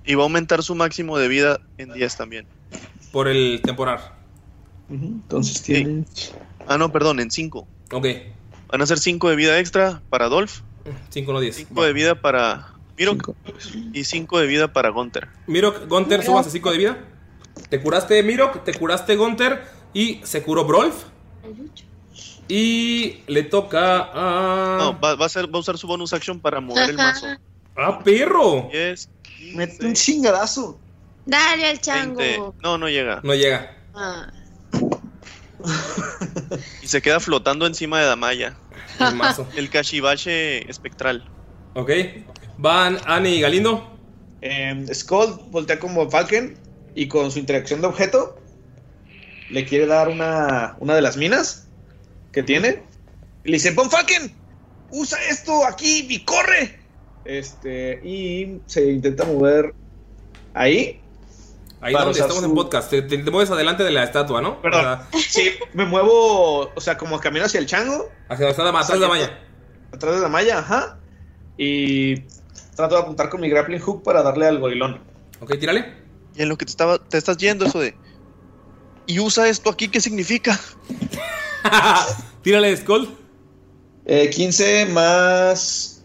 Y 0.05 0.15
va 0.15 0.23
a 0.23 0.25
aumentar 0.25 0.63
su 0.63 0.75
máximo 0.75 1.19
de 1.19 1.29
vida 1.29 1.61
en 1.79 1.93
10 1.93 2.17
también. 2.17 2.47
Por 3.13 3.29
el 3.29 3.61
temporal. 3.63 4.01
Entonces 4.93 5.63
tiene. 5.63 6.05
Ah, 6.67 6.79
no, 6.79 6.93
perdón, 6.93 7.21
en 7.21 7.31
5. 7.31 7.67
Ok. 7.93 8.07
Van 8.69 8.83
a 8.83 8.87
ser 8.87 8.99
5 8.99 9.31
de 9.31 9.37
vida 9.37 9.59
extra 9.59 10.03
para 10.09 10.29
Dolph, 10.29 10.61
5 11.11 11.33
no 11.33 11.41
10. 11.41 11.57
5 11.57 11.85
de 11.85 11.93
vida 11.93 12.15
para 12.21 12.75
Mirok 12.99 13.35
y 13.93 14.05
5 14.05 14.39
de 14.41 14.47
vida 14.47 14.73
para 14.73 14.91
Gunter. 14.91 15.29
Mirok, 15.47 15.89
Gunter, 15.89 16.25
subas 16.25 16.47
a 16.47 16.51
5 16.51 16.71
de 16.71 16.79
vida. 16.79 16.99
Te 17.69 17.81
curaste 17.81 18.23
Mirok, 18.23 18.65
te 18.65 18.75
curaste 18.75 19.17
Gunter 19.17 19.63
y 19.93 20.21
se 20.25 20.43
curó 20.43 20.65
Brolf. 20.65 21.05
Y 22.49 23.21
le 23.27 23.45
toca 23.45 24.11
a. 24.13 24.77
No, 24.79 25.01
va, 25.01 25.15
va 25.15 25.27
a, 25.27 25.29
ser, 25.29 25.53
va 25.53 25.59
a 25.59 25.61
usar 25.61 25.79
su 25.79 25.87
bonus 25.87 26.13
action 26.13 26.41
para 26.41 26.61
mover 26.61 26.91
el 26.91 26.97
mazo. 26.97 27.27
¡Ah, 27.77 28.01
perro! 28.03 28.69
10, 28.71 29.09
Mete 29.55 29.87
un 29.87 29.95
chingadazo. 29.95 30.79
Dale 31.25 31.67
al 31.67 31.81
chango. 31.81 32.19
20. 32.19 32.41
No, 32.63 32.79
no 32.79 32.89
llega. 32.89 33.21
No 33.23 33.35
llega. 33.35 33.77
Ah. 33.95 34.31
Y 36.83 36.89
se 36.89 37.03
queda 37.03 37.21
flotando 37.21 37.67
encima 37.67 38.01
de 38.01 38.07
Damaya. 38.07 38.57
El 39.01 39.15
mazo. 39.15 39.47
El 39.57 39.71
Kashibache 39.71 40.69
espectral. 40.71 41.25
Ok. 41.75 41.91
Van 42.59 42.99
Annie 43.07 43.37
y 43.37 43.41
Galindo. 43.41 43.97
Eh, 44.41 44.87
Skull 44.93 45.41
voltea 45.51 45.79
como 45.79 46.11
Falken 46.11 46.57
y 46.95 47.09
con 47.09 47.31
su 47.31 47.39
interacción 47.39 47.81
de 47.81 47.87
objeto 47.87 48.43
le 49.53 49.67
quiere 49.67 49.87
dar 49.87 50.09
una, 50.09 50.77
una 50.81 50.95
de 50.95 51.03
las 51.03 51.17
minas 51.17 51.69
que 52.33 52.43
tiene. 52.43 52.83
Y 53.45 53.51
le 53.51 53.55
dice, 53.55 53.73
Von 53.73 53.91
Falken, 53.91 54.35
usa 54.91 55.19
esto 55.29 55.67
aquí 55.67 56.07
y 56.09 56.25
corre. 56.25 56.81
Este, 57.25 58.01
y 58.03 58.61
se 58.67 58.91
intenta 58.91 59.25
mover 59.25 59.75
ahí. 60.55 61.02
Ahí 61.83 61.93
donde 61.95 62.13
estamos 62.13 62.39
su- 62.39 62.45
en 62.45 62.55
podcast. 62.55 62.91
Te, 62.91 63.03
te- 63.03 63.19
te 63.19 63.31
mueves 63.31 63.51
adelante 63.51 63.83
de 63.83 63.91
la 63.91 64.05
estatua, 64.05 64.41
¿no? 64.41 64.63
Perdón. 64.63 64.81
O 64.81 64.83
sea, 64.85 65.09
Sí, 65.29 65.51
me 65.75 65.85
muevo, 65.85 66.71
o 66.75 66.81
sea, 66.81 66.97
como 66.97 67.19
camino 67.21 67.45
hacia 67.45 67.59
el 67.61 67.67
chango, 67.67 68.09
hacia 68.29 68.47
la- 68.47 68.53
atrás 68.53 68.89
de 68.89 68.99
la 68.99 69.09
malla. 69.09 69.39
atrás 69.93 70.15
de 70.15 70.21
la 70.21 70.29
malla, 70.29 70.59
ajá. 70.61 70.99
Y 71.59 72.21
trato 72.77 72.95
de 72.95 73.01
apuntar 73.03 73.29
con 73.29 73.41
mi 73.41 73.49
grappling 73.51 73.81
hook 73.81 74.03
para 74.03 74.23
darle 74.23 74.47
al 74.47 74.59
gorilón. 74.61 75.01
Ok, 75.41 75.59
tírale. 75.59 75.93
Y 76.35 76.43
en 76.43 76.49
lo 76.49 76.57
que 76.57 76.65
te, 76.65 76.71
estaba, 76.71 76.99
te 76.99 77.19
estás 77.19 77.37
yendo, 77.37 77.67
eso 77.67 77.79
de. 77.81 77.95
Y 79.07 79.19
usa 79.21 79.49
esto 79.49 79.69
aquí, 79.69 79.89
¿qué 79.89 80.01
significa? 80.01 80.59
tírale, 82.43 82.77
Skull. 82.77 83.09
Eh, 84.05 84.31
15 84.31 84.87
más 84.87 86.03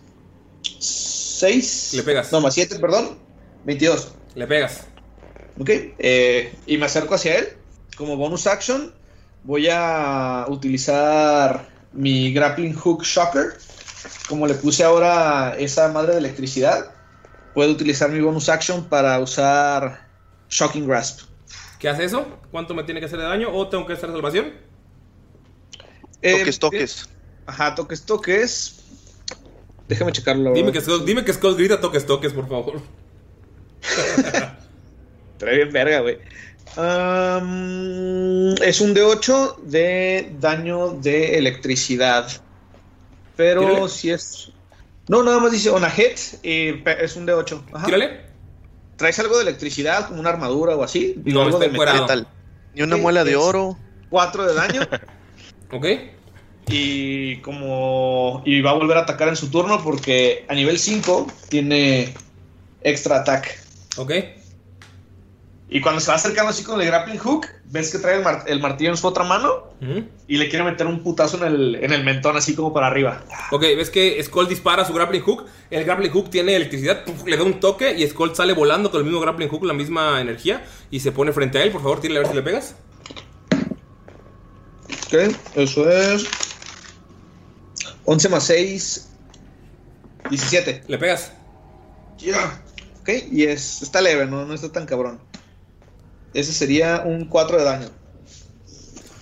6. 0.79 1.93
Le 1.93 2.03
pegas. 2.03 2.31
No, 2.31 2.41
más 2.41 2.53
7, 2.53 2.77
perdón. 2.79 3.17
22. 3.65 4.13
Le 4.35 4.47
pegas. 4.47 4.87
Ok. 5.59 5.69
eh, 5.69 6.53
y 6.65 6.77
me 6.77 6.85
acerco 6.85 7.15
hacia 7.15 7.39
él. 7.39 7.47
Como 7.95 8.15
bonus 8.15 8.45
action, 8.47 8.93
voy 9.43 9.67
a 9.71 10.45
utilizar 10.49 11.67
mi 11.93 12.31
grappling 12.33 12.73
hook 12.73 13.03
shocker. 13.03 13.57
Como 14.29 14.45
le 14.45 14.53
puse 14.53 14.83
ahora 14.83 15.55
esa 15.57 15.87
madre 15.91 16.13
de 16.13 16.19
electricidad, 16.19 16.91
puedo 17.53 17.71
utilizar 17.71 18.09
mi 18.11 18.19
bonus 18.21 18.49
action 18.49 18.85
para 18.85 19.19
usar 19.19 20.07
shocking 20.49 20.87
grasp. 20.87 21.21
¿Qué 21.79 21.89
hace 21.89 22.05
eso? 22.05 22.25
¿Cuánto 22.51 22.73
me 22.73 22.83
tiene 22.83 22.99
que 22.99 23.05
hacer 23.07 23.19
de 23.19 23.25
daño? 23.25 23.49
¿O 23.51 23.67
tengo 23.67 23.85
que 23.85 23.93
hacer 23.93 24.09
salvación? 24.11 24.53
Eh, 26.21 26.39
Toques, 26.39 26.59
toques. 26.59 27.09
Ajá, 27.45 27.75
toques, 27.75 28.03
toques. 28.03 28.79
Déjame 29.87 30.11
checarlo. 30.11 30.53
Dime 30.53 30.71
que, 30.71 30.81
Skull, 30.81 31.05
dime 31.05 31.23
que 31.23 31.33
Skull 31.33 31.55
grita 31.55 31.79
toques, 31.79 32.05
toques, 32.05 32.33
por 32.33 32.47
favor. 32.49 32.81
Trae 35.37 35.55
bien 35.57 35.71
verga, 35.71 35.99
güey. 36.01 36.17
Es 38.61 38.81
un 38.81 38.93
D8 38.93 39.57
de 39.63 40.31
daño 40.39 40.89
de 40.89 41.37
electricidad. 41.37 42.27
Pero 43.35 43.61
Tírale. 43.61 43.89
si 43.89 44.11
es. 44.11 44.51
No, 45.07 45.23
nada 45.23 45.39
más 45.39 45.51
dice 45.51 45.69
on 45.69 45.83
a 45.85 45.89
hit. 45.89 46.17
y 46.43 46.83
es 46.85 47.15
un 47.15 47.25
D8. 47.27 47.61
Ajá. 47.73 47.85
Tírale. 47.85 48.21
¿Traes 48.97 49.19
algo 49.19 49.37
de 49.37 49.43
electricidad, 49.43 50.07
como 50.07 50.19
una 50.19 50.29
armadura 50.29 50.75
o 50.75 50.83
así? 50.83 51.15
No, 51.23 51.43
algo 51.43 51.59
de. 51.59 51.69
Metal. 51.69 52.27
Ni 52.73 52.81
una 52.81 52.97
muela 52.97 53.23
de 53.23 53.35
oro. 53.35 53.77
4 54.09 54.45
de 54.47 54.53
daño. 54.53 54.81
Ok. 55.69 55.85
y 56.69 57.41
como. 57.41 58.41
Y 58.45 58.61
va 58.61 58.69
a 58.71 58.73
volver 58.75 58.97
a 58.97 59.01
atacar 59.01 59.27
en 59.27 59.35
su 59.35 59.49
turno 59.51 59.83
porque 59.83 60.45
a 60.47 60.53
nivel 60.53 60.79
5 60.79 61.27
tiene 61.49 62.13
extra 62.81 63.17
attack. 63.17 63.59
Ok. 63.97 64.13
Y 65.69 65.81
cuando 65.81 65.99
se 65.99 66.09
va 66.09 66.15
acercando 66.15 66.49
así 66.51 66.63
con 66.63 66.79
el 66.79 66.87
grappling 66.87 67.17
hook, 67.17 67.45
ves 67.65 67.91
que 67.91 67.97
trae 67.99 68.15
el, 68.17 68.23
mar- 68.23 68.45
el 68.47 68.61
martillo 68.61 68.89
en 68.91 68.95
su 68.95 69.05
otra 69.05 69.25
mano 69.25 69.73
y 70.25 70.37
le 70.37 70.47
quiere 70.47 70.63
meter 70.63 70.87
un 70.87 71.03
putazo 71.03 71.37
en 71.37 71.43
el, 71.53 71.75
en 71.75 71.91
el 71.91 72.05
mentón, 72.05 72.37
así 72.37 72.55
como 72.55 72.73
para 72.73 72.87
arriba. 72.87 73.21
Ok, 73.51 73.61
ves 73.75 73.89
que 73.89 74.23
Skull 74.23 74.47
dispara 74.47 74.85
su 74.85 74.93
grappling 74.93 75.21
hook. 75.23 75.45
El 75.69 75.83
grappling 75.83 76.09
hook 76.11 76.29
tiene 76.29 76.55
electricidad, 76.55 77.03
puf, 77.03 77.25
le 77.25 77.35
da 77.35 77.43
un 77.43 77.59
toque 77.59 77.93
y 77.97 78.07
Skull 78.07 78.33
sale 78.33 78.53
volando 78.53 78.89
con 78.89 78.99
el 79.01 79.05
mismo 79.05 79.19
grappling 79.19 79.49
hook, 79.49 79.65
la 79.65 79.73
misma 79.73 80.21
energía 80.21 80.65
y 80.89 81.01
se 81.01 81.11
pone 81.11 81.33
frente 81.33 81.57
a 81.57 81.63
él. 81.63 81.71
Por 81.71 81.81
favor, 81.81 81.99
tírale 81.99 82.19
a 82.19 82.21
ver 82.21 82.29
si 82.29 82.35
le 82.35 82.43
pegas. 82.43 82.75
Ok, 85.07 85.35
eso 85.55 85.89
es 85.89 86.27
11 88.05 88.29
más 88.29 88.43
6, 88.45 89.09
17. 90.29 90.83
Le 90.87 90.97
pegas. 90.97 91.33
Ya. 92.19 92.61
Ok, 93.01 93.09
y 93.31 93.43
es, 93.43 93.81
está 93.81 94.01
leve, 94.01 94.25
¿no? 94.25 94.45
no 94.45 94.53
está 94.53 94.71
tan 94.71 94.85
cabrón. 94.85 95.19
Ese 96.37 96.53
sería 96.53 97.01
un 97.03 97.25
4 97.25 97.57
de 97.57 97.63
daño. 97.63 97.87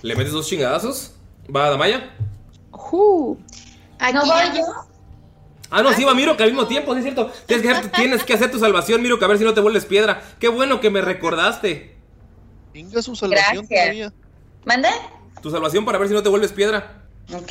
Le 0.02 0.14
metes 0.14 0.34
dos 0.34 0.46
chingadazos. 0.46 1.14
Va 1.54 1.64
a 1.66 1.70
Damaya. 1.70 2.14
Ujú. 2.70 3.38
Aquí 3.98 4.12
¿No 4.12 4.26
voy 4.26 4.42
yo? 4.54 4.64
Ah, 5.70 5.82
no, 5.82 5.94
sí 5.94 6.04
va 6.04 6.14
Miro 6.14 6.36
que 6.36 6.42
al 6.42 6.50
mismo 6.50 6.66
tiempo, 6.66 6.92
sí 6.92 6.98
es 6.98 7.04
cierto. 7.04 7.32
Tienes 7.46 7.64
que, 7.64 7.72
hacer, 7.72 7.90
tienes 7.92 8.22
que 8.22 8.34
hacer 8.34 8.50
tu 8.50 8.58
salvación, 8.58 9.00
Miro, 9.00 9.18
que 9.18 9.24
a 9.24 9.28
ver 9.28 9.38
si 9.38 9.44
no 9.44 9.54
te 9.54 9.62
vuelves 9.62 9.86
piedra. 9.86 10.22
Qué 10.38 10.48
bueno 10.48 10.78
que 10.82 10.90
me 10.90 11.00
recordaste. 11.00 11.96
Venga 12.74 13.00
su 13.00 13.16
salvación 13.16 13.66
Gracias. 13.66 13.80
todavía. 13.86 14.12
¿Mande? 14.66 14.90
Tu 15.40 15.50
salvación 15.50 15.86
para 15.86 15.96
ver 15.96 16.08
si 16.08 16.14
no 16.14 16.22
te 16.22 16.28
vuelves 16.28 16.52
piedra. 16.52 17.02
Ok. 17.32 17.50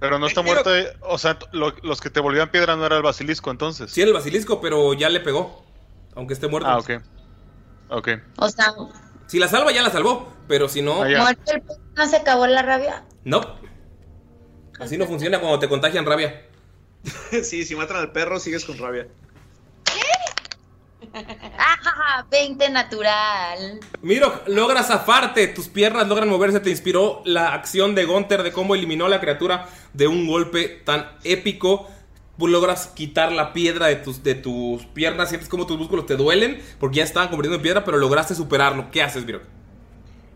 Pero 0.00 0.18
no 0.18 0.26
está 0.26 0.40
muerto. 0.40 0.70
O 1.02 1.18
sea, 1.18 1.38
lo- 1.52 1.74
los 1.82 2.00
que 2.00 2.08
te 2.08 2.20
volvían 2.20 2.50
piedra 2.50 2.76
no 2.76 2.86
era 2.86 2.96
el 2.96 3.02
basilisco 3.02 3.50
entonces. 3.50 3.90
Sí, 3.92 4.00
era 4.00 4.08
el 4.08 4.14
basilisco, 4.14 4.58
pero 4.62 4.94
ya 4.94 5.10
le 5.10 5.20
pegó. 5.20 5.62
Aunque 6.14 6.32
esté 6.32 6.48
muerto. 6.48 6.66
Ah, 6.70 6.78
ok. 6.78 6.92
Ok. 7.92 8.08
O 8.38 8.48
sea, 8.48 8.72
Si 9.26 9.38
la 9.38 9.48
salva, 9.48 9.70
ya 9.72 9.82
la 9.82 9.90
salvó. 9.90 10.32
Pero 10.48 10.68
si 10.68 10.82
no, 10.82 11.02
Ah, 11.02 11.08
muerto 11.18 11.52
el 11.52 11.62
no 11.96 12.06
se 12.06 12.16
acabó 12.16 12.46
la 12.46 12.62
rabia. 12.62 13.04
no. 13.24 13.40
Así 14.80 14.98
no 14.98 15.06
funciona 15.06 15.38
cuando 15.38 15.60
te 15.60 15.68
contagian 15.68 16.04
rabia. 16.04 16.44
sí, 17.44 17.64
si 17.64 17.76
matan 17.76 17.98
al 17.98 18.10
perro, 18.10 18.40
sigues 18.40 18.64
con 18.64 18.76
rabia. 18.78 19.06
¡Ah! 21.58 22.24
20 22.30 22.70
natural. 22.70 23.80
Miro, 24.02 24.42
logras 24.46 24.88
zafarte, 24.88 25.48
tus 25.48 25.68
piernas 25.68 26.08
logran 26.08 26.28
moverse, 26.28 26.60
te 26.60 26.70
inspiró 26.70 27.22
la 27.24 27.52
acción 27.54 27.94
de 27.94 28.04
Gunter 28.04 28.42
de 28.42 28.52
cómo 28.52 28.74
eliminó 28.74 29.06
a 29.06 29.08
la 29.08 29.20
criatura 29.20 29.68
de 29.92 30.06
un 30.08 30.26
golpe 30.26 30.80
tan 30.84 31.12
épico. 31.24 31.90
Logras 32.38 32.88
quitar 32.88 33.30
la 33.30 33.52
piedra 33.52 33.86
de 33.86 33.96
tus, 33.96 34.22
de 34.24 34.34
tus 34.34 34.84
piernas, 34.86 35.28
sientes 35.28 35.48
como 35.48 35.66
tus 35.66 35.78
músculos 35.78 36.06
te 36.06 36.16
duelen 36.16 36.60
porque 36.80 36.96
ya 36.96 37.04
estaban 37.04 37.28
convirtiendo 37.28 37.56
en 37.56 37.62
piedra, 37.62 37.84
pero 37.84 37.98
lograste 37.98 38.34
superarlo. 38.34 38.90
¿Qué 38.90 39.02
haces, 39.02 39.24
Miro? 39.24 39.42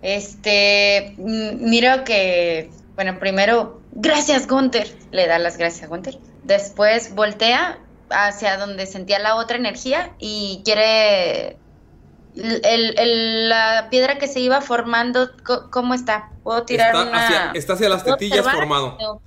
Este, 0.02 1.14
miro 1.18 2.04
que, 2.04 2.70
bueno, 2.94 3.18
primero, 3.18 3.80
gracias 3.92 4.46
Gunther, 4.46 4.94
le 5.10 5.26
da 5.26 5.38
las 5.38 5.56
gracias 5.56 5.84
a 5.84 5.86
Gunther. 5.88 6.18
Después 6.44 7.14
voltea 7.14 7.78
hacia 8.10 8.56
donde 8.56 8.86
sentía 8.86 9.18
la 9.18 9.34
otra 9.34 9.56
energía 9.56 10.12
y 10.20 10.62
quiere 10.64 11.56
el- 12.36 13.48
la 13.48 13.88
piedra 13.90 14.18
que 14.18 14.28
se 14.28 14.38
iba 14.40 14.60
formando, 14.60 15.30
¿cómo 15.72 15.94
está? 15.94 16.30
¿Puedo 16.44 16.62
tirar 16.64 16.94
Está 16.94 17.02
una...? 17.02 17.26
hacia, 17.26 17.50
está 17.54 17.72
hacia 17.72 17.88
las 17.88 18.02
¿Puedo 18.04 18.16
tetillas 18.16 18.44
formado. 18.48 18.96
No. 19.00 19.20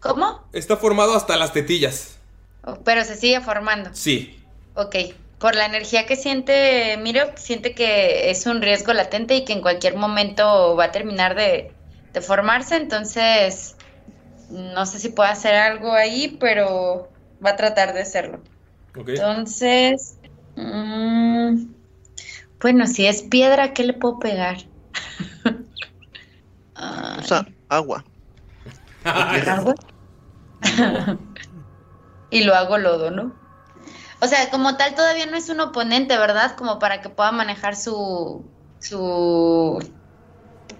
¿Cómo? 0.00 0.42
Está 0.52 0.76
formado 0.76 1.14
hasta 1.14 1.36
las 1.36 1.52
tetillas. 1.52 2.18
Oh, 2.64 2.76
Pero 2.84 3.04
se 3.04 3.16
sigue 3.16 3.40
formando. 3.40 3.90
Sí. 3.92 4.44
Ok. 4.74 4.96
Por 5.38 5.54
la 5.54 5.66
energía 5.66 6.06
que 6.06 6.16
siente 6.16 6.96
Miro, 6.98 7.22
siente 7.36 7.74
que 7.74 8.30
es 8.30 8.46
un 8.46 8.60
riesgo 8.60 8.92
latente 8.92 9.36
y 9.36 9.44
que 9.44 9.52
en 9.52 9.60
cualquier 9.60 9.96
momento 9.96 10.76
va 10.76 10.84
a 10.84 10.92
terminar 10.92 11.34
de, 11.34 11.72
de 12.12 12.20
formarse. 12.20 12.76
Entonces, 12.76 13.76
no 14.50 14.86
sé 14.86 14.98
si 14.98 15.10
puede 15.10 15.30
hacer 15.30 15.54
algo 15.54 15.92
ahí, 15.92 16.36
pero 16.40 17.08
va 17.44 17.50
a 17.50 17.56
tratar 17.56 17.94
de 17.94 18.02
hacerlo. 18.02 18.40
Ok. 18.96 19.10
Entonces, 19.10 20.18
mm, 20.56 21.66
bueno, 22.60 22.86
si 22.86 23.06
es 23.06 23.22
piedra, 23.22 23.72
¿qué 23.72 23.84
le 23.84 23.92
puedo 23.92 24.18
pegar? 24.18 24.58
Ay, 26.74 27.20
Usa 27.20 27.46
agua. 27.68 28.04
y 32.30 32.44
lo 32.44 32.54
hago 32.54 32.78
lodo, 32.78 33.10
¿no? 33.10 33.32
O 34.20 34.26
sea, 34.26 34.50
como 34.50 34.76
tal 34.76 34.94
todavía 34.94 35.26
no 35.26 35.36
es 35.36 35.48
un 35.48 35.60
oponente, 35.60 36.18
¿verdad? 36.18 36.56
Como 36.56 36.78
para 36.78 37.00
que 37.00 37.08
pueda 37.08 37.32
manejar 37.32 37.76
su 37.76 38.44
su 38.80 39.78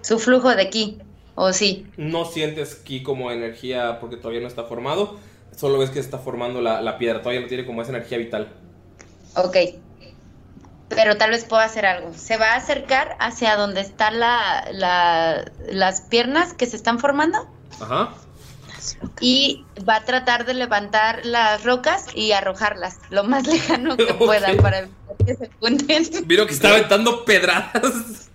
su 0.03 0.19
flujo 0.19 0.55
de 0.55 0.71
ki. 0.71 0.99
¿O 1.37 1.53
sí? 1.53 1.87
No 1.97 2.25
sientes 2.25 2.75
ki 2.75 3.05
como 3.05 3.31
energía 3.31 4.01
porque 4.01 4.17
todavía 4.17 4.41
no 4.41 4.49
está 4.49 4.65
formado. 4.65 5.17
Solo 5.57 5.79
ves 5.79 5.91
que 5.91 6.01
está 6.01 6.19
formando 6.19 6.61
la, 6.61 6.83
la 6.83 6.99
piedra. 6.99 7.21
Todavía 7.21 7.41
no 7.41 7.47
tiene 7.47 7.65
como 7.65 7.81
esa 7.83 7.93
energía 7.93 8.19
vital. 8.19 8.49
Ok. 9.37 9.57
Pero 10.89 11.17
tal 11.17 11.31
vez 11.31 11.45
pueda 11.45 11.65
hacer 11.65 11.87
algo. 11.87 12.13
Se 12.15 12.37
va 12.39 12.55
a 12.55 12.57
acercar 12.57 13.17
hacia 13.21 13.57
donde 13.57 13.83
están 13.83 14.19
la, 14.19 14.67
la- 14.73 15.45
las 15.71 16.01
piernas 16.01 16.55
que 16.55 16.67
se 16.67 16.77
están 16.77 16.99
formando 16.99 17.47
Ajá. 17.81 18.11
y 19.21 19.65
va 19.89 19.97
a 19.97 20.05
tratar 20.05 20.45
de 20.47 20.55
levantar 20.55 21.25
las 21.25 21.65
rocas 21.65 22.07
y 22.15 22.33
arrojarlas 22.33 22.99
lo 23.11 23.25
más 23.25 23.47
lejano 23.47 23.97
que 23.97 24.15
pueda 24.15 24.55
para 24.61 24.79
evitar 24.81 25.17
que 25.27 25.35
se 25.35 25.51
hunden. 25.61 26.27
Miro 26.27 26.47
que 26.47 26.53
está 26.55 26.71
aventando 26.71 27.25
pedradas. 27.25 28.31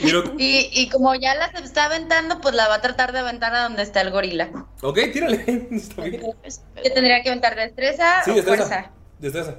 Miro. 0.00 0.34
Y, 0.36 0.68
y 0.72 0.88
como 0.88 1.14
ya 1.14 1.34
las 1.34 1.54
está 1.54 1.84
aventando, 1.84 2.40
pues 2.40 2.54
la 2.54 2.66
va 2.68 2.76
a 2.76 2.80
tratar 2.80 3.12
de 3.12 3.20
aventar 3.20 3.54
a 3.54 3.62
donde 3.64 3.82
está 3.82 4.00
el 4.00 4.10
gorila. 4.10 4.48
Ok, 4.82 4.98
tírale. 5.12 5.68
Está 5.70 6.02
bien. 6.02 6.22
Yo 6.22 6.92
tendría 6.92 7.22
que 7.22 7.28
aventar 7.28 7.54
destreza 7.54 8.22
Sí, 8.24 8.30
o 8.32 8.34
destreza. 8.34 8.64
fuerza. 8.66 8.90
Destreza. 9.20 9.54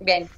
Bien. 0.00 0.28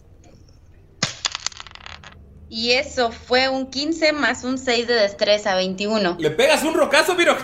Y 2.56 2.72
eso 2.72 3.12
fue 3.12 3.50
un 3.50 3.66
15 3.66 4.14
más 4.14 4.42
un 4.42 4.56
6 4.56 4.86
de 4.88 4.94
destreza, 4.94 5.54
21. 5.56 6.16
Le 6.18 6.30
pegas 6.30 6.64
un 6.64 6.72
rocazo, 6.72 7.14
Miro. 7.14 7.36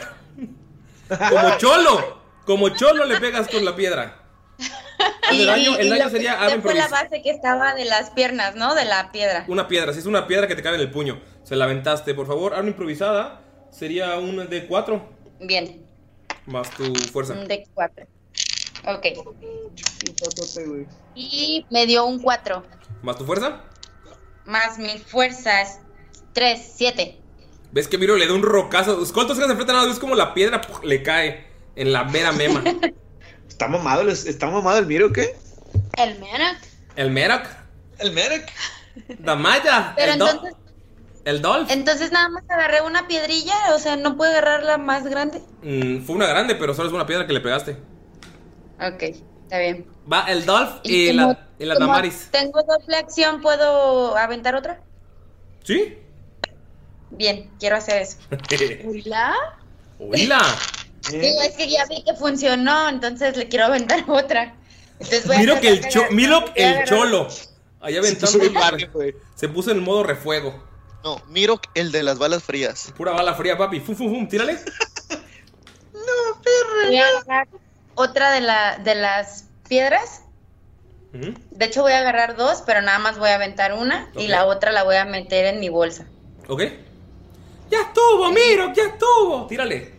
Como 1.06 1.58
cholo. 1.58 2.22
Como 2.46 2.70
cholo 2.70 3.04
le 3.04 3.20
pegas 3.20 3.46
con 3.46 3.62
la 3.62 3.76
piedra. 3.76 4.22
El 5.30 5.44
daño, 5.44 5.76
el 5.76 5.90
daño 5.90 6.08
sería 6.08 6.36
fue 6.36 6.48
la 6.48 6.54
improvisada. 6.54 7.02
base 7.02 7.22
que 7.22 7.30
estaba 7.30 7.74
de 7.74 7.84
las 7.84 8.08
piernas, 8.10 8.54
¿no? 8.56 8.74
De 8.74 8.86
la 8.86 9.12
piedra. 9.12 9.44
Una 9.48 9.68
piedra, 9.68 9.92
si 9.92 9.98
es 9.98 10.06
una 10.06 10.26
piedra 10.26 10.46
que 10.48 10.54
te 10.56 10.62
cabe 10.62 10.76
en 10.76 10.80
el 10.82 10.90
puño. 10.90 11.20
Se 11.42 11.56
la 11.56 11.64
aventaste, 11.66 12.14
por 12.14 12.26
favor. 12.26 12.54
Arma 12.54 12.68
improvisada 12.70 13.42
sería 13.70 14.16
un 14.16 14.48
de 14.48 14.66
4 14.66 15.08
Bien, 15.40 15.84
más 16.46 16.70
tu 16.70 16.94
fuerza. 17.12 17.34
un 17.34 17.46
de 17.46 17.66
4. 17.74 18.06
Ok. 18.86 19.06
Y 21.14 21.66
me 21.68 21.84
dio 21.86 22.06
un 22.06 22.18
4. 22.18 22.62
Más 23.02 23.18
tu 23.18 23.26
fuerza. 23.26 23.62
Más 24.46 24.78
mi 24.78 24.98
fuerza 24.98 25.62
es 25.62 25.78
3, 26.32 26.72
7. 26.76 27.18
¿Ves 27.72 27.88
que 27.88 27.98
Miro 27.98 28.16
le 28.16 28.26
da 28.26 28.34
un 28.34 28.42
rocazo? 28.42 29.02
¿Cuántos 29.14 29.36
se 29.38 29.44
enfrentan 29.44 29.76
a 29.76 29.84
ves 29.86 29.98
como 29.98 30.14
la 30.14 30.34
piedra 30.34 30.60
¡puf! 30.60 30.82
le 30.84 31.02
cae 31.02 31.46
en 31.76 31.92
la 31.92 32.04
mera 32.04 32.32
mema? 32.32 32.62
¿Está 33.48 33.68
mamado, 33.68 34.02
el- 34.02 34.08
¿Está 34.10 34.46
mamado 34.48 34.78
el 34.78 34.86
Miro 34.86 35.12
qué? 35.12 35.36
El 35.96 36.18
Merak. 36.18 36.58
El 36.96 37.10
Merak. 37.10 37.48
El 37.98 38.12
Merek. 38.12 38.50
Damaya. 39.18 39.94
Pero 39.96 40.12
el, 40.12 40.18
Dol- 40.20 40.30
entonces, 40.30 40.54
el 41.24 41.40
Dolph. 41.42 41.70
entonces 41.70 42.12
nada 42.12 42.28
más 42.28 42.44
agarré 42.48 42.82
una 42.82 43.06
piedrilla, 43.06 43.54
o 43.74 43.78
sea, 43.78 43.96
no 43.96 44.16
puedo 44.16 44.32
agarrar 44.32 44.64
la 44.64 44.76
más 44.76 45.04
grande. 45.04 45.40
Mm, 45.62 46.04
fue 46.04 46.16
una 46.16 46.26
grande, 46.26 46.54
pero 46.56 46.74
solo 46.74 46.88
es 46.88 46.94
una 46.94 47.06
piedra 47.06 47.26
que 47.26 47.32
le 47.32 47.40
pegaste. 47.40 47.76
Ok, 48.80 49.16
está 49.52 49.58
bien. 49.58 49.86
Va 50.10 50.22
el 50.32 50.46
Dolph 50.46 50.80
y, 50.82 51.08
como- 51.14 51.28
la, 51.28 51.46
y 51.58 51.64
la 51.66 51.74
Damaris. 51.78 52.28
Tengo 52.30 52.62
doble 52.62 52.96
acción, 52.96 53.40
¿puedo 53.42 54.16
aventar 54.16 54.54
otra? 54.54 54.80
¿Sí? 55.62 55.98
Bien, 57.10 57.50
quiero 57.60 57.76
hacer 57.76 58.02
eso. 58.02 58.16
¿Hola? 58.84 59.34
Digo, 59.98 60.34
es 61.42 61.54
que 61.56 61.68
ya 61.68 61.84
vi 61.86 62.02
que 62.02 62.14
funcionó, 62.14 62.88
entonces 62.88 63.36
le 63.36 63.48
quiero 63.48 63.66
aventar 63.66 64.04
otra. 64.08 64.54
Entonces 64.94 65.26
voy 65.26 65.36
a 65.36 65.40
Miro 65.40 65.60
que 65.60 65.68
el, 65.68 65.88
cho- 65.88 66.10
Miro 66.10 66.44
el 66.54 66.84
cholo. 66.84 67.28
Allá 67.80 67.98
aventando. 67.98 68.38
puso 68.38 68.98
bien 68.98 69.16
Se 69.34 69.48
puso 69.48 69.70
en 69.72 69.80
modo 69.82 70.04
refuego. 70.04 70.62
No, 71.02 71.20
miro 71.28 71.60
el 71.74 71.90
de 71.90 72.04
las 72.04 72.16
balas 72.18 72.44
frías. 72.44 72.92
Pura 72.96 73.10
bala 73.10 73.34
fría, 73.34 73.58
papi. 73.58 73.80
Fum, 73.80 73.96
fum, 73.96 74.08
fum. 74.08 74.28
Tírale. 74.28 74.56
Voy 76.86 76.96
a 76.96 77.06
agarrar 77.08 77.48
otra 77.94 78.32
de, 78.32 78.40
la, 78.40 78.78
de 78.78 78.94
las 78.94 79.46
piedras. 79.68 80.22
De 81.12 81.64
hecho, 81.66 81.82
voy 81.82 81.92
a 81.92 81.98
agarrar 81.98 82.36
dos, 82.36 82.62
pero 82.64 82.80
nada 82.80 82.98
más 82.98 83.18
voy 83.18 83.28
a 83.28 83.34
aventar 83.34 83.74
una 83.74 84.08
Ok. 84.14 84.20
y 84.22 84.28
la 84.28 84.46
otra 84.46 84.72
la 84.72 84.82
voy 84.82 84.96
a 84.96 85.04
meter 85.04 85.44
en 85.44 85.60
mi 85.60 85.68
bolsa. 85.68 86.06
¿Ok? 86.48 86.62
Ya 87.70 87.80
estuvo, 87.82 88.30
Miro, 88.30 88.72
ya 88.74 88.84
estuvo. 88.84 89.46
Tírale. 89.46 89.92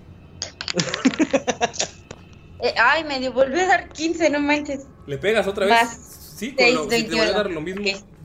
Eh, 2.66 2.74
ay, 2.78 3.04
me 3.04 3.28
volví 3.28 3.60
a 3.60 3.68
dar 3.68 3.90
15, 3.90 4.30
no 4.30 4.40
manches. 4.40 4.86
¿Le 5.06 5.18
pegas 5.18 5.46
otra 5.48 5.66
vez? 5.66 5.74
Más 5.76 5.98
sí, 6.38 6.56
con 6.56 6.64
seis, 6.66 6.76
lo, 6.76 6.84
si 6.84 6.90
te 6.90 7.10
voy 7.10 7.20
a 7.20 7.24
21. 7.24 7.34
dar 7.34 7.52
lo 7.52 7.60
mismo, 7.60 7.82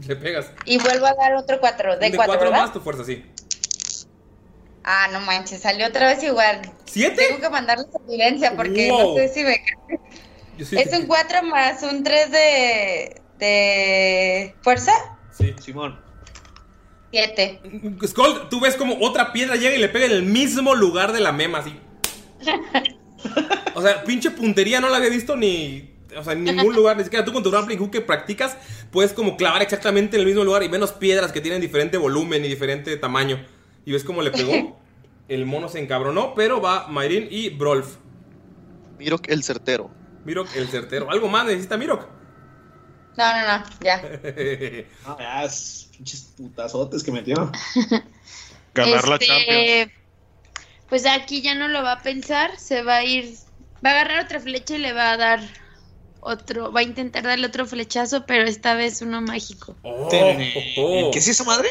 le 0.07 0.15
pegas. 0.15 0.53
Y 0.65 0.79
vuelvo 0.79 1.07
a 1.07 1.15
dar 1.15 1.35
otro 1.35 1.59
4, 1.59 1.97
de 1.99 2.11
de 2.11 2.17
4, 2.17 2.25
cuatro 2.25 2.51
¿verdad? 2.51 2.65
más 2.67 2.73
tu 2.73 2.81
fuerza, 2.81 3.03
sí. 3.05 3.25
Ah, 4.91 5.07
no 5.13 5.21
manches, 5.21 5.61
salió 5.61 5.87
otra 5.87 6.07
vez 6.07 6.23
igual. 6.23 6.63
¿Siete? 6.87 7.27
Tengo 7.29 7.41
que 7.43 7.51
mandarles 7.51 7.89
evidencia 8.09 8.57
porque 8.57 8.91
Wow. 8.91 9.11
no 9.11 9.15
sé 9.17 9.29
si 9.35 9.45
me... 9.45 9.61
Sí 10.65 10.77
Es 10.79 10.89
te- 10.91 10.97
un 10.99 11.07
4 11.07 11.43
más 11.43 11.83
un 11.83 12.03
3 12.03 12.31
de, 12.31 13.23
de 13.39 14.55
fuerza. 14.63 14.93
Sí. 15.31 15.55
Simón. 15.63 16.01
7. 17.11 17.61
Skull, 18.07 18.49
tú 18.49 18.61
ves 18.61 18.77
como 18.77 18.97
otra 19.01 19.33
piedra 19.33 19.57
llega 19.57 19.77
y 19.77 19.79
le 19.79 19.89
pega 19.91 20.07
en 20.07 20.13
el 20.13 20.23
mismo 20.23 20.75
lugar 20.75 21.13
de 21.13 21.21
la 21.21 21.33
mema, 21.33 21.59
así. 21.59 21.79
O 23.75 23.83
sea, 23.83 24.03
pinche 24.05 24.31
puntería 24.31 24.81
no 24.81 24.89
la 24.89 24.97
había 24.97 25.11
visto 25.11 25.37
ni. 25.37 25.93
O 26.17 26.25
sea, 26.25 26.33
en 26.33 26.45
ningún 26.45 26.75
lugar, 26.75 26.97
ni 26.97 27.05
siquiera 27.05 27.25
tú 27.25 27.33
con 27.33 27.43
tu 27.43 27.51
grappling 27.51 27.79
hook 27.79 27.91
que 27.93 28.01
practicas, 28.01 28.57
puedes 28.91 29.13
como 29.13 29.37
clavar 29.37 29.61
exactamente 29.63 30.17
en 30.17 30.21
el 30.23 30.27
mismo 30.27 30.43
lugar 30.45 30.63
y 30.65 30.69
menos 30.69 30.93
piedras 30.93 31.31
que 31.31 31.41
tienen 31.41 31.61
diferente 31.61 31.97
volumen 31.99 32.45
y 32.45 32.49
diferente 32.49 32.97
tamaño. 32.97 33.45
Y 33.89 33.93
ves 33.93 34.05
cómo 34.05 34.21
le 34.21 34.31
pegó. 34.31 34.79
El 35.29 35.47
mono 35.47 35.71
se 35.71 35.79
encabronó, 35.79 36.35
pero 36.35 36.61
va 36.61 36.89
Mayrin 36.89 37.27
y 37.31 37.49
Brolf. 37.49 37.97
Miro 38.99 39.19
el 39.27 39.43
certero. 39.43 39.91
Mirok, 40.27 40.49
el 40.57 40.69
certero. 40.69 41.11
¿Algo 41.11 41.29
más 41.29 41.47
necesita 41.47 41.79
Mirok? 41.79 42.07
No, 43.17 43.33
no, 43.33 43.59
no, 43.59 43.65
ya. 43.81 44.03
Ah, 45.07 45.17
ya, 45.19 45.45
es 45.45 45.89
pinches 45.93 46.35
putazotes 46.37 47.03
que 47.03 47.13
metió. 47.13 47.51
Este, 48.75 49.91
Pues 50.89 51.07
aquí 51.07 51.41
ya 51.41 51.55
no 51.55 51.69
lo 51.69 51.83
va 51.83 51.93
a 51.93 52.03
pensar, 52.03 52.59
se 52.59 52.83
va 52.83 52.97
a 52.97 53.05
ir, 53.05 53.35
va 53.85 53.91
a 53.91 53.93
agarrar 53.93 54.25
otra 54.25 54.39
flecha 54.39 54.77
y 54.77 54.79
le 54.79 54.93
va 54.93 55.13
a 55.13 55.17
dar 55.17 55.41
otro, 56.21 56.71
va 56.73 56.81
a 56.81 56.83
intentar 56.85 57.25
darle 57.25 57.47
otro 57.47 57.67
flechazo, 57.67 58.25
pero 58.27 58.45
esta 58.45 58.75
vez 58.75 59.03
uno 59.03 59.21
mágico. 59.21 59.75
Oh, 59.83 60.09
¿Qué 60.11 61.19
es 61.19 61.27
esa 61.29 61.45
madre? 61.45 61.69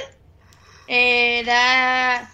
Eh, 0.87 1.43
da 1.45 2.31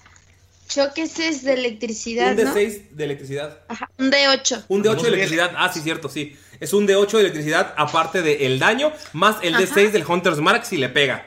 choques 0.67 1.19
es 1.19 1.43
de 1.43 1.53
electricidad, 1.53 2.31
Un 2.31 2.37
de 2.37 2.45
¿no? 2.45 2.53
6 2.53 2.95
de 2.97 3.03
electricidad. 3.03 3.59
Ajá, 3.67 3.89
un 3.97 4.09
de 4.09 4.27
8. 4.27 4.65
Un 4.69 4.81
de 4.81 4.89
8 4.89 5.01
de 5.03 5.07
electricidad. 5.09 5.51
Ah, 5.55 5.71
sí, 5.71 5.81
cierto, 5.81 6.09
sí. 6.09 6.35
Es 6.59 6.73
un 6.73 6.85
de 6.85 6.95
8 6.95 7.17
de 7.17 7.23
electricidad, 7.23 7.73
aparte 7.77 8.21
del 8.21 8.59
daño, 8.59 8.91
más 9.13 9.37
el 9.43 9.53
de 9.53 9.65
Ajá. 9.65 9.73
6 9.75 9.93
del 9.93 10.05
Hunter's 10.05 10.39
Mark 10.39 10.65
si 10.65 10.77
le 10.77 10.89
pega. 10.89 11.25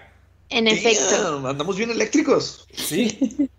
En 0.48 0.69
efecto. 0.69 1.47
Andamos 1.47 1.77
bien 1.77 1.90
eléctricos. 1.90 2.66
Sí. 2.73 3.19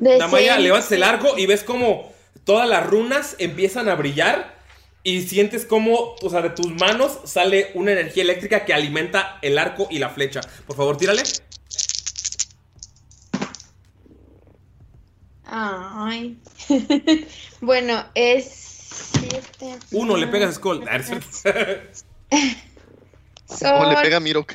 De 0.00 0.18
Damaya, 0.18 0.58
levantas 0.58 0.92
el 0.92 1.02
arco 1.02 1.36
y 1.38 1.46
ves 1.46 1.64
como 1.64 2.12
todas 2.44 2.68
las 2.68 2.86
runas 2.86 3.34
empiezan 3.38 3.88
a 3.88 3.94
brillar 3.94 4.54
y 5.02 5.22
sientes 5.22 5.64
como, 5.64 6.14
o 6.20 6.30
sea, 6.30 6.42
de 6.42 6.50
tus 6.50 6.68
manos 6.74 7.18
sale 7.24 7.70
una 7.74 7.92
energía 7.92 8.22
eléctrica 8.22 8.64
que 8.64 8.74
alimenta 8.74 9.38
el 9.42 9.58
arco 9.58 9.88
y 9.90 9.98
la 9.98 10.10
flecha. 10.10 10.42
Por 10.66 10.76
favor, 10.76 10.98
tírale. 10.98 11.22
Ay. 15.50 16.38
bueno, 17.60 18.04
es 18.14 18.44
siete. 19.12 19.78
Uno, 19.92 20.16
le 20.16 20.26
pegas 20.26 20.50
a 20.50 20.52
Skull. 20.52 20.84
Ah, 20.88 20.96
es 20.96 21.06
cierto. 21.06 21.26
¿Cómo 23.48 23.84
le 23.86 23.94
Son, 23.94 24.02
pega 24.02 24.16
a 24.18 24.20
Mirok? 24.20 24.52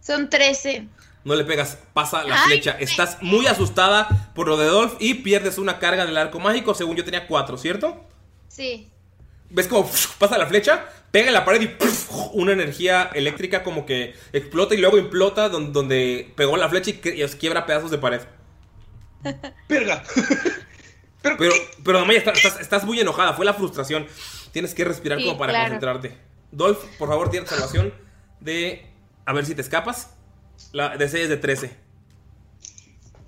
son 0.00 0.28
13. 0.28 0.88
No 1.22 1.34
le 1.34 1.44
pegas, 1.44 1.78
pasa 1.92 2.24
la 2.24 2.42
Ay, 2.42 2.48
flecha. 2.48 2.76
Estás 2.80 3.18
muy 3.22 3.46
asustada 3.46 4.32
por 4.34 4.48
lo 4.48 4.56
de 4.56 4.66
Dolph 4.66 4.94
y 4.98 5.14
pierdes 5.14 5.58
una 5.58 5.78
carga 5.78 6.06
del 6.06 6.16
arco 6.16 6.40
mágico. 6.40 6.74
Según 6.74 6.96
yo 6.96 7.04
tenía 7.04 7.26
4, 7.26 7.56
¿cierto? 7.58 8.04
Sí. 8.48 8.88
ves 9.50 9.68
como 9.68 9.88
pasa 10.18 10.38
la 10.38 10.46
flecha, 10.46 10.86
pega 11.12 11.28
en 11.28 11.34
la 11.34 11.44
pared 11.44 11.60
y 11.62 11.76
una 12.32 12.52
energía 12.52 13.10
eléctrica 13.14 13.62
como 13.62 13.84
que 13.86 14.14
explota 14.32 14.74
y 14.74 14.78
luego 14.78 14.98
implota 14.98 15.48
donde, 15.48 15.72
donde 15.72 16.32
pegó 16.36 16.56
la 16.56 16.68
flecha 16.68 16.90
y, 16.90 16.94
que- 16.94 17.14
y 17.16 17.22
os 17.22 17.36
quiebra 17.36 17.66
pedazos 17.66 17.90
de 17.90 17.98
pared. 17.98 18.20
¡Verga! 19.68 20.02
Pero, 21.22 21.52
pero 21.84 21.98
Damaya, 21.98 22.18
estás, 22.18 22.36
estás- 22.38 22.60
estás 22.62 22.84
muy 22.84 22.98
enojada, 22.98 23.34
fue 23.34 23.44
la 23.44 23.52
frustración. 23.52 24.06
Tienes 24.52 24.72
que 24.72 24.84
respirar 24.86 25.18
Sí, 25.18 25.26
como 25.26 25.36
para 25.36 25.52
claro. 25.52 25.64
concentrarte. 25.64 26.16
Dolph, 26.50 26.82
por 26.98 27.08
favor, 27.10 27.30
tienes 27.30 27.50
salvación 27.50 27.92
de. 28.40 28.86
A 29.26 29.34
ver 29.34 29.44
si 29.44 29.54
te 29.54 29.60
escapas. 29.60 30.14
La 30.72 30.96
de 30.96 31.06
6 31.10 31.24
es 31.24 31.28
de 31.28 31.36
13. 31.36 31.76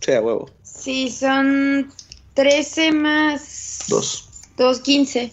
Sea 0.01 0.23
huevo. 0.23 0.51
Sí, 0.63 1.11
son 1.11 1.93
13 2.33 2.93
más 2.93 3.85
Dos. 3.89 4.27
2, 4.57 4.81
15. 4.81 5.31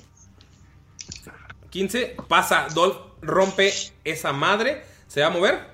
15, 1.69 2.17
pasa, 2.27 2.67
Dolph 2.75 2.97
rompe 3.21 3.71
esa 4.03 4.33
madre. 4.33 4.83
¿Se 5.07 5.21
va 5.21 5.27
a 5.27 5.29
mover? 5.29 5.65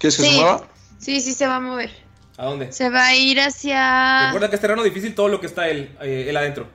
¿Quieres 0.00 0.16
que 0.16 0.22
Sí. 0.24 0.30
se 0.30 0.36
mueva? 0.36 0.68
Sí, 0.98 1.20
sí 1.20 1.32
se 1.32 1.46
va 1.46 1.56
a 1.56 1.60
mover. 1.60 2.07
¿A 2.38 2.44
dónde? 2.44 2.70
Se 2.70 2.88
va 2.88 3.06
a 3.06 3.16
ir 3.16 3.40
hacia... 3.40 4.26
Recuerda 4.26 4.48
que 4.48 4.54
es 4.54 4.60
terreno 4.60 4.84
difícil 4.84 5.12
todo 5.16 5.26
lo 5.26 5.40
que 5.40 5.46
está 5.46 5.68
él, 5.68 5.96
eh, 6.00 6.26
él 6.28 6.36
adentro. 6.36 6.68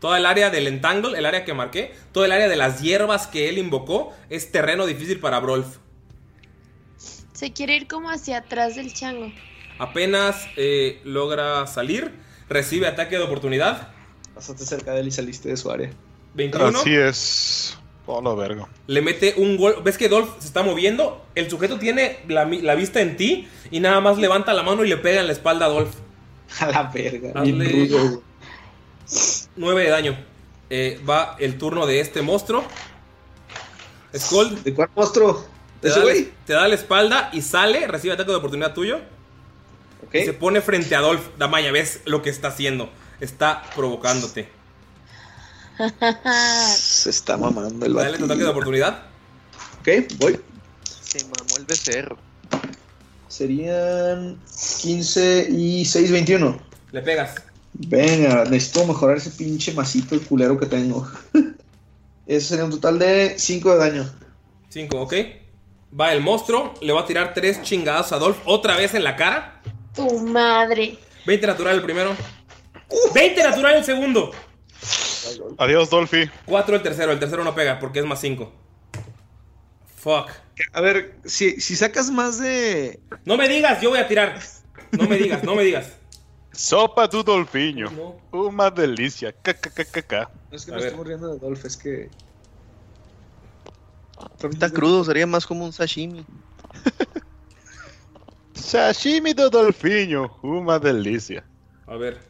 Toda 0.00 0.18
el 0.18 0.26
área 0.26 0.50
del 0.50 0.66
entangle, 0.66 1.16
el 1.16 1.24
área 1.24 1.44
que 1.44 1.54
marqué, 1.54 1.94
todo 2.10 2.24
el 2.24 2.32
área 2.32 2.48
de 2.48 2.56
las 2.56 2.82
hierbas 2.82 3.28
que 3.28 3.48
él 3.48 3.58
invocó, 3.58 4.12
es 4.28 4.50
terreno 4.50 4.86
difícil 4.86 5.20
para 5.20 5.38
Brolf. 5.38 5.78
Se 7.32 7.52
quiere 7.52 7.76
ir 7.76 7.86
como 7.86 8.10
hacia 8.10 8.38
atrás 8.38 8.74
del 8.74 8.92
chango. 8.92 9.32
Apenas 9.78 10.48
eh, 10.56 11.00
logra 11.04 11.64
salir, 11.68 12.12
recibe 12.48 12.88
ataque 12.88 13.16
de 13.16 13.22
oportunidad. 13.22 13.88
Pasaste 14.34 14.66
cerca 14.66 14.92
de 14.94 15.00
él 15.00 15.08
y 15.08 15.10
saliste 15.12 15.48
de 15.48 15.56
su 15.56 15.70
área. 15.70 15.90
21. 16.34 16.76
Así 16.76 16.96
es. 16.96 17.78
Oh, 18.06 18.20
la 18.20 18.34
verga. 18.34 18.68
Le 18.86 19.00
mete 19.00 19.34
un 19.38 19.56
gol. 19.56 19.76
¿Ves 19.82 19.96
que 19.96 20.08
Dolph 20.08 20.28
se 20.38 20.46
está 20.46 20.62
moviendo? 20.62 21.24
El 21.34 21.48
sujeto 21.48 21.78
tiene 21.78 22.18
la, 22.28 22.44
vista 22.74 23.00
en 23.00 23.16
ti 23.16 23.48
y 23.70 23.80
nada 23.80 24.00
más 24.00 24.18
levanta 24.18 24.52
la 24.52 24.62
mano 24.62 24.84
y 24.84 24.88
le 24.88 24.98
pega 24.98 25.20
en 25.20 25.26
la 25.26 25.32
espalda 25.32 25.66
a 25.66 25.68
Dolph. 25.70 25.94
A 26.60 26.66
la 26.66 26.82
verga. 26.84 27.32
Hazle- 27.32 27.56
bien 27.58 27.88
rudo, 27.90 28.08
güey. 28.08 28.20
9 29.56 29.82
de 29.84 29.90
daño. 29.90 30.16
Eh, 30.70 31.00
va 31.08 31.36
el 31.38 31.56
turno 31.58 31.86
de 31.86 32.00
este 32.00 32.20
monstruo. 32.22 32.64
Skull. 34.16 34.62
¿De 34.62 34.74
cuál 34.74 34.90
monstruo? 34.94 35.46
Te 35.80 35.88
¿Ese 35.88 35.98
da, 36.00 36.04
la- 36.04 36.12
güey? 36.12 36.28
te 36.46 36.52
da 36.52 36.68
la 36.68 36.74
espalda 36.74 37.30
y 37.32 37.42
sale, 37.42 37.86
recibe 37.86 38.14
ataque 38.14 38.30
de 38.30 38.36
oportunidad 38.36 38.74
tuyo. 38.74 39.00
Y 40.12 40.20
se 40.24 40.32
pone 40.34 40.60
frente 40.60 40.94
a 40.94 41.00
Dolph. 41.00 41.22
Damaya, 41.38 41.72
ves 41.72 42.02
lo 42.04 42.22
que 42.22 42.30
está 42.30 42.48
haciendo. 42.48 42.88
Está 43.20 43.62
provocándote. 43.74 44.48
Se 46.76 47.10
está 47.10 47.36
mamando 47.36 47.86
el 47.86 47.94
Dale 47.94 48.18
tu 48.18 48.24
ataque 48.24 48.42
de 48.42 48.48
oportunidad. 48.48 49.02
Ok, 49.80 49.88
voy. 50.18 50.40
Se 51.02 51.24
mamó 51.24 51.56
el 51.58 51.64
becerro. 51.64 52.16
Serían 53.28 54.38
15 54.80 55.48
y 55.50 55.84
6, 55.84 56.10
21. 56.12 56.58
Le 56.92 57.02
pegas. 57.02 57.34
Venga, 57.72 58.44
necesito 58.44 58.86
mejorar 58.86 59.16
ese 59.16 59.30
pinche 59.30 59.72
masito 59.72 60.20
culero 60.22 60.58
que 60.58 60.66
tengo. 60.66 61.08
Ese 62.26 62.46
sería 62.46 62.64
un 62.64 62.70
total 62.70 62.98
de 62.98 63.34
5 63.36 63.72
de 63.72 63.76
daño. 63.76 64.10
5, 64.70 64.98
ok. 64.98 65.14
Va 65.98 66.12
el 66.12 66.22
monstruo. 66.22 66.72
Le 66.80 66.92
va 66.92 67.02
a 67.02 67.06
tirar 67.06 67.34
tres 67.34 67.60
chingadas 67.62 68.12
a 68.12 68.18
Dolph. 68.18 68.38
Otra 68.46 68.76
vez 68.76 68.94
en 68.94 69.04
la 69.04 69.14
cara. 69.14 69.60
Tu 69.94 70.20
madre. 70.20 70.96
20 71.26 71.46
natural 71.46 71.76
el 71.76 71.82
primero. 71.82 72.16
20 73.12 73.42
natural 73.42 73.76
el 73.76 73.84
segundo. 73.84 74.30
Adiós, 75.58 75.90
Dolphy. 75.90 76.30
4 76.46 76.76
el 76.76 76.82
tercero. 76.82 77.12
El 77.12 77.18
tercero 77.18 77.44
no 77.44 77.54
pega 77.54 77.78
porque 77.78 78.00
es 78.00 78.04
más 78.06 78.20
5. 78.20 78.52
Fuck. 79.96 80.30
A 80.72 80.80
ver, 80.80 81.16
si, 81.24 81.60
si 81.60 81.76
sacas 81.76 82.10
más 82.10 82.38
de. 82.38 83.00
No 83.24 83.36
me 83.36 83.48
digas, 83.48 83.80
yo 83.80 83.90
voy 83.90 83.98
a 83.98 84.06
tirar. 84.08 84.38
No 84.92 85.08
me 85.08 85.16
digas, 85.16 85.42
no 85.42 85.54
me 85.54 85.64
digas. 85.64 85.92
Sopa 86.52 87.08
tu 87.08 87.24
dolfiño. 87.24 87.90
Una 88.30 88.70
delicia. 88.70 89.32
KKKK. 89.32 90.12
No 90.50 90.56
es 90.56 90.64
que 90.64 90.70
A 90.70 90.74
me 90.74 90.80
ver. 90.80 90.86
estamos 90.86 91.06
riendo 91.06 91.32
de 91.32 91.38
Dolph, 91.40 91.64
es 91.64 91.76
que. 91.76 92.10
Está 94.50 94.70
crudo, 94.70 95.02
sería 95.04 95.26
más 95.26 95.44
como 95.46 95.64
un 95.64 95.72
sashimi. 95.72 96.24
Sashimi 98.54 99.32
do 99.32 99.50
dolfiño. 99.50 100.38
Una 100.42 100.78
delicia. 100.78 101.44
A 101.86 101.96
ver. 101.96 102.20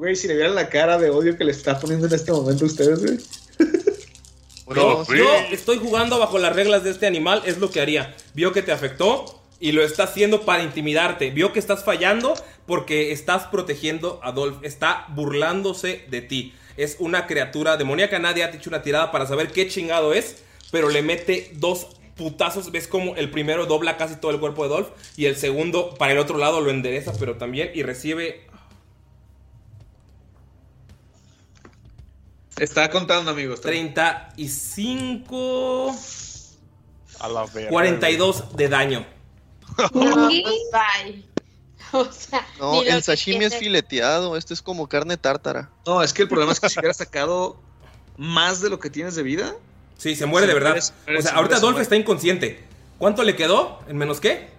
Güey, 0.00 0.16
si 0.16 0.28
le 0.28 0.34
vieran 0.34 0.54
la 0.54 0.70
cara 0.70 0.96
de 0.96 1.10
odio 1.10 1.36
que 1.36 1.44
le 1.44 1.52
está 1.52 1.78
poniendo 1.78 2.06
en 2.06 2.14
este 2.14 2.32
momento 2.32 2.64
a 2.64 2.68
ustedes, 2.68 3.04
güey. 3.04 3.18
No, 4.74 5.04
yo 5.12 5.28
estoy 5.50 5.78
jugando 5.78 6.20
bajo 6.20 6.38
las 6.38 6.54
reglas 6.54 6.84
de 6.84 6.90
este 6.90 7.08
animal, 7.08 7.42
es 7.44 7.58
lo 7.58 7.72
que 7.72 7.80
haría. 7.80 8.14
Vio 8.34 8.52
que 8.52 8.62
te 8.62 8.70
afectó 8.70 9.42
y 9.58 9.72
lo 9.72 9.82
está 9.82 10.04
haciendo 10.04 10.42
para 10.42 10.62
intimidarte. 10.62 11.30
Vio 11.30 11.52
que 11.52 11.58
estás 11.58 11.82
fallando 11.84 12.34
porque 12.66 13.10
estás 13.10 13.48
protegiendo 13.48 14.20
a 14.22 14.30
Dolph. 14.30 14.62
Está 14.62 15.06
burlándose 15.08 16.04
de 16.08 16.22
ti. 16.22 16.54
Es 16.76 16.96
una 17.00 17.26
criatura 17.26 17.76
demoníaca. 17.76 18.20
Nadie 18.20 18.44
ha 18.44 18.50
hecho 18.50 18.70
una 18.70 18.82
tirada 18.82 19.10
para 19.10 19.26
saber 19.26 19.48
qué 19.48 19.66
chingado 19.66 20.12
es, 20.14 20.36
pero 20.70 20.88
le 20.88 21.02
mete 21.02 21.50
dos 21.56 21.88
putazos. 22.14 22.70
Ves 22.70 22.86
como 22.86 23.16
el 23.16 23.28
primero 23.28 23.66
dobla 23.66 23.96
casi 23.96 24.14
todo 24.20 24.30
el 24.30 24.38
cuerpo 24.38 24.62
de 24.62 24.68
Dolph 24.68 24.90
y 25.16 25.26
el 25.26 25.34
segundo 25.34 25.96
para 25.96 26.12
el 26.12 26.18
otro 26.18 26.38
lado 26.38 26.60
lo 26.60 26.70
endereza, 26.70 27.12
pero 27.18 27.38
también 27.38 27.72
y 27.74 27.82
recibe 27.82 28.48
Está 32.60 32.90
contando, 32.90 33.30
amigos. 33.30 33.60
35 33.60 35.94
A 37.20 37.28
la 37.28 37.46
verga. 37.46 37.70
42 37.70 38.56
de 38.56 38.68
daño. 38.68 39.06
Bye. 39.94 41.24
O 41.92 42.04
sea, 42.12 42.46
No, 42.60 42.82
el 42.82 43.02
sashimi 43.02 43.44
es 43.46 43.56
fileteado, 43.56 44.36
este 44.36 44.54
es 44.54 44.62
como 44.62 44.88
carne 44.88 45.16
tártara. 45.16 45.70
No, 45.86 46.02
es 46.02 46.12
que 46.12 46.22
el 46.22 46.28
problema 46.28 46.52
es 46.52 46.60
que 46.60 46.68
si 46.68 46.78
hubiera 46.78 46.94
sacado 46.94 47.56
más 48.16 48.60
de 48.60 48.70
lo 48.70 48.78
que 48.78 48.90
tienes 48.90 49.14
de 49.16 49.22
vida. 49.24 49.54
Sí, 49.98 50.14
se 50.14 50.26
muere 50.26 50.46
de 50.46 50.54
verdad. 50.54 50.72
eres- 50.72 50.92
o 51.18 51.22
sea, 51.22 51.32
ahorita 51.32 51.56
eres- 51.56 51.62
Dolph 51.62 51.80
está 51.80 51.96
inconsciente. 51.96 52.62
¿Cuánto 52.98 53.22
le 53.24 53.34
quedó? 53.34 53.80
¿En 53.88 53.96
menos 53.96 54.20
qué? 54.20 54.50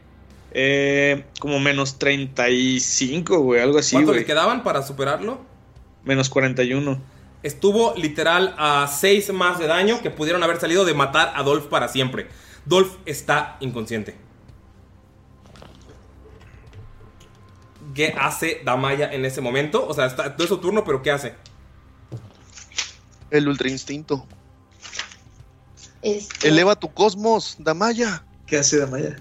Eh, 0.53 1.23
como 1.39 1.59
menos 1.59 1.97
35, 1.99 3.37
güey, 3.39 3.61
algo 3.61 3.77
así, 3.79 3.95
¿Cuánto 3.95 4.11
güey. 4.11 4.21
le 4.21 4.25
quedaban 4.25 4.63
para 4.63 4.83
superarlo? 4.83 5.39
Menos 6.03 6.29
41. 6.29 6.99
Estuvo 7.43 7.95
literal 7.95 8.53
a 8.57 8.87
6 8.87 9.33
más 9.33 9.57
de 9.57 9.67
daño 9.67 10.01
que 10.01 10.11
pudieron 10.11 10.43
haber 10.43 10.59
salido 10.59 10.85
de 10.85 10.93
matar 10.93 11.33
a 11.35 11.43
Dolph 11.43 11.67
para 11.67 11.87
siempre. 11.87 12.27
Dolph 12.65 12.97
está 13.05 13.57
inconsciente. 13.59 14.15
¿Qué 17.95 18.13
hace 18.17 18.61
Damaya 18.63 19.11
en 19.11 19.25
ese 19.25 19.41
momento? 19.41 19.85
O 19.87 19.93
sea, 19.93 20.05
está, 20.05 20.35
todo 20.35 20.43
es 20.43 20.49
su 20.49 20.59
turno, 20.59 20.83
pero 20.83 21.01
¿qué 21.01 21.11
hace? 21.11 21.33
El 23.31 23.47
ultra 23.47 23.69
instinto. 23.69 24.25
Este, 26.01 26.47
Eleva 26.47 26.75
tu 26.75 26.93
cosmos, 26.93 27.55
Damaya. 27.59 28.23
¿Qué 28.45 28.57
hace 28.57 28.77
Damaya? 28.77 29.17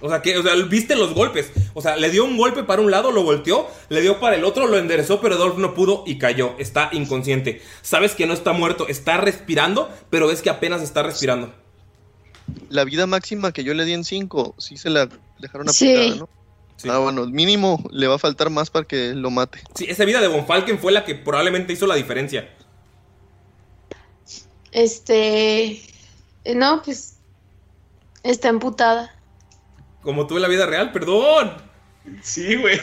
O 0.00 0.08
sea, 0.08 0.22
que, 0.22 0.36
o 0.38 0.42
sea, 0.42 0.54
viste 0.54 0.96
los 0.96 1.14
golpes. 1.14 1.50
O 1.74 1.82
sea, 1.82 1.96
le 1.96 2.10
dio 2.10 2.24
un 2.24 2.36
golpe 2.36 2.62
para 2.64 2.80
un 2.82 2.90
lado, 2.90 3.12
lo 3.12 3.22
volteó, 3.22 3.68
le 3.88 4.00
dio 4.00 4.18
para 4.20 4.36
el 4.36 4.44
otro, 4.44 4.66
lo 4.66 4.78
enderezó, 4.78 5.20
pero 5.20 5.36
Dolph 5.36 5.58
no 5.58 5.74
pudo 5.74 6.04
y 6.06 6.18
cayó. 6.18 6.54
Está 6.58 6.88
inconsciente. 6.92 7.60
Sabes 7.82 8.14
que 8.14 8.26
no 8.26 8.32
está 8.32 8.52
muerto, 8.52 8.88
está 8.88 9.18
respirando, 9.18 9.90
pero 10.08 10.26
ves 10.26 10.42
que 10.42 10.50
apenas 10.50 10.80
está 10.82 11.02
respirando. 11.02 11.52
La 12.68 12.84
vida 12.84 13.06
máxima 13.06 13.52
que 13.52 13.62
yo 13.62 13.74
le 13.74 13.84
di 13.84 13.92
en 13.92 14.04
5, 14.04 14.54
sí 14.58 14.76
se 14.76 14.90
la 14.90 15.08
dejaron 15.38 15.68
Sí. 15.68 15.92
aplicada, 15.94 16.16
¿no? 16.16 16.28
Ah, 16.90 16.98
bueno, 16.98 17.26
mínimo 17.26 17.84
le 17.90 18.06
va 18.06 18.14
a 18.14 18.18
faltar 18.18 18.48
más 18.48 18.70
para 18.70 18.86
que 18.86 19.12
lo 19.14 19.30
mate. 19.30 19.60
Sí, 19.74 19.84
esa 19.86 20.06
vida 20.06 20.20
de 20.22 20.28
Von 20.28 20.46
Falken 20.46 20.78
fue 20.78 20.92
la 20.92 21.04
que 21.04 21.14
probablemente 21.14 21.74
hizo 21.74 21.86
la 21.86 21.94
diferencia. 21.94 22.48
Este. 24.72 25.72
eh, 26.44 26.54
No, 26.54 26.82
pues. 26.82 27.16
Está 28.22 28.48
emputada. 28.48 29.14
Como 30.02 30.26
tú 30.26 30.36
en 30.36 30.42
la 30.42 30.48
vida 30.48 30.66
real, 30.66 30.92
perdón. 30.92 31.52
Sí, 32.22 32.56
güey. 32.56 32.80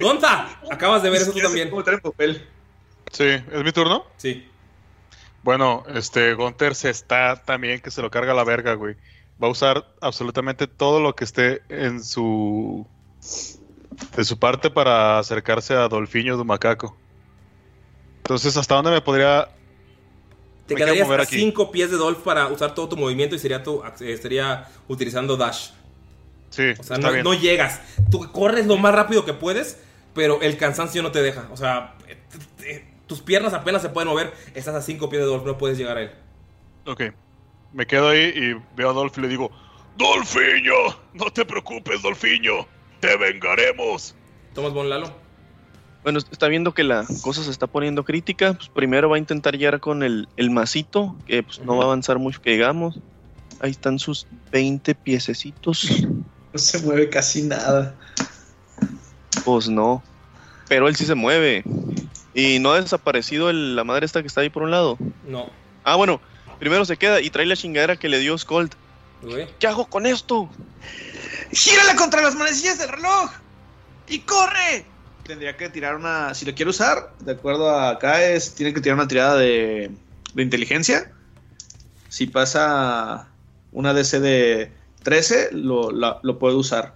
Gonza, 0.00 0.60
acabas 0.70 1.02
de 1.02 1.10
ver 1.10 1.22
eso 1.22 1.32
tú 1.32 1.40
también. 1.40 1.70
papel. 2.02 2.46
Sí, 3.12 3.24
¿es 3.24 3.64
mi 3.64 3.72
turno? 3.72 4.04
Sí. 4.16 4.46
Bueno, 5.42 5.84
este, 5.94 6.34
Gunter 6.34 6.74
se 6.74 6.90
está 6.90 7.42
también 7.44 7.80
que 7.80 7.90
se 7.90 8.02
lo 8.02 8.10
carga 8.10 8.34
la 8.34 8.44
verga, 8.44 8.74
güey. 8.74 8.96
Va 9.42 9.48
a 9.48 9.50
usar 9.50 9.86
absolutamente 10.00 10.66
todo 10.66 11.00
lo 11.00 11.14
que 11.14 11.24
esté 11.24 11.62
en 11.68 12.02
su. 12.02 12.86
de 14.16 14.24
su 14.24 14.38
parte 14.38 14.70
para 14.70 15.18
acercarse 15.18 15.74
a 15.74 15.88
Dolfiño 15.88 16.36
de 16.36 16.44
Macaco. 16.44 16.96
Entonces, 18.18 18.56
¿hasta 18.56 18.74
dónde 18.74 18.90
me 18.90 19.00
podría. 19.00 19.48
Te 20.66 20.74
Me 20.74 20.80
quedarías 20.80 21.08
a 21.08 21.22
aquí. 21.22 21.36
5 21.38 21.70
pies 21.70 21.92
de 21.92 21.96
Dolph 21.96 22.24
para 22.24 22.48
usar 22.48 22.74
todo 22.74 22.88
tu 22.88 22.96
movimiento 22.96 23.36
y 23.36 23.38
sería, 23.38 23.62
tu, 23.62 23.84
eh, 24.00 24.16
sería 24.16 24.68
utilizando 24.88 25.36
Dash. 25.36 25.70
Sí, 26.56 26.70
O 26.78 26.82
sea, 26.82 26.96
está 26.96 27.08
no, 27.08 27.12
bien. 27.12 27.24
no 27.24 27.34
llegas. 27.34 27.80
Tú 28.10 28.32
corres 28.32 28.66
lo 28.66 28.76
más 28.78 28.94
rápido 28.94 29.24
que 29.24 29.34
puedes, 29.34 29.78
pero 30.14 30.40
el 30.40 30.56
cansancio 30.56 31.02
no 31.02 31.12
te 31.12 31.22
deja. 31.22 31.48
O 31.52 31.56
sea, 31.56 31.94
te- 32.58 32.86
tus 33.06 33.20
piernas 33.20 33.52
apenas 33.52 33.82
se 33.82 33.90
pueden 33.90 34.08
mover. 34.08 34.32
Estás 34.54 34.74
a 34.74 34.80
5 34.82 35.08
pies 35.10 35.20
de 35.22 35.26
Dolph, 35.28 35.44
no 35.46 35.58
puedes 35.58 35.76
llegar 35.78 35.98
a 35.98 36.02
él. 36.02 36.10
Ok. 36.86 37.02
Me 37.72 37.86
quedo 37.86 38.08
ahí 38.08 38.32
y 38.34 38.54
veo 38.74 38.90
a 38.90 38.92
Dolph 38.94 39.18
y 39.18 39.20
le 39.20 39.28
digo, 39.28 39.50
Dolfiño, 39.98 40.72
no 41.14 41.26
te 41.30 41.44
preocupes, 41.44 42.00
Dolfiño. 42.02 42.66
Te 43.00 43.16
vengaremos. 43.16 44.14
Tomas 44.54 44.72
Bon 44.72 44.88
Lalo. 44.88 45.12
Bueno, 46.02 46.20
está 46.20 46.48
viendo 46.48 46.72
que 46.72 46.84
la 46.84 47.04
cosa 47.22 47.42
se 47.42 47.50
está 47.50 47.66
poniendo 47.66 48.04
crítica. 48.04 48.54
Pues 48.54 48.68
primero 48.68 49.08
va 49.10 49.16
a 49.16 49.18
intentar 49.18 49.58
llegar 49.58 49.80
con 49.80 50.02
el, 50.02 50.28
el 50.36 50.50
masito, 50.50 51.16
que 51.26 51.42
pues, 51.42 51.58
no 51.60 51.76
va 51.76 51.82
a 51.82 51.86
avanzar 51.86 52.18
mucho 52.18 52.40
que 52.40 52.52
digamos. 52.52 52.98
Ahí 53.60 53.70
están 53.72 53.98
sus 53.98 54.26
20 54.52 54.94
piececitos. 54.94 56.06
No 56.56 56.60
se 56.60 56.78
mueve 56.78 57.10
casi 57.10 57.42
nada. 57.42 57.94
Pues 59.44 59.68
no. 59.68 60.02
Pero 60.68 60.88
él 60.88 60.96
sí 60.96 61.04
se 61.04 61.14
mueve. 61.14 61.62
Y 62.32 62.58
no 62.60 62.72
ha 62.72 62.80
desaparecido 62.80 63.50
el- 63.50 63.76
la 63.76 63.84
madre 63.84 64.06
esta 64.06 64.22
que 64.22 64.26
está 64.28 64.40
ahí 64.40 64.48
por 64.48 64.62
un 64.62 64.70
lado. 64.70 64.96
No. 65.26 65.50
Ah, 65.84 65.96
bueno. 65.96 66.18
Primero 66.58 66.86
se 66.86 66.96
queda 66.96 67.20
y 67.20 67.28
trae 67.28 67.44
la 67.44 67.56
chingadera 67.56 67.96
que 67.96 68.08
le 68.08 68.20
dio 68.20 68.38
Scold. 68.38 68.72
¿Qué 69.58 69.66
hago 69.66 69.84
con 69.84 70.06
esto? 70.06 70.48
¡Gírala 71.52 71.94
contra 71.94 72.22
las 72.22 72.34
manecillas 72.34 72.78
del 72.78 72.88
reloj! 72.88 73.30
¡Y 74.08 74.20
corre! 74.20 74.86
Tendría 75.24 75.58
que 75.58 75.68
tirar 75.68 75.94
una. 75.94 76.32
Si 76.34 76.46
lo 76.46 76.54
quiere 76.54 76.70
usar, 76.70 77.12
de 77.20 77.32
acuerdo 77.32 77.68
a 77.68 77.90
acá, 77.90 78.24
es, 78.24 78.54
tiene 78.54 78.72
que 78.72 78.80
tirar 78.80 78.96
una 78.96 79.08
tirada 79.08 79.36
de, 79.36 79.90
de 80.32 80.42
inteligencia. 80.42 81.12
Si 82.08 82.26
pasa 82.26 83.28
una 83.72 83.92
DC 83.92 84.20
de 84.20 84.72
13, 85.06 85.50
lo, 85.52 85.92
la- 85.92 86.18
lo 86.24 86.36
puede 86.40 86.56
usar. 86.56 86.94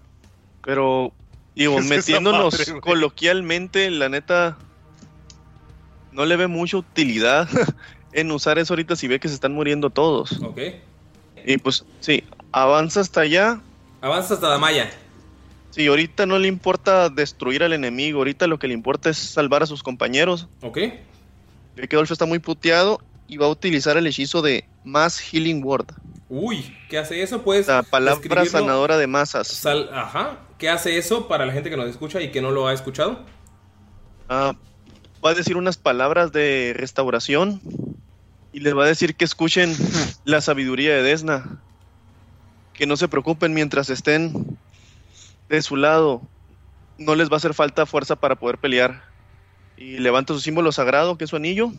Pero, 0.64 1.12
digo, 1.54 1.78
Es 1.78 1.84
metiéndonos 1.86 2.58
madre, 2.58 2.80
coloquialmente, 2.80 3.88
la 3.88 4.08
neta, 4.08 4.58
no 6.10 6.26
le 6.26 6.34
ve 6.36 6.48
mucha 6.48 6.76
utilidad 6.76 7.48
en 8.12 8.32
usar 8.32 8.58
eso 8.58 8.72
ahorita 8.74 8.96
si 8.96 9.06
ve 9.06 9.20
que 9.20 9.28
se 9.28 9.34
están 9.34 9.52
muriendo 9.52 9.90
todos. 9.90 10.32
Ok. 10.42 10.58
Y 11.46 11.56
pues, 11.58 11.84
sí, 12.00 12.24
avanza 12.50 12.98
hasta 13.00 13.20
allá. 13.20 13.60
Avanza 14.00 14.34
hasta 14.34 14.48
Damaya. 14.48 14.90
Sí, 15.70 15.86
ahorita 15.86 16.26
no 16.26 16.36
le 16.40 16.48
importa 16.48 17.10
destruir 17.10 17.62
al 17.62 17.72
enemigo, 17.72 18.18
ahorita 18.18 18.48
lo 18.48 18.58
que 18.58 18.66
le 18.66 18.74
importa 18.74 19.08
es 19.08 19.18
salvar 19.18 19.62
a 19.62 19.66
sus 19.66 19.84
compañeros. 19.84 20.48
Ok. 20.62 20.78
Ve 21.76 21.86
que 21.88 21.94
Dolph 21.94 22.10
está 22.10 22.26
muy 22.26 22.40
puteado 22.40 23.00
y 23.28 23.36
va 23.36 23.46
a 23.46 23.50
utilizar 23.50 23.96
el 23.96 24.08
hechizo 24.08 24.42
de 24.42 24.64
Mass 24.84 25.18
Healing 25.20 25.64
Word. 25.64 25.86
Uy, 26.28 26.76
¿qué 26.88 26.98
hace 26.98 27.22
eso? 27.22 27.42
Pues. 27.42 27.66
La 27.66 27.82
palabra 27.82 28.44
sanadora 28.46 28.96
de 28.96 29.06
masas. 29.06 29.48
Sal- 29.48 29.90
Ajá. 29.92 30.38
¿Qué 30.58 30.68
hace 30.68 30.98
eso 30.98 31.26
para 31.26 31.46
la 31.46 31.52
gente 31.52 31.70
que 31.70 31.76
nos 31.76 31.88
escucha 31.88 32.20
y 32.20 32.30
que 32.30 32.40
no 32.42 32.50
lo 32.50 32.66
ha 32.68 32.72
escuchado? 32.72 33.24
Ah, 34.28 34.54
va 35.24 35.30
a 35.30 35.34
decir 35.34 35.56
unas 35.56 35.76
palabras 35.78 36.32
de 36.32 36.74
restauración 36.76 37.60
y 38.52 38.60
les 38.60 38.76
va 38.76 38.84
a 38.84 38.88
decir 38.88 39.16
que 39.16 39.24
escuchen 39.24 39.74
la 40.24 40.40
sabiduría 40.40 40.94
de 40.94 41.02
Desna. 41.02 41.60
Que 42.74 42.86
no 42.86 42.96
se 42.96 43.08
preocupen 43.08 43.52
mientras 43.54 43.90
estén 43.90 44.58
de 45.48 45.62
su 45.62 45.76
lado. 45.76 46.22
No 46.98 47.14
les 47.14 47.28
va 47.30 47.34
a 47.34 47.36
hacer 47.38 47.54
falta 47.54 47.86
fuerza 47.86 48.16
para 48.16 48.36
poder 48.36 48.58
pelear. 48.58 49.02
Y 49.76 49.98
levanta 49.98 50.34
su 50.34 50.40
símbolo 50.40 50.72
sagrado, 50.72 51.16
que 51.16 51.24
es 51.24 51.30
su 51.30 51.36
anillo. 51.36 51.72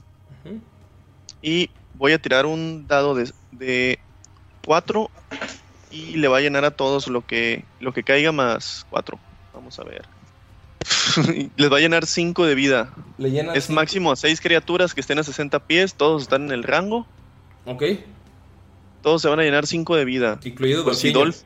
Y 1.42 1.70
voy 1.96 2.14
a 2.14 2.22
tirar 2.22 2.46
un 2.46 2.88
dado 2.88 3.16
de, 3.16 3.32
de 3.52 4.00
4 4.66 5.10
y 5.92 6.18
le 6.18 6.28
va 6.28 6.38
a 6.38 6.42
llenar 6.42 6.66
a 6.66 6.72
todos 6.72 7.08
lo 7.08 7.26
que, 7.26 7.66
lo 7.80 7.94
que 7.94 8.04
caiga 8.04 8.32
más 8.32 8.86
4. 8.90 9.20
Vamos 9.54 9.80
a 9.80 9.84
ver. 9.84 10.04
Les 11.58 11.72
va 11.72 11.78
a 11.78 11.80
llenar 11.80 12.06
5 12.06 12.46
de 12.46 12.56
vida. 12.56 12.94
Le 13.18 13.40
es 13.56 13.66
cinco. 13.66 13.76
máximo 13.76 14.12
a 14.12 14.16
6 14.16 14.42
criaturas 14.42 14.94
que 14.94 15.02
estén 15.02 15.20
a 15.20 15.24
60 15.24 15.60
pies. 15.68 15.94
Todos 15.94 16.24
están 16.24 16.46
en 16.46 16.52
el 16.52 16.64
rango. 16.64 17.06
Ok. 17.66 17.84
Todos 19.02 19.22
se 19.22 19.28
van 19.30 19.40
a 19.40 19.44
llenar 19.44 19.68
5 19.68 19.96
de 19.96 20.06
vida. 20.06 20.40
Incluido 20.44 20.84
Pues 20.84 21.00
si. 21.00 21.12
Dolph, 21.12 21.38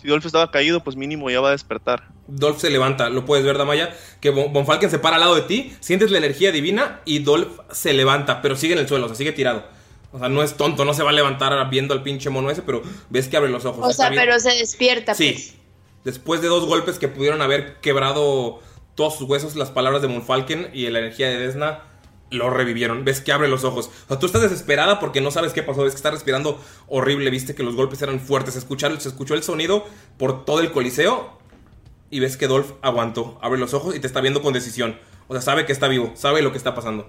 si 0.00 0.08
Dolph 0.08 0.24
estaba 0.24 0.50
caído, 0.50 0.82
pues 0.82 0.96
mínimo 0.96 1.30
ya 1.30 1.40
va 1.40 1.48
a 1.48 1.52
despertar. 1.52 2.08
Dolph 2.26 2.58
se 2.58 2.70
levanta, 2.70 3.10
lo 3.10 3.24
puedes 3.24 3.44
ver, 3.44 3.58
Damaya. 3.58 3.94
Que 4.20 4.30
Von 4.30 4.66
Falken 4.66 4.90
se 4.90 4.98
para 4.98 5.16
al 5.16 5.20
lado 5.20 5.34
de 5.34 5.42
ti, 5.42 5.74
sientes 5.80 6.10
la 6.10 6.18
energía 6.18 6.52
divina 6.52 7.00
y 7.04 7.20
Dolph 7.20 7.60
se 7.70 7.92
levanta, 7.92 8.40
pero 8.42 8.56
sigue 8.56 8.74
en 8.74 8.78
el 8.78 8.88
suelo, 8.88 9.06
o 9.06 9.08
sea, 9.08 9.16
sigue 9.16 9.32
tirado. 9.32 9.64
O 10.12 10.18
sea, 10.18 10.28
no 10.28 10.42
es 10.42 10.56
tonto, 10.56 10.84
no 10.84 10.94
se 10.94 11.02
va 11.02 11.10
a 11.10 11.12
levantar 11.12 11.68
viendo 11.70 11.94
al 11.94 12.02
pinche 12.02 12.30
mono 12.30 12.50
ese, 12.50 12.62
pero 12.62 12.82
ves 13.10 13.28
que 13.28 13.36
abre 13.36 13.50
los 13.50 13.64
ojos. 13.64 13.86
O 13.86 13.92
sea, 13.92 14.10
bien. 14.10 14.22
pero 14.22 14.40
se 14.40 14.50
despierta. 14.50 15.14
pues. 15.14 15.18
Sí. 15.18 15.56
Después 16.04 16.40
de 16.40 16.48
dos 16.48 16.66
golpes 16.66 16.98
que 16.98 17.08
pudieron 17.08 17.42
haber 17.42 17.76
quebrado 17.80 18.60
todos 18.94 19.18
sus 19.18 19.28
huesos, 19.28 19.54
las 19.54 19.70
palabras 19.70 20.02
de 20.02 20.08
Monfalken 20.08 20.70
y 20.72 20.88
la 20.88 20.98
energía 21.00 21.28
de 21.28 21.38
Desna 21.38 21.89
lo 22.30 22.50
revivieron. 22.50 23.04
Ves 23.04 23.20
que 23.20 23.32
abre 23.32 23.48
los 23.48 23.64
ojos. 23.64 23.90
O 24.04 24.08
sea, 24.08 24.18
tú 24.18 24.26
estás 24.26 24.42
desesperada 24.42 25.00
porque 25.00 25.20
no 25.20 25.30
sabes 25.30 25.52
qué 25.52 25.62
pasó. 25.62 25.82
Ves 25.82 25.92
que 25.92 25.96
está 25.96 26.10
respirando 26.10 26.60
horrible. 26.88 27.30
Viste 27.30 27.54
que 27.54 27.62
los 27.62 27.74
golpes 27.74 28.00
eran 28.02 28.20
fuertes. 28.20 28.56
Escucharon, 28.56 29.00
se 29.00 29.08
escuchó 29.08 29.34
el 29.34 29.42
sonido 29.42 29.84
por 30.16 30.44
todo 30.44 30.60
el 30.60 30.72
coliseo. 30.72 31.38
Y 32.10 32.20
ves 32.20 32.36
que 32.36 32.46
Dolph 32.46 32.72
aguantó. 32.82 33.38
Abre 33.42 33.58
los 33.58 33.74
ojos 33.74 33.94
y 33.94 34.00
te 34.00 34.06
está 34.06 34.20
viendo 34.20 34.42
con 34.42 34.52
decisión. 34.52 34.98
O 35.28 35.34
sea, 35.34 35.42
sabe 35.42 35.66
que 35.66 35.72
está 35.72 35.88
vivo. 35.88 36.12
Sabe 36.14 36.42
lo 36.42 36.52
que 36.52 36.58
está 36.58 36.74
pasando. 36.74 37.08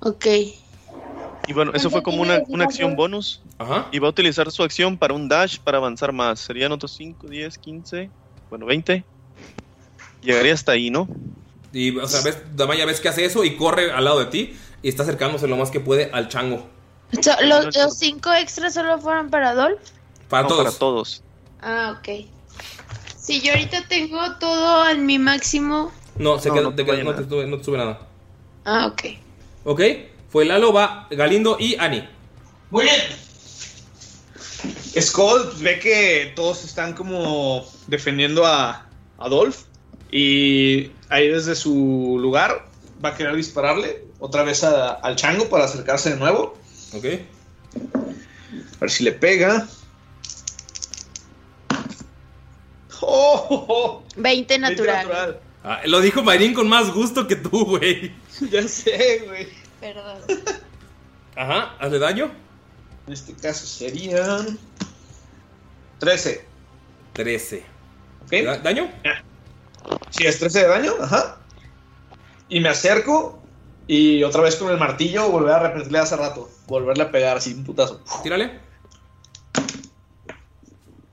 Ok. 0.00 0.26
Y 1.46 1.52
bueno, 1.52 1.72
eso 1.74 1.90
fue 1.90 2.02
como 2.02 2.22
una, 2.22 2.42
una 2.48 2.64
acción 2.64 2.96
bonus. 2.96 3.42
Ajá. 3.58 3.88
Y 3.92 3.98
va 3.98 4.08
a 4.08 4.10
utilizar 4.10 4.50
su 4.50 4.62
acción 4.62 4.96
para 4.96 5.14
un 5.14 5.28
dash 5.28 5.58
para 5.58 5.78
avanzar 5.78 6.12
más. 6.12 6.40
Serían 6.40 6.72
otros 6.72 6.92
5, 6.96 7.26
10, 7.28 7.58
15, 7.58 8.10
bueno, 8.48 8.66
20. 8.66 9.04
Llegaría 10.22 10.54
hasta 10.54 10.72
ahí, 10.72 10.90
¿no? 10.90 11.06
Y, 11.74 11.96
o 11.98 12.08
sea, 12.08 12.22
ves, 12.22 12.38
Damaya 12.56 12.86
ves 12.86 13.00
que 13.00 13.08
hace 13.10 13.24
eso 13.26 13.44
y 13.44 13.56
corre 13.56 13.90
al 13.92 14.04
lado 14.04 14.20
de 14.20 14.26
ti. 14.26 14.56
Y 14.82 14.88
está 14.88 15.02
acercándose 15.02 15.46
lo 15.48 15.56
más 15.56 15.70
que 15.70 15.80
puede 15.80 16.08
al 16.12 16.28
chango. 16.28 16.66
So- 17.20 17.36
¿Los, 17.42 17.76
los 17.76 17.98
cinco 17.98 18.32
extras 18.32 18.74
solo 18.74 18.98
fueron 18.98 19.28
para 19.30 19.54
Dolph? 19.54 19.80
Para 20.28 20.44
No, 20.44 20.48
todos. 20.48 20.64
Para 20.64 20.78
todos. 20.78 21.22
Ah, 21.60 21.96
ok. 21.98 22.26
Si 23.18 23.40
yo 23.40 23.52
ahorita 23.52 23.86
tengo 23.88 24.36
todo 24.38 24.88
en 24.88 25.04
mi 25.06 25.18
máximo. 25.18 25.92
No, 26.16 26.38
se 26.38 26.48
No, 26.48 26.54
queda- 26.54 26.62
no 26.64 26.74
te 26.74 26.84
queda- 26.84 27.02
no, 27.02 27.10
te 27.14 27.20
nada. 27.22 27.28
sube, 27.28 27.46
no 27.46 27.58
te 27.58 27.64
sube 27.64 27.78
nada. 27.78 28.00
Ah, 28.64 28.86
ok. 28.86 29.02
¿Ok? 29.64 29.80
Fue 30.30 30.44
Lalo, 30.44 30.72
va 30.72 31.06
Galindo 31.10 31.56
y 31.58 31.76
Ani. 31.76 32.06
Muy 32.70 32.84
bien. 32.84 33.00
Skull 35.00 35.42
pues, 35.44 35.60
ve 35.60 35.78
que 35.78 36.32
todos 36.36 36.64
están 36.64 36.92
como 36.94 37.64
defendiendo 37.86 38.44
a 38.46 38.86
Adolf. 39.18 39.64
Y 40.10 40.90
ahí 41.08 41.28
desde 41.28 41.54
su 41.54 42.18
lugar 42.20 42.66
va 43.04 43.10
a 43.10 43.14
querer 43.16 43.34
dispararle 43.36 44.04
otra 44.18 44.42
vez 44.42 44.64
a- 44.64 44.92
al 44.92 45.16
chango 45.16 45.48
para 45.48 45.64
acercarse 45.64 46.10
de 46.10 46.16
nuevo. 46.16 46.56
¿Ok? 46.94 47.04
A 48.76 48.80
ver 48.80 48.90
si 48.90 49.04
le 49.04 49.12
pega. 49.12 49.66
¡Oh! 53.00 53.46
oh, 53.50 53.66
oh! 53.68 54.02
20 54.16 54.58
natural. 54.58 54.96
natural. 55.06 55.40
Ah, 55.62 55.80
lo 55.86 56.00
dijo 56.00 56.22
Mayrin 56.22 56.54
con 56.54 56.68
más 56.68 56.92
gusto 56.92 57.26
que 57.26 57.36
tú, 57.36 57.64
güey. 57.64 58.12
Ya 58.50 58.66
sé, 58.66 59.22
güey. 59.26 59.48
Perdón. 59.80 60.18
Ajá, 61.36 61.74
hazle 61.78 61.98
daño. 61.98 62.30
En 63.06 63.12
este 63.12 63.34
caso 63.34 63.66
serían 63.66 64.58
13. 65.98 66.44
13. 67.12 67.64
¿Ok? 68.24 68.32
Da- 68.44 68.58
¿Daño? 68.58 68.90
Sí, 70.10 70.26
es 70.26 70.38
13 70.38 70.60
de 70.60 70.68
daño, 70.68 70.92
ajá. 71.00 71.38
Y 72.48 72.60
me 72.60 72.68
acerco 72.68 73.42
y 73.86 74.22
otra 74.22 74.42
vez 74.42 74.56
con 74.56 74.70
el 74.70 74.78
martillo 74.78 75.28
volver 75.28 75.54
a 75.54 75.58
repetirle 75.58 75.98
hace 75.98 76.16
rato. 76.16 76.48
Volverle 76.66 77.04
a 77.04 77.10
pegar 77.10 77.36
así 77.36 77.52
un 77.52 77.64
putazo. 77.64 78.02
Tírale. 78.22 78.60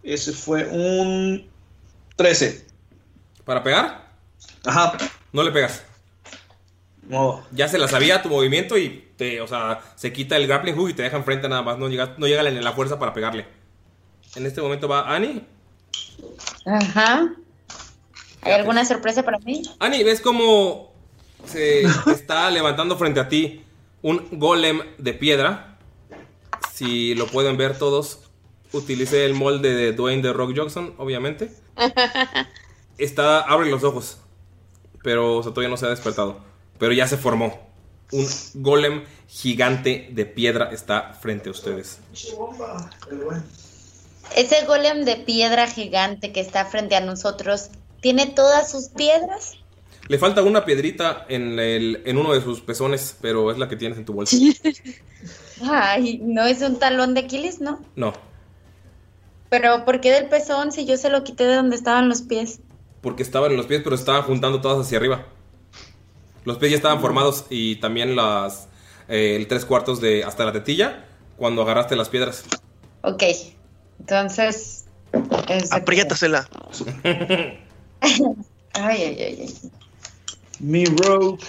Ese 0.03 0.31
fue 0.31 0.67
un 0.67 1.49
13. 2.15 2.65
¿Para 3.45 3.63
pegar? 3.63 4.11
Ajá. 4.65 4.97
No 5.33 5.43
le 5.43 5.51
pegas. 5.51 5.83
No. 7.03 7.43
Ya 7.51 7.67
se 7.67 7.77
la 7.77 7.87
sabía 7.87 8.21
tu 8.21 8.29
movimiento 8.29 8.77
y 8.77 9.09
te, 9.17 9.41
o 9.41 9.47
sea, 9.47 9.81
se 9.95 10.13
quita 10.13 10.37
el 10.37 10.47
grappling 10.47 10.75
hook 10.75 10.89
y 10.89 10.93
te 10.93 11.03
deja 11.03 11.17
enfrente 11.17 11.49
nada 11.49 11.61
más. 11.61 11.77
No 11.77 11.89
llega, 11.89 12.15
no 12.17 12.27
llega 12.27 12.43
la, 12.43 12.51
la 12.51 12.71
fuerza 12.71 12.97
para 12.99 13.13
pegarle. 13.13 13.45
En 14.35 14.45
este 14.45 14.61
momento 14.61 14.87
va 14.87 15.13
Ani. 15.13 15.45
Ajá. 16.65 17.33
¿Hay 18.41 18.53
alguna 18.53 18.85
sorpresa 18.85 19.23
para 19.23 19.39
mí? 19.39 19.63
Ani, 19.79 20.03
¿ves 20.03 20.21
cómo 20.21 20.91
se 21.45 21.81
está 22.11 22.49
levantando 22.51 22.97
frente 22.97 23.19
a 23.19 23.29
ti 23.29 23.63
un 24.01 24.27
golem 24.31 24.81
de 24.97 25.13
piedra? 25.13 25.77
Si 26.73 27.13
lo 27.15 27.27
pueden 27.27 27.57
ver 27.57 27.77
todos, 27.77 28.19
utilice 28.71 29.25
el 29.25 29.33
molde 29.33 29.73
de 29.73 29.93
Dwayne 29.93 30.21
de 30.21 30.33
Rock 30.33 30.53
Johnson, 30.55 30.93
obviamente. 30.97 31.51
Está, 32.97 33.41
abre 33.41 33.69
los 33.69 33.83
ojos, 33.83 34.17
pero 35.03 35.37
o 35.37 35.43
sea, 35.43 35.51
todavía 35.51 35.69
no 35.69 35.77
se 35.77 35.85
ha 35.85 35.89
despertado. 35.89 36.39
Pero 36.77 36.93
ya 36.93 37.07
se 37.07 37.17
formó. 37.17 37.71
Un 38.11 38.27
golem 38.55 39.05
gigante 39.27 40.09
de 40.11 40.25
piedra 40.25 40.69
está 40.71 41.13
frente 41.13 41.47
a 41.49 41.51
ustedes. 41.51 41.99
Ese 44.35 44.65
golem 44.65 45.05
de 45.05 45.15
piedra 45.15 45.67
gigante 45.67 46.33
que 46.33 46.41
está 46.41 46.65
frente 46.65 46.95
a 46.95 47.01
nosotros, 47.01 47.69
¿tiene 48.01 48.27
todas 48.27 48.69
sus 48.71 48.89
piedras? 48.89 49.53
Le 50.07 50.17
falta 50.17 50.41
una 50.43 50.65
piedrita 50.65 51.25
en, 51.29 51.57
el, 51.59 52.01
en 52.05 52.17
uno 52.17 52.33
de 52.33 52.41
sus 52.41 52.59
pezones, 52.61 53.15
pero 53.21 53.49
es 53.51 53.57
la 53.57 53.69
que 53.69 53.77
tienes 53.77 53.97
en 53.97 54.03
tu 54.05 54.13
bolsa. 54.13 54.35
Ay, 55.63 56.19
no 56.23 56.45
es 56.45 56.61
un 56.61 56.79
talón 56.79 57.13
de 57.13 57.21
Aquiles, 57.21 57.61
¿no? 57.61 57.79
No, 57.95 58.13
Pero 59.49 59.85
¿por 59.85 60.01
qué 60.01 60.11
del 60.11 60.27
pezón 60.27 60.71
si 60.71 60.85
yo 60.85 60.97
se 60.97 61.09
lo 61.09 61.23
quité 61.23 61.45
de 61.45 61.55
donde 61.55 61.75
estaban 61.75 62.09
los 62.09 62.21
pies? 62.23 62.59
porque 63.01 63.23
estaban 63.23 63.49
en 63.51 63.57
los 63.57 63.65
pies, 63.65 63.81
pero 63.83 63.95
estaban 63.95 64.21
juntando 64.23 64.61
todas 64.61 64.85
hacia 64.85 64.99
arriba. 64.99 65.25
Los 66.45 66.57
pies 66.59 66.71
ya 66.71 66.77
estaban 66.77 67.01
formados 67.01 67.45
y 67.49 67.77
también 67.77 68.15
las 68.15 68.67
eh, 69.07 69.35
el 69.35 69.47
tres 69.47 69.65
cuartos 69.65 69.99
de 70.01 70.23
hasta 70.23 70.45
la 70.45 70.51
tetilla 70.51 71.05
cuando 71.35 71.63
agarraste 71.63 71.95
las 71.95 72.09
piedras. 72.09 72.43
Ok, 73.01 73.23
entonces... 73.99 74.85
es- 75.49 75.71
Apriétasela. 75.71 76.47
Ay, 78.01 78.21
ay, 78.73 79.03
ay, 79.03 79.37
ay. 79.41 79.71
Mi 80.59 80.85
rogue. 80.85 81.39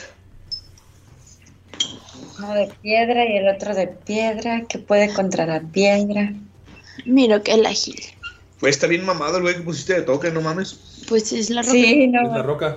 Uno 2.39 2.55
de 2.55 2.73
piedra 2.83 3.25
y 3.27 3.37
el 3.37 3.49
otro 3.49 3.75
de 3.75 3.87
piedra. 3.89 4.63
¿Qué 4.69 4.79
puede 4.79 5.13
contra 5.13 5.47
la 5.47 5.61
piedra? 5.61 6.33
Mira 7.05 7.43
que 7.43 7.53
el 7.53 7.67
ágil. 7.67 8.01
Pues 8.61 8.77
está 8.77 8.87
bien 8.87 9.05
mamado 9.05 9.39
el 9.39 9.43
güey 9.43 9.57
que 9.57 9.63
pusiste 9.63 9.95
de 9.95 10.03
toque, 10.03 10.31
no 10.31 10.41
mames. 10.41 11.05
Pues 11.09 11.33
es 11.33 11.51
la 11.51 11.63
roca. 11.63 11.73
Sí, 11.73 12.05
Es 12.05 12.11
no. 12.11 12.23
la 12.23 12.43
roca. 12.43 12.77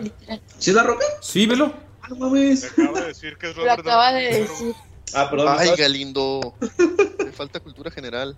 ¿Sí 0.57 0.72
es 0.72 0.76
la 0.76 0.84
roca? 0.84 1.06
Sí, 1.22 1.45
velo. 1.45 1.73
Ah, 2.02 2.07
no 2.10 2.15
mames. 2.15 2.65
Acaba 2.72 3.02
de 3.02 3.07
decir 3.07 3.38
que 3.38 3.49
es 3.49 3.56
Lo 3.56 3.64
Robert 3.64 3.80
acaba 3.81 4.14
de 4.14 4.39
decir. 4.41 4.73
Ah, 5.14 5.30
perdón. 5.30 5.56
Ay. 5.60 5.69
Galindo. 5.77 6.53
Me 7.23 7.31
falta 7.31 7.60
cultura 7.60 7.91
general. 7.91 8.35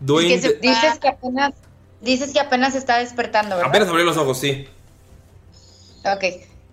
Dwayne 0.00 0.34
Es 0.34 0.42
que 0.42 0.54
dices 0.54 0.98
que 1.00 1.08
apenas... 1.08 1.52
Dices 2.00 2.32
que 2.32 2.40
apenas 2.40 2.74
está 2.74 2.98
despertando, 2.98 3.56
¿verdad? 3.56 3.70
apenas 3.70 3.88
abrió 3.88 4.04
los 4.04 4.16
ojos, 4.16 4.38
sí. 4.38 4.68
Ok, 6.04 6.24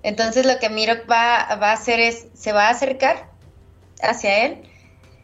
entonces 0.04 0.46
lo 0.46 0.60
que 0.60 0.70
Miro 0.70 0.94
va, 1.10 1.56
va 1.56 1.72
a 1.72 1.74
hacer 1.74 2.00
es, 2.00 2.28
se 2.36 2.52
va 2.52 2.68
a 2.68 2.70
acercar 2.70 3.28
hacia 4.02 4.46
él. 4.46 4.64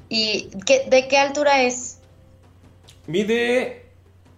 ¿Y 0.09 0.49
qué, 0.65 0.87
de 0.89 1.07
qué 1.07 1.17
altura 1.17 1.61
es? 1.61 1.99
Mide 3.07 3.85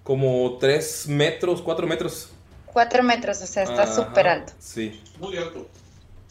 como 0.03 0.57
3 0.60 1.07
metros, 1.07 1.61
4 1.61 1.88
metros. 1.88 2.30
Cuatro 2.73 3.03
metros, 3.03 3.40
o 3.41 3.45
sea, 3.45 3.64
está 3.64 3.85
súper 3.85 4.27
alto. 4.27 4.53
Sí. 4.60 4.99
Muy 5.19 5.38
alto. 5.38 5.68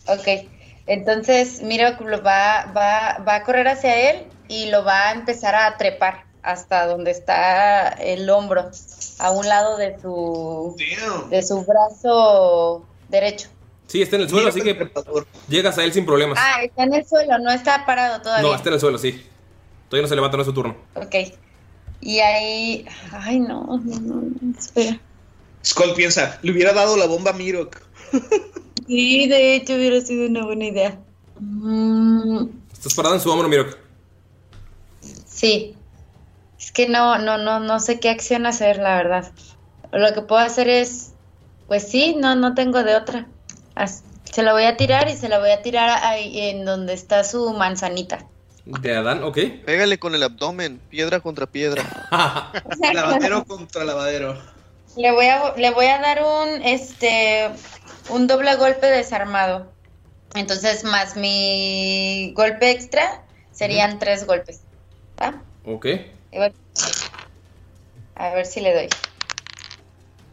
Ok, 0.06 0.48
entonces 0.88 1.62
Miro 1.62 1.90
lo 2.00 2.20
va, 2.22 2.72
va, 2.76 3.18
va 3.26 3.36
a 3.36 3.42
correr 3.44 3.68
hacia 3.68 4.10
él 4.10 4.26
y 4.48 4.66
lo 4.66 4.84
va 4.84 5.08
a 5.08 5.12
empezar 5.12 5.54
a 5.54 5.76
trepar 5.76 6.24
hasta 6.42 6.86
donde 6.86 7.10
está 7.10 7.88
el 7.88 8.28
hombro, 8.30 8.70
a 9.18 9.30
un 9.30 9.48
lado 9.48 9.76
de 9.76 9.96
su, 10.00 10.76
Damn. 10.78 11.30
de 11.30 11.42
su 11.42 11.64
brazo 11.64 12.84
derecho. 13.08 13.48
Sí, 13.86 14.00
está 14.02 14.16
en 14.16 14.22
el 14.22 14.28
suelo, 14.30 14.48
así 14.48 14.60
que 14.62 14.90
llegas 15.48 15.76
a 15.78 15.84
él 15.84 15.92
sin 15.92 16.06
problemas. 16.06 16.38
Ah, 16.40 16.62
está 16.62 16.84
en 16.84 16.94
el 16.94 17.06
suelo, 17.06 17.38
no 17.38 17.50
está 17.52 17.84
parado 17.84 18.22
todavía. 18.22 18.48
No, 18.48 18.54
está 18.54 18.68
en 18.70 18.74
el 18.74 18.80
suelo, 18.80 18.98
sí. 18.98 19.22
Todavía 19.88 20.02
no 20.02 20.08
se 20.08 20.14
levanta, 20.14 20.36
no 20.36 20.42
es 20.42 20.46
su 20.46 20.54
turno. 20.54 20.76
Ok. 20.94 21.14
Y 22.00 22.18
ahí. 22.20 22.86
Ay, 23.12 23.38
no, 23.38 23.64
no, 23.66 24.00
no, 24.00 24.22
no, 24.40 24.58
espera. 24.58 24.98
Skull 25.64 25.94
piensa, 25.94 26.38
le 26.42 26.50
hubiera 26.52 26.72
dado 26.72 26.96
la 26.96 27.06
bomba 27.06 27.30
a 27.30 27.34
Mirok. 27.34 27.80
Sí, 28.88 29.28
de 29.28 29.54
hecho 29.54 29.74
hubiera 29.74 30.00
sido 30.00 30.26
una 30.26 30.44
buena 30.44 30.64
idea. 30.66 30.98
Mm, 31.38 32.46
Estás 32.72 32.92
parado 32.94 33.14
en 33.14 33.20
su 33.20 33.30
hombro, 33.30 33.48
Mirok. 33.48 33.78
sí. 35.26 35.76
Es 36.62 36.70
que 36.70 36.88
no, 36.88 37.18
no, 37.18 37.38
no, 37.38 37.58
no 37.58 37.80
sé 37.80 37.98
qué 37.98 38.08
acción 38.08 38.46
hacer, 38.46 38.76
la 38.76 38.94
verdad. 38.94 39.32
Lo 39.90 40.14
que 40.14 40.22
puedo 40.22 40.40
hacer 40.40 40.68
es. 40.68 41.12
Pues 41.66 41.90
sí, 41.90 42.14
no, 42.16 42.36
no 42.36 42.54
tengo 42.54 42.84
de 42.84 42.94
otra. 42.94 43.26
Se 44.24 44.42
la 44.44 44.52
voy 44.52 44.62
a 44.64 44.76
tirar 44.76 45.08
y 45.08 45.16
se 45.16 45.28
la 45.28 45.40
voy 45.40 45.50
a 45.50 45.60
tirar 45.60 45.90
ahí 46.04 46.50
en 46.50 46.64
donde 46.64 46.92
está 46.92 47.24
su 47.24 47.52
manzanita. 47.52 48.26
De 48.64 48.94
Adán, 48.94 49.24
ok. 49.24 49.38
Pégale 49.66 49.98
con 49.98 50.14
el 50.14 50.22
abdomen, 50.22 50.80
piedra 50.88 51.18
contra 51.18 51.46
piedra. 51.46 51.82
Lavadero 52.94 53.44
contra 53.44 53.84
lavadero. 53.84 54.40
Le 54.96 55.10
voy 55.10 55.26
a, 55.26 55.54
le 55.56 55.70
voy 55.72 55.86
a 55.86 55.98
dar 55.98 56.22
un, 56.22 56.62
este, 56.62 57.50
un 58.08 58.28
doble 58.28 58.54
golpe 58.54 58.86
desarmado. 58.86 59.72
Entonces, 60.36 60.84
más 60.84 61.16
mi 61.16 62.32
golpe 62.36 62.70
extra, 62.70 63.24
serían 63.50 63.98
tres 63.98 64.26
golpes. 64.26 64.60
¿Va? 65.20 65.42
ok. 65.64 65.86
A 68.14 68.30
ver 68.30 68.46
si 68.46 68.60
le 68.60 68.74
doy. 68.74 68.88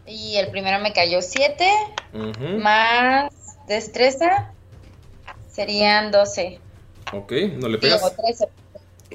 Y 0.06 0.38
el 0.38 0.50
primero 0.50 0.80
me 0.80 0.94
cayó 0.94 1.22
siete, 1.22 1.70
Ujú. 2.14 2.60
más 2.60 3.32
destreza, 3.68 4.52
serían 5.52 6.12
12. 6.12 6.60
Ok, 7.14 7.32
no 7.58 7.68
le 7.68 7.78
pegas. 7.78 8.02
Digo, 8.02 8.12
13. 8.24 8.50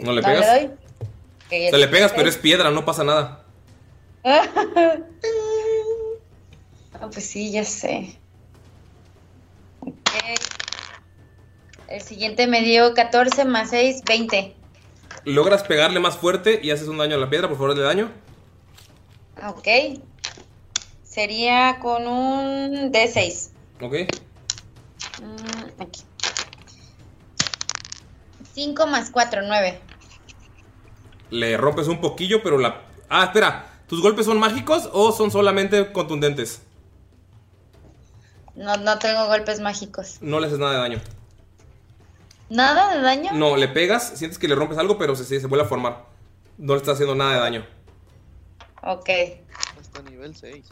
No 0.02 0.12
le 0.12 0.20
¿No 0.22 0.28
pegas. 0.28 0.46
doy? 0.46 0.64
Ok, 0.66 1.52
O 1.66 1.70
sea, 1.70 1.78
le 1.78 1.88
pegas, 1.88 2.12
pero 2.12 2.28
es 2.28 2.36
piedra, 2.36 2.70
no 2.70 2.84
pasa 2.84 3.04
nada. 3.04 3.44
Ah, 7.00 7.08
pues 7.12 7.26
sí, 7.28 7.50
ya 7.50 7.64
sé. 7.64 8.16
Ok. 9.80 9.92
El 11.88 12.00
siguiente 12.00 12.46
me 12.46 12.62
dio 12.62 12.94
14 12.94 13.44
más 13.44 13.70
6, 13.70 14.02
20. 14.06 14.54
Logras 15.24 15.62
pegarle 15.62 16.00
más 16.00 16.16
fuerte 16.18 16.60
y 16.62 16.70
haces 16.70 16.88
un 16.88 16.98
daño 16.98 17.16
a 17.16 17.18
la 17.18 17.30
piedra, 17.30 17.48
por 17.48 17.56
favor, 17.56 17.74
de 17.74 17.82
daño. 17.82 18.10
Ok. 19.46 19.68
Sería 21.02 21.78
con 21.80 22.06
un 22.06 22.92
D6. 22.92 23.50
Ok. 23.80 23.94
Mm, 25.22 25.82
aquí. 25.82 26.02
5 28.54 28.86
más 28.86 29.10
4, 29.10 29.42
9. 29.46 29.80
Le 31.30 31.56
rompes 31.56 31.88
un 31.88 32.00
poquillo, 32.00 32.42
pero 32.42 32.58
la. 32.58 32.82
Ah, 33.08 33.24
espera. 33.24 33.70
¿Tus 33.88 34.00
golpes 34.00 34.26
son 34.26 34.38
mágicos 34.38 34.88
o 34.92 35.12
son 35.12 35.30
solamente 35.30 35.92
contundentes? 35.92 36.62
No, 38.54 38.76
no 38.76 38.98
tengo 38.98 39.26
golpes 39.26 39.60
mágicos. 39.60 40.18
No 40.20 40.40
le 40.40 40.46
haces 40.46 40.58
nada 40.58 40.72
de 40.72 40.78
daño. 40.78 41.00
¿Nada 42.54 42.94
de 42.94 43.02
daño? 43.02 43.32
No, 43.32 43.56
le 43.56 43.68
pegas, 43.68 44.12
sientes 44.16 44.38
que 44.38 44.46
le 44.48 44.54
rompes 44.54 44.78
algo, 44.78 44.96
pero 44.96 45.16
se, 45.16 45.24
se 45.24 45.46
vuelve 45.46 45.64
a 45.64 45.68
formar. 45.68 46.06
No 46.56 46.74
le 46.74 46.78
estás 46.78 46.94
haciendo 46.94 47.14
nada 47.16 47.34
de 47.34 47.40
daño. 47.40 47.66
Ok. 48.82 49.10
Hasta 49.80 50.02
nivel 50.08 50.36
6. 50.36 50.64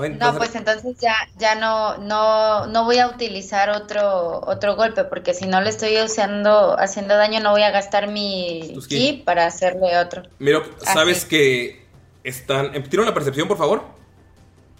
Va 0.00 0.06
a 0.06 0.08
No, 0.08 0.36
pues 0.38 0.54
entonces 0.54 0.96
ya, 1.00 1.14
ya 1.36 1.56
no, 1.56 1.98
no, 1.98 2.66
no 2.68 2.84
voy 2.84 2.98
a 2.98 3.08
utilizar 3.08 3.70
otro, 3.70 4.40
otro 4.46 4.76
golpe, 4.76 5.04
porque 5.04 5.34
si 5.34 5.46
no 5.46 5.60
le 5.60 5.68
estoy 5.68 6.00
usando, 6.00 6.78
haciendo 6.78 7.16
daño, 7.16 7.40
no 7.40 7.50
voy 7.50 7.62
a 7.64 7.70
gastar 7.70 8.08
mi 8.08 8.78
ki 8.88 8.96
ki. 8.96 9.22
para 9.26 9.46
hacerle 9.46 9.98
otro. 9.98 10.22
Miro, 10.38 10.62
Ah, 10.86 10.94
sabes 10.94 11.24
que 11.24 11.84
están. 12.24 12.72
Tira 12.84 13.02
una 13.02 13.12
percepción, 13.14 13.48
por 13.48 13.58
favor. 13.58 13.82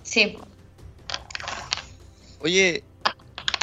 Sí. 0.04 0.38
Oye, 2.40 2.82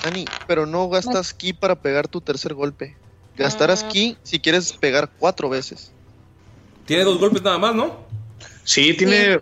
Ani, 0.04 0.26
pero 0.48 0.66
no 0.66 0.90
gastas 0.90 1.34
ki 1.34 1.54
para 1.54 1.76
pegar 1.76 2.08
tu 2.08 2.22
tercer 2.22 2.54
golpe. 2.54 2.96
Gastarás 3.36 3.84
Ah. 3.84 3.88
ki 3.90 4.18
si 4.24 4.40
quieres 4.40 4.74
pegar 4.74 5.10
cuatro 5.20 5.50
veces. 5.50 5.92
Tiene 6.86 7.04
dos 7.04 7.20
golpes 7.20 7.42
nada 7.42 7.58
más, 7.58 7.76
¿no? 7.76 7.98
Sí, 8.64 8.94
tiene. 8.96 9.42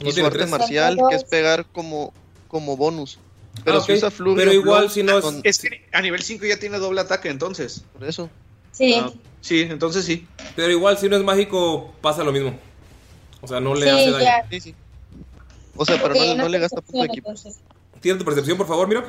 Y 0.00 0.04
No 0.04 0.10
su 0.12 0.26
arte 0.26 0.46
marcial, 0.46 0.98
que 1.08 1.16
es 1.16 1.24
pegar 1.24 1.64
como, 1.72 2.12
como 2.48 2.76
bonus. 2.76 3.18
Pero 3.64 3.78
Ah, 3.78 3.80
si 3.80 3.92
usa 3.94 4.10
fluvio 4.10 4.36
Pero 4.36 4.52
igual 4.52 4.90
si 4.90 5.02
no 5.02 5.16
es- 5.16 5.24
con- 5.24 5.40
Es 5.42 5.58
que 5.58 5.86
a 5.92 6.02
nivel 6.02 6.22
5 6.22 6.44
ya 6.44 6.58
tiene 6.58 6.78
doble 6.78 7.00
ataque, 7.00 7.30
entonces. 7.30 7.82
Por 7.94 8.04
eso. 8.04 8.28
Sí. 8.72 8.94
Ah, 9.00 9.10
sí, 9.40 9.62
entonces 9.62 10.04
sí. 10.04 10.26
Pero 10.54 10.70
igual 10.70 10.98
si 10.98 11.08
no 11.08 11.16
es 11.16 11.22
mágico, 11.22 11.94
pasa 12.02 12.22
lo 12.22 12.32
mismo. 12.32 12.58
O 13.40 13.48
sea, 13.48 13.60
no 13.60 13.74
le 13.74 13.86
Sí, 13.86 13.88
hace 13.88 14.10
daño. 14.10 14.24
ya. 14.24 14.46
Sí, 14.50 14.60
sí. 14.60 14.74
O 15.76 15.84
sea, 15.86 16.02
pero 16.02 16.14
no, 16.36 16.48
le 16.48 16.58
gasta 16.58 16.80
punto 16.82 17.00
de 17.00 17.06
equipo. 17.06 17.30
entonces. 17.30 17.58
Tira 18.00 18.18
tu 18.18 18.24
percepción, 18.24 18.58
por 18.58 18.66
favor, 18.66 18.86
Miro. 18.88 19.04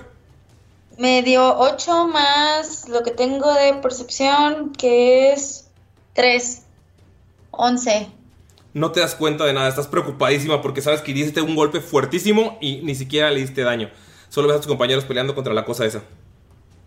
Me 0.97 1.21
dio 1.21 1.57
8 1.57 2.07
más 2.07 2.89
lo 2.89 3.03
que 3.03 3.11
tengo 3.11 3.53
de 3.53 3.73
percepción, 3.75 4.71
que 4.73 5.31
es 5.33 5.69
3. 6.13 6.63
11. 7.51 8.07
No 8.73 8.91
te 8.91 8.99
das 8.99 9.15
cuenta 9.15 9.43
de 9.45 9.53
nada, 9.53 9.67
estás 9.67 9.87
preocupadísima 9.87 10.61
porque 10.61 10.81
sabes 10.81 11.01
que 11.01 11.13
diste 11.13 11.41
un 11.41 11.55
golpe 11.55 11.81
fuertísimo 11.81 12.57
y 12.61 12.77
ni 12.83 12.93
siquiera 12.95 13.31
le 13.31 13.39
diste 13.39 13.61
daño. 13.63 13.89
Solo 14.29 14.47
ves 14.47 14.57
a 14.57 14.59
tus 14.59 14.67
compañeros 14.67 15.05
peleando 15.05 15.33
contra 15.33 15.53
la 15.53 15.65
cosa 15.65 15.85
esa. 15.85 16.03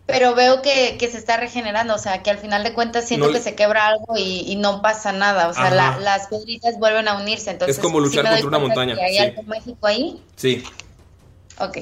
Pero 0.07 0.35
veo 0.35 0.61
que, 0.63 0.97
que 0.99 1.09
se 1.09 1.19
está 1.19 1.37
regenerando, 1.37 1.95
o 1.95 1.99
sea, 1.99 2.23
que 2.23 2.31
al 2.31 2.39
final 2.39 2.65
de 2.65 2.75
cuentas 2.75 3.07
siento 3.07 3.29
No 3.29 3.33
que 3.33 3.41
se 3.41 3.55
quebra 3.55 3.87
algo 3.89 4.17
y, 4.17 4.41
y 4.41 4.57
no 4.57 4.83
pasa 4.83 5.13
nada, 5.13 5.49
o 5.49 5.55
sea, 5.55 5.71
la- 5.71 5.99
las 6.01 6.27
piedritas 6.27 6.79
vuelven 6.79 7.07
a 7.09 7.15
unirse, 7.15 7.51
entonces 7.51 7.77
Es 7.77 7.83
como 7.83 8.01
luchar 8.01 8.25
contra 8.29 8.47
una 8.47 8.59
montaña, 8.59 8.97
¿Hay 9.01 9.13
sí. 9.15 9.19
algo 9.19 9.43
mágico 9.45 9.87
ahí? 9.87 10.21
Sí. 10.37 10.65
Ok. 11.61 11.79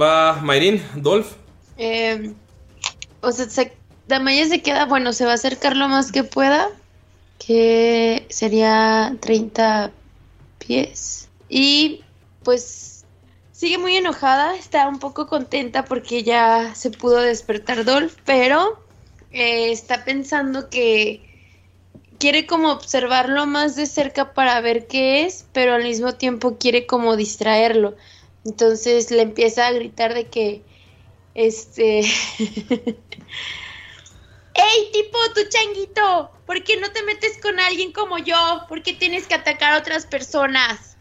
Va 0.00 0.40
Mayrin, 0.42 0.82
Dolph. 0.96 1.32
Eh, 1.78 2.32
o 3.20 3.32
sea, 3.32 3.48
se, 3.48 3.72
Damaya 4.06 4.46
se 4.46 4.60
queda, 4.60 4.84
bueno, 4.84 5.12
se 5.12 5.24
va 5.24 5.32
a 5.32 5.34
acercar 5.34 5.76
lo 5.76 5.88
más 5.88 6.12
que 6.12 6.24
pueda, 6.24 6.68
que 7.38 8.26
sería 8.28 9.16
30 9.20 9.90
pies. 10.58 11.28
Y 11.48 12.02
pues 12.42 13.04
sigue 13.52 13.78
muy 13.78 13.96
enojada, 13.96 14.56
está 14.56 14.88
un 14.88 14.98
poco 14.98 15.26
contenta 15.26 15.84
porque 15.84 16.22
ya 16.22 16.74
se 16.74 16.90
pudo 16.90 17.20
despertar 17.20 17.84
Dolph, 17.84 18.14
pero 18.26 18.78
eh, 19.32 19.72
está 19.72 20.04
pensando 20.04 20.68
que 20.68 21.22
quiere 22.18 22.46
como 22.46 22.72
observarlo 22.72 23.46
más 23.46 23.74
de 23.74 23.86
cerca 23.86 24.34
para 24.34 24.60
ver 24.60 24.86
qué 24.86 25.24
es, 25.24 25.46
pero 25.52 25.74
al 25.74 25.82
mismo 25.82 26.14
tiempo 26.14 26.58
quiere 26.58 26.86
como 26.86 27.16
distraerlo. 27.16 27.94
Entonces 28.44 29.10
le 29.10 29.22
empieza 29.22 29.66
a 29.66 29.72
gritar 29.72 30.14
de 30.14 30.26
que, 30.26 30.62
este, 31.34 32.00
¡Ey, 34.54 34.92
tipo, 34.92 35.18
tu 35.34 35.40
changuito! 35.48 36.30
¿Por 36.46 36.62
qué 36.62 36.76
no 36.76 36.92
te 36.92 37.02
metes 37.02 37.38
con 37.42 37.58
alguien 37.58 37.92
como 37.92 38.18
yo? 38.18 38.36
¿Por 38.68 38.82
qué 38.82 38.92
tienes 38.92 39.26
que 39.26 39.34
atacar 39.34 39.72
a 39.74 39.78
otras 39.78 40.06
personas? 40.06 40.96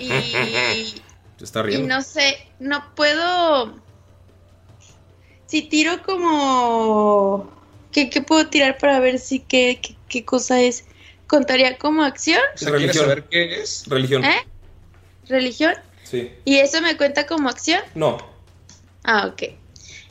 Y, 0.00 0.08
Se 1.36 1.44
está 1.44 1.60
y 1.60 1.64
riendo. 1.64 1.94
no 1.94 2.02
sé, 2.02 2.48
no 2.58 2.94
puedo... 2.94 3.74
Si 5.46 5.62
tiro 5.62 6.02
como... 6.02 7.50
¿Qué, 7.92 8.08
qué 8.08 8.22
puedo 8.22 8.46
tirar 8.48 8.78
para 8.78 8.98
ver 8.98 9.18
si 9.18 9.40
qué, 9.40 9.78
qué, 9.82 9.96
qué 10.08 10.24
cosa 10.24 10.60
es? 10.60 10.86
¿Contaría 11.26 11.76
como 11.76 12.02
acción? 12.02 12.40
Religión. 12.60 12.94
saber 12.94 13.24
qué 13.24 13.60
es? 13.60 13.84
Religión. 13.86 14.24
¿Eh? 14.24 14.46
¿Religión? 15.28 15.74
Sí. 16.08 16.30
¿Y 16.44 16.56
eso 16.58 16.80
me 16.82 16.96
cuenta 16.96 17.26
como 17.26 17.48
acción? 17.48 17.80
No. 17.94 18.18
Ah, 19.04 19.26
ok. 19.26 19.42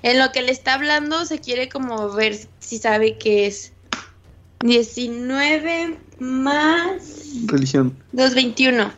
En 0.03 0.19
lo 0.19 0.31
que 0.31 0.41
le 0.41 0.51
está 0.51 0.73
hablando 0.73 1.25
se 1.25 1.39
quiere 1.39 1.69
como 1.69 2.11
ver 2.11 2.35
si 2.59 2.77
sabe 2.77 3.17
qué 3.17 3.47
es. 3.47 3.71
19 4.61 5.97
más 6.19 7.01
Religión. 7.45 7.95
221. 8.13 8.91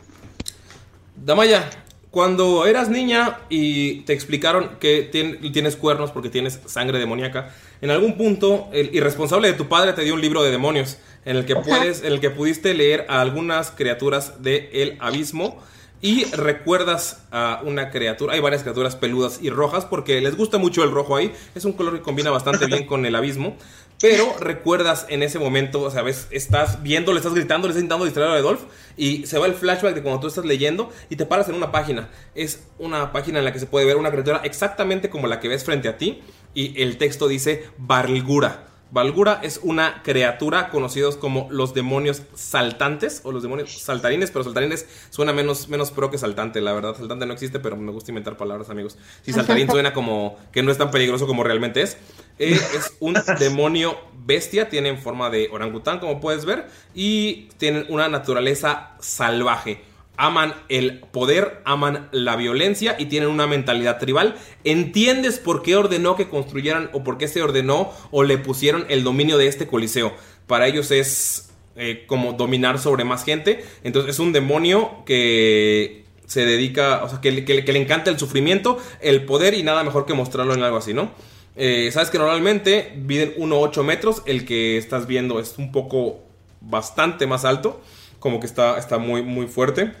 Damaya, 1.16 1.68
cuando 2.10 2.66
eras 2.66 2.88
niña 2.88 3.38
y 3.48 4.00
te 4.02 4.12
explicaron 4.12 4.78
que 4.80 5.10
tien- 5.10 5.52
tienes 5.52 5.76
cuernos 5.76 6.10
porque 6.10 6.30
tienes 6.30 6.58
sangre 6.66 6.98
demoníaca, 6.98 7.54
en 7.80 7.90
algún 7.90 8.16
punto 8.16 8.68
el 8.72 8.94
irresponsable 8.94 9.48
de 9.48 9.54
tu 9.54 9.68
padre 9.68 9.92
te 9.92 10.02
dio 10.02 10.14
un 10.14 10.20
libro 10.20 10.42
de 10.42 10.50
demonios 10.50 10.96
en 11.24 11.36
el 11.36 11.44
que 11.44 11.56
puedes, 11.56 12.00
en 12.02 12.12
el 12.12 12.20
que 12.20 12.30
pudiste 12.30 12.72
leer 12.74 13.04
a 13.08 13.20
algunas 13.20 13.70
criaturas 13.70 14.42
del 14.42 14.68
el 14.72 14.96
abismo 15.00 15.60
y 16.00 16.24
recuerdas 16.26 17.24
a 17.30 17.60
una 17.64 17.90
criatura, 17.90 18.34
hay 18.34 18.40
varias 18.40 18.62
criaturas 18.62 18.96
peludas 18.96 19.40
y 19.42 19.50
rojas 19.50 19.84
porque 19.84 20.20
les 20.20 20.36
gusta 20.36 20.58
mucho 20.58 20.84
el 20.84 20.92
rojo 20.92 21.16
ahí, 21.16 21.32
es 21.54 21.64
un 21.64 21.72
color 21.72 21.94
que 21.94 22.02
combina 22.02 22.30
bastante 22.30 22.66
bien 22.66 22.86
con 22.86 23.04
el 23.04 23.14
abismo, 23.16 23.56
pero 24.00 24.32
recuerdas 24.38 25.06
en 25.08 25.24
ese 25.24 25.40
momento, 25.40 25.82
o 25.82 25.90
sea, 25.90 26.02
ves, 26.02 26.28
estás 26.30 26.82
viendo, 26.82 27.12
le 27.12 27.18
estás 27.18 27.34
gritando, 27.34 27.66
le 27.66 27.72
estás 27.72 27.82
intentando 27.82 28.04
distraer 28.04 28.30
a 28.30 28.34
Adolf 28.34 28.62
y 28.96 29.26
se 29.26 29.38
va 29.38 29.46
el 29.46 29.54
flashback 29.54 29.94
de 29.94 30.02
cuando 30.02 30.20
tú 30.20 30.26
estás 30.28 30.44
leyendo 30.44 30.90
y 31.10 31.16
te 31.16 31.26
paras 31.26 31.48
en 31.48 31.56
una 31.56 31.72
página. 31.72 32.08
Es 32.36 32.62
una 32.78 33.10
página 33.10 33.40
en 33.40 33.44
la 33.44 33.52
que 33.52 33.58
se 33.58 33.66
puede 33.66 33.86
ver 33.86 33.96
una 33.96 34.12
criatura 34.12 34.40
exactamente 34.44 35.10
como 35.10 35.26
la 35.26 35.40
que 35.40 35.48
ves 35.48 35.64
frente 35.64 35.88
a 35.88 35.98
ti 35.98 36.22
y 36.54 36.80
el 36.80 36.96
texto 36.96 37.26
dice 37.26 37.64
Barlgura. 37.76 38.68
Valgura 38.90 39.40
es 39.42 39.60
una 39.62 40.02
criatura 40.02 40.70
conocidos 40.70 41.16
como 41.16 41.46
los 41.50 41.74
demonios 41.74 42.22
saltantes 42.34 43.20
o 43.24 43.32
los 43.32 43.42
demonios 43.42 43.82
saltarines, 43.82 44.30
pero 44.30 44.44
saltarines 44.44 44.86
suena 45.10 45.32
menos, 45.32 45.68
menos 45.68 45.90
pro 45.90 46.10
que 46.10 46.16
saltante, 46.16 46.60
la 46.60 46.72
verdad. 46.72 46.96
Saltante 46.96 47.26
no 47.26 47.34
existe, 47.34 47.60
pero 47.60 47.76
me 47.76 47.92
gusta 47.92 48.10
inventar 48.10 48.36
palabras, 48.36 48.70
amigos. 48.70 48.96
Si 49.22 49.32
saltarín 49.32 49.70
suena 49.70 49.92
como 49.92 50.36
que 50.52 50.62
no 50.62 50.72
es 50.72 50.78
tan 50.78 50.90
peligroso 50.90 51.26
como 51.26 51.44
realmente 51.44 51.82
es. 51.82 51.98
Eh, 52.38 52.52
es 52.52 52.94
un 53.00 53.14
demonio 53.38 53.98
bestia, 54.24 54.68
tienen 54.68 54.98
forma 54.98 55.28
de 55.28 55.48
orangután, 55.52 55.98
como 55.98 56.20
puedes 56.20 56.44
ver, 56.44 56.68
y 56.94 57.48
tienen 57.58 57.84
una 57.88 58.08
naturaleza 58.08 58.92
salvaje 59.00 59.82
aman 60.18 60.52
el 60.68 60.98
poder, 60.98 61.62
aman 61.64 62.08
la 62.12 62.36
violencia 62.36 62.96
y 62.98 63.06
tienen 63.06 63.30
una 63.30 63.46
mentalidad 63.46 63.98
tribal. 63.98 64.34
¿Entiendes 64.64 65.38
por 65.38 65.62
qué 65.62 65.76
ordenó 65.76 66.16
que 66.16 66.28
construyeran 66.28 66.90
o 66.92 67.02
por 67.04 67.16
qué 67.16 67.28
se 67.28 67.40
ordenó 67.40 67.90
o 68.10 68.24
le 68.24 68.36
pusieron 68.36 68.84
el 68.90 69.04
dominio 69.04 69.38
de 69.38 69.46
este 69.46 69.66
coliseo? 69.66 70.12
Para 70.46 70.66
ellos 70.66 70.90
es 70.90 71.50
eh, 71.76 72.04
como 72.06 72.32
dominar 72.32 72.78
sobre 72.78 73.04
más 73.04 73.24
gente. 73.24 73.64
Entonces 73.84 74.10
es 74.16 74.18
un 74.18 74.32
demonio 74.32 75.04
que 75.06 76.04
se 76.26 76.44
dedica, 76.44 77.02
o 77.04 77.08
sea, 77.08 77.20
que, 77.20 77.30
le- 77.30 77.78
encanta 77.80 78.10
el 78.10 78.18
sufrimiento, 78.18 78.76
el 79.00 79.24
poder 79.24 79.54
y 79.54 79.62
nada 79.62 79.82
mejor 79.84 80.04
que 80.04 80.12
mostrarlo 80.14 80.52
en 80.52 80.62
algo 80.62 80.76
así, 80.76 80.92
¿no? 80.92 81.12
Eh, 81.56 81.90
Sabes 81.92 82.10
que 82.10 82.18
normalmente 82.18 82.92
miden 82.96 83.34
1,8 83.38 83.82
metros, 83.84 84.22
el 84.26 84.44
que 84.44 84.76
estás 84.76 85.06
viendo 85.06 85.40
es 85.40 85.54
un 85.58 85.72
poco 85.72 86.20
bastante 86.60 87.26
más 87.26 87.44
alto, 87.44 87.80
como 88.18 88.40
que 88.40 88.46
está, 88.46 88.78
está 88.78 88.98
muy, 88.98 89.22
muy 89.22 89.46
fuerte. 89.46 89.92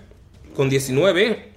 Con 0.58 0.68
19, 0.68 1.52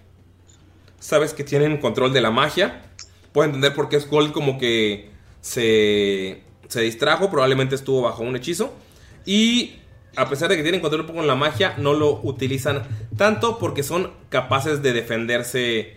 sabes 0.99 1.34
que 1.34 1.44
tienen 1.44 1.78
control 1.78 2.14
de 2.14 2.22
la 2.22 2.30
magia. 2.30 2.84
Puedo 3.32 3.48
entender 3.48 3.73
por 3.73 3.90
qué 3.90 3.99
Skull 3.99 4.32
como 4.32 4.60
que 4.60 5.10
se, 5.41 6.44
se 6.68 6.82
distrajo, 6.82 7.32
probablemente 7.32 7.73
estuvo 7.73 8.03
bajo 8.03 8.22
un 8.22 8.36
hechizo. 8.36 8.76
Y 9.26 9.78
a 10.15 10.30
pesar 10.30 10.49
de 10.49 10.56
que 10.56 10.61
tienen 10.61 10.82
control 10.82 11.02
un 11.02 11.07
poco 11.07 11.22
en 11.22 11.26
la 11.26 11.34
magia, 11.34 11.73
no 11.80 11.95
lo 11.95 12.22
utilizan 12.22 12.84
tanto 13.18 13.57
porque 13.57 13.82
son 13.82 14.11
capaces 14.30 14.84
de 14.84 14.94
defenderse 14.94 15.95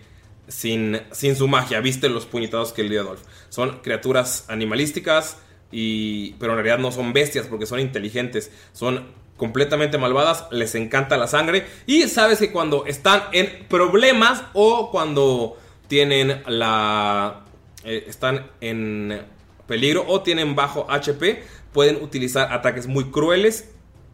sin, 0.48 0.98
sin 1.12 1.36
su 1.36 1.46
magia. 1.46 1.80
Viste 1.80 2.08
los 2.08 2.24
puñetados 2.24 2.72
que 2.72 2.84
le 2.84 2.88
dio 2.88 3.02
Adolf. 3.02 3.20
Son 3.50 3.80
criaturas 3.82 4.46
animalísticas, 4.48 5.36
y, 5.70 6.32
pero 6.38 6.52
en 6.52 6.56
realidad 6.56 6.78
no 6.78 6.90
son 6.90 7.12
bestias 7.12 7.48
porque 7.48 7.66
son 7.66 7.80
inteligentes. 7.80 8.50
Son 8.72 9.04
completamente 9.36 9.98
malvadas, 9.98 10.46
les 10.50 10.74
encanta 10.74 11.16
la 11.16 11.26
sangre. 11.26 11.66
Y 11.86 12.02
sabes 12.02 12.38
que 12.38 12.52
cuando 12.52 12.86
están 12.86 13.22
en 13.32 13.66
problemas 13.68 14.42
o 14.52 14.90
cuando 14.90 15.58
tienen 15.88 16.42
la... 16.46 17.44
eh, 17.84 18.04
están 18.06 18.50
en 18.60 19.22
peligro 19.66 20.04
o 20.06 20.22
tienen 20.22 20.54
bajo 20.54 20.86
HP, 20.90 21.42
pueden 21.72 22.02
utilizar 22.02 22.52
ataques 22.52 22.86
muy 22.86 23.04
crueles 23.10 23.70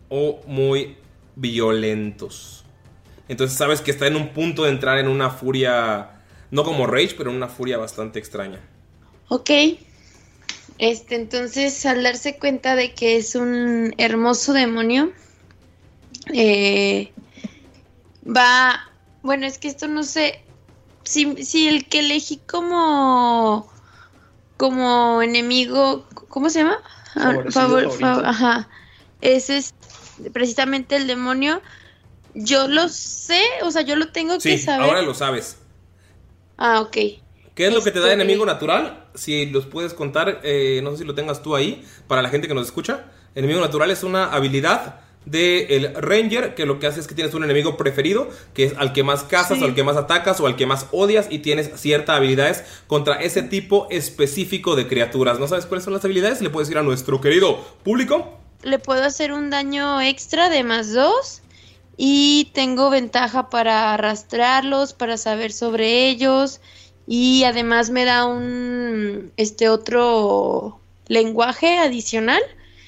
o 0.09 0.41
muy 0.47 0.97
violentos. 1.37 2.65
Entonces 3.29 3.57
sabes 3.57 3.81
que 3.81 3.91
está 3.93 4.07
en 4.07 4.17
un 4.17 4.31
punto 4.31 4.65
de 4.65 4.71
entrar 4.71 4.99
en 4.99 5.07
una 5.07 5.31
furia, 5.31 6.23
no 6.51 6.65
como 6.65 6.87
Rage, 6.87 7.15
pero 7.17 7.31
en 7.31 7.37
una 7.37 7.49
furia 7.49 7.79
bastante 7.79 8.19
extraña. 8.19 8.61
Ok. 9.29 9.51
Este, 10.81 11.15
entonces, 11.15 11.85
al 11.85 12.03
darse 12.03 12.39
cuenta 12.39 12.75
de 12.75 12.95
que 12.95 13.19
es 13.19 13.35
un 13.35 13.95
hermoso 13.99 14.55
demonio, 14.55 15.13
eh, 16.33 17.13
va. 18.27 18.81
Bueno, 19.23 19.47
es 19.47 19.59
que 19.59 19.69
esto 19.69 19.89
no 19.89 20.03
sé. 20.05 20.41
Si, 21.05 21.45
si 21.45 21.69
el 21.69 21.87
que 21.87 21.99
elegí 22.01 22.39
como. 22.49 23.71
como 24.57 25.21
enemigo. 25.21 26.07
¿Cómo 26.29 26.49
se 26.49 26.61
llama? 26.61 26.79
Ah, 27.15 27.35
Favorecido, 27.51 27.99
favor- 28.01 28.25
ajá. 28.27 28.69
Ese 29.21 29.59
es 29.59 29.75
precisamente 30.33 30.97
el 30.97 31.07
demonio. 31.07 31.61
Yo 32.35 32.69
lo 32.69 32.89
sé, 32.89 33.43
o 33.63 33.71
sea, 33.71 33.83
yo 33.83 33.97
lo 33.97 34.13
tengo 34.13 34.39
que 34.39 34.57
saber. 34.57 34.87
ahora 34.89 35.03
lo 35.03 35.13
sabes. 35.13 35.59
Ah, 36.57 36.81
ok. 36.81 36.97
¿Qué 37.55 37.67
es 37.67 37.75
lo 37.75 37.83
que 37.83 37.91
te 37.91 37.99
da 37.99 38.07
Este- 38.07 38.15
enemigo 38.23 38.47
natural? 38.47 39.10
Si 39.15 39.47
los 39.47 39.67
puedes 39.67 39.95
contar, 39.95 40.41
eh, 40.45 40.81
no 40.83 40.93
sé 40.93 40.99
si 40.99 41.05
lo 41.05 41.15
tengas 41.15 41.43
tú 41.43 41.57
ahí, 41.57 41.85
para 42.07 42.23
la 42.23 42.29
gente 42.29 42.49
que 42.49 42.55
nos 42.55 42.67
escucha. 42.67 43.07
Enemigo 43.35 43.61
natural 43.61 43.91
es 43.91 44.03
una 44.03 44.27
habilidad 44.33 45.01
del 45.27 45.95
Ranger 45.95 46.55
que 46.55 46.65
lo 46.65 46.79
que 46.81 46.87
hace 46.87 46.99
es 46.99 47.07
que 47.07 47.15
tienes 47.15 47.35
un 47.35 47.45
enemigo 47.45 47.77
preferido, 47.77 48.29
que 48.55 48.65
es 48.65 48.75
al 48.79 48.93
que 48.95 49.03
más 49.05 49.23
cazas, 49.23 49.59
Sí. 49.59 49.63
o 49.63 49.67
al 49.67 49.75
que 49.75 49.85
más 49.85 49.97
atacas, 49.97 50.41
o 50.41 50.47
al 50.47 50.57
que 50.57 50.65
más 50.67 50.87
odias, 50.93 51.27
y 51.31 51.41
tienes 51.41 51.71
ciertas 51.79 52.17
habilidades 52.17 52.65
contra 52.87 53.17
ese 53.21 53.43
tipo 53.43 53.87
específico 53.91 54.77
de 54.77 54.89
criaturas. 54.89 55.39
¿No 55.39 55.47
sabes 55.47 55.67
cuáles 55.67 55.85
son 55.85 55.93
las 55.93 56.05
habilidades? 56.05 56.41
Le 56.41 56.49
puedes 56.51 56.69
decir 56.69 56.79
a 56.79 56.83
nuestro 56.83 57.21
querido 57.21 57.59
público. 57.85 58.39
le 58.63 58.79
puedo 58.79 59.03
hacer 59.05 59.33
un 59.33 59.49
daño 59.49 60.03
extra 60.03 60.51
de 60.51 60.65
más 60.65 60.93
dos 60.93 61.41
y 61.97 62.51
tengo 62.53 62.91
ventaja 62.91 63.49
para 63.51 63.95
arrastrarlos, 63.95 64.93
para 64.93 65.17
saber 65.17 65.51
sobre 65.53 66.09
ellos 66.09 66.61
y 67.13 67.43
además 67.43 67.91
me 67.91 68.05
da 68.05 68.25
un 68.25 69.33
este 69.37 69.69
otro 69.69 70.79
lenguaje 71.09 71.77
adicional 71.79 72.41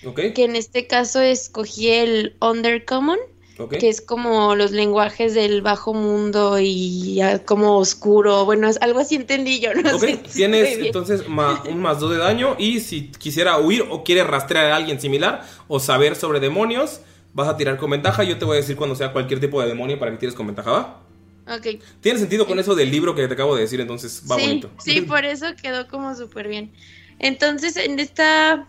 ¿Ok? 0.06 0.20
que 0.34 0.44
en 0.44 0.54
este 0.54 0.86
caso 0.86 1.20
escogí 1.20 1.88
el 1.88 2.36
Undercommon 2.40 3.18
¿Ok? 3.58 3.78
que 3.78 3.88
es 3.88 4.00
como 4.00 4.54
los 4.54 4.70
lenguajes 4.70 5.34
del 5.34 5.60
bajo 5.60 5.92
mundo 5.92 6.58
y 6.60 7.20
ah, 7.20 7.40
como 7.44 7.76
oscuro, 7.78 8.44
bueno, 8.44 8.68
es 8.68 8.80
algo 8.80 9.00
así 9.00 9.16
entendí 9.16 9.58
yo, 9.58 9.74
no 9.74 9.98
sé. 9.98 10.20
tienes 10.32 10.78
entonces 10.78 11.28
ma- 11.28 11.60
un 11.68 11.80
más 11.80 11.98
2 11.98 12.12
de 12.12 12.18
daño 12.18 12.54
y 12.58 12.78
si 12.78 13.08
quisiera 13.10 13.58
huir 13.58 13.84
o 13.90 14.04
quiere 14.04 14.22
rastrear 14.22 14.70
a 14.70 14.76
alguien 14.76 15.00
similar 15.00 15.44
o 15.66 15.80
saber 15.80 16.14
sobre 16.14 16.38
demonios, 16.38 17.00
vas 17.34 17.48
a 17.48 17.56
tirar 17.56 17.76
con 17.76 17.90
ventaja. 17.90 18.22
Yo 18.24 18.38
te 18.38 18.44
voy 18.44 18.54
a 18.58 18.60
decir 18.60 18.76
cuando 18.76 18.94
sea 18.94 19.12
cualquier 19.12 19.40
tipo 19.40 19.60
de 19.60 19.66
demonio 19.68 19.98
para 19.98 20.12
que 20.12 20.18
tires 20.18 20.34
con 20.34 20.46
ventaja, 20.46 20.70
¿va? 20.70 21.00
Ok. 21.48 21.82
Tiene 22.01 22.19
sentido 22.19 22.47
con 22.47 22.59
eso 22.59 22.74
del 22.74 22.90
libro 22.90 23.14
que 23.14 23.27
te 23.27 23.35
acabo 23.35 23.55
de 23.55 23.62
decir, 23.62 23.81
entonces 23.81 24.23
va 24.31 24.36
sí, 24.36 24.43
bonito. 24.43 24.70
Sí, 24.78 25.01
por 25.09 25.24
eso 25.24 25.47
quedó 25.60 25.89
como 25.89 26.14
súper 26.14 26.48
bien. 26.48 26.73
Entonces, 27.19 27.77
en 27.77 27.98
esta, 27.98 28.66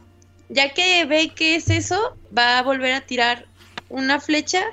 ya 0.49 0.73
que 0.73 1.05
ve 1.05 1.33
que 1.35 1.55
es 1.55 1.69
eso, 1.69 2.17
va 2.35 2.59
a 2.59 2.63
volver 2.63 2.93
a 2.93 3.01
tirar 3.01 3.47
una 3.89 4.19
flecha. 4.19 4.63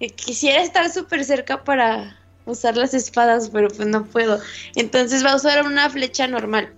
Eh, 0.00 0.10
Quisiera 0.10 0.62
estar 0.62 0.90
súper 0.90 1.24
cerca 1.24 1.64
para, 1.64 2.18
usar 2.46 2.76
las 2.76 2.94
espadas, 2.94 3.50
pero 3.50 3.68
pues 3.68 3.88
no 3.88 4.04
puedo. 4.04 4.40
Entonces 4.76 5.24
va 5.24 5.32
a 5.32 5.36
usar 5.36 5.64
una 5.64 5.88
flecha 5.90 6.26
normal. 6.26 6.72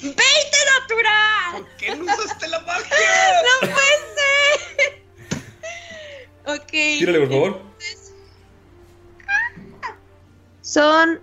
¡20 0.00 0.14
natural! 0.80 1.66
¿Qué 1.78 1.94
no 1.94 2.04
usaste 2.04 2.48
la 2.48 2.60
magia? 2.60 2.96
¡No 3.62 3.68
puede 3.68 3.96
ser! 4.16 5.02
ok. 6.60 6.70
Tírale, 6.70 7.20
por 7.20 7.28
favor. 7.28 7.71
Son 10.72 11.20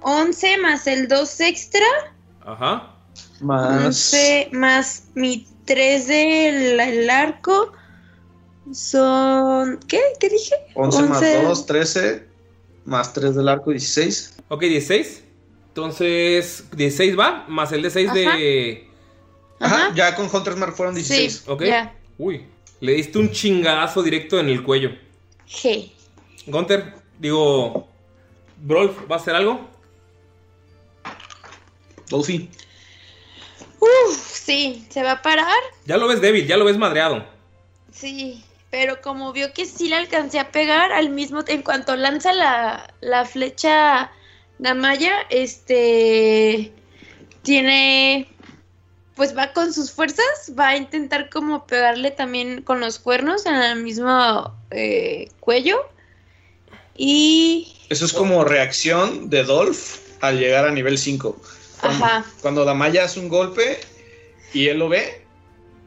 11 0.00 0.56
más 0.58 0.86
el 0.86 1.06
2 1.06 1.40
extra. 1.40 1.84
Ajá. 2.40 2.96
Más. 3.42 3.84
11 3.84 4.48
más 4.52 5.04
mi 5.14 5.46
3 5.66 6.06
del 6.06 6.80
el 6.80 7.10
arco. 7.10 7.72
Son. 8.72 9.78
¿Qué? 9.86 10.00
¿Qué 10.18 10.30
dije? 10.30 10.54
11 10.74 11.02
más 11.02 11.20
2, 11.20 11.66
13. 11.66 12.26
Más 12.86 13.12
3 13.12 13.34
del 13.34 13.48
arco, 13.50 13.70
16. 13.70 14.36
Ok, 14.48 14.62
16. 14.62 15.24
Entonces, 15.68 16.64
16 16.74 17.18
va, 17.18 17.44
más 17.48 17.70
el 17.72 17.82
de 17.82 17.90
6 17.90 18.14
de. 18.14 18.88
Ajá, 19.60 19.92
ya 19.94 20.16
con 20.16 20.34
Hunter's 20.34 20.56
Mark 20.56 20.74
fueron 20.74 20.94
16. 20.94 21.44
Ok. 21.48 21.64
ya. 21.64 21.94
Uy, 22.16 22.46
le 22.80 22.92
diste 22.94 23.18
un 23.18 23.30
chingadazo 23.30 24.02
directo 24.02 24.40
en 24.40 24.48
el 24.48 24.62
cuello. 24.62 24.90
G. 25.46 25.92
Gunter, 26.46 26.94
digo. 27.18 27.91
Brolf, 28.62 28.96
¿va 29.10 29.16
a 29.16 29.18
hacer 29.18 29.34
algo? 29.34 29.68
Dolphy. 32.08 32.48
Uf, 33.80 34.16
sí, 34.16 34.86
se 34.88 35.02
va 35.02 35.12
a 35.12 35.22
parar. 35.22 35.58
Ya 35.86 35.96
lo 35.96 36.06
ves 36.06 36.20
débil, 36.20 36.46
ya 36.46 36.56
lo 36.56 36.64
ves 36.64 36.78
madreado. 36.78 37.24
Sí, 37.92 38.44
pero 38.70 39.00
como 39.02 39.32
vio 39.32 39.52
que 39.52 39.66
sí 39.66 39.88
le 39.88 39.96
alcancé 39.96 40.38
a 40.38 40.52
pegar, 40.52 40.92
al 40.92 41.10
mismo 41.10 41.40
en 41.46 41.62
cuanto 41.62 41.96
lanza 41.96 42.32
la, 42.32 42.94
la 43.00 43.24
flecha 43.24 44.12
Damaya, 44.58 45.22
este 45.30 46.72
tiene 47.42 48.28
pues 49.16 49.36
va 49.36 49.52
con 49.52 49.72
sus 49.74 49.90
fuerzas, 49.90 50.52
va 50.58 50.68
a 50.68 50.76
intentar 50.76 51.28
como 51.28 51.66
pegarle 51.66 52.12
también 52.12 52.62
con 52.62 52.80
los 52.80 52.98
cuernos 52.98 53.44
en 53.46 53.56
el 53.56 53.82
mismo 53.82 54.54
eh, 54.70 55.28
cuello. 55.40 55.78
Y 56.96 57.76
Eso 57.92 58.04
es 58.06 58.12
como 58.12 58.42
reacción 58.44 59.28
de 59.28 59.44
Dolph 59.44 59.96
al 60.20 60.38
llegar 60.38 60.64
a 60.66 60.70
nivel 60.70 60.96
5. 60.98 61.36
Cuando, 61.80 62.04
Ajá. 62.04 62.24
cuando 62.40 62.64
Damaya 62.64 63.04
hace 63.04 63.20
un 63.20 63.28
golpe 63.28 63.78
y 64.54 64.68
él 64.68 64.78
lo 64.78 64.88
ve 64.88 65.20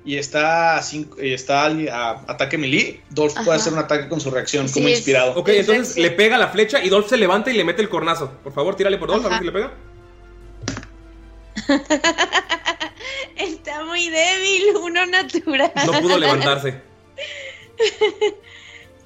y 0.06 0.18
está 0.18 0.78
a, 0.78 0.84
cinco- 0.84 1.20
y 1.20 1.34
está 1.34 1.66
a 1.66 2.12
ataque 2.28 2.58
melee, 2.60 3.02
Dolph 3.10 3.34
puede 3.44 3.58
hacer 3.58 3.74
un 3.74 3.80
ataque 3.80 4.08
con 4.08 4.20
su 4.22 4.30
reacción 4.30 4.68
Sí, 4.68 4.76
como 4.76 4.88
es- 4.90 4.98
inspirado. 4.98 5.34
Ok, 5.36 5.50
entonces 5.50 5.98
le 5.98 6.12
pega 6.12 6.38
la 6.38 6.50
flecha 6.50 6.84
y 6.84 6.90
Dolph 6.90 7.10
se 7.10 7.18
levanta 7.18 7.50
y 7.50 7.56
le 7.58 7.64
mete 7.64 7.82
el 7.82 7.90
cornazo. 7.90 8.30
Por 8.44 8.54
favor, 8.54 8.76
tírale 8.76 8.98
por 9.00 9.10
Dolph, 9.10 9.26
a 9.26 9.30
ver 9.30 9.40
si 9.40 9.46
le 9.46 9.52
pega. 9.52 9.74
está 13.38 13.84
muy 13.86 14.10
débil, 14.10 14.76
uno 14.82 15.06
natural. 15.08 15.72
No 15.86 15.94
pudo 16.02 16.18
levantarse. 16.20 16.82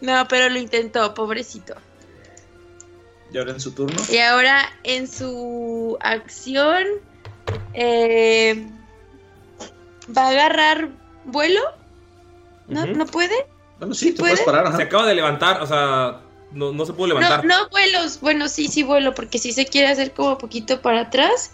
No, 0.01 0.25
pero 0.29 0.47
lo 0.47 0.57
intentó, 0.57 1.13
pobrecito. 1.13 1.75
Y 3.31 3.37
ahora 3.37 3.51
en 3.51 3.59
su 3.59 3.71
turno. 3.71 4.01
Y 4.09 4.17
ahora 4.17 4.69
en 4.83 5.07
su 5.07 5.97
acción 6.01 6.85
eh, 7.73 8.67
va 10.15 10.27
a 10.27 10.29
agarrar 10.29 10.89
vuelo. 11.25 11.61
¿No. 12.67 12.85
¿no 12.85 13.05
puede? 13.05 13.35
Bueno, 13.79 13.93
sí, 13.93 14.11
te 14.11 14.19
¿Puede? 14.19 14.33
puedes 14.33 14.45
parar. 14.45 14.67
ajá. 14.67 14.77
Se 14.77 14.83
acaba 14.83 15.07
de 15.07 15.15
levantar, 15.15 15.61
o 15.61 15.65
sea, 15.67 16.21
no, 16.51 16.71
no 16.71 16.85
se 16.85 16.93
pudo 16.93 17.07
levantar. 17.07 17.45
no 17.45 17.69
vuelos. 17.69 18.19
Bueno, 18.19 18.47
sí, 18.47 18.67
sí 18.67 18.83
vuelo, 18.83 19.13
porque 19.15 19.39
sí 19.39 19.53
se 19.53 19.65
quiere 19.65 19.87
hacer 19.87 20.13
como 20.13 20.37
poquito 20.37 20.81
para 20.81 21.01
atrás 21.01 21.51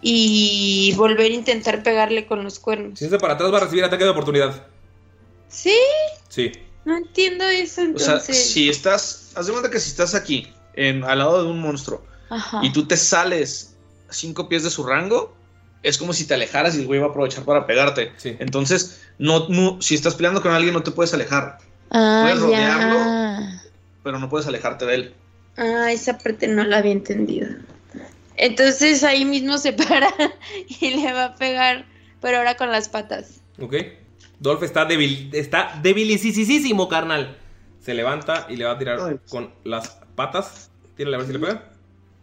y 0.00 0.92
volver 0.96 1.32
a 1.32 1.34
intentar 1.34 1.82
pegarle 1.82 2.26
con 2.26 2.44
los 2.44 2.58
cuernos. 2.58 2.98
Si 2.98 3.04
se 3.04 3.06
hace 3.06 3.18
para 3.18 3.34
atrás 3.34 3.52
va 3.52 3.56
a 3.58 3.60
recibir 3.62 3.84
ataque 3.84 4.04
de 4.04 4.10
oportunidad. 4.10 4.66
¿Sí? 5.48 5.76
Sí. 6.28 6.52
No 6.84 6.96
entiendo 6.98 7.44
eso 7.44 7.80
O 7.94 7.98
sea, 7.98 8.14
entonces. 8.14 8.50
si 8.52 8.68
estás, 8.68 9.32
haz 9.34 9.46
de 9.46 9.52
cuenta 9.52 9.70
que 9.70 9.80
si 9.80 9.88
estás 9.88 10.14
aquí, 10.14 10.52
en, 10.76 11.04
al 11.04 11.18
lado 11.18 11.42
de 11.44 11.50
un 11.50 11.60
monstruo, 11.60 12.04
Ajá. 12.30 12.60
y 12.62 12.72
tú 12.72 12.86
te 12.86 12.96
sales 12.96 13.76
cinco 14.10 14.48
pies 14.48 14.62
de 14.64 14.70
su 14.70 14.84
rango, 14.84 15.34
es 15.82 15.98
como 15.98 16.12
si 16.12 16.26
te 16.26 16.34
alejaras 16.34 16.74
y 16.76 16.80
el 16.80 16.86
güey 16.86 17.00
va 17.00 17.06
a 17.06 17.10
aprovechar 17.10 17.44
para 17.44 17.66
pegarte. 17.66 18.12
Sí. 18.16 18.36
Entonces, 18.38 19.02
no, 19.18 19.48
no, 19.48 19.80
si 19.82 19.94
estás 19.94 20.14
peleando 20.14 20.40
con 20.42 20.52
alguien, 20.52 20.72
no 20.74 20.82
te 20.82 20.90
puedes 20.90 21.12
alejar, 21.14 21.58
Ah, 21.90 22.22
puedes 22.24 22.40
rodearlo. 22.40 22.94
ya. 22.98 23.62
pero 24.02 24.18
no 24.18 24.28
puedes 24.28 24.46
alejarte 24.46 24.86
de 24.86 24.94
él. 24.94 25.14
Ah, 25.56 25.92
esa 25.92 26.18
parte 26.18 26.48
no 26.48 26.64
la 26.64 26.78
había 26.78 26.92
entendido. 26.92 27.48
Entonces 28.36 29.04
ahí 29.04 29.24
mismo 29.24 29.58
se 29.58 29.72
para 29.88 30.08
y 30.80 30.90
le 30.90 31.12
va 31.12 31.24
a 31.26 31.34
pegar, 31.36 31.84
pero 32.20 32.38
ahora 32.38 32.56
con 32.56 32.72
las 32.72 32.88
patas. 32.88 33.40
Ok. 33.60 33.74
Dolph 34.40 34.62
está 34.62 34.84
débil, 34.84 35.30
está 35.32 35.78
debilicísimo, 35.82 36.88
carnal. 36.88 37.36
Se 37.80 37.94
levanta 37.94 38.46
y 38.48 38.56
le 38.56 38.64
va 38.64 38.72
a 38.72 38.78
tirar 38.78 38.98
Ay. 39.00 39.16
con 39.28 39.52
las 39.64 39.98
patas. 40.14 40.70
Tírale 40.96 41.16
a 41.16 41.18
ver 41.18 41.26
si 41.26 41.32
le 41.32 41.38
pega. 41.38 41.70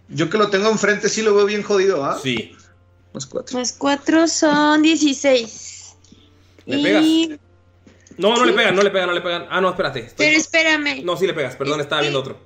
Yo 0.09 0.29
que 0.29 0.37
lo 0.37 0.49
tengo 0.49 0.69
enfrente, 0.69 1.09
sí 1.09 1.21
lo 1.21 1.33
veo 1.35 1.45
bien 1.45 1.63
jodido, 1.63 2.03
¿ah? 2.05 2.19
Sí. 2.21 2.55
Más 3.13 3.25
cuatro. 3.25 3.57
Más 3.57 3.73
cuatro 3.77 4.27
son 4.27 4.81
16. 4.81 5.95
¿Le 6.65 6.77
Y- 6.77 6.83
pegas? 6.83 7.39
No, 8.17 8.35
no 8.35 8.45
le 8.45 8.53
pegan, 8.53 8.75
no 8.75 8.83
le 8.83 8.91
pegan, 8.91 9.07
no 9.07 9.13
le 9.13 9.21
pegan. 9.21 9.45
Ah, 9.49 9.61
no, 9.61 9.69
espérate. 9.69 9.99
estoy- 10.01 10.25
Pero 10.27 10.37
espérame. 10.37 11.03
No, 11.03 11.15
sí 11.17 11.25
le 11.25 11.33
pegas, 11.33 11.55
perdón, 11.55 11.79
estaba 11.81 12.01
viendo 12.01 12.19
otro. 12.19 12.37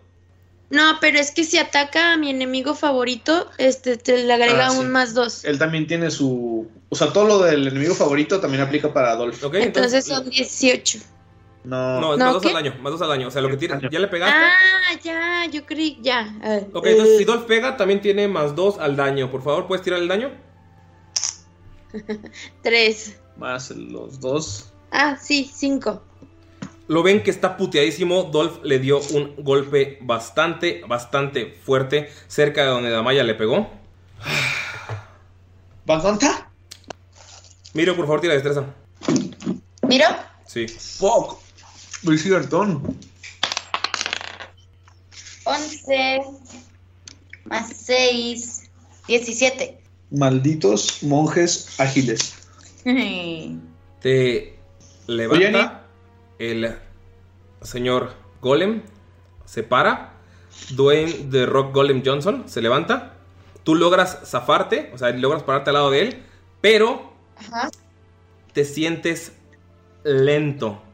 No, 0.70 0.98
pero 1.00 1.20
es 1.20 1.32
que 1.32 1.44
si 1.44 1.58
ataca 1.58 2.14
a 2.14 2.18
mi 2.18 2.30
enemigo 2.32 2.74
favorito, 2.74 3.50
este 3.58 3.98
te 3.98 4.24
le 4.24 4.34
agrega 4.34 4.68
Ah, 4.68 4.72
sí. 4.72 4.78
un 4.80 4.90
más 4.92 5.14
dos. 5.14 5.44
Él 5.46 5.60
también 5.60 5.86
tiene 5.86 6.10
su. 6.12 6.68
O 6.90 6.96
sea, 6.96 7.12
todo 7.14 7.26
lo 7.26 7.40
del 7.40 7.68
enemigo 7.68 7.94
favorito 7.94 8.40
también 8.40 8.64
aplica 8.64 8.92
para 8.94 9.12
Adolf. 9.12 9.44
Ok, 9.44 9.56
Entonces 9.56 10.06
son 10.06 10.28
18. 10.30 11.00
No. 11.66 12.00
No, 12.00 12.14
es 12.14 12.20
¿No, 12.20 12.26
más 12.26 12.34
dos 12.36 12.46
al 12.46 12.54
daño, 12.54 12.76
más 12.82 12.92
dos 12.92 13.02
al 13.02 13.10
daño. 13.10 13.28
O 13.28 13.32
sea, 13.32 13.42
lo 13.42 13.50
que 13.50 13.58
tira, 13.58 13.80
ya 13.92 14.00
le 14.00 14.08
pegaste. 14.08 14.36
Ah, 14.38 15.00
ya, 15.04 15.46
yo 15.52 15.66
creí, 15.66 15.98
ya. 16.02 16.36
Ah, 16.44 16.60
Ok, 16.74 16.86
entonces 16.86 17.16
eh, 17.16 17.18
si 17.20 17.26
Dolph 17.26 17.46
pega, 17.46 17.76
también 17.76 18.02
tiene 18.02 18.28
más 18.28 18.56
dos 18.56 18.78
al 18.80 18.96
daño. 18.96 19.32
Por 19.32 19.42
favor, 19.44 19.68
¿puedes 19.68 19.84
tirar 19.84 20.00
el 20.00 20.08
daño? 20.08 20.32
tres. 22.62 23.20
Más 23.38 23.72
los 23.72 24.20
dos. 24.20 24.72
Ah, 24.92 25.18
sí, 25.20 25.50
cinco. 25.54 26.02
Lo 26.88 27.02
ven 27.02 27.24
que 27.24 27.32
está 27.32 27.58
puteadísimo. 27.58 28.24
Dolph 28.24 28.64
le 28.64 28.80
dio 28.80 29.00
un 29.14 29.36
golpe 29.38 29.98
bastante, 30.02 30.84
bastante 30.88 31.58
fuerte 31.64 32.10
cerca 32.28 32.62
de 32.62 32.68
donde 32.68 32.92
Damaya 32.92 33.24
le 33.24 33.34
pegó. 33.34 33.70
¿Baganta? 35.86 36.50
Miro, 37.74 37.96
por 37.96 38.06
favor, 38.06 38.22
tira 38.22 38.34
destreza. 38.34 38.66
¿Miro? 39.88 40.06
Sí. 40.46 40.68
Fuck. 40.68 41.45
Muy 42.06 42.20
cigartón. 42.20 42.84
11 45.44 46.22
más 47.46 47.74
6, 47.76 48.70
17. 49.08 49.80
Malditos 50.12 51.02
monjes 51.02 51.80
ágiles. 51.80 52.36
Te 54.02 54.60
levanta 55.08 55.88
el 56.38 56.76
señor 57.64 58.14
Golem, 58.40 58.84
se 59.46 59.64
para. 59.64 60.14
Dwayne 60.76 61.12
de 61.32 61.48
Rock 61.48 61.74
Golem 61.74 62.04
Johnson 62.06 62.44
se 62.48 62.62
levanta. 62.62 63.16
Tú 63.64 63.74
logras 63.74 64.20
zafarte, 64.26 64.92
o 64.94 64.98
sea, 65.00 65.10
logras 65.10 65.42
pararte 65.42 65.72
al 65.72 65.74
lado 65.74 65.90
de 65.90 66.02
él, 66.02 66.24
pero 66.62 67.14
Ajá. 67.36 67.72
te 68.54 68.64
sientes 68.64 69.32
lento. 70.04 70.85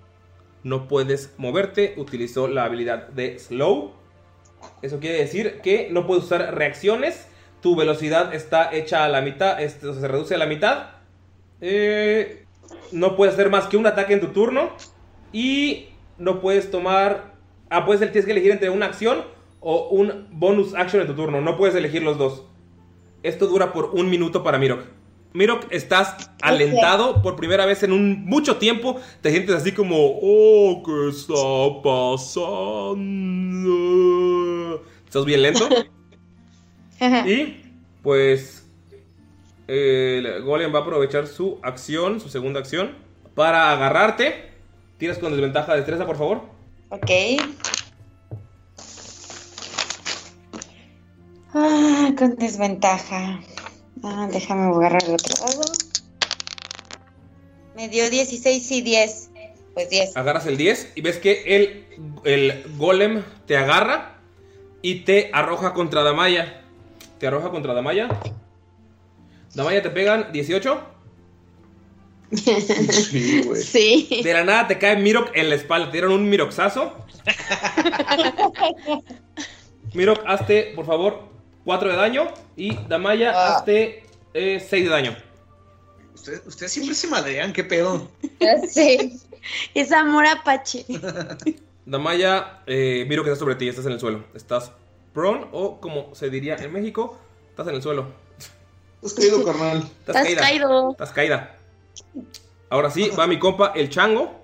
No 0.64 0.88
puedes 0.88 1.34
moverte. 1.38 1.94
Utilizó 1.98 2.48
la 2.48 2.66
habilidad 2.66 3.08
de 3.10 3.40
Slow. 3.40 3.92
Eso 4.82 5.00
quiere 5.00 5.18
decir 5.18 5.60
que 5.62 5.90
no 5.92 6.06
puedes 6.06 6.26
usar 6.26 6.56
reacciones. 6.56 7.28
Tu 7.62 7.76
velocidad 7.76 8.34
está 8.34 8.74
hecha 8.74 9.06
a 9.06 9.10
la 9.10 9.22
mitad. 9.22 9.58
o 9.64 9.70
sea, 9.70 9.94
se 9.94 10.08
reduce 10.08 10.36
a 10.36 10.38
la 10.38 10.46
mitad. 10.46 10.90
Eh, 11.62 12.46
no 12.92 13.16
puedes 13.16 13.34
hacer 13.34 13.50
más 13.50 13.68
que 13.68 13.78
un 13.78 13.88
ataque 13.88 14.14
en 14.14 14.22
tu 14.22 14.28
turno. 14.28 14.72
Y 15.34 15.90
no 16.18 16.42
puedes 16.42 16.72
tomar. 16.72 17.34
Ah, 17.70 17.86
puedes 17.86 18.02
tienes 18.12 18.26
que 18.26 18.32
elegir 18.32 18.52
entre 18.52 18.70
una 18.70 18.86
acción 18.86 19.24
o 19.62 19.90
un 19.90 20.28
bonus 20.32 20.74
action 20.76 21.02
en 21.02 21.08
tu 21.08 21.16
turno. 21.16 21.42
No 21.42 21.58
puedes 21.58 21.76
elegir 21.76 22.04
los 22.04 22.18
dos. 22.18 22.46
Esto 23.24 23.48
dura 23.48 23.72
por 23.72 23.92
un 23.94 24.10
minuto 24.10 24.44
para 24.44 24.58
Mirok. 24.58 25.01
Miro, 25.34 25.62
estás 25.70 26.30
alentado 26.42 27.22
por 27.22 27.38
primera 27.38 27.66
vez 27.66 27.84
en 27.84 27.94
un 27.94 28.26
mucho 28.26 28.58
tiempo. 28.58 29.00
Te 29.22 29.32
sientes 29.32 29.56
así 29.56 29.72
como, 29.72 29.96
oh, 30.22 30.84
¿qué 30.86 31.08
está 31.10 31.34
pasando? 31.82 33.24
Estás 35.06 35.24
bien 35.24 35.42
lento. 35.42 35.70
y 37.26 37.62
pues 38.04 38.68
eh, 39.70 40.42
Golem 40.44 40.74
va 40.74 40.80
a 40.80 40.82
aprovechar 40.82 41.28
su 41.28 41.60
acción, 41.64 42.20
su 42.20 42.28
segunda 42.28 42.60
acción, 42.60 42.98
para 43.34 43.72
agarrarte. 43.72 44.52
Tiras 44.98 45.18
con 45.18 45.32
desventaja 45.32 45.72
de 45.72 45.78
destreza, 45.78 46.06
por 46.06 46.18
favor. 46.18 46.42
Ok. 46.90 47.10
Ah, 51.54 52.10
con 52.18 52.36
desventaja. 52.36 53.40
Ah, 54.04 54.28
déjame 54.32 54.76
agarrar 54.76 55.04
el 55.04 55.14
otro 55.14 55.34
lado. 55.46 55.62
Me 57.76 57.90
dio 57.90 58.10
16 58.10 58.72
y 58.72 58.82
10. 58.82 59.30
Pues 59.74 59.90
10. 59.90 60.18
Agarras 60.18 60.46
el 60.48 60.58
10 60.58 60.94
y 60.96 61.02
ves 61.02 61.18
que 61.18 61.44
el, 61.56 61.86
el 62.26 62.64
golem 62.78 63.24
te 63.46 63.58
agarra 63.58 64.20
y 64.82 65.02
te 65.02 65.30
arroja 65.34 65.74
contra 65.74 66.04
Damaya. 66.04 66.64
Te 67.20 67.28
arroja 67.28 67.52
contra 67.52 67.74
Damaya. 67.74 68.10
Damaya 69.54 69.82
te 69.82 69.90
pegan 69.90 70.32
18. 70.32 70.92
Sí. 73.56 74.22
De 74.24 74.34
la 74.34 74.44
nada 74.44 74.68
te 74.68 74.78
cae 74.78 74.96
Mirok 74.98 75.32
en 75.36 75.50
la 75.50 75.56
espalda. 75.56 75.88
Te 75.88 75.94
dieron 75.94 76.14
un 76.14 76.30
Miroxazo. 76.30 76.94
Mirok, 79.94 80.24
hazte, 80.26 80.72
por 80.76 80.86
favor, 80.86 81.30
4 81.66 81.90
de 81.90 81.96
daño. 81.96 82.28
Y 82.56 82.76
Damaya, 82.88 83.56
hazte 83.56 84.04
6 84.34 84.70
de 84.70 84.90
daño. 84.90 85.18
Ustedes, 86.14 86.42
ustedes 86.46 86.72
siempre 86.72 86.96
se 86.96 87.08
madrean, 87.08 87.54
qué 87.54 87.64
pedo. 87.64 88.10
Sí. 88.70 89.20
Es 89.74 89.92
amor 89.92 90.28
apache. 90.28 90.86
Damaya, 91.86 92.62
eh, 92.68 93.06
Mirok 93.10 93.26
está 93.26 93.40
sobre 93.40 93.56
ti, 93.56 93.68
estás 93.68 93.86
en 93.88 93.94
el 93.94 94.00
suelo. 94.00 94.24
Estás 94.36 94.72
prone 95.14 95.48
o 95.52 95.82
como 95.82 96.14
se 96.14 96.30
diría 96.30 96.56
en 96.58 96.72
México, 96.72 97.18
estás 97.50 97.68
en 97.68 97.76
el 97.76 97.82
suelo. 97.82 98.06
Estás 99.02 99.14
caído, 99.16 99.44
carnal. 99.44 99.78
Estás, 99.80 100.16
Estás 100.16 100.24
caída. 100.24 100.42
caído. 100.42 100.92
Estás 100.92 101.12
caída. 101.12 101.56
Ahora 102.70 102.92
sí, 102.92 103.10
va 103.18 103.26
mi 103.26 103.40
compa, 103.40 103.74
el 103.76 103.90
chango. 103.90 104.40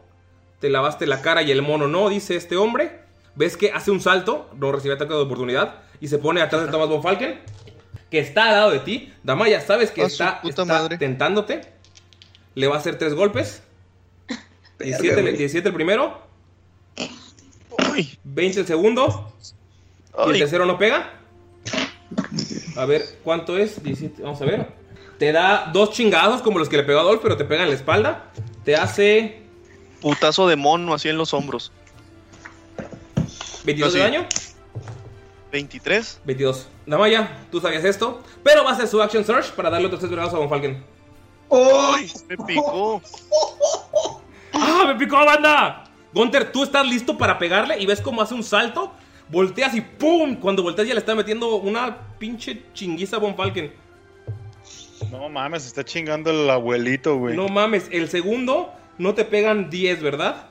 Te 0.59 0.69
lavaste 0.69 1.05
la 1.05 1.21
cara 1.21 1.43
y 1.43 1.51
el 1.51 1.61
mono 1.61 1.87
no, 1.87 2.09
dice 2.09 2.35
este 2.35 2.57
hombre. 2.57 3.01
Ves 3.35 3.55
que 3.55 3.71
hace 3.71 3.91
un 3.91 4.01
salto, 4.01 4.49
no 4.55 4.71
recibe 4.71 4.95
ataque 4.95 5.13
de 5.13 5.19
oportunidad 5.19 5.83
y 5.99 6.07
se 6.07 6.17
pone 6.17 6.41
atrás 6.41 6.65
de 6.65 6.71
Thomas 6.71 6.89
Von 6.89 7.01
Falken, 7.03 7.39
que 8.09 8.19
está 8.19 8.45
al 8.49 8.51
lado 8.53 8.71
de 8.71 8.79
ti. 8.79 9.13
Damaya, 9.23 9.61
sabes 9.61 9.91
que 9.91 10.03
está, 10.03 10.41
está 10.43 10.65
madre. 10.65 10.97
tentándote. 10.97 11.61
Le 12.55 12.67
va 12.67 12.75
a 12.75 12.79
hacer 12.79 12.97
tres 12.97 13.13
golpes. 13.13 13.61
17, 14.79 15.19
el- 15.19 15.37
17 15.37 15.69
el 15.69 15.73
primero. 15.73 16.21
20 18.23 18.59
el 18.61 18.67
segundo. 18.67 19.33
Y 20.27 20.31
el 20.31 20.39
tercero 20.39 20.65
no 20.65 20.77
pega. 20.77 21.13
A 22.75 22.85
ver, 22.85 23.03
¿cuánto 23.23 23.57
es? 23.57 23.81
17, 23.83 24.21
vamos 24.21 24.41
a 24.41 24.45
ver. 24.45 24.67
Te 25.19 25.31
da 25.31 25.69
dos 25.73 25.91
chingados 25.91 26.41
como 26.41 26.59
los 26.59 26.69
que 26.69 26.77
le 26.77 26.83
pegó 26.83 26.99
a 26.99 27.01
Adolf, 27.01 27.21
pero 27.23 27.37
te 27.37 27.45
pega 27.45 27.63
en 27.63 27.69
la 27.69 27.75
espalda. 27.75 28.31
Te 28.63 28.75
hace 28.75 29.41
Putazo 30.01 30.47
de 30.47 30.55
mono 30.55 30.93
así 30.93 31.09
en 31.09 31.17
los 31.17 31.33
hombros. 31.33 31.71
22 33.65 33.93
de 33.93 33.99
daño. 33.99 34.27
23. 35.57 36.21
22. 36.23 36.69
Damaya, 36.85 37.35
tú 37.51 37.59
sabías 37.59 37.83
esto. 37.83 38.21
Pero 38.43 38.63
va 38.63 38.71
a 38.71 38.73
hacer 38.73 38.87
su 38.87 39.01
action 39.01 39.25
search 39.25 39.51
para 39.53 39.71
darle 39.71 39.87
otros 39.87 39.99
tres 39.99 40.11
vergados 40.11 40.33
a 40.35 40.37
Von 40.37 40.49
Falken. 40.49 40.83
¡Ay! 41.49 42.11
Me 42.29 42.37
picó. 42.37 43.01
¡Ah, 44.53 44.83
me 44.85 44.95
picó 44.95 45.15
banda! 45.25 45.85
Gunter, 46.13 46.51
tú 46.51 46.63
estás 46.63 46.87
listo 46.87 47.17
para 47.17 47.39
pegarle 47.39 47.79
y 47.79 47.87
ves 47.87 48.01
cómo 48.01 48.21
hace 48.21 48.35
un 48.35 48.43
salto. 48.43 48.91
Volteas 49.29 49.73
y 49.73 49.81
¡pum! 49.81 50.35
Cuando 50.35 50.61
volteas 50.61 50.87
ya 50.87 50.93
le 50.93 50.99
está 50.99 51.15
metiendo 51.15 51.55
una 51.55 51.97
pinche 52.19 52.63
chinguiza 52.73 53.15
a 53.15 53.19
Von 53.19 53.35
Falken. 53.35 53.73
No 55.11 55.27
mames, 55.27 55.65
está 55.65 55.83
chingando 55.83 56.29
el 56.29 56.47
abuelito, 56.49 57.17
güey. 57.17 57.35
No 57.35 57.47
mames, 57.49 57.87
el 57.91 58.09
segundo 58.09 58.71
no 58.99 59.15
te 59.15 59.25
pegan 59.25 59.71
10, 59.71 60.03
¿verdad? 60.03 60.49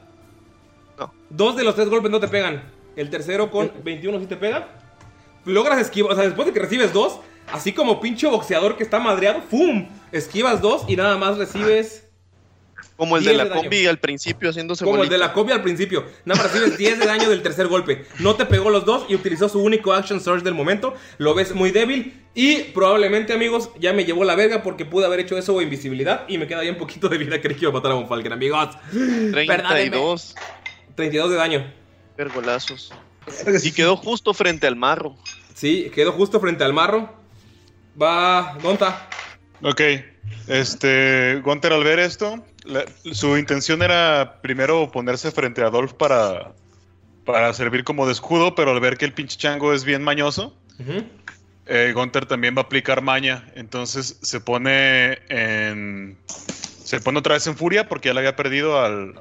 No. 0.98 1.12
Dos 1.30 1.54
de 1.56 1.62
los 1.62 1.76
tres 1.76 1.88
golpes 1.88 2.10
no 2.10 2.18
te 2.18 2.26
pegan. 2.26 2.62
El 2.96 3.08
tercero 3.08 3.50
con 3.52 3.70
21 3.84 4.18
sí 4.18 4.26
te 4.26 4.36
pega. 4.36 4.68
Logras 5.46 5.80
esquivar, 5.80 6.12
o 6.12 6.14
sea, 6.14 6.24
después 6.24 6.46
de 6.46 6.52
que 6.52 6.60
recibes 6.60 6.92
dos, 6.92 7.20
así 7.52 7.72
como 7.72 8.00
pinche 8.00 8.26
boxeador 8.26 8.76
que 8.76 8.82
está 8.82 8.98
madreado, 8.98 9.42
¡fum! 9.48 9.88
Esquivas 10.12 10.60
dos 10.60 10.84
y 10.88 10.96
nada 10.96 11.16
más 11.16 11.38
recibes 11.38 12.04
Como 12.96 13.16
el 13.16 13.24
de 13.24 13.30
10 13.30 13.38
la 13.38 13.44
de 13.44 13.50
combi 13.50 13.86
al 13.86 13.98
principio 13.98 14.50
haciéndose 14.50 14.84
como 14.84 15.02
el 15.02 15.08
de 15.08 15.18
la 15.18 15.32
copia 15.32 15.54
al 15.54 15.62
principio. 15.62 16.04
Nada 16.24 16.42
más 16.42 16.52
recibes 16.52 16.78
10 16.78 16.98
de 16.98 17.06
daño 17.06 17.28
del 17.28 17.42
tercer 17.42 17.68
golpe. 17.68 18.06
No 18.18 18.34
te 18.34 18.46
pegó 18.46 18.70
los 18.70 18.84
dos 18.84 19.06
y 19.08 19.14
utilizó 19.14 19.48
su 19.48 19.60
único 19.62 19.92
action 19.92 20.20
surge 20.20 20.44
del 20.44 20.54
momento. 20.54 20.94
Lo 21.18 21.34
ves 21.34 21.54
muy 21.54 21.70
débil 21.70 22.24
y 22.34 22.62
probablemente, 22.74 23.32
amigos, 23.32 23.70
ya 23.78 23.92
me 23.92 24.04
llevó 24.04 24.24
la 24.24 24.34
verga 24.34 24.62
porque 24.62 24.84
pude 24.84 25.06
haber 25.06 25.20
hecho 25.20 25.38
eso 25.38 25.54
o 25.54 25.62
invisibilidad 25.62 26.24
y 26.28 26.38
me 26.38 26.46
queda 26.46 26.62
bien 26.62 26.76
poquito 26.76 27.08
de 27.08 27.18
vida. 27.18 27.40
Creí 27.42 27.54
que 27.54 27.66
iba 27.66 27.70
a 27.70 27.74
matar 27.74 27.92
a 27.92 27.94
Von 27.94 28.08
Falken, 28.08 28.32
amigos. 28.32 28.76
Perdónenme. 28.90 29.90
32 29.90 30.34
32 30.96 31.30
de 31.30 31.36
daño. 31.36 31.74
pergolazos. 32.16 32.92
Y 33.62 33.72
quedó 33.72 33.96
justo 33.96 34.32
frente 34.34 34.66
al 34.66 34.76
marro. 34.76 35.16
Sí, 35.54 35.90
quedó 35.94 36.12
justo 36.12 36.38
frente 36.40 36.64
al 36.64 36.72
marro. 36.72 37.12
Va 38.00 38.56
Gonta. 38.62 39.08
Ok, 39.62 39.80
este, 40.48 41.40
Gunter 41.42 41.72
al 41.72 41.82
ver 41.82 41.98
esto, 41.98 42.44
la- 42.64 42.84
su 43.12 43.38
intención 43.38 43.82
era 43.82 44.38
primero 44.42 44.90
ponerse 44.92 45.30
frente 45.30 45.62
a 45.62 45.66
Adolf 45.68 45.94
para, 45.94 46.52
para 47.24 47.52
servir 47.54 47.82
como 47.84 48.04
de 48.06 48.12
escudo, 48.12 48.54
pero 48.54 48.72
al 48.72 48.80
ver 48.80 48.98
que 48.98 49.06
el 49.06 49.14
pinche 49.14 49.38
chango 49.38 49.72
es 49.72 49.84
bien 49.84 50.02
mañoso, 50.04 50.54
eh, 51.66 51.92
Gunter 51.94 52.26
también 52.26 52.54
va 52.54 52.60
a 52.60 52.64
aplicar 52.64 53.00
maña, 53.00 53.50
entonces 53.54 54.18
se 54.20 54.40
pone 54.40 55.18
en... 55.30 56.18
Se 56.26 57.00
pone 57.00 57.18
otra 57.18 57.34
vez 57.34 57.46
en 57.46 57.56
furia 57.56 57.88
porque 57.88 58.10
ya 58.10 58.14
la 58.14 58.20
había 58.20 58.36
perdido 58.36 58.78
al, 58.78 59.14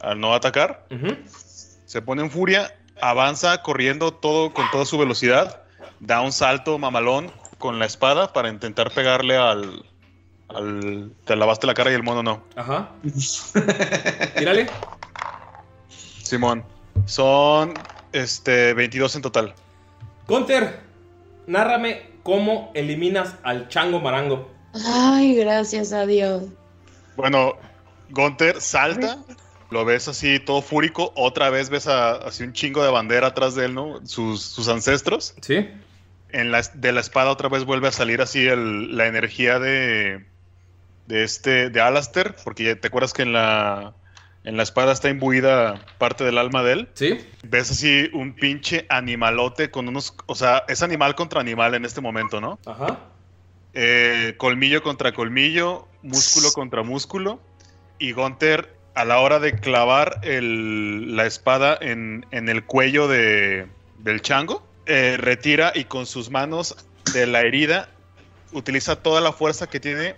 al 0.00 0.20
no 0.20 0.34
atacar. 0.34 0.86
Se 1.86 2.00
pone 2.02 2.22
en 2.22 2.30
furia, 2.30 2.76
avanza 3.02 3.60
corriendo 3.62 4.12
todo 4.14 4.54
con 4.54 4.70
toda 4.70 4.86
su 4.86 4.96
velocidad, 4.96 5.62
da 6.00 6.20
un 6.20 6.32
salto 6.32 6.78
mamalón 6.78 7.30
con 7.58 7.78
la 7.78 7.84
espada 7.84 8.32
para 8.32 8.48
intentar 8.48 8.92
pegarle 8.92 9.36
al, 9.36 9.84
al 10.48 11.12
te 11.24 11.36
lavaste 11.36 11.66
la 11.66 11.74
cara 11.74 11.90
y 11.90 11.94
el 11.94 12.02
mono 12.02 12.22
no. 12.22 12.42
Ajá. 12.56 12.90
Tírale. 14.36 14.68
Simón. 16.22 16.64
Son 17.06 17.74
este 18.12 18.72
22 18.74 19.16
en 19.16 19.22
total. 19.22 19.54
Gunter, 20.28 20.80
nárrame 21.46 22.12
cómo 22.22 22.70
eliminas 22.74 23.34
al 23.42 23.68
chango 23.68 24.00
marango. 24.00 24.48
Ay, 24.86 25.34
gracias 25.34 25.92
a 25.92 26.06
Dios. 26.06 26.44
Bueno, 27.16 27.54
Gunter 28.10 28.60
salta, 28.60 29.18
lo 29.72 29.84
ves 29.84 30.06
así 30.08 30.38
todo 30.38 30.62
fúrico, 30.62 31.12
otra 31.16 31.50
vez 31.50 31.70
ves 31.70 31.86
a- 31.88 32.12
así 32.12 32.44
un 32.44 32.52
chingo 32.52 32.84
de 32.84 32.90
bandera 32.90 33.28
atrás 33.28 33.54
de 33.54 33.64
él, 33.64 33.74
¿no? 33.74 34.04
Sus, 34.06 34.42
sus 34.42 34.68
ancestros. 34.68 35.34
Sí. 35.40 35.68
En 36.30 36.52
la, 36.52 36.62
de 36.74 36.92
la 36.92 37.00
espada 37.00 37.30
otra 37.30 37.48
vez 37.48 37.64
vuelve 37.64 37.88
a 37.88 37.92
salir 37.92 38.20
así 38.22 38.46
el- 38.46 38.96
la 38.96 39.06
energía 39.06 39.58
de, 39.58 40.24
de 41.06 41.24
este, 41.24 41.70
de 41.70 41.80
Alastair, 41.80 42.34
porque 42.44 42.76
te 42.76 42.88
acuerdas 42.88 43.12
que 43.12 43.22
en 43.22 43.32
la, 43.32 43.94
en 44.44 44.56
la 44.56 44.62
espada 44.62 44.92
está 44.92 45.08
imbuida 45.10 45.84
parte 45.98 46.24
del 46.24 46.38
alma 46.38 46.62
de 46.62 46.72
él. 46.72 46.88
Sí. 46.94 47.18
Ves 47.42 47.70
así 47.70 48.08
un 48.12 48.34
pinche 48.34 48.86
animalote 48.88 49.70
con 49.70 49.88
unos, 49.88 50.14
o 50.26 50.34
sea, 50.34 50.64
es 50.68 50.82
animal 50.82 51.14
contra 51.14 51.40
animal 51.40 51.74
en 51.74 51.84
este 51.84 52.00
momento, 52.00 52.40
¿no? 52.40 52.58
Ajá. 52.66 52.98
Eh, 53.74 54.34
colmillo 54.36 54.82
contra 54.82 55.12
colmillo, 55.12 55.88
músculo 56.02 56.52
contra 56.52 56.82
músculo. 56.82 57.40
Y 57.98 58.12
Gunther, 58.12 58.74
a 58.94 59.04
la 59.04 59.18
hora 59.20 59.38
de 59.40 59.58
clavar 59.58 60.20
el- 60.22 61.16
la 61.16 61.26
espada 61.26 61.78
en, 61.80 62.26
el 62.30 62.64
cuello 62.64 63.08
de, 63.08 63.66
del 63.98 64.20
chango, 64.22 64.66
eh, 64.86 65.16
retira 65.18 65.72
y 65.74 65.84
con 65.84 66.06
sus 66.06 66.30
manos 66.30 66.76
de 67.14 67.26
la 67.26 67.40
herida 67.40 67.88
utiliza 68.52 68.96
toda 68.96 69.20
la 69.20 69.32
fuerza 69.32 69.66
que 69.68 69.80
tiene 69.80 70.14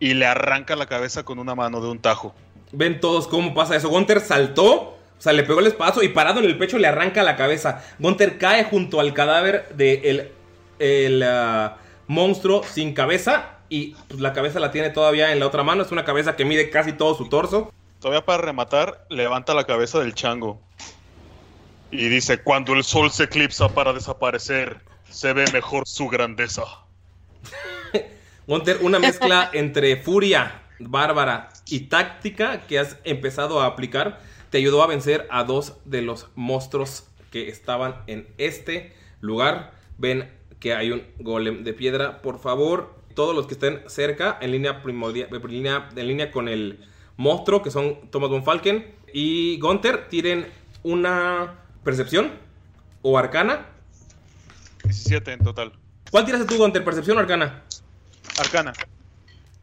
y 0.00 0.14
le 0.14 0.26
arranca 0.26 0.76
la 0.76 0.86
cabeza 0.86 1.24
con 1.24 1.38
una 1.38 1.54
mano 1.54 1.80
de 1.80 1.88
un 1.88 1.98
tajo. 1.98 2.34
Ven 2.72 3.00
todos 3.00 3.26
cómo 3.28 3.54
pasa 3.54 3.76
eso. 3.76 3.88
Gunter 3.88 4.20
saltó, 4.20 4.74
o 4.74 4.96
sea, 5.18 5.32
le 5.32 5.42
pegó 5.42 5.60
el 5.60 5.66
espazo 5.66 6.02
y 6.02 6.08
parado 6.08 6.38
en 6.40 6.46
el 6.46 6.56
pecho 6.56 6.78
le 6.78 6.86
arranca 6.86 7.22
la 7.22 7.36
cabeza. 7.36 7.84
Gunter 7.98 8.38
cae 8.38 8.64
junto 8.64 9.00
al 9.00 9.12
cadáver 9.14 9.68
del 9.74 10.04
el, 10.04 10.32
el, 10.78 11.22
ah, 11.24 11.76
monstruo 12.06 12.62
sin 12.62 12.94
cabeza 12.94 13.56
y 13.68 13.94
pues, 14.08 14.20
la 14.20 14.32
cabeza 14.32 14.60
la 14.60 14.70
tiene 14.70 14.90
todavía 14.90 15.32
en 15.32 15.40
la 15.40 15.46
otra 15.46 15.62
mano. 15.62 15.82
Es 15.82 15.90
una 15.92 16.04
cabeza 16.04 16.36
que 16.36 16.44
mide 16.44 16.70
casi 16.70 16.92
todo 16.92 17.14
su 17.14 17.28
torso. 17.28 17.72
Todavía 18.00 18.24
para 18.24 18.42
rematar, 18.42 19.06
levanta 19.10 19.54
la 19.54 19.64
cabeza 19.64 19.98
del 19.98 20.14
chango. 20.14 20.60
Y 21.90 22.08
dice, 22.08 22.42
cuando 22.42 22.74
el 22.74 22.84
sol 22.84 23.10
se 23.10 23.24
eclipsa 23.24 23.68
para 23.68 23.92
desaparecer, 23.92 24.80
se 25.10 25.32
ve 25.32 25.44
mejor 25.52 25.86
su 25.86 26.08
grandeza. 26.08 26.64
Gunter, 28.46 28.78
una 28.82 28.98
mezcla 28.98 29.50
entre 29.52 29.96
furia 29.96 30.62
bárbara 30.78 31.48
y 31.66 31.80
táctica 31.80 32.66
que 32.66 32.78
has 32.78 32.98
empezado 33.04 33.60
a 33.60 33.66
aplicar, 33.66 34.20
te 34.50 34.58
ayudó 34.58 34.82
a 34.82 34.86
vencer 34.86 35.26
a 35.30 35.44
dos 35.44 35.74
de 35.84 36.02
los 36.02 36.28
monstruos 36.34 37.08
que 37.30 37.48
estaban 37.48 37.96
en 38.06 38.28
este 38.38 38.92
lugar. 39.20 39.72
Ven 39.98 40.30
que 40.60 40.74
hay 40.74 40.92
un 40.92 41.02
golem 41.18 41.64
de 41.64 41.72
piedra. 41.72 42.22
Por 42.22 42.38
favor, 42.38 42.94
todos 43.14 43.34
los 43.34 43.46
que 43.46 43.54
estén 43.54 43.82
cerca, 43.88 44.38
en 44.40 44.52
línea 44.52 44.82
primordial, 44.82 45.28
en 45.32 45.50
línea, 45.50 45.88
en 45.94 46.06
línea 46.06 46.30
con 46.30 46.48
el 46.48 46.78
monstruo, 47.18 47.62
que 47.62 47.70
son 47.70 48.10
Thomas 48.10 48.30
von 48.30 48.42
Falken 48.42 48.94
y 49.12 49.58
Gunter, 49.60 50.08
tiren 50.08 50.50
una 50.82 51.54
percepción 51.84 52.32
o 53.02 53.18
arcana. 53.18 53.66
17 54.84 55.32
en 55.34 55.40
total. 55.40 55.72
¿Cuál 56.10 56.24
tiraste 56.24 56.46
tú, 56.46 56.56
Gunter? 56.56 56.82
¿Percepción 56.82 57.18
o 57.18 57.20
arcana? 57.20 57.62
Arcana. 58.38 58.72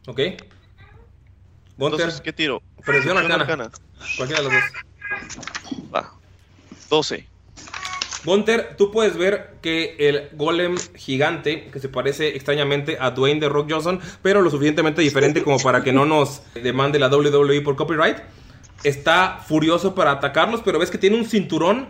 Ok. 0.06 0.20
Entonces, 1.78 2.20
¿qué 2.20 2.32
tiro? 2.32 2.62
percepción 2.84 3.16
o 3.16 3.20
arcana. 3.20 3.70
Cualquiera 4.16 4.42
de 4.42 4.48
los 4.48 4.52
dos. 4.52 5.92
Va. 5.92 6.12
12. 6.88 7.26
Gunter, 8.26 8.74
tú 8.76 8.90
puedes 8.90 9.16
ver 9.16 9.54
que 9.62 9.96
el 9.98 10.28
golem 10.36 10.76
gigante, 10.96 11.68
que 11.72 11.78
se 11.80 11.88
parece 11.88 12.36
extrañamente 12.36 12.98
a 13.00 13.12
Dwayne 13.12 13.40
de 13.40 13.48
Rock 13.48 13.70
Johnson, 13.72 14.00
pero 14.20 14.42
lo 14.42 14.50
suficientemente 14.50 15.00
diferente 15.00 15.42
como 15.42 15.58
para 15.60 15.82
que 15.82 15.92
no 15.92 16.04
nos 16.04 16.42
demande 16.54 16.98
la 16.98 17.08
WWE 17.08 17.62
por 17.62 17.76
copyright, 17.76 18.18
está 18.84 19.38
furioso 19.46 19.94
para 19.94 20.10
atacarlos, 20.10 20.60
pero 20.62 20.78
ves 20.78 20.90
que 20.90 20.98
tiene 20.98 21.16
un 21.16 21.24
cinturón 21.24 21.88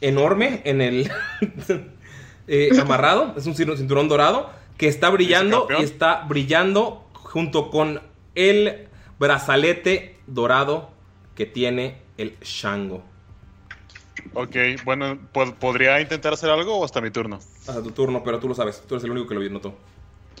enorme 0.00 0.62
en 0.64 0.80
el 0.80 1.10
eh, 2.48 2.70
amarrado, 2.80 3.34
es 3.36 3.46
un 3.46 3.54
cin- 3.54 3.76
cinturón 3.76 4.08
dorado 4.08 4.50
que 4.76 4.88
está 4.88 5.08
brillando 5.10 5.68
y 5.78 5.82
está 5.84 6.24
brillando 6.28 7.06
junto 7.12 7.70
con 7.70 8.00
el 8.34 8.88
brazalete 9.18 10.16
dorado 10.26 10.90
que 11.34 11.46
tiene 11.46 11.98
el 12.18 12.36
Shango. 12.42 13.02
Ok, 14.32 14.56
bueno, 14.84 15.18
¿pod- 15.32 15.56
¿podría 15.58 16.00
intentar 16.00 16.32
hacer 16.32 16.50
algo 16.50 16.78
o 16.78 16.84
hasta 16.84 17.00
mi 17.00 17.10
turno? 17.10 17.36
Hasta 17.36 17.82
tu 17.82 17.90
turno, 17.90 18.22
pero 18.24 18.40
tú 18.40 18.48
lo 18.48 18.54
sabes. 18.54 18.82
Tú 18.86 18.94
eres 18.94 19.04
el 19.04 19.10
único 19.10 19.28
que 19.28 19.34
lo 19.34 19.48
notó. 19.50 19.68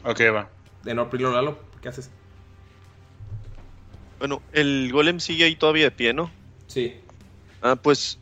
Ok, 0.04 0.20
va. 0.34 0.50
De 0.82 0.94
no, 0.94 1.08
Lalo, 1.32 1.58
¿qué 1.80 1.88
haces? 1.88 2.10
Bueno, 4.18 4.42
el 4.52 4.90
golem 4.92 5.20
sigue 5.20 5.44
ahí 5.44 5.56
todavía 5.56 5.84
de 5.84 5.90
pie, 5.90 6.14
¿no? 6.14 6.32
Sí. 6.66 7.00
Ah, 7.60 7.76
pues 7.76 8.18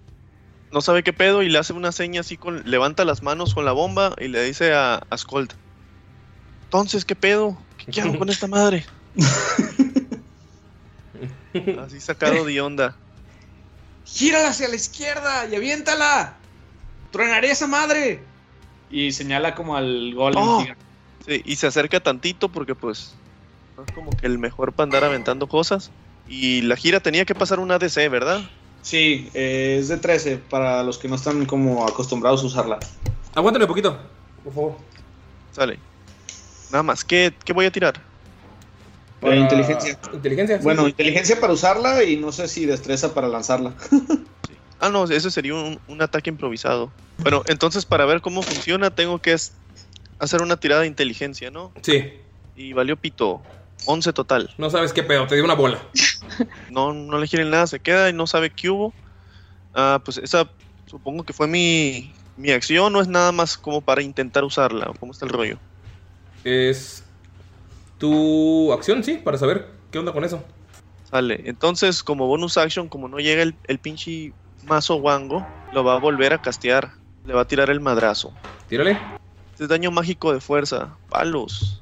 no 0.71 0.81
sabe 0.81 1.03
qué 1.03 1.13
pedo 1.13 1.43
y 1.43 1.49
le 1.49 1.59
hace 1.59 1.73
una 1.73 1.93
seña 1.93 2.21
así 2.21 2.37
con. 2.37 2.63
Levanta 2.65 3.05
las 3.05 3.23
manos 3.23 3.55
con 3.55 3.65
la 3.65 3.73
bomba 3.73 4.15
y 4.19 4.29
le 4.29 4.43
dice 4.45 4.73
a, 4.73 5.03
a 5.09 5.19
Skold: 5.19 5.53
Entonces, 6.65 7.05
¿qué 7.05 7.17
pedo? 7.17 7.67
¿Qué, 7.77 7.91
qué 7.91 8.01
hago 8.01 8.19
con 8.19 8.31
esta 8.31 8.47
madre? 8.47 8.87
así 11.81 12.01
sacado 12.01 12.45
de 12.45 12.61
onda. 12.61 12.99
Gírala 14.13 14.49
hacia 14.49 14.69
la 14.69 14.77
izquierda 14.77 15.47
y 15.51 15.57
aviéntala. 15.57 16.37
Tronaré 17.11 17.51
esa 17.51 17.67
madre. 17.67 18.23
Y 18.91 19.13
señala 19.13 19.55
como 19.55 19.75
al 19.77 20.15
golem. 20.15 20.43
Oh. 20.43 20.61
gigante. 20.61 20.85
Sí, 21.27 21.43
y 21.45 21.57
se 21.57 21.67
acerca 21.67 22.01
tantito 22.01 22.51
porque, 22.51 22.75
pues, 22.75 23.15
no 23.77 23.85
es 23.85 23.93
como 23.93 24.11
que 24.11 24.27
el 24.27 24.39
mejor 24.39 24.73
para 24.73 24.85
andar 24.85 25.05
aventando 25.05 25.47
cosas. 25.47 25.91
Y 26.29 26.61
la 26.63 26.77
gira 26.77 27.01
tenía 27.01 27.25
que 27.25 27.35
pasar 27.35 27.59
una 27.59 27.77
ADC, 27.77 28.11
¿verdad? 28.11 28.43
Sí, 28.83 29.31
eh, 29.33 29.79
es 29.81 29.89
de 29.89 29.97
13 29.97 30.39
para 30.39 30.83
los 30.83 30.99
que 30.99 31.09
no 31.09 31.15
están 31.15 31.47
como 31.47 31.87
acostumbrados 31.87 32.43
a 32.43 32.47
usarla. 32.47 32.81
Aguántame 33.35 33.65
un 33.65 33.69
poquito, 33.69 33.99
por 34.45 34.53
favor. 34.53 34.77
Sale. 35.53 35.79
Nada 36.71 36.83
más, 36.83 37.05
¿qué, 37.05 37.33
qué 37.45 37.53
voy 37.53 37.67
a 37.67 37.73
tirar? 37.73 38.12
Para 39.23 39.37
inteligencia. 39.37 39.99
Inteligencia. 40.13 40.59
sí, 40.59 40.65
Bueno, 40.65 40.83
sí. 40.83 40.89
inteligencia 40.91 41.41
para 41.41 41.53
usarla 41.53 42.03
y 42.05 42.17
no 42.17 42.33
sé 42.33 42.49
si 42.49 42.67
destreza 42.67 43.15
para 43.15 43.29
lanzarla. 43.29 43.73
Ah, 44.81 44.89
no, 44.91 45.05
ese 45.05 45.31
sería 45.31 45.55
un, 45.55 45.79
un 45.87 46.03
ataque 46.03 46.29
improvisado. 46.29 46.91
Bueno, 47.19 47.43
entonces 47.47 47.87
para 47.87 48.05
ver 48.05 48.21
cómo 48.21 48.43
funciona 48.43 48.91
tengo 48.91 49.21
que 49.21 49.37
hacer 50.19 50.43
una 50.43 50.57
tirada 50.57 50.83
de 50.83 50.89
inteligencia, 50.89 51.51
¿no? 51.51 51.73
Sí. 51.83 52.13
Y 52.57 52.73
valió 52.73 52.97
pito. 52.97 53.41
11 53.87 54.13
total. 54.13 54.51
No 54.59 54.71
sabes 54.71 54.93
qué 54.93 55.03
pedo, 55.03 55.27
te 55.27 55.35
dio 55.37 55.45
una 55.45 55.55
bola. 55.55 55.79
No, 56.71 56.95
no 56.95 57.19
le 57.19 57.27
giren 57.27 57.51
nada, 57.51 57.67
se 57.67 57.79
queda 57.79 58.09
y 58.09 58.13
no 58.15 58.27
sabe 58.27 58.49
qué 58.51 58.71
hubo. 58.71 58.95
Ah, 59.75 60.01
pues 60.03 60.17
esa 60.19 60.51
supongo 60.87 61.25
que 61.25 61.33
fue 61.35 61.47
mi, 61.47 62.11
mi 62.37 62.51
acción, 62.51 62.93
no 62.93 63.01
es 63.03 63.09
nada 63.09 63.33
más 63.33 63.57
como 63.59 63.83
para 63.83 64.03
intentar 64.03 64.43
usarla. 64.43 64.87
¿o 64.89 64.95
¿Cómo 64.95 65.13
está 65.13 65.27
el 65.27 65.33
rollo? 65.33 65.59
Es 66.45 67.05
tu 68.03 68.73
acción, 68.73 69.05
sí, 69.05 69.15
para 69.23 69.39
saber 69.39 69.69
qué 69.93 69.99
onda 70.01 70.13
con 70.13 70.25
eso. 70.25 70.43
Sale. 71.09 71.41
Entonces, 71.45 72.03
como 72.03 72.27
bonus 72.27 72.59
action, 72.59 72.89
como 72.89 73.07
no 73.07 73.19
llega 73.19 73.43
el, 73.45 73.55
el 73.69 73.79
pinche 73.79 74.33
mazo 74.65 74.97
wango, 74.97 75.47
lo 75.73 75.85
va 75.85 75.95
a 75.95 75.99
volver 76.01 76.33
a 76.33 76.43
castear. 76.43 76.91
Le 77.25 77.33
va 77.33 77.43
a 77.43 77.45
tirar 77.47 77.71
el 77.71 77.79
madrazo. 77.79 78.33
Tírale. 78.69 78.99
Este 79.53 79.63
es 79.63 79.69
daño 79.69 79.93
mágico 79.93 80.33
de 80.33 80.41
fuerza. 80.41 80.97
Palos. 81.11 81.81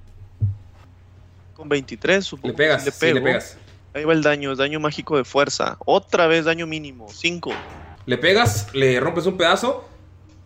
Con 1.54 1.70
23, 1.70 2.22
supongo. 2.22 2.48
Le 2.48 2.54
pegas, 2.54 2.84
sí, 2.84 2.90
le 2.90 3.12
pego. 3.14 3.24
pegas. 3.24 3.56
Ahí 3.94 4.04
va 4.04 4.12
el 4.12 4.22
daño, 4.22 4.52
es 4.52 4.58
daño 4.58 4.78
mágico 4.78 5.16
de 5.16 5.24
fuerza. 5.24 5.78
Otra 5.86 6.26
vez 6.26 6.44
daño 6.44 6.66
mínimo, 6.66 7.08
5. 7.08 7.50
Le 8.04 8.18
pegas, 8.18 8.68
le 8.74 9.00
rompes 9.00 9.24
un 9.24 9.38
pedazo. 9.38 9.88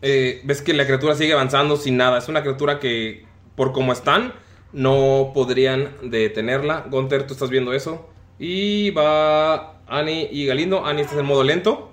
eh, 0.02 0.40
ves 0.44 0.62
que 0.62 0.72
la 0.72 0.84
criatura 0.86 1.16
sigue 1.16 1.32
avanzando 1.32 1.76
sin 1.76 1.96
nada. 1.96 2.18
Es 2.18 2.28
una 2.28 2.42
criatura 2.42 2.78
que, 2.78 3.24
por 3.56 3.72
como 3.72 3.92
están, 3.92 4.34
no 4.74 5.30
podrían 5.32 5.96
detenerla. 6.02 6.86
Gunter, 6.90 7.26
tú 7.26 7.32
estás 7.32 7.48
viendo 7.48 7.72
eso. 7.72 8.06
Y 8.38 8.90
va 8.90 9.78
Ani 9.86 10.28
y 10.30 10.46
Galindo. 10.46 10.84
Ani, 10.84 11.02
estás 11.02 11.18
en 11.18 11.24
modo 11.26 11.42
lento. 11.44 11.90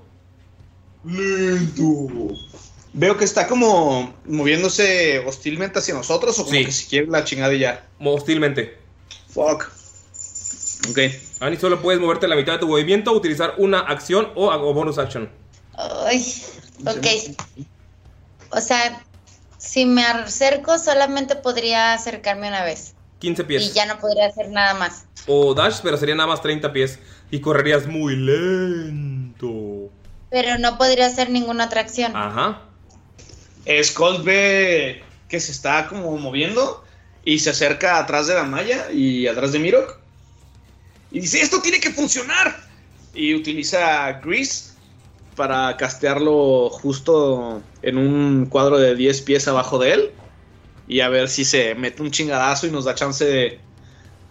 Lento. 1.05 2.33
Veo 2.93 3.17
que 3.17 3.23
está 3.23 3.47
como 3.47 4.13
moviéndose 4.25 5.19
hostilmente 5.25 5.79
hacia 5.79 5.93
nosotros 5.93 6.37
o 6.39 6.43
como 6.43 6.57
Sí. 6.57 6.65
que 6.65 6.71
si 6.71 6.87
quiere 6.87 7.07
la 7.07 7.23
chingada 7.23 7.53
y 7.53 7.59
ya. 7.59 7.87
Hostilmente. 7.99 8.77
Fuck. 9.29 9.71
Ok. 10.89 10.99
Ani, 11.39 11.57
solo 11.57 11.81
puedes 11.81 12.01
moverte 12.01 12.27
la 12.27 12.35
mitad 12.35 12.53
de 12.53 12.59
tu 12.59 12.67
movimiento, 12.67 13.13
utilizar 13.13 13.53
una 13.57 13.79
acción 13.79 14.29
o, 14.35 14.47
o 14.49 14.73
bonus 14.73 14.97
action. 14.97 15.29
Ay, 15.77 16.23
ok. 16.85 17.37
O 18.49 18.59
sea, 18.59 19.01
si 19.61 19.85
me 19.85 20.03
acerco, 20.03 20.79
solamente 20.79 21.35
podría 21.35 21.93
acercarme 21.93 22.47
una 22.47 22.63
vez. 22.63 22.95
15 23.19 23.43
Y 23.43 23.45
pies. 23.45 23.73
ya 23.75 23.85
no 23.85 23.99
podría 23.99 24.25
hacer 24.25 24.49
nada 24.49 24.73
más. 24.73 25.05
O 25.27 25.53
dash, 25.53 25.81
pero 25.83 25.97
sería 25.97 26.15
nada 26.15 26.27
más 26.27 26.41
30 26.41 26.73
pies. 26.73 26.97
Y 27.29 27.39
correrías 27.41 27.85
muy 27.85 28.15
lento. 28.15 29.91
Pero 30.31 30.57
no 30.57 30.79
podría 30.79 31.05
hacer 31.05 31.29
ninguna 31.29 31.65
otra 31.65 31.81
acción. 31.81 32.15
Ajá. 32.15 32.63
Skull 33.83 34.23
ve 34.23 35.03
que 35.29 35.39
se 35.39 35.51
está 35.51 35.88
como 35.88 36.17
moviendo 36.17 36.83
y 37.23 37.38
se 37.38 37.51
acerca 37.51 37.99
atrás 37.99 38.25
de 38.25 38.33
la 38.33 38.43
malla 38.43 38.91
y 38.91 39.27
atrás 39.27 39.51
de 39.51 39.59
Mirok. 39.59 39.99
Y 41.11 41.19
dice, 41.19 41.39
esto 41.39 41.61
tiene 41.61 41.79
que 41.79 41.91
funcionar. 41.91 42.59
Y 43.13 43.35
utiliza 43.35 44.13
Grease 44.23 44.70
para 45.41 45.76
castearlo 45.76 46.69
justo 46.69 47.63
en 47.81 47.97
un 47.97 48.45
cuadro 48.45 48.77
de 48.77 48.93
10 48.93 49.22
pies 49.23 49.47
abajo 49.47 49.80
de 49.80 49.93
él. 49.93 50.11
Y 50.88 50.99
a 50.99 51.09
ver 51.09 51.30
si 51.30 51.45
se 51.45 51.73
mete 51.73 52.03
un 52.03 52.11
chingadazo 52.11 52.68
y 52.68 52.69
nos 52.69 52.85
da 52.85 52.93
chance 52.93 53.26
de, 53.26 53.59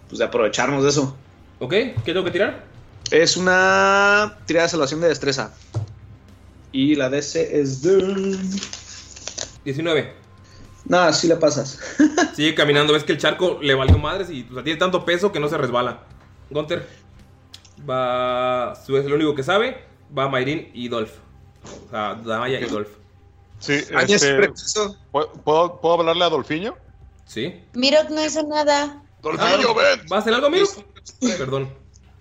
pues, 0.07 0.21
de 0.21 0.25
aprovecharnos 0.25 0.85
de 0.85 0.91
eso. 0.91 1.17
Ok, 1.59 1.71
¿qué 1.73 2.13
tengo 2.13 2.23
que 2.23 2.31
tirar? 2.31 2.65
Es 3.11 3.37
una 3.37 4.39
tirada 4.47 4.67
de 4.67 4.71
salvación 4.71 5.01
de 5.01 5.09
destreza. 5.09 5.53
Y 6.71 6.95
la 6.95 7.11
DC 7.11 7.59
es 7.61 7.83
de... 7.83 8.39
19. 9.65 10.13
Nada, 10.85 11.13
sí 11.13 11.27
la 11.27 11.41
pasas. 11.41 11.81
Sigue 12.37 12.55
caminando, 12.55 12.93
ves 12.93 13.03
que 13.03 13.11
el 13.11 13.19
charco 13.19 13.59
le 13.61 13.75
valió 13.75 13.99
madres 13.99 14.31
y 14.31 14.47
o 14.49 14.55
sea, 14.55 14.63
tiene 14.63 14.79
tanto 14.79 15.05
peso 15.05 15.33
que 15.33 15.41
no 15.41 15.49
se 15.49 15.59
resbala. 15.59 16.05
Gunter 16.51 16.87
va. 17.91 18.77
Su 18.87 18.97
es 18.97 19.07
el 19.07 19.13
único 19.13 19.35
que 19.35 19.43
sabe. 19.43 19.90
Va 20.17 20.29
Mayrin 20.29 20.71
y 20.75 20.89
Dolph. 20.89 21.13
O 21.87 21.91
sea, 21.91 22.15
Damaya 22.15 22.61
y 22.61 22.65
Dolph. 22.65 22.89
Sí, 23.59 23.75
es 23.75 23.91
este, 23.91 24.35
preciso. 24.37 24.97
¿puedo, 25.13 25.81
puedo, 25.81 26.01
hablarle 26.01 26.25
a 26.25 26.31
Dolfiño? 26.31 26.75
Sí. 27.27 27.63
Mirok 27.75 28.09
no 28.09 28.25
hizo 28.25 28.43
nada. 28.45 29.03
Dolfillo, 29.23 29.75
ven. 29.75 30.01
¿Va 30.11 30.17
a 30.17 30.21
hacer 30.21 30.33
algo, 30.33 30.47
amigo? 30.47 30.67
Perdón. 31.21 31.69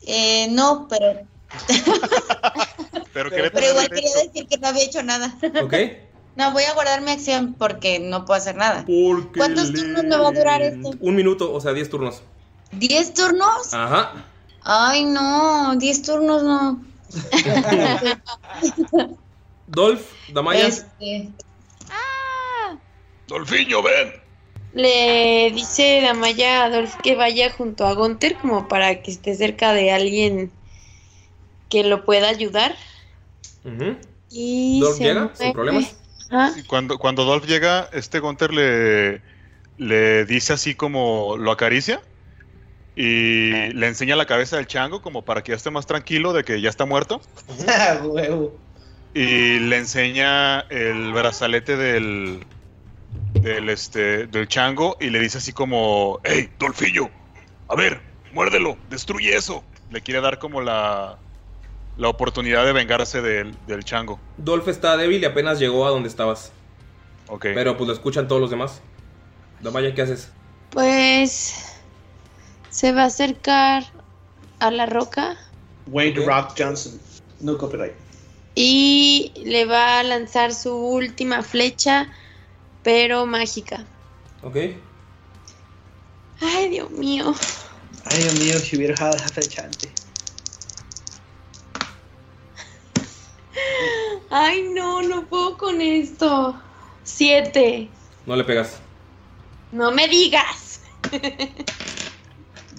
Eh, 0.06 0.48
no, 0.52 0.88
pero, 0.90 1.22
Pero, 3.14 3.30
¿qué 3.30 3.49
pero 3.52 3.70
igual 3.70 3.90
quería 3.90 4.16
decir 4.24 4.48
que 4.48 4.57
no 4.57 4.68
había 4.68 4.84
hecho 4.84 5.03
nada. 5.03 5.36
Ok. 5.61 5.74
No, 6.36 6.53
voy 6.53 6.64
a 6.64 6.74
guardar 6.74 7.02
mi 7.02 7.11
acción 7.11 7.53
porque 7.56 7.99
no 7.99 8.24
puedo 8.24 8.38
hacer 8.38 8.56
nada. 8.56 8.86
Porque 8.86 9.40
¿Cuántos 9.40 9.74
turnos 9.74 10.06
me 10.06 10.16
va 10.16 10.30
a 10.30 10.32
durar 10.32 10.61
esto? 10.61 10.91
Un 11.02 11.14
minuto, 11.14 11.52
o 11.52 11.60
sea, 11.60 11.74
10 11.74 11.90
turnos. 11.90 12.22
¿Diez 12.72 13.14
turnos? 13.14 13.74
Ajá. 13.74 14.26
Ay, 14.61 15.03
no, 15.03 15.76
diez 15.76 16.02
turnos 16.02 16.44
no. 16.44 16.82
Dolph, 19.68 20.02
Damaya. 20.34 20.68
Este, 20.68 21.30
Dolfiño, 23.27 23.81
ven. 23.84 24.14
Le 24.73 25.52
dice 25.53 26.02
Damaya 26.03 26.64
a 26.64 26.65
Adolf 26.65 26.95
que 27.02 27.15
vaya 27.15 27.52
junto 27.52 27.86
a 27.86 27.94
Gunther 27.94 28.36
como 28.38 28.68
para 28.68 29.02
que 29.02 29.11
esté 29.11 29.36
cerca 29.36 29.73
de 29.73 29.91
alguien 29.91 30.52
que 31.69 31.84
lo 31.84 32.06
pueda 32.06 32.30
ayudar. 32.30 32.76
Y 34.30 34.80
Dolph 34.80 34.99
llega, 34.99 35.19
mueve. 35.22 35.36
sin 35.36 35.53
problemas. 35.53 35.95
Ah, 36.31 36.52
Y 36.56 36.64
cuando, 36.64 36.99
cuando 36.99 37.26
Dolph 37.26 37.45
llega, 37.45 37.90
este 37.94 38.19
Gunter 38.19 38.53
le, 38.53 39.22
le 39.77 40.26
dice 40.26 40.53
así 40.53 40.76
como 40.76 41.36
lo 41.38 41.52
acaricia 41.52 42.02
y 43.02 43.72
le 43.72 43.88
enseña 43.88 44.18
la 44.18 44.26
cabeza 44.26 44.58
del 44.58 44.68
chango 44.68 45.02
como 45.02 45.22
para 45.22 45.42
que 45.42 45.54
ya 45.54 45.56
esté 45.56 45.72
más 45.72 45.88
tranquilo 45.88 46.34
de 46.34 46.44
que 46.44 46.60
ya 46.60 46.68
está 46.68 46.84
muerto. 46.84 47.22
Huevo. 48.04 48.58
Y 49.14 49.58
le 49.60 49.78
enseña 49.78 50.60
el 50.70 51.14
brazalete 51.14 51.78
del, 51.78 52.44
del, 53.36 53.70
este, 53.70 54.28
del 54.28 54.50
chango 54.50 54.98
y 55.00 55.12
le 55.12 55.20
dice 55.22 55.38
así 55.38 55.54
como, 55.54 56.20
¡Ey, 56.26 56.50
Dolfillo! 56.60 57.10
A 57.70 57.76
ver, 57.76 58.02
muérdelo, 58.34 58.78
destruye 58.90 59.34
eso. 59.34 59.64
le 59.92 60.02
quiere 60.02 60.20
dar 60.20 60.38
como 60.38 60.60
la, 60.60 61.18
la 61.96 62.10
oportunidad 62.10 62.66
de 62.66 62.74
vengarse 62.74 63.22
del, 63.22 63.56
del 63.66 63.86
chango. 63.86 64.20
Dolph 64.36 64.68
está 64.68 64.98
débil 64.98 65.22
y 65.22 65.26
apenas 65.26 65.58
llegó 65.58 65.88
a 65.88 65.90
donde 65.90 66.10
estabas. 66.10 66.52
Ok. 67.30 67.46
Pero 67.54 67.78
pues 67.78 67.88
lo 67.88 67.94
escuchan 67.94 68.28
todos 68.28 68.42
los 68.42 68.50
demás. 68.50 68.82
Damaya, 69.62 69.96
¿qué 69.96 70.02
haces? 70.02 70.34
Pues 70.72 71.69
se 72.70 72.91
va 72.91 73.04
a 73.04 73.06
acercar 73.06 73.84
a 74.60 74.72
la 74.72 74.86
roca 74.86 75.38
Wayne 75.88 76.26
Rock 76.26 76.54
Johnson. 76.58 77.00
No 77.41 77.58
copyright. 77.58 77.94
y 78.56 79.32
le 79.46 79.66
va 79.66 80.00
a 80.00 80.04
lanzar 80.04 80.54
su 80.54 80.76
última 80.76 81.41
flecha, 81.44 82.10
pero 82.84 83.26
mágica. 83.26 83.86
Ok. 84.44 84.56
Ay, 86.41 86.70
Dios 86.70 86.91
mío. 86.91 87.34
Ay, 88.06 88.24
Dios 88.24 88.40
mío, 88.40 88.60
si 88.60 88.76
hubiera 88.78 88.94
dejado 88.94 89.16
esa 89.16 89.30
flecha 89.30 89.64
antes. 89.64 89.91
Ay, 94.30 94.70
no, 94.74 95.02
no 95.02 95.26
puedo 95.26 95.58
con 95.58 95.82
esto. 95.82 96.60
Siete. 97.04 97.90
No 98.26 98.36
le 98.36 98.44
pegas. 98.44 98.78
No 99.72 99.91
me 99.91 100.08
digas. 100.08 100.82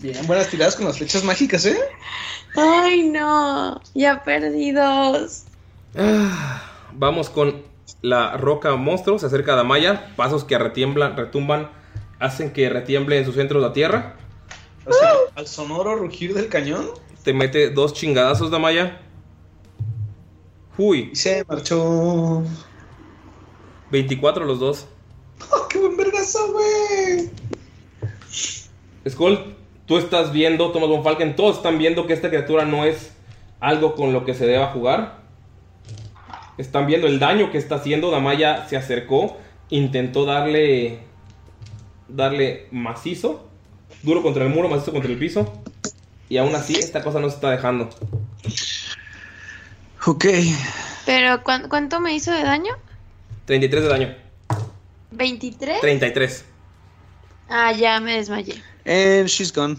Bien, 0.01 0.27
buenas 0.27 0.49
tiradas 0.49 0.77
con 0.77 0.87
las 0.87 0.97
flechas 0.97 1.25
mágicas, 1.25 1.67
¿eh? 1.67 1.79
Ay, 2.57 3.09
no. 3.09 3.81
Ya 3.95 4.25
perdí 4.25 4.73
dos. 4.73 5.45
Ah, 5.97 6.63
Vamos 6.93 7.29
con 7.29 7.63
la 8.01 8.37
roca 8.37 8.75
monstruo. 8.77 9.19
Se 9.19 9.27
acerca 9.27 9.53
a 9.53 9.57
Damaya. 9.57 10.15
Pasos 10.17 10.45
que 10.45 10.59
retiemblan, 10.59 11.17
retumban, 11.17 11.71
hacen 12.19 12.53
que 12.53 12.71
retiemble 12.71 13.19
en 13.19 13.27
su 13.27 13.33
centro 13.33 13.61
la 13.61 13.73
tierra. 13.75 14.17
O 14.87 14.93
sea, 14.93 15.11
al 15.35 15.47
sonoro 15.47 15.95
rugir 15.97 16.33
del 16.35 16.49
cañón. 16.49 16.89
Te 17.23 17.35
mete 17.35 17.69
dos 17.69 17.93
chingadazos, 17.93 18.51
Damaya. 18.51 19.03
Uy. 20.79 21.11
Y 21.13 21.17
se 21.17 21.45
marchó. 21.47 22.43
24 23.91 24.47
los 24.47 24.59
dos. 24.61 24.87
¡Oh, 25.51 25.69
qué 25.69 25.79
buen 25.79 25.97
vergazo, 25.97 26.53
güey! 26.53 27.31
Skull, 29.09 29.57
tú 29.91 29.99
estás 29.99 30.31
viendo, 30.33 30.71
Thomas 30.71 30.89
von 30.89 31.03
Falken, 31.03 31.35
todos 31.35 31.57
están 31.57 31.77
viendo 31.77 32.07
que 32.07 32.13
esta 32.13 32.29
criatura 32.29 32.65
no 32.65 32.85
es 32.85 33.11
algo 33.59 33.97
con 33.97 34.13
lo 34.13 34.25
que 34.25 34.35
se 34.35 34.47
deba 34.47 34.69
jugar. 34.69 35.19
Están 36.59 36.87
viendo 36.87 37.09
el 37.09 37.19
daño 37.19 37.51
que 37.51 37.59
está 37.59 37.75
haciendo. 37.75 38.13
Damaya 38.13 38.69
se 38.69 38.77
acercó, 38.77 39.37
intentó 39.69 40.25
darle. 40.27 41.01
darle 42.07 42.69
macizo. 42.71 43.49
Duro 44.05 44.23
contra 44.23 44.45
el 44.45 44.51
muro, 44.51 44.69
macizo 44.69 44.93
contra 44.93 45.11
el 45.11 45.19
piso. 45.19 45.61
Y 46.29 46.37
aún 46.37 46.55
así, 46.55 46.75
esta 46.77 47.03
cosa 47.03 47.19
no 47.19 47.29
se 47.29 47.35
está 47.35 47.51
dejando. 47.51 47.91
Ok. 50.07 50.25
Pero 51.05 51.43
¿cuán- 51.43 51.69
¿cuánto 51.69 51.99
me 51.99 52.15
hizo 52.15 52.31
de 52.31 52.45
daño? 52.45 52.75
33 53.47 53.83
de 53.83 53.89
daño. 53.89 54.15
¿23? 55.17 55.81
33. 55.81 56.45
Ah, 57.49 57.73
ya 57.73 57.99
me 57.99 58.13
desmayé. 58.13 58.63
And 58.85 59.27
she's 59.27 59.53
gone. 59.53 59.77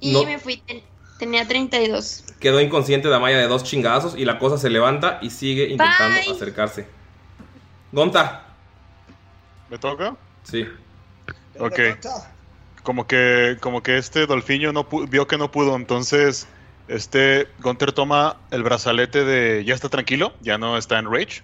Y 0.00 0.12
No. 0.12 0.24
me 0.24 0.38
fui. 0.38 0.56
ten- 0.58 0.82
tenía 1.18 1.46
32. 1.46 2.24
Quedó 2.40 2.60
inconsciente 2.60 3.08
Damaya 3.08 3.38
de 3.38 3.46
dos 3.48 3.64
chingazos 3.64 4.16
y 4.16 4.24
la 4.24 4.38
cosa 4.38 4.58
se 4.58 4.68
levanta 4.70 5.18
y 5.22 5.30
sigue 5.30 5.68
intentando 5.70 6.20
Bye. 6.20 6.30
acercarse. 6.32 6.86
Gonta. 7.92 8.46
¿Me 9.70 9.78
toca? 9.78 10.16
Sí. 10.42 10.66
Ok. 11.58 11.78
Como 12.82 13.06
que, 13.06 13.56
como 13.60 13.82
que 13.82 13.96
este 13.96 14.26
Dolfiño 14.26 14.72
no 14.72 14.84
vio 15.08 15.26
que 15.26 15.38
no 15.38 15.50
pudo, 15.50 15.74
entonces 15.76 16.46
este 16.88 17.48
Gunter 17.60 17.92
toma 17.92 18.36
el 18.50 18.62
brazalete 18.62 19.24
de 19.24 19.64
ya 19.64 19.74
está 19.74 19.88
tranquilo, 19.88 20.34
ya 20.42 20.58
no 20.58 20.76
está 20.76 20.98
en 20.98 21.10
rage. 21.10 21.42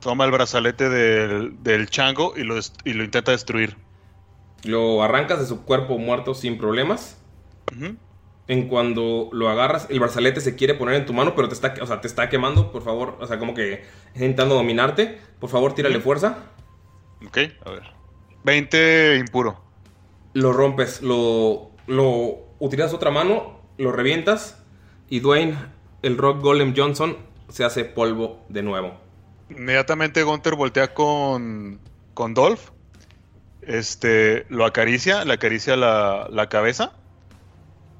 Toma 0.00 0.24
el 0.24 0.30
brazalete 0.30 0.88
del, 0.88 1.62
del 1.62 1.90
chango 1.90 2.32
y 2.36 2.44
lo, 2.44 2.56
dest- 2.56 2.78
y 2.86 2.94
lo 2.94 3.04
intenta 3.04 3.32
destruir. 3.32 3.76
Lo 4.64 5.02
arrancas 5.02 5.40
de 5.40 5.46
su 5.46 5.64
cuerpo 5.64 5.98
muerto 5.98 6.34
sin 6.34 6.58
problemas. 6.58 7.18
En 8.48 8.68
cuando 8.68 9.28
lo 9.32 9.48
agarras, 9.48 9.86
el 9.90 10.00
brazalete 10.00 10.40
se 10.40 10.56
quiere 10.56 10.74
poner 10.74 10.96
en 10.96 11.06
tu 11.06 11.12
mano, 11.12 11.34
pero 11.36 11.48
te 11.48 11.54
está, 11.54 11.74
o 11.80 11.86
sea, 11.86 12.00
te 12.00 12.08
está 12.08 12.28
quemando, 12.28 12.72
por 12.72 12.82
favor. 12.82 13.16
O 13.20 13.26
sea, 13.26 13.38
como 13.38 13.54
que 13.54 13.84
intentando 14.14 14.56
dominarte. 14.56 15.18
Por 15.38 15.50
favor, 15.50 15.74
tírale 15.74 16.00
fuerza. 16.00 16.38
Ok, 17.26 17.38
a 17.64 17.70
ver. 17.70 17.82
20 18.44 19.18
impuro. 19.18 19.62
Lo 20.32 20.52
rompes, 20.52 21.02
lo, 21.02 21.70
lo 21.86 22.38
utilizas 22.58 22.92
otra 22.92 23.10
mano, 23.10 23.60
lo 23.78 23.92
revientas. 23.92 24.62
Y 25.08 25.20
Dwayne, 25.20 25.56
el 26.02 26.18
Rock 26.18 26.40
Golem 26.40 26.74
Johnson, 26.76 27.16
se 27.48 27.64
hace 27.64 27.84
polvo 27.84 28.44
de 28.48 28.62
nuevo. 28.62 28.94
Inmediatamente 29.50 30.22
Gunter 30.22 30.54
voltea 30.54 30.94
con, 30.94 31.80
con 32.14 32.34
Dolph. 32.34 32.70
Este, 33.62 34.46
lo 34.48 34.64
acaricia, 34.64 35.24
le 35.24 35.34
acaricia 35.34 35.76
la, 35.76 36.28
la 36.30 36.48
cabeza. 36.48 36.92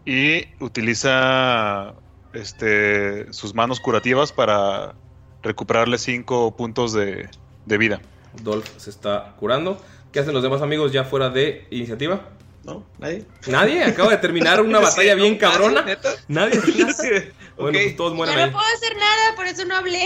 Y 0.06 0.46
utiliza 0.60 1.94
este, 2.32 3.32
sus 3.32 3.54
manos 3.54 3.80
curativas 3.80 4.32
para 4.32 4.94
recuperarle 5.42 5.98
5 5.98 6.56
puntos 6.56 6.92
de, 6.92 7.28
de 7.66 7.78
vida. 7.78 8.00
Dolph 8.42 8.66
se 8.78 8.90
está 8.90 9.34
curando. 9.38 9.80
¿Qué 10.12 10.20
hacen 10.20 10.34
los 10.34 10.42
demás 10.42 10.62
amigos 10.62 10.92
ya 10.92 11.04
fuera 11.04 11.28
de 11.30 11.66
iniciativa? 11.70 12.28
¿No? 12.64 12.84
¿Nadie? 12.98 13.24
Nadie, 13.46 13.84
acaba 13.84 14.10
de 14.10 14.16
terminar 14.18 14.60
una 14.60 14.78
Sí, 14.80 14.84
batalla 14.84 15.14
¿no? 15.14 15.22
bien 15.22 15.38
cabrona. 15.38 15.84
¿Nadie? 16.28 16.58
Nadie. 16.58 16.84
nadie. 16.84 17.32
Bueno, 17.60 17.76
Ok. 17.78 17.84
pues 17.84 17.96
todos 17.96 18.14
mueren 18.14 18.34
Yo 18.36 18.40
ahí. 18.40 18.46
no 18.50 18.56
puedo 18.56 18.66
hacer 18.74 18.96
nada, 18.96 19.36
por 19.36 19.46
eso 19.46 19.64
no 19.66 19.76
hablé. 19.76 20.02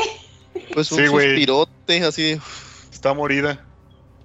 Pues 0.72 0.90
un 0.90 0.98
Sí, 0.98 1.06
suspirote 1.06 2.02
así. 2.02 2.40
Está 2.92 3.14
morida. 3.14 3.64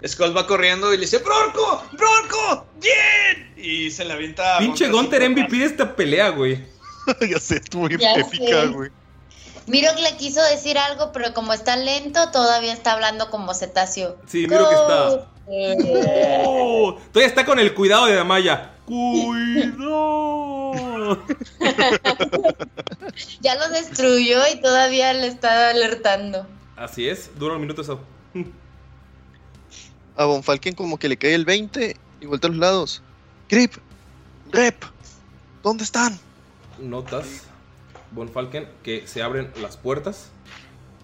Skull 0.08 0.36
va 0.36 0.48
corriendo 0.48 0.94
y 0.94 0.98
le 0.98 1.02
dice: 1.02 1.18
¡Bronco! 1.20 1.84
¡Bronco! 1.94 2.66
¡Bien! 2.82 3.54
Y 3.58 3.92
se 3.92 4.06
le 4.06 4.14
avienta. 4.14 4.56
a 4.56 4.60
Pinche 4.60 4.90
Gunter 4.90 5.30
MVP 5.30 5.58
de 5.58 5.66
esta 5.66 5.96
pelea, 5.96 6.30
güey. 6.30 6.66
ya 7.30 7.40
sé, 7.40 7.58
estuvo 7.58 7.88
bien 7.88 8.02
épica, 8.02 8.66
güey. 8.66 8.92
Miro 9.68 9.94
que 9.96 10.02
le 10.02 10.18
quiso 10.18 10.42
decir 10.44 10.78
algo, 10.78 11.12
pero 11.12 11.34
como 11.34 11.54
está 11.54 11.76
lento, 11.76 12.32
todavía 12.32 12.74
está 12.74 12.94
hablando 12.94 13.30
como 13.30 13.54
cetáceo. 13.54 14.18
Sí, 14.26 14.48
miro 14.48 14.68
que 14.68 14.76
está. 14.76 15.28
Oh, 16.46 16.98
todavía 17.12 17.28
está 17.28 17.46
con 17.46 17.60
el 17.60 17.74
cuidado 17.74 18.06
de 18.06 18.16
Damaya. 18.16 18.74
Cuidado. 18.86 20.40
Ya 23.42 23.56
lo 23.56 23.70
destruyó 23.70 24.40
y 24.54 24.62
todavía 24.62 25.14
le 25.14 25.28
está 25.28 25.70
alertando. 25.70 26.46
Así 26.76 27.08
es, 27.10 27.32
dura 27.38 27.56
un 27.56 27.62
minuto 27.62 27.82
eso. 27.82 28.00
A 30.20 30.26
Von 30.26 30.44
Falken 30.44 30.76
como 30.76 31.00
que 31.00 31.08
le 31.08 31.16
cae 31.16 31.34
el 31.34 31.46
20 31.46 31.96
y 32.20 32.26
vuelta 32.26 32.48
a 32.48 32.50
los 32.50 32.60
lados. 32.60 33.02
Grip, 33.48 33.76
Rep, 34.52 34.76
¿dónde 35.64 35.86
están? 35.86 36.20
Notas, 36.78 37.44
Von 38.12 38.28
Falken, 38.28 38.68
que 38.84 39.08
se 39.08 39.24
abren 39.24 39.50
las 39.62 39.78
puertas 39.78 40.32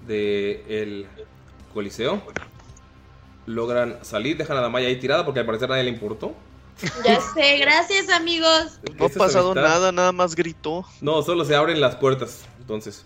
del 0.05 1.07
coliseo. 1.73 2.21
Logran 3.45 3.99
salir, 4.01 4.35
dejan 4.35 4.57
a 4.57 4.61
Damaya 4.61 4.89
ahí 4.89 4.99
tirada 4.99 5.23
porque 5.23 5.39
al 5.39 5.45
parecer 5.45 5.69
a 5.69 5.75
nadie 5.75 5.85
le 5.85 5.91
importó. 5.91 6.35
Ya 7.05 7.21
sé, 7.33 7.57
gracias 7.57 8.09
amigos. 8.09 8.81
No 8.99 9.05
ha 9.05 9.09
pasado 9.09 9.55
nada, 9.55 9.93
nada 9.93 10.11
más 10.11 10.35
gritó. 10.35 10.83
No, 10.99 11.21
solo 11.21 11.45
se 11.45 11.55
abren 11.55 11.79
las 11.79 11.95
puertas. 11.95 12.41
Entonces, 12.59 13.05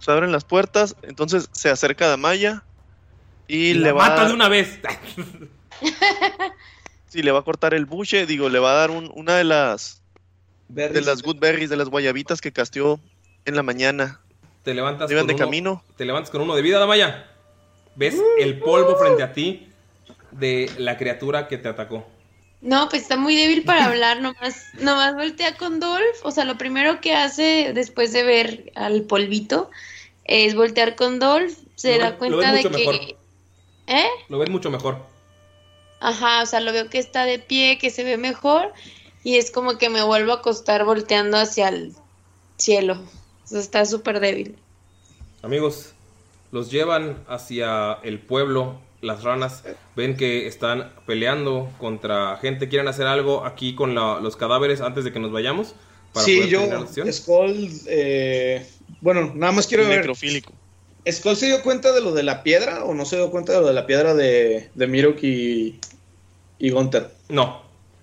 Se 0.00 0.10
abren 0.10 0.32
las 0.32 0.44
puertas, 0.44 0.96
entonces 1.02 1.48
se 1.52 1.70
acerca 1.70 2.06
a 2.06 2.08
Damaya 2.08 2.64
y, 3.48 3.56
y 3.70 3.74
le 3.74 3.80
la 3.88 3.92
va 3.92 4.08
mata 4.08 4.22
a, 4.22 4.28
de 4.28 4.34
una 4.34 4.48
vez. 4.48 4.78
sí, 7.08 7.22
le 7.22 7.32
va 7.32 7.40
a 7.40 7.42
cortar 7.42 7.74
el 7.74 7.86
buche, 7.86 8.26
digo, 8.26 8.48
le 8.48 8.58
va 8.58 8.72
a 8.72 8.74
dar 8.74 8.90
un- 8.90 9.10
una 9.14 9.36
de 9.36 9.44
las 9.44 10.02
de 10.68 10.82
Berries. 10.88 11.06
las 11.06 11.22
good 11.22 11.38
berries, 11.38 11.70
de 11.70 11.76
las 11.76 11.88
guayabitas 11.88 12.40
que 12.40 12.52
casteó 12.52 12.98
en 13.44 13.54
la 13.56 13.62
mañana. 13.62 14.20
Te 14.64 14.74
levantas 14.74 15.10
Iban 15.10 15.22
con 15.22 15.28
de 15.28 15.34
uno- 15.34 15.44
camino. 15.44 15.84
Te 15.96 16.04
levantas 16.04 16.30
con 16.30 16.40
uno 16.40 16.54
de 16.56 16.62
vida, 16.62 16.78
Damaya. 16.78 17.26
Ves 17.94 18.16
el 18.40 18.58
polvo 18.58 18.96
frente 18.96 19.22
a 19.22 19.32
ti 19.32 19.68
de 20.32 20.70
la 20.78 20.98
criatura 20.98 21.46
que 21.48 21.56
te 21.56 21.68
atacó. 21.68 22.06
No, 22.60 22.88
pues 22.88 23.02
está 23.02 23.16
muy 23.16 23.36
débil 23.36 23.62
para 23.62 23.84
hablar, 23.86 24.20
nomás, 24.20 24.64
nomás 24.80 25.14
voltea 25.14 25.56
con 25.56 25.78
Dolph. 25.78 26.16
O 26.24 26.30
sea, 26.32 26.44
lo 26.44 26.58
primero 26.58 27.00
que 27.00 27.14
hace 27.14 27.70
después 27.74 28.12
de 28.12 28.24
ver 28.24 28.72
al 28.74 29.02
polvito 29.02 29.70
es 30.24 30.54
voltear 30.56 30.96
con 30.96 31.20
Dolph. 31.20 31.52
Se 31.76 31.96
Lo 31.98 32.02
da 32.04 32.16
cuenta 32.16 32.52
de 32.52 32.62
que. 32.62 32.68
mejor. 32.70 32.94
¿Eh? 33.86 34.06
Lo 34.28 34.38
ves 34.38 34.50
mucho 34.50 34.70
mejor. 34.70 34.98
Ajá, 36.00 36.42
o 36.42 36.46
sea, 36.46 36.60
lo 36.60 36.72
veo 36.72 36.88
que 36.90 36.98
está 36.98 37.24
de 37.24 37.38
pie, 37.38 37.78
que 37.78 37.90
se 37.90 38.04
ve 38.04 38.16
mejor. 38.16 38.72
Y 39.24 39.36
es 39.36 39.50
como 39.50 39.78
que 39.78 39.88
me 39.88 40.02
vuelvo 40.02 40.32
a 40.32 40.36
acostar 40.36 40.84
volteando 40.84 41.36
hacia 41.36 41.68
el 41.68 41.94
cielo. 42.58 42.94
O 43.44 43.48
sea, 43.48 43.60
está 43.60 43.84
súper 43.84 44.20
débil. 44.20 44.56
Amigos, 45.42 45.92
los 46.52 46.70
llevan 46.70 47.24
hacia 47.28 47.94
el 48.02 48.18
pueblo 48.20 48.80
las 49.02 49.22
ranas 49.22 49.62
ven 49.94 50.16
que 50.16 50.46
están 50.46 50.90
peleando 51.06 51.70
contra 51.78 52.36
gente. 52.38 52.68
¿Quieren 52.68 52.88
hacer 52.88 53.06
algo 53.06 53.44
aquí 53.44 53.74
con 53.74 53.94
la- 53.94 54.20
los 54.20 54.36
cadáveres 54.36 54.80
antes 54.80 55.04
de 55.04 55.12
que 55.12 55.20
nos 55.20 55.30
vayamos? 55.32 55.74
Sí, 56.14 56.36
poder 56.38 56.48
yo? 56.48 57.12
Skull, 57.12 57.70
eh, 57.86 58.66
bueno, 59.02 59.32
nada 59.34 59.52
más 59.52 59.66
quiero 59.66 59.84
ver. 59.86 59.98
Necrofílico. 59.98 60.52
¿Skull 61.10 61.36
se 61.36 61.46
dio 61.46 61.62
cuenta 61.62 61.92
de 61.92 62.00
lo 62.00 62.12
de 62.12 62.24
la 62.24 62.42
piedra 62.42 62.84
o 62.84 62.92
no 62.92 63.04
se 63.04 63.16
dio 63.16 63.30
cuenta 63.30 63.52
de 63.52 63.60
lo 63.60 63.66
de 63.68 63.74
la 63.74 63.86
piedra 63.86 64.14
de, 64.14 64.70
de 64.74 64.86
Mirok 64.86 65.22
y, 65.22 65.78
y 66.58 66.70
Gunther? 66.70 67.10
No, 67.28 67.62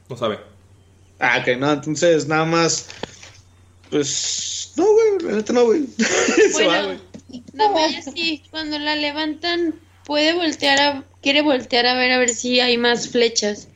no 0.09 0.17
sabe. 0.17 0.39
Ah, 1.19 1.39
ok, 1.41 1.57
no, 1.57 1.71
entonces 1.71 2.27
nada 2.27 2.45
más. 2.45 2.87
Pues. 3.89 4.73
No, 4.77 4.85
güey, 4.85 5.19
la 5.21 5.37
neta 5.37 5.53
no, 5.53 5.65
güey. 5.65 5.85
Se 6.51 6.65
va, 6.65 6.81
Bueno, 6.81 6.99
güey. 7.29 7.43
Damaya 7.53 8.01
sí, 8.01 8.43
cuando 8.51 8.79
la 8.79 8.95
levantan 8.95 9.75
puede 10.05 10.33
voltear 10.33 10.79
a, 10.79 11.03
quiere 11.21 11.41
voltear 11.41 11.85
a 11.85 11.95
ver 11.95 12.11
a 12.11 12.19
ver 12.19 12.29
si 12.29 12.59
hay 12.59 12.77
más 12.77 13.09
flechas. 13.09 13.67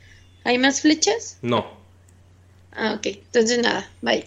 ¿Hay 0.45 0.57
más 0.57 0.81
flechas? 0.81 1.37
No. 1.41 1.67
Ah, 2.71 2.93
ok. 2.97 3.07
Entonces 3.07 3.59
nada, 3.59 3.89
bye. 4.01 4.25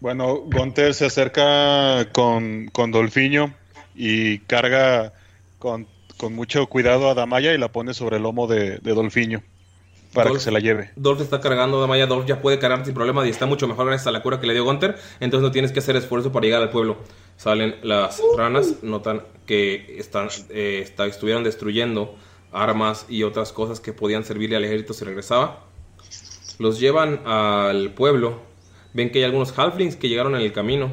Bueno, 0.00 0.36
Gunther 0.42 0.94
se 0.94 1.06
acerca 1.06 2.08
con, 2.12 2.68
con 2.72 2.92
Dolfiño 2.92 3.57
y 4.00 4.38
carga 4.40 5.12
con, 5.58 5.88
con 6.16 6.32
mucho 6.34 6.66
cuidado 6.68 7.10
a 7.10 7.14
Damaya 7.14 7.52
y 7.52 7.58
la 7.58 7.72
pone 7.72 7.92
sobre 7.94 8.16
el 8.18 8.22
lomo 8.22 8.46
de, 8.46 8.78
de 8.78 8.94
Dolfiño 8.94 9.42
para 10.14 10.30
Dolph- 10.30 10.34
que 10.34 10.40
se 10.40 10.50
la 10.52 10.60
lleve. 10.60 10.90
Dolph 10.94 11.20
está 11.20 11.40
cargando, 11.40 11.80
Damaya 11.80 12.06
Dolph 12.06 12.24
ya 12.26 12.40
puede 12.40 12.58
cargar 12.60 12.84
sin 12.84 12.94
problema 12.94 13.26
y 13.26 13.30
está 13.30 13.46
mucho 13.46 13.66
mejor 13.66 13.86
gracias 13.88 14.06
a 14.06 14.12
la 14.12 14.22
cura 14.22 14.38
que 14.40 14.46
le 14.46 14.54
dio 14.54 14.64
Gunter. 14.64 14.96
Entonces 15.18 15.42
no 15.42 15.50
tienes 15.50 15.72
que 15.72 15.80
hacer 15.80 15.96
esfuerzo 15.96 16.30
para 16.30 16.46
llegar 16.46 16.62
al 16.62 16.70
pueblo. 16.70 16.96
Salen 17.36 17.74
las 17.82 18.22
ranas, 18.36 18.76
notan 18.82 19.22
que 19.46 19.96
están, 19.98 20.28
eh, 20.50 20.80
está- 20.82 21.06
estuvieron 21.06 21.42
destruyendo 21.42 22.14
armas 22.52 23.04
y 23.08 23.24
otras 23.24 23.52
cosas 23.52 23.80
que 23.80 23.92
podían 23.92 24.24
servirle 24.24 24.56
al 24.56 24.64
ejército 24.64 24.94
si 24.94 25.04
regresaba. 25.04 25.64
Los 26.58 26.78
llevan 26.80 27.20
al 27.26 27.90
pueblo. 27.90 28.40
Ven 28.94 29.10
que 29.10 29.18
hay 29.18 29.24
algunos 29.24 29.56
halflings 29.58 29.96
que 29.96 30.08
llegaron 30.08 30.34
en 30.36 30.40
el 30.42 30.52
camino. 30.52 30.90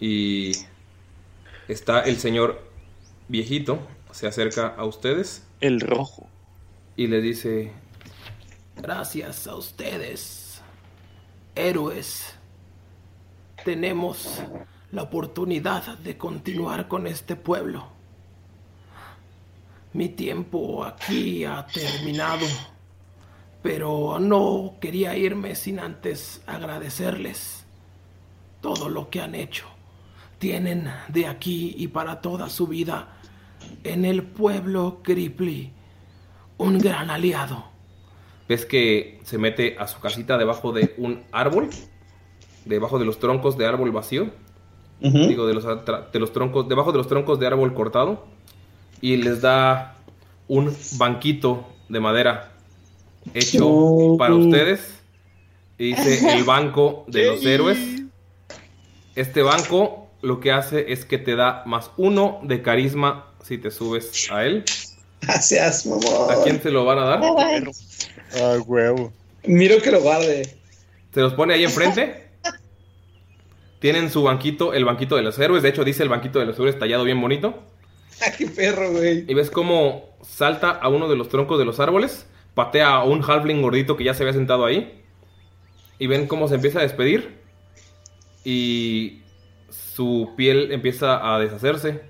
Y 0.00 0.52
está 1.72 2.00
el 2.00 2.18
señor 2.18 2.62
viejito. 3.28 3.78
Se 4.12 4.26
acerca 4.26 4.68
a 4.68 4.84
ustedes. 4.84 5.46
El 5.60 5.80
rojo. 5.80 6.28
Y 6.96 7.06
le 7.06 7.20
dice, 7.20 7.72
Gracias 8.76 9.46
a 9.46 9.56
ustedes, 9.56 10.62
héroes, 11.54 12.34
tenemos 13.64 14.42
la 14.90 15.02
oportunidad 15.02 15.98
de 15.98 16.16
continuar 16.16 16.88
con 16.88 17.06
este 17.06 17.36
pueblo. 17.36 17.88
Mi 19.92 20.08
tiempo 20.08 20.84
aquí 20.84 21.44
ha 21.44 21.66
terminado, 21.66 22.46
pero 23.62 24.18
no 24.18 24.76
quería 24.80 25.16
irme 25.16 25.54
sin 25.54 25.78
antes 25.78 26.40
agradecerles 26.46 27.64
todo 28.62 28.88
lo 28.88 29.10
que 29.10 29.20
han 29.20 29.34
hecho. 29.34 29.69
Tienen 30.40 30.90
de 31.08 31.26
aquí 31.26 31.76
y 31.78 31.88
para 31.88 32.20
toda 32.20 32.48
su 32.48 32.66
vida 32.66 33.20
en 33.84 34.04
el 34.04 34.22
pueblo 34.22 35.00
Cripply 35.02 35.70
un 36.56 36.78
gran 36.78 37.10
aliado. 37.10 37.64
ves 38.48 38.64
que 38.64 39.20
se 39.22 39.38
mete 39.38 39.76
a 39.78 39.86
su 39.86 40.00
casita 40.00 40.36
debajo 40.38 40.72
de 40.72 40.94
un 40.96 41.22
árbol, 41.30 41.68
debajo 42.64 42.98
de 42.98 43.04
los 43.04 43.18
troncos 43.18 43.56
de 43.56 43.66
árbol 43.66 43.92
vacío, 43.92 44.30
digo, 45.00 45.46
de 45.46 45.54
los, 45.54 45.64
de 45.64 46.18
los 46.18 46.32
troncos, 46.32 46.68
debajo 46.68 46.90
de 46.90 46.98
los 46.98 47.06
troncos 47.06 47.38
de 47.38 47.46
árbol 47.46 47.74
cortado, 47.74 48.26
y 49.02 49.16
les 49.18 49.42
da 49.42 49.98
un 50.48 50.74
banquito 50.98 51.66
de 51.88 52.00
madera 52.00 52.52
hecho 53.34 54.16
para 54.18 54.34
ustedes. 54.34 55.00
Y 55.78 55.94
dice 55.94 56.36
el 56.36 56.44
banco 56.44 57.04
de 57.08 57.26
los 57.26 57.44
héroes. 57.46 57.78
Este 59.14 59.42
banco 59.42 59.99
lo 60.22 60.40
que 60.40 60.52
hace 60.52 60.92
es 60.92 61.04
que 61.04 61.18
te 61.18 61.36
da 61.36 61.62
más 61.66 61.90
uno 61.96 62.40
de 62.42 62.62
carisma 62.62 63.26
si 63.44 63.58
te 63.58 63.70
subes 63.70 64.30
a 64.30 64.44
él. 64.44 64.64
Gracias, 65.22 65.86
mamá. 65.86 66.32
¿A 66.32 66.42
quién 66.42 66.62
se 66.62 66.70
lo 66.70 66.84
van 66.84 66.98
a 66.98 67.04
dar? 67.04 67.20
Ah, 67.22 68.58
huevo. 68.66 69.12
Miro 69.44 69.80
que 69.82 69.90
lo 69.90 70.00
guarde. 70.00 70.56
Se 71.12 71.20
los 71.20 71.34
pone 71.34 71.54
ahí 71.54 71.64
enfrente. 71.64 72.28
Tienen 73.80 74.10
su 74.10 74.22
banquito, 74.22 74.74
el 74.74 74.84
banquito 74.84 75.16
de 75.16 75.22
los 75.22 75.38
héroes. 75.38 75.62
De 75.62 75.70
hecho, 75.70 75.84
dice 75.84 76.02
el 76.02 76.10
banquito 76.10 76.38
de 76.38 76.46
los 76.46 76.56
héroes 76.56 76.78
tallado 76.78 77.04
bien 77.04 77.20
bonito. 77.20 77.62
Ah, 78.22 78.30
qué 78.38 78.46
perro, 78.46 78.92
güey. 78.92 79.24
Y 79.26 79.34
ves 79.34 79.50
cómo 79.50 80.16
salta 80.22 80.70
a 80.70 80.88
uno 80.88 81.08
de 81.08 81.16
los 81.16 81.28
troncos 81.28 81.58
de 81.58 81.64
los 81.64 81.80
árboles. 81.80 82.26
Patea 82.54 82.88
a 82.88 83.04
un 83.04 83.22
halfling 83.22 83.62
gordito 83.62 83.96
que 83.96 84.04
ya 84.04 84.14
se 84.14 84.22
había 84.22 84.34
sentado 84.34 84.66
ahí. 84.66 85.02
Y 85.98 86.06
ven 86.06 86.26
cómo 86.26 86.48
se 86.48 86.56
empieza 86.56 86.80
a 86.80 86.82
despedir. 86.82 87.38
Y 88.44 89.22
su 89.70 90.34
piel 90.36 90.72
empieza 90.72 91.34
a 91.34 91.38
deshacerse. 91.38 92.02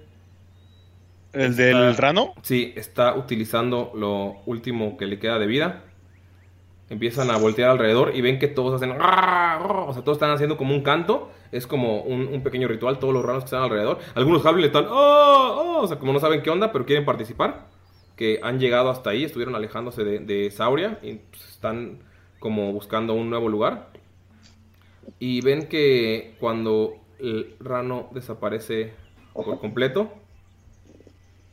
¿El 1.33 1.55
del 1.57 1.97
rano? 1.97 2.35
Sí, 2.43 2.73
está 2.77 3.15
utilizando 3.15 3.93
lo 3.95 4.41
último 4.47 4.97
que 4.97 5.07
le 5.07 5.19
queda 5.19 5.39
de 5.39 5.47
vida. 5.47 5.85
Empiezan 6.89 7.31
a 7.31 7.37
voltear 7.37 7.71
alrededor 7.71 8.17
y 8.17 8.21
ven 8.21 8.41
que 8.41 8.49
todos 8.49 8.75
hacen. 8.75 8.91
O 8.91 9.93
sea, 9.93 10.03
todos 10.03 10.17
están 10.17 10.33
haciendo 10.33 10.57
como 10.57 10.75
un 10.75 10.83
canto. 10.83 11.31
Es 11.53 11.69
como 11.69 12.01
un, 12.03 12.27
un 12.27 12.43
pequeño 12.43 12.67
ritual. 12.67 12.99
Todos 12.99 13.15
los 13.15 13.25
ranos 13.25 13.45
que 13.45 13.47
están 13.47 13.63
alrededor. 13.63 13.99
Algunos 14.17 14.43
Javelin 14.43 14.67
están. 14.67 14.87
"Oh, 14.89 15.77
oh", 15.79 15.83
O 15.83 15.87
sea, 15.87 16.01
como 16.01 16.13
no 16.13 16.19
saben 16.19 16.43
qué 16.43 16.51
onda, 16.51 16.73
pero 16.73 16.85
quieren 16.85 17.05
participar. 17.05 17.69
Que 18.17 18.41
han 18.43 18.59
llegado 18.59 18.91
hasta 18.91 19.11
ahí. 19.11 19.23
Estuvieron 19.23 19.55
alejándose 19.55 20.03
de, 20.03 20.19
de 20.19 20.51
Sauria. 20.51 20.99
Y 21.03 21.15
pues, 21.15 21.49
están 21.51 22.01
como 22.41 22.73
buscando 22.73 23.15
un 23.15 23.31
nuevo 23.31 23.49
lugar. 23.49 23.91
Y 25.21 25.43
ven 25.43 25.69
que 25.69 26.35
cuando 26.41 26.97
el 27.21 27.57
rano 27.61 28.09
desaparece 28.13 28.93
por 29.33 29.59
completo, 29.61 30.13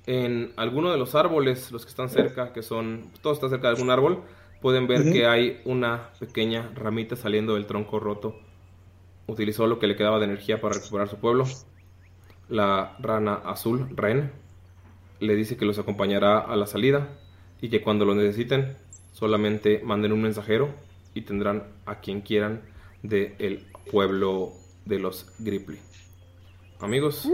en 0.08 0.54
alguno 0.56 0.90
de 0.90 0.98
los 0.98 1.16
árboles, 1.16 1.72
los 1.72 1.84
que 1.84 1.90
están 1.90 2.10
cerca, 2.10 2.54
que 2.54 2.64
son, 2.64 3.12
todos 3.22 3.38
están 3.38 3.50
cerca 3.50 3.68
de 3.68 3.76
algún 3.76 3.92
árbol, 3.92 4.24
pueden 4.62 4.88
ver 4.88 5.12
que 5.12 5.28
hay 5.28 5.62
una 5.66 6.12
pequeña 6.18 6.72
ramita 6.76 7.18
saliendo 7.18 7.56
del 7.56 7.66
tronco 7.66 8.00
roto. 8.00 8.40
Utilizó 9.28 9.68
lo 9.68 9.80
que 9.80 9.88
le 9.88 9.98
quedaba 9.98 10.18
de 10.20 10.26
energía 10.26 10.62
para 10.62 10.76
recuperar 10.76 11.10
su 11.10 11.18
pueblo. 11.18 11.44
La 12.48 12.96
rana 13.00 13.34
azul, 13.34 13.90
Ren, 13.98 14.32
le 15.20 15.36
dice 15.36 15.58
que 15.58 15.66
los 15.66 15.78
acompañará 15.78 16.40
a 16.40 16.56
la 16.56 16.68
salida 16.68 17.10
y 17.60 17.68
que 17.68 17.82
cuando 17.82 18.06
lo 18.06 18.16
necesiten 18.16 18.78
solamente 19.12 19.82
manden 19.84 20.14
un 20.14 20.22
mensajero 20.22 20.70
y 21.14 21.24
tendrán 21.24 21.64
a 21.86 22.00
quien 22.00 22.22
quieran 22.22 22.62
del 23.04 23.66
pueblo 23.92 24.54
de 24.88 25.00
los 25.00 25.26
Gripply. 25.40 25.80
Amigos, 26.80 27.28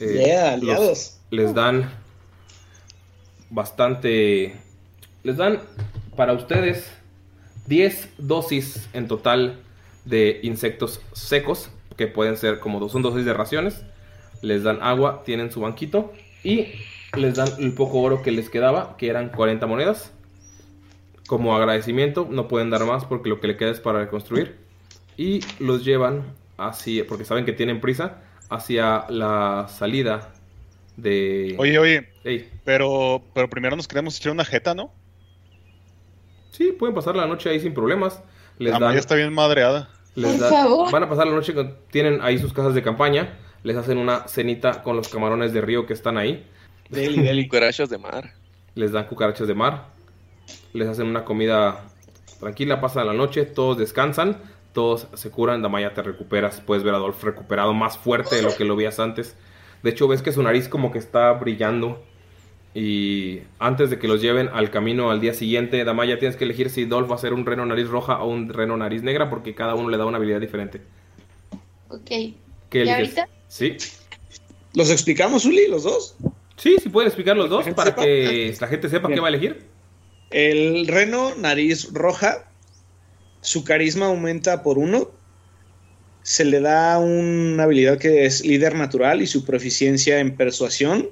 eh, 0.00 0.22
Yeah, 0.26 0.56
los- 0.56 0.62
aliados. 0.62 1.20
les 1.30 1.54
dan 1.54 1.90
bastante. 3.50 4.54
Les 5.22 5.36
dan 5.36 5.60
para 6.16 6.32
ustedes 6.34 6.90
10 7.66 8.08
dosis 8.18 8.88
en 8.92 9.08
total 9.08 9.60
de 10.04 10.40
insectos 10.42 11.00
secos, 11.12 11.70
que 11.96 12.06
pueden 12.06 12.36
ser 12.36 12.58
como 12.60 12.78
dos, 12.80 12.92
son 12.92 13.02
dosis 13.02 13.24
de 13.24 13.32
raciones. 13.32 13.82
Les 14.42 14.62
dan 14.64 14.82
agua, 14.82 15.22
tienen 15.24 15.50
su 15.50 15.60
banquito 15.60 16.12
y 16.42 16.66
les 17.16 17.36
dan 17.36 17.48
el 17.58 17.72
poco 17.72 18.00
oro 18.00 18.20
que 18.22 18.30
les 18.32 18.50
quedaba, 18.50 18.96
que 18.98 19.08
eran 19.08 19.30
40 19.30 19.66
monedas. 19.66 20.10
Como 21.26 21.56
agradecimiento, 21.56 22.28
no 22.30 22.48
pueden 22.48 22.68
dar 22.68 22.84
más 22.84 23.06
porque 23.06 23.30
lo 23.30 23.40
que 23.40 23.46
le 23.46 23.56
queda 23.56 23.70
es 23.70 23.80
para 23.80 24.00
reconstruir. 24.00 24.58
Y 25.16 25.40
los 25.58 25.84
llevan 25.84 26.24
hacia, 26.58 27.06
porque 27.06 27.24
saben 27.24 27.44
que 27.44 27.52
tienen 27.52 27.80
prisa, 27.80 28.22
hacia 28.50 29.06
la 29.08 29.66
salida 29.68 30.32
de... 30.96 31.54
Oye, 31.58 31.78
oye. 31.78 32.08
Ey. 32.24 32.48
Pero, 32.64 33.22
pero 33.34 33.48
primero 33.50 33.76
nos 33.76 33.88
queremos 33.88 34.16
echar 34.18 34.32
una 34.32 34.44
jeta, 34.44 34.74
¿no? 34.74 34.92
Sí, 36.50 36.72
pueden 36.72 36.94
pasar 36.94 37.16
la 37.16 37.26
noche 37.26 37.50
ahí 37.50 37.60
sin 37.60 37.74
problemas. 37.74 38.22
Les 38.58 38.72
La 38.72 38.78
dan, 38.78 38.96
está 38.96 39.14
bien 39.16 39.32
madreada. 39.32 39.88
les 40.14 40.38
favor. 40.38 40.90
Van 40.92 41.02
a 41.02 41.08
pasar 41.08 41.26
la 41.26 41.32
noche, 41.34 41.52
con- 41.54 41.74
tienen 41.90 42.20
ahí 42.22 42.38
sus 42.38 42.52
casas 42.52 42.74
de 42.74 42.82
campaña. 42.82 43.38
Les 43.64 43.76
hacen 43.76 43.98
una 43.98 44.28
cenita 44.28 44.82
con 44.82 44.96
los 44.96 45.08
camarones 45.08 45.52
de 45.52 45.60
río 45.60 45.86
que 45.86 45.92
están 45.94 46.16
ahí. 46.18 46.46
Deli, 46.90 47.22
deli. 47.22 47.44
Cucarachas 47.48 47.88
de 47.88 47.98
mar. 47.98 48.32
Les 48.74 48.92
dan 48.92 49.06
cucarachas 49.06 49.48
de 49.48 49.54
mar. 49.54 49.86
Les 50.72 50.86
hacen 50.88 51.06
una 51.06 51.24
comida 51.24 51.84
tranquila, 52.40 52.80
pasan 52.80 53.06
la 53.06 53.14
noche, 53.14 53.44
todos 53.46 53.78
descansan, 53.78 54.36
todos 54.74 55.08
se 55.14 55.30
curan. 55.30 55.62
Damaya, 55.62 55.94
te 55.94 56.02
recuperas. 56.02 56.60
Puedes 56.60 56.84
ver 56.84 56.92
a 56.92 56.98
Adolf 56.98 57.22
recuperado 57.24 57.72
más 57.72 57.96
fuerte 57.96 58.36
de 58.36 58.42
lo 58.42 58.54
que 58.54 58.64
lo 58.66 58.76
veías 58.76 59.00
antes. 59.00 59.36
De 59.82 59.90
hecho, 59.90 60.06
ves 60.08 60.20
que 60.20 60.32
su 60.32 60.42
nariz 60.42 60.68
como 60.68 60.92
que 60.92 60.98
está 60.98 61.32
brillando. 61.32 62.02
Y 62.74 63.40
antes 63.60 63.88
de 63.88 63.98
que 64.00 64.08
los 64.08 64.20
lleven 64.20 64.48
al 64.52 64.70
camino 64.70 65.10
al 65.10 65.20
día 65.20 65.32
siguiente, 65.32 65.84
Damaya, 65.84 66.18
tienes 66.18 66.36
que 66.36 66.44
elegir 66.44 66.70
si 66.70 66.84
Dolph 66.84 67.10
va 67.10 67.14
a 67.14 67.18
ser 67.18 67.32
un 67.32 67.46
reno 67.46 67.64
nariz 67.64 67.88
roja 67.88 68.20
o 68.20 68.28
un 68.28 68.48
reno 68.48 68.76
nariz 68.76 69.02
negra, 69.02 69.30
porque 69.30 69.54
cada 69.54 69.76
uno 69.76 69.88
le 69.90 69.96
da 69.96 70.06
una 70.06 70.16
habilidad 70.18 70.40
diferente. 70.40 70.80
Ok. 71.88 72.06
¿Qué 72.06 72.34
¿Y 72.72 72.80
eliges? 72.80 73.18
ahorita? 73.18 73.28
Sí, 73.46 73.76
¿Los 74.74 74.90
explicamos, 74.90 75.44
Uli, 75.44 75.68
los 75.68 75.84
dos? 75.84 76.16
sí, 76.56 76.76
Sí, 76.82 76.88
pueden 76.88 77.06
explicar 77.06 77.36
los 77.36 77.48
dos 77.48 77.68
para 77.76 77.94
que 77.94 78.56
la 78.60 78.66
gente 78.66 78.88
sepa 78.88 79.06
Bien. 79.06 79.16
qué 79.16 79.20
va 79.20 79.28
a 79.28 79.30
elegir. 79.30 79.66
El 80.30 80.88
reno, 80.88 81.32
nariz 81.36 81.92
roja, 81.92 82.50
su 83.44 83.62
carisma 83.62 84.06
aumenta 84.06 84.62
por 84.62 84.78
uno. 84.78 85.10
Se 86.22 86.46
le 86.46 86.60
da 86.60 86.98
una 86.98 87.64
habilidad 87.64 87.98
que 87.98 88.24
es 88.24 88.42
líder 88.42 88.74
natural 88.74 89.20
y 89.20 89.26
su 89.26 89.44
proficiencia 89.44 90.18
en 90.18 90.34
persuasión. 90.34 91.10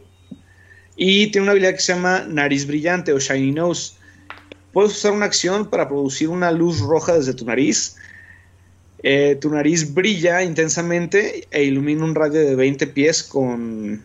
Y 0.97 1.27
tiene 1.27 1.43
una 1.43 1.53
habilidad 1.53 1.75
que 1.75 1.81
se 1.81 1.93
llama 1.93 2.25
nariz 2.27 2.67
brillante 2.67 3.13
o 3.13 3.19
shiny 3.19 3.53
nose. 3.53 3.93
Puedes 4.73 4.93
usar 4.93 5.13
una 5.13 5.27
acción 5.27 5.69
para 5.69 5.89
producir 5.89 6.31
una 6.31 6.51
luz 6.51 6.81
roja 6.81 7.19
desde 7.19 7.35
tu 7.35 7.45
nariz. 7.45 7.97
Eh, 9.03 9.37
tu 9.39 9.51
nariz 9.51 9.93
brilla 9.93 10.43
intensamente 10.43 11.47
e 11.51 11.65
ilumina 11.65 12.03
un 12.03 12.15
radio 12.15 12.41
de 12.41 12.55
20 12.55 12.87
pies 12.87 13.23
con 13.23 14.03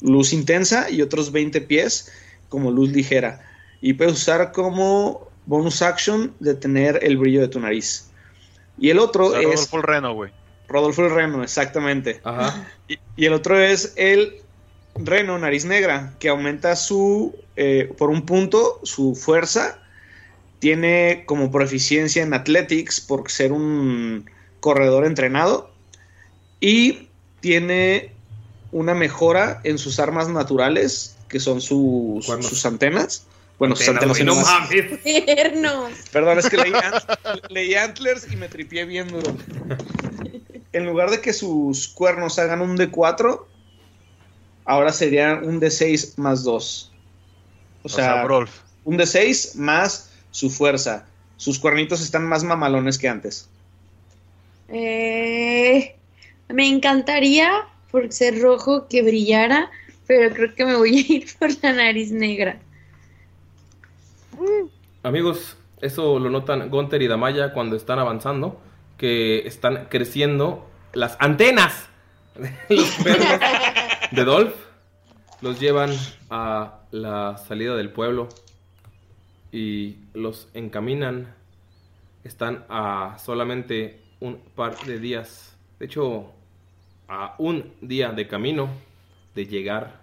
luz 0.00 0.32
intensa 0.32 0.88
y 0.90 1.02
otros 1.02 1.32
20 1.32 1.60
pies 1.62 2.12
como 2.48 2.70
luz 2.70 2.92
ligera. 2.92 3.44
Y 3.80 3.94
puedes 3.94 4.12
usar 4.12 4.52
como 4.52 5.31
bonus 5.46 5.82
action 5.82 6.34
detener 6.40 6.98
el 7.02 7.16
brillo 7.16 7.40
de 7.40 7.48
tu 7.48 7.60
nariz. 7.60 8.10
Y 8.78 8.90
el 8.90 8.98
otro 8.98 9.26
O 9.26 9.30
sea, 9.30 9.40
es 9.40 9.46
Rodolfo 9.46 9.76
el 9.76 9.82
Reno, 9.82 10.14
güey. 10.14 10.32
Rodolfo 10.68 11.04
el 11.04 11.14
Reno, 11.14 11.42
exactamente. 11.42 12.20
Ajá. 12.24 12.66
Y, 12.88 12.98
y 13.16 13.26
el 13.26 13.32
otro 13.32 13.60
es 13.60 13.92
el 13.96 14.42
Reno 14.94 15.38
Nariz 15.38 15.64
Negra, 15.64 16.14
que 16.18 16.28
aumenta 16.28 16.76
su, 16.76 17.34
eh, 17.56 17.92
por 17.96 18.10
un 18.10 18.26
punto, 18.26 18.80
su 18.82 19.14
fuerza. 19.14 19.78
Tiene 20.58 21.24
como 21.26 21.50
proficiencia 21.50 22.22
en 22.22 22.34
Athletics 22.34 23.00
por 23.00 23.30
ser 23.30 23.52
un 23.52 24.30
corredor 24.60 25.06
entrenado. 25.06 25.70
Y 26.60 27.08
tiene 27.40 28.12
una 28.70 28.94
mejora 28.94 29.60
en 29.64 29.78
sus 29.78 29.98
armas 29.98 30.28
naturales, 30.28 31.16
que 31.28 31.40
son 31.40 31.60
sus, 31.60 32.26
sus 32.26 32.64
antenas. 32.66 33.26
Bueno, 33.68 33.74
güey, 34.08 34.24
no 34.24 34.34
mames. 34.42 34.70
Perdón, 36.12 36.38
es 36.38 36.50
que 36.50 36.56
leí, 36.56 36.72
ant- 36.72 37.48
leí 37.48 37.74
Antlers 37.74 38.26
y 38.32 38.36
me 38.36 38.48
tripié 38.48 38.84
bien 38.84 39.08
duro. 39.08 39.36
En 40.72 40.86
lugar 40.86 41.10
de 41.10 41.20
que 41.20 41.32
sus 41.32 41.86
cuernos 41.88 42.38
hagan 42.38 42.60
un 42.60 42.76
D4, 42.76 43.44
ahora 44.64 44.92
sería 44.92 45.34
un 45.42 45.60
D6 45.60 46.14
más 46.16 46.42
2. 46.44 46.92
O 47.84 47.88
sea, 47.88 48.22
un 48.84 48.98
D6 48.98 49.54
más 49.56 50.10
su 50.30 50.50
fuerza. 50.50 51.06
Sus 51.36 51.58
cuernitos 51.58 52.00
están 52.02 52.26
más 52.26 52.42
mamalones 52.44 52.98
que 52.98 53.08
antes. 53.08 53.48
Eh, 54.68 55.94
me 56.48 56.68
encantaría 56.68 57.50
por 57.90 58.12
ser 58.12 58.40
rojo 58.40 58.88
que 58.88 59.02
brillara, 59.02 59.70
pero 60.06 60.34
creo 60.34 60.54
que 60.54 60.64
me 60.64 60.76
voy 60.76 60.96
a 60.98 61.12
ir 61.12 61.26
por 61.38 61.50
la 61.62 61.72
nariz 61.72 62.10
negra. 62.10 62.58
Amigos, 65.04 65.56
eso 65.80 66.20
lo 66.20 66.30
notan 66.30 66.70
Gunter 66.70 67.02
y 67.02 67.08
Damaya 67.08 67.52
cuando 67.52 67.74
están 67.74 67.98
avanzando, 67.98 68.60
que 68.96 69.48
están 69.48 69.86
creciendo 69.90 70.64
las 70.92 71.16
antenas 71.18 71.88
de 72.36 72.54
los 72.76 72.88
perros 73.02 73.26
de 74.12 74.24
Dolph. 74.24 74.54
Los 75.40 75.58
llevan 75.58 75.90
a 76.30 76.82
la 76.92 77.36
salida 77.36 77.74
del 77.74 77.90
pueblo 77.90 78.28
y 79.50 79.96
los 80.14 80.48
encaminan. 80.54 81.34
Están 82.22 82.64
a 82.68 83.16
solamente 83.18 84.00
un 84.20 84.36
par 84.54 84.78
de 84.84 85.00
días, 85.00 85.56
de 85.80 85.86
hecho, 85.86 86.30
a 87.08 87.34
un 87.38 87.72
día 87.80 88.12
de 88.12 88.28
camino 88.28 88.68
de 89.34 89.46
llegar 89.46 90.00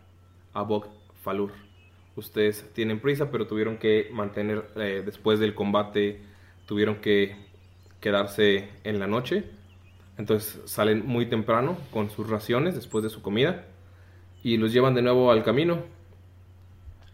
a 0.53 0.63
Bog 0.63 0.88
Falur. 1.23 1.68
Ustedes 2.15 2.65
tienen 2.73 2.99
prisa, 2.99 3.31
pero 3.31 3.48
tuvieron 3.48 3.77
que 3.77 4.10
mantener, 4.11 4.69
eh, 4.76 5.03
después 5.06 5.40
del 5.40 5.56
combate, 5.56 6.22
tuvieron 6.65 6.98
que 6.98 7.36
quedarse 7.99 8.69
en 8.84 8.99
la 8.99 9.07
noche. 9.07 9.45
Entonces 10.18 10.60
salen 10.65 11.06
muy 11.06 11.27
temprano 11.27 11.77
con 11.91 12.10
sus 12.10 12.30
raciones 12.30 12.76
después 12.76 13.03
de 13.03 13.10
su 13.10 13.22
comida 13.22 13.65
y 14.44 14.57
los 14.57 14.73
llevan 14.73 14.94
de 14.94 15.02
nuevo 15.02 15.31
al 15.31 15.44
camino. 15.44 15.84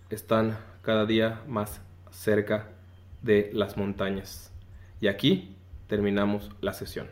Están 0.10 0.58
cada 0.82 1.06
día 1.06 1.42
más 1.48 1.82
cerca 2.12 2.68
de 3.22 3.50
las 3.54 3.78
montañas. 3.78 4.52
Y 5.02 5.08
aquí 5.08 5.56
terminamos 5.88 6.52
la 6.62 6.74
sesión. 6.74 7.08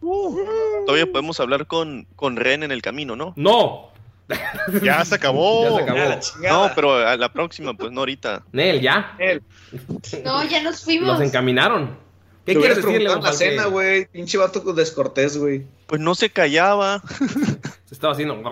Todavía 0.00 1.10
podemos 1.12 1.38
hablar 1.40 1.66
con, 1.66 2.06
con 2.16 2.36
Ren 2.36 2.62
en 2.62 2.72
el 2.72 2.82
camino, 2.82 3.16
¿no? 3.16 3.34
¡No! 3.36 3.89
Ya 4.82 5.04
se 5.04 5.14
acabó. 5.14 5.64
Ya 5.64 5.76
se 5.76 5.82
acabó. 5.82 6.20
No, 6.48 6.72
pero 6.74 6.94
a 7.06 7.16
la 7.16 7.32
próxima, 7.32 7.74
pues 7.74 7.90
no 7.92 8.00
ahorita. 8.00 8.42
Nel, 8.52 8.80
ya. 8.80 9.16
No, 10.24 10.44
ya 10.44 10.62
nos 10.62 10.84
fuimos. 10.84 11.18
Los 11.18 11.28
encaminaron. 11.28 11.98
¿Qué 12.46 12.54
Te 12.54 12.60
quieres 12.60 12.76
decirle, 12.78 13.08
la 13.08 13.32
cena, 13.32 13.66
güey. 13.66 14.06
Pinche 14.06 14.38
vato 14.38 14.64
con 14.64 14.74
descortés, 14.74 15.36
güey. 15.36 15.66
Pues 15.86 16.00
no 16.00 16.14
se 16.14 16.30
callaba. 16.30 17.02
Se 17.86 17.94
estaba 17.94 18.12
haciendo. 18.12 18.42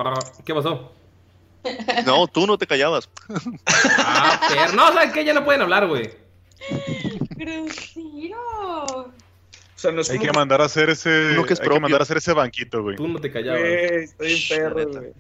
¿Qué 0.44 0.54
pasó? 0.54 0.92
No, 2.06 2.26
tú 2.28 2.46
no 2.46 2.56
te 2.56 2.66
callabas. 2.66 3.08
Ah, 3.98 4.40
pero 4.48 4.72
no, 4.72 4.92
¿sabes 4.92 5.12
qué? 5.12 5.24
Ya 5.24 5.34
no 5.34 5.44
pueden 5.44 5.62
hablar, 5.62 5.86
güey. 5.86 6.10
Grosero. 7.30 8.84
O 9.78 9.80
sea, 9.80 9.92
no 9.92 10.00
es 10.00 10.10
Hay 10.10 10.18
como 10.18 10.32
que 10.32 10.38
mandar 10.38 10.60
a 10.60 10.64
hacer 10.64 10.90
ese. 10.90 11.10
Que 11.46 11.52
es 11.54 11.60
hay 11.60 11.68
que 11.68 11.80
mandar 11.80 12.00
a 12.00 12.02
hacer 12.02 12.16
ese 12.16 12.32
banquito, 12.32 12.82
güey. 12.82 12.96
Tú 12.96 13.08
no 13.08 13.20
te 13.20 13.30
callabas. 13.30 13.60
Güey, 13.60 14.04
estoy 14.04 14.32
en 14.32 14.48
perro, 14.48 14.88
güey. 14.88 15.12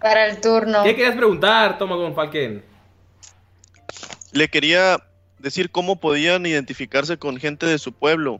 Para 0.00 0.26
el 0.26 0.40
turno. 0.40 0.82
¿Qué 0.82 0.94
querías 0.94 1.16
preguntar, 1.16 1.78
Toma 1.78 1.96
Gon 1.96 2.14
Falken? 2.14 2.62
Le 4.32 4.48
quería 4.48 5.02
decir 5.38 5.70
cómo 5.70 6.00
podían 6.00 6.44
identificarse 6.46 7.18
con 7.18 7.38
gente 7.38 7.66
de 7.66 7.78
su 7.78 7.92
pueblo. 7.92 8.38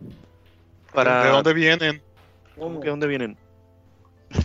Para... 0.93 1.25
¿De 1.25 1.31
dónde 1.31 1.55
vienen? 1.55 2.03
¿Cómo 2.59 2.81
que 2.81 2.85
de 2.85 2.91
dónde 2.91 3.07
vienen? 3.07 3.37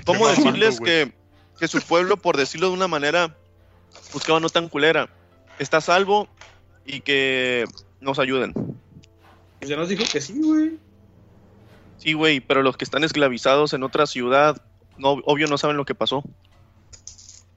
¿Cómo 0.06 0.28
decirles 0.28 0.80
que, 0.80 1.12
que 1.60 1.68
su 1.68 1.82
pueblo, 1.82 2.18
por 2.18 2.38
decirlo 2.38 2.68
de 2.68 2.74
una 2.74 2.88
manera, 2.88 3.36
buscaba 4.14 4.40
no 4.40 4.50
tan 4.50 4.70
culera, 4.70 5.10
está 5.60 5.78
a 5.78 5.82
salvo 5.82 6.28
y 6.86 7.02
que 7.02 7.66
nos 8.00 8.20
ayuden? 8.20 8.54
Pues 9.60 9.70
ya 9.70 9.76
nos 9.76 9.90
dijo 9.90 10.04
que 10.12 10.22
sí, 10.22 10.42
güey. 10.42 10.78
Sí, 11.98 12.14
güey, 12.14 12.40
pero 12.40 12.64
los 12.64 12.78
que 12.78 12.84
están 12.84 13.04
esclavizados 13.04 13.74
en 13.74 13.84
otra 13.84 14.08
ciudad, 14.08 14.62
no, 14.98 15.12
obvio 15.26 15.48
no 15.48 15.58
saben 15.58 15.78
lo 15.78 15.86
que 15.86 15.94
pasó. 15.96 16.24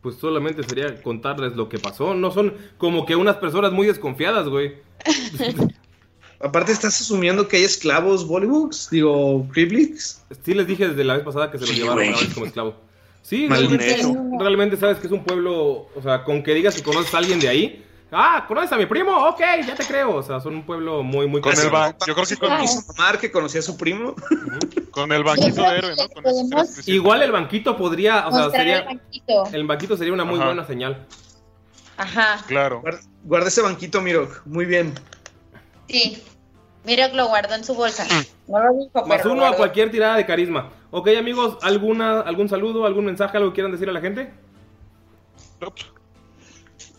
Pues 0.04 0.16
solamente 0.16 0.62
sería 0.62 1.00
contarles 1.00 1.56
lo 1.56 1.70
que 1.70 1.78
pasó. 1.78 2.12
No 2.12 2.30
son 2.30 2.52
como 2.76 3.06
que 3.06 3.16
unas 3.16 3.36
personas 3.36 3.72
muy 3.72 3.86
desconfiadas, 3.86 4.50
güey. 4.50 4.74
Aparte 6.40 6.72
estás 6.72 7.00
asumiendo 7.00 7.48
que 7.48 7.56
hay 7.56 7.64
esclavos 7.64 8.28
Bollywoods, 8.28 8.90
digo, 8.90 9.48
Kriblix. 9.50 10.22
Sí 10.44 10.52
les 10.52 10.66
dije 10.66 10.88
desde 10.88 11.04
la 11.04 11.14
vez 11.14 11.24
pasada 11.24 11.50
que 11.50 11.56
se 11.56 11.62
los 11.62 11.70
Sí, 11.70 11.80
llevaron 11.80 12.06
una 12.06 12.18
vez 12.18 12.34
como 12.34 12.44
esclavo. 12.44 12.74
Sí, 13.22 13.48
realmente, 13.48 14.02
realmente 14.38 14.76
sabes 14.76 14.98
que 14.98 15.06
es 15.06 15.12
un 15.14 15.24
pueblo, 15.24 15.88
o 15.94 16.02
sea, 16.02 16.22
con 16.22 16.42
que 16.42 16.52
digas 16.52 16.74
que 16.74 16.82
conoces 16.82 17.14
a 17.14 17.18
alguien 17.18 17.40
de 17.40 17.48
ahí. 17.48 17.82
Ah, 18.16 18.44
¿conoces 18.46 18.70
a 18.72 18.76
mi 18.76 18.86
primo? 18.86 19.12
Ok, 19.28 19.40
ya 19.66 19.74
te 19.74 19.84
creo. 19.84 20.14
O 20.16 20.22
sea, 20.22 20.40
son 20.40 20.54
un 20.54 20.64
pueblo 20.64 21.02
muy, 21.02 21.26
muy 21.26 21.40
Con 21.40 21.52
el 21.58 21.70
ban- 21.70 21.96
yo 22.06 22.14
creo 22.14 22.26
que 22.26 22.36
con, 22.36 22.48
mamar 22.50 23.18
que 23.18 23.32
conocía 23.32 23.58
a 23.60 23.62
su 23.62 23.76
primo. 23.76 24.14
con 24.90 25.10
el 25.12 25.24
banquito 25.24 25.62
de 25.62 25.78
héroe, 25.78 25.94
¿no? 25.96 26.08
Con 26.08 26.22
Podemos- 26.22 26.88
Igual 26.88 27.22
el 27.22 27.32
banquito 27.32 27.76
podría, 27.76 28.28
o 28.28 28.32
sea, 28.32 28.44
el 28.46 28.52
sería, 28.52 28.82
banquito. 28.84 29.44
el 29.52 29.66
banquito 29.66 29.96
sería 29.96 30.12
una 30.12 30.24
muy 30.24 30.36
Ajá. 30.36 30.46
buena 30.46 30.64
señal. 30.66 31.06
Ajá, 31.96 32.42
Claro. 32.46 32.80
Guarda, 32.80 33.00
guarda 33.24 33.48
ese 33.48 33.62
banquito, 33.62 34.00
Mirok. 34.00 34.42
Muy 34.46 34.64
bien. 34.64 34.94
sí. 35.88 36.22
Que 36.86 37.08
lo 37.14 37.28
guardó 37.28 37.54
en 37.54 37.64
su 37.64 37.74
bolsa. 37.74 38.06
No 38.46 38.58
lo 38.62 38.74
dijo, 38.74 39.06
Más 39.06 39.24
uno 39.24 39.46
a 39.46 39.56
cualquier 39.56 39.90
tirada 39.90 40.16
de 40.16 40.26
carisma. 40.26 40.68
Ok, 40.90 41.08
amigos, 41.18 41.56
¿alguna, 41.62 42.20
¿algún 42.20 42.46
saludo, 42.50 42.84
algún 42.84 43.06
mensaje, 43.06 43.38
algo 43.38 43.48
que 43.50 43.54
quieran 43.54 43.72
decir 43.72 43.88
a 43.88 43.92
la 43.92 44.02
gente? 44.02 44.30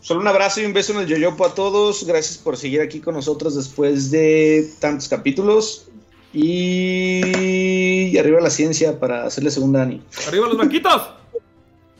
Solo 0.06 0.20
un 0.20 0.28
abrazo 0.28 0.60
y 0.60 0.64
un 0.64 0.72
beso 0.72 0.92
en 0.92 1.00
el 1.00 1.08
yoyopo 1.08 1.44
a 1.44 1.52
todos. 1.52 2.06
Gracias 2.06 2.38
por 2.38 2.56
seguir 2.56 2.80
aquí 2.80 3.00
con 3.00 3.14
nosotros 3.14 3.56
después 3.56 4.12
de 4.12 4.70
tantos 4.78 5.08
capítulos. 5.08 5.88
Y 6.32 8.16
arriba 8.16 8.40
la 8.40 8.50
ciencia 8.50 9.00
para 9.00 9.24
hacerle 9.24 9.50
segunda 9.50 9.80
a 9.80 9.82
Ani. 9.82 10.00
¡Arriba 10.28 10.46
los 10.46 10.58
banquitos! 10.58 11.10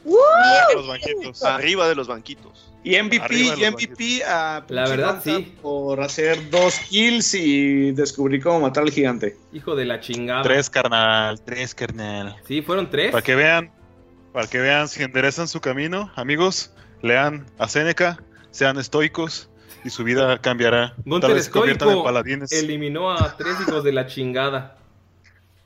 Los 0.74 0.86
banquitos. 0.86 1.42
Arriba 1.42 1.88
de 1.88 1.96
los 1.96 2.06
banquitos. 2.06 2.72
Y 2.84 2.96
MVP, 2.96 3.24
Arriba 3.24 3.56
de 3.56 3.60
y 3.62 3.70
MVP 3.72 4.24
a 4.24 4.64
La 4.68 4.88
verdad, 4.88 5.20
sí. 5.24 5.56
por 5.60 6.00
hacer 6.00 6.48
dos 6.48 6.78
kills 6.88 7.34
y 7.34 7.90
descubrir 7.90 8.40
cómo 8.40 8.60
matar 8.60 8.84
al 8.84 8.92
gigante. 8.92 9.36
Hijo 9.52 9.74
de 9.74 9.84
la 9.84 9.98
chingada. 9.98 10.42
Tres, 10.42 10.70
carnal. 10.70 11.40
Tres, 11.40 11.74
carnal. 11.74 12.36
Sí, 12.46 12.62
fueron 12.62 12.88
tres. 12.88 13.10
Para 13.10 13.24
que 13.24 13.34
vean, 13.34 13.72
para 14.32 14.46
que 14.46 14.58
vean 14.58 14.86
si 14.86 15.02
enderezan 15.02 15.48
su 15.48 15.60
camino, 15.60 16.12
amigos, 16.14 16.70
lean 17.02 17.46
a 17.58 17.68
Seneca, 17.68 18.22
sean 18.50 18.78
estoicos 18.78 19.48
y 19.84 19.90
su 19.90 20.04
vida 20.04 20.38
cambiará. 20.40 20.94
Tal 20.96 21.04
Gunter 21.04 21.34
vez 21.34 21.50
en 21.54 22.02
paladines, 22.02 22.52
eliminó 22.52 23.12
a 23.12 23.36
tres 23.36 23.56
hijos 23.60 23.84
de 23.84 23.92
la 23.92 24.06
chingada. 24.06 24.78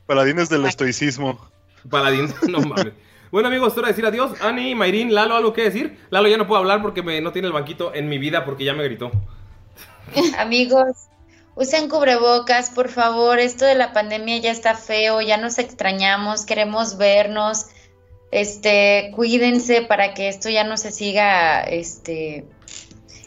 paladines 0.06 0.48
del 0.48 0.66
estoicismo. 0.66 1.50
Paladín, 1.88 2.32
no 2.48 2.60
mames. 2.60 2.92
Bueno, 3.30 3.48
amigos, 3.48 3.76
hora 3.76 3.86
de 3.86 3.92
decir 3.92 4.06
adiós. 4.06 4.32
Ani, 4.40 4.74
Mayrin, 4.74 5.14
Lalo, 5.14 5.36
¿algo 5.36 5.52
que 5.52 5.62
decir? 5.62 5.98
Lalo 6.10 6.28
ya 6.28 6.36
no 6.36 6.46
puedo 6.46 6.60
hablar 6.60 6.82
porque 6.82 7.02
me, 7.02 7.20
no 7.20 7.32
tiene 7.32 7.46
el 7.46 7.52
banquito 7.52 7.94
en 7.94 8.08
mi 8.08 8.18
vida 8.18 8.44
porque 8.44 8.64
ya 8.64 8.74
me 8.74 8.82
gritó. 8.82 9.12
Amigos, 10.38 11.08
usen 11.54 11.88
cubrebocas, 11.88 12.70
por 12.70 12.88
favor. 12.88 13.38
Esto 13.38 13.64
de 13.64 13.76
la 13.76 13.92
pandemia 13.92 14.38
ya 14.38 14.50
está 14.50 14.74
feo, 14.74 15.20
ya 15.20 15.36
nos 15.36 15.58
extrañamos, 15.58 16.44
queremos 16.44 16.98
vernos. 16.98 17.66
Este, 18.30 19.10
cuídense 19.14 19.82
para 19.82 20.14
que 20.14 20.28
esto 20.28 20.48
ya 20.50 20.64
no 20.64 20.76
se 20.76 20.92
siga 20.92 21.62
este 21.62 22.44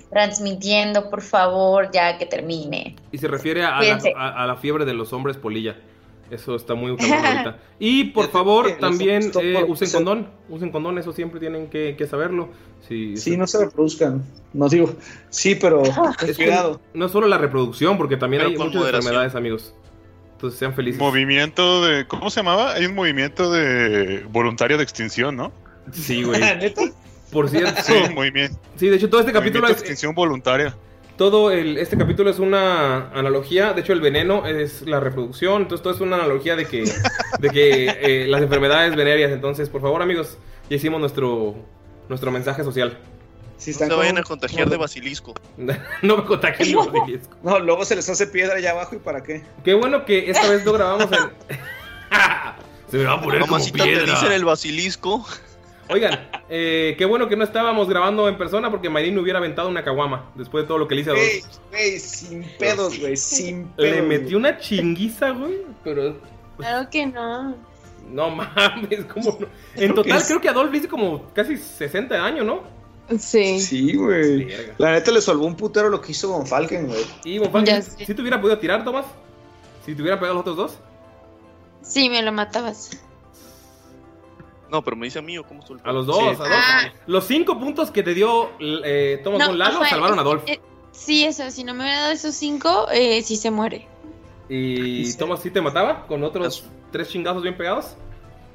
transmitiendo, 0.10 1.10
por 1.10 1.22
favor, 1.22 1.90
ya 1.92 2.18
que 2.18 2.26
termine. 2.26 2.96
Y 3.12 3.18
se 3.18 3.28
refiere 3.28 3.64
a, 3.64 3.82
la, 3.82 4.00
a- 4.16 4.44
a 4.44 4.48
la 4.48 4.56
fiebre 4.56 4.86
de 4.86 4.94
los 4.94 5.12
hombres 5.12 5.38
polilla. 5.38 5.76
Eso 6.30 6.56
está 6.56 6.74
muy 6.76 6.92
ahorita. 6.92 7.58
Y 7.80 8.06
por 8.06 8.30
favor, 8.30 8.78
también 8.80 9.32
eh, 9.42 9.64
usen 9.68 9.88
se- 9.88 9.96
condón. 9.98 10.28
Usen 10.50 10.72
condón, 10.72 10.98
eso 11.00 11.12
siempre 11.14 11.40
tienen 11.40 11.68
que, 11.68 11.96
que 11.98 12.06
saberlo. 12.08 12.50
Sí, 12.88 13.18
Sí, 13.18 13.38
no 13.38 13.48
se 13.48 13.66
reproduzcan. 13.66 14.24
No 14.54 14.70
digo, 14.70 14.94
sí, 15.30 15.56
pero 15.56 15.82
Es 15.84 16.38
que 16.38 16.46
cuidado. 16.46 16.80
no 16.94 17.10
solo 17.10 17.28
la 17.28 17.38
reproducción, 17.38 17.98
porque 17.98 18.16
también 18.18 18.42
Pero 18.42 18.52
hay 18.52 18.58
muchas 18.58 18.76
moderación. 18.76 19.02
enfermedades, 19.02 19.36
amigos. 19.36 19.74
Entonces 20.44 20.60
sean 20.60 20.74
felices. 20.74 21.00
Movimiento 21.00 21.86
de. 21.86 22.06
¿Cómo 22.06 22.30
se 22.30 22.42
llamaba? 22.42 22.74
Hay 22.74 22.86
un 22.86 22.96
movimiento 22.96 23.50
de 23.50 24.26
voluntario 24.30 24.76
de 24.76 24.84
extinción, 24.84 25.38
¿no? 25.38 25.54
Sí, 25.94 26.22
güey. 26.24 26.42
Por 27.32 27.50
cierto. 27.50 27.82
Sí, 27.84 27.94
movimiento. 28.14 28.60
Sí, 28.76 28.90
de 28.90 28.98
hecho 28.98 29.10
todo 29.10 29.22
este 29.22 29.32
capítulo 29.32 29.62
movimiento 29.62 29.68
de 29.68 29.86
es, 29.86 29.90
extinción 29.92 30.14
voluntaria. 30.14 30.76
todo 31.16 31.50
el, 31.50 31.78
este 31.78 31.98
capítulo 31.98 32.30
es 32.30 32.40
una 32.40 33.10
analogía. 33.12 33.72
De 33.72 33.80
hecho 33.80 33.94
el 33.94 34.02
veneno 34.02 34.46
es 34.46 34.82
la 34.82 35.00
reproducción. 35.00 35.62
Entonces 35.62 35.82
todo 35.82 35.94
es 35.94 36.02
una 36.02 36.18
analogía 36.18 36.58
de 36.58 36.66
que, 36.66 36.92
de 37.40 37.50
que 37.50 37.86
eh, 38.02 38.28
las 38.28 38.42
enfermedades 38.42 38.98
venéreas. 38.98 39.32
Entonces, 39.32 39.70
por 39.70 39.80
favor, 39.80 40.02
amigos, 40.02 40.38
ya 40.70 40.76
hicimos 40.76 41.00
nuestro 41.00 41.56
nuestro 42.10 42.32
mensaje 42.32 42.66
social. 42.66 42.98
Si 43.64 43.72
No 43.72 43.74
están 43.76 43.90
se 43.90 43.96
vayan 43.96 44.16
con- 44.16 44.24
a 44.24 44.28
contagiar 44.28 44.70
de 44.70 44.78
basilisco. 44.78 45.34
no 46.02 46.18
me 46.18 46.24
contagien 46.26 46.70
de 46.70 46.76
basilisco. 47.00 47.38
No, 47.44 47.60
luego 47.60 47.86
se 47.86 47.96
les 47.96 48.10
hace 48.10 48.28
piedra 48.28 48.56
allá 48.56 48.72
abajo 48.72 48.96
y 48.96 49.00
para 49.00 49.24
qué. 49.24 49.44
Qué 49.64 49.74
bueno 49.74 50.04
que 50.06 50.30
esta 50.30 50.50
vez 50.50 50.66
no 50.66 50.74
grabamos 50.74 51.10
en. 51.12 51.58
Se 52.92 52.98
me 52.98 53.06
va 53.06 53.14
a 53.14 53.22
poner 53.22 53.42
como 53.42 53.58
te 53.64 53.72
piedra. 53.72 54.04
dicen 54.06 54.32
el 54.32 54.46
basilisco. 54.46 55.26
Oigan, 55.90 56.30
eh, 56.50 56.96
qué 56.98 57.06
bueno 57.06 57.28
que 57.28 57.36
no 57.36 57.44
estábamos 57.44 57.90
grabando 57.90 58.30
en 58.30 58.38
persona 58.38 58.70
porque 58.70 58.90
Mayrin 58.90 59.18
hubiera 59.18 59.40
aventado 59.40 59.68
una 59.68 59.84
caguama 59.84 60.30
después 60.36 60.64
de 60.64 60.68
todo 60.68 60.78
lo 60.78 60.88
que 60.88 60.96
le 60.96 61.02
hice 61.02 61.10
a 61.10 61.14
dos. 61.14 61.60
güey, 61.72 62.00
sin 62.00 62.44
pedos, 62.58 63.00
güey, 63.00 63.18
sin 63.18 63.66
pedos. 63.70 63.96
Le 63.96 64.02
metí 64.04 64.36
una 64.36 64.58
chinguiza, 64.60 65.32
güey, 65.32 65.58
pero 65.84 66.18
Claro 66.58 66.88
que 66.90 67.06
no. 67.08 67.56
no 68.12 68.30
mames, 68.30 69.06
¿cómo 69.12 69.38
no? 69.40 69.48
En 69.76 69.92
Creo 69.92 69.96
total 69.96 70.12
que 70.12 70.18
es- 70.20 70.28
creo 70.28 70.42
que 70.42 70.50
Adolf 70.50 70.72
le 70.72 70.78
hice 70.78 70.88
como 70.88 71.34
casi 71.34 71.58
60 71.58 72.24
años, 72.24 72.46
¿no? 72.46 72.64
Sí. 73.20 73.60
Sí, 73.60 73.96
güey. 73.96 74.48
La 74.78 74.92
neta 74.94 75.12
le 75.12 75.22
salvó 75.22 75.46
un 75.46 75.56
putero 75.56 75.90
lo 75.90 76.00
que 76.02 76.12
hizo 76.14 76.30
Von 76.30 76.48
Falken, 76.48 76.88
güey. 76.88 77.04
Y 77.26 77.38
Von 77.38 77.52
Falken, 77.52 77.84
sé. 77.84 78.06
¿sí 78.06 78.14
te 78.14 78.22
hubiera 78.22 78.40
podido 78.40 78.58
tirar, 78.60 78.84
Tomás? 78.84 79.06
Si 79.86 79.94
te 79.94 80.02
hubiera 80.02 80.18
pegado 80.20 80.36
los 80.36 80.42
otros 80.42 80.58
dos. 80.58 80.78
Sí, 81.82 82.10
me 82.10 82.22
lo 82.22 82.32
matabas. 82.32 82.92
No, 84.72 84.82
pero 84.84 84.96
me 84.98 85.06
dice 85.06 85.20
a 85.20 85.22
mí 85.22 85.38
o 85.38 85.44
cómo 85.44 85.60
estuvo 85.60 85.78
el 85.78 85.88
A 85.88 85.92
los 85.94 86.06
dos, 86.08 86.18
Sí. 86.18 86.24
a 86.26 86.34
dos. 86.34 86.48
Ah. 86.50 86.94
Los 87.06 87.26
cinco 87.26 87.60
puntos 87.60 87.92
que 87.92 88.02
te 88.02 88.14
dio 88.14 88.50
eh, 88.60 89.20
Tomás 89.24 89.40
No, 89.40 89.48
con 89.48 89.60
Lalo 89.60 89.78
fue- 89.80 89.90
salvaron 89.90 90.18
a 90.18 90.22
Adolf. 90.22 90.44
eh, 90.48 90.60
sí, 90.92 91.26
eso, 91.26 91.52
si 91.52 91.64
no 91.64 91.74
me 91.74 91.82
hubiera 91.84 92.00
dado 92.02 92.14
esos 92.14 92.34
cinco, 92.36 92.88
eh, 92.92 93.22
sí 93.22 93.36
se 93.36 93.52
muere. 93.52 93.88
Y 94.50 95.06
Sí. 95.06 95.18
Tomás 95.18 95.42
sí 95.42 95.52
te 95.52 95.62
mataba 95.62 96.08
con 96.08 96.24
otros 96.24 96.64
tres 96.92 97.10
chingazos 97.10 97.44
bien 97.44 97.56
pegados. 97.58 97.96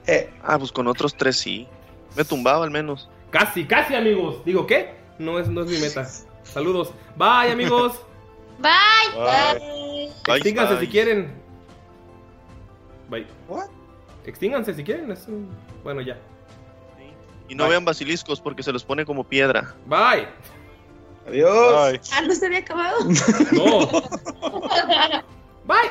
Eh, 0.06 0.30
Ah, 0.42 0.58
pues 0.58 0.72
con 0.72 0.86
otros 0.88 1.14
tres 1.14 1.36
sí. 1.36 1.68
Me 2.16 2.24
tumbaba 2.24 2.64
al 2.64 2.70
menos. 2.70 3.08
Casi, 3.30 3.66
casi, 3.66 3.94
amigos. 3.94 4.44
Digo, 4.44 4.66
¿qué? 4.66 4.94
No 5.18 5.38
es, 5.38 5.48
no 5.48 5.62
es 5.62 5.68
mi 5.70 5.78
meta. 5.78 6.09
Saludos. 6.44 6.92
Bye, 7.16 7.52
amigos. 7.52 8.00
Bye. 8.59 8.70
Bye. 9.14 10.10
Bye, 10.26 10.36
Extínganse 10.36 10.74
bye. 10.74 10.84
si 10.86 10.90
quieren. 10.90 11.32
Bye. 13.10 13.26
What? 13.48 13.66
Extínganse 14.26 14.74
si 14.74 14.82
quieren. 14.84 15.10
es 15.12 15.26
un- 15.28 15.48
Bueno, 15.84 16.00
ya. 16.00 16.18
Y 17.48 17.55
no 17.55 17.65
Bye. 17.65 17.70
vean 17.70 17.84
basiliscos 17.84 18.40
porque 18.40 18.62
se 18.62 18.73
los 18.73 18.84
pone 18.84 19.05
como 19.07 19.24
piedra. 19.24 19.74
Bye. 19.86 20.28
adiós. 21.26 21.74
Ay. 21.78 22.00
Ah, 22.12 22.23
no 22.23 22.34
se 22.34 22.47
había 22.47 22.58
acabado. 22.58 22.98
No. 23.52 23.86
Bye. 25.66 25.90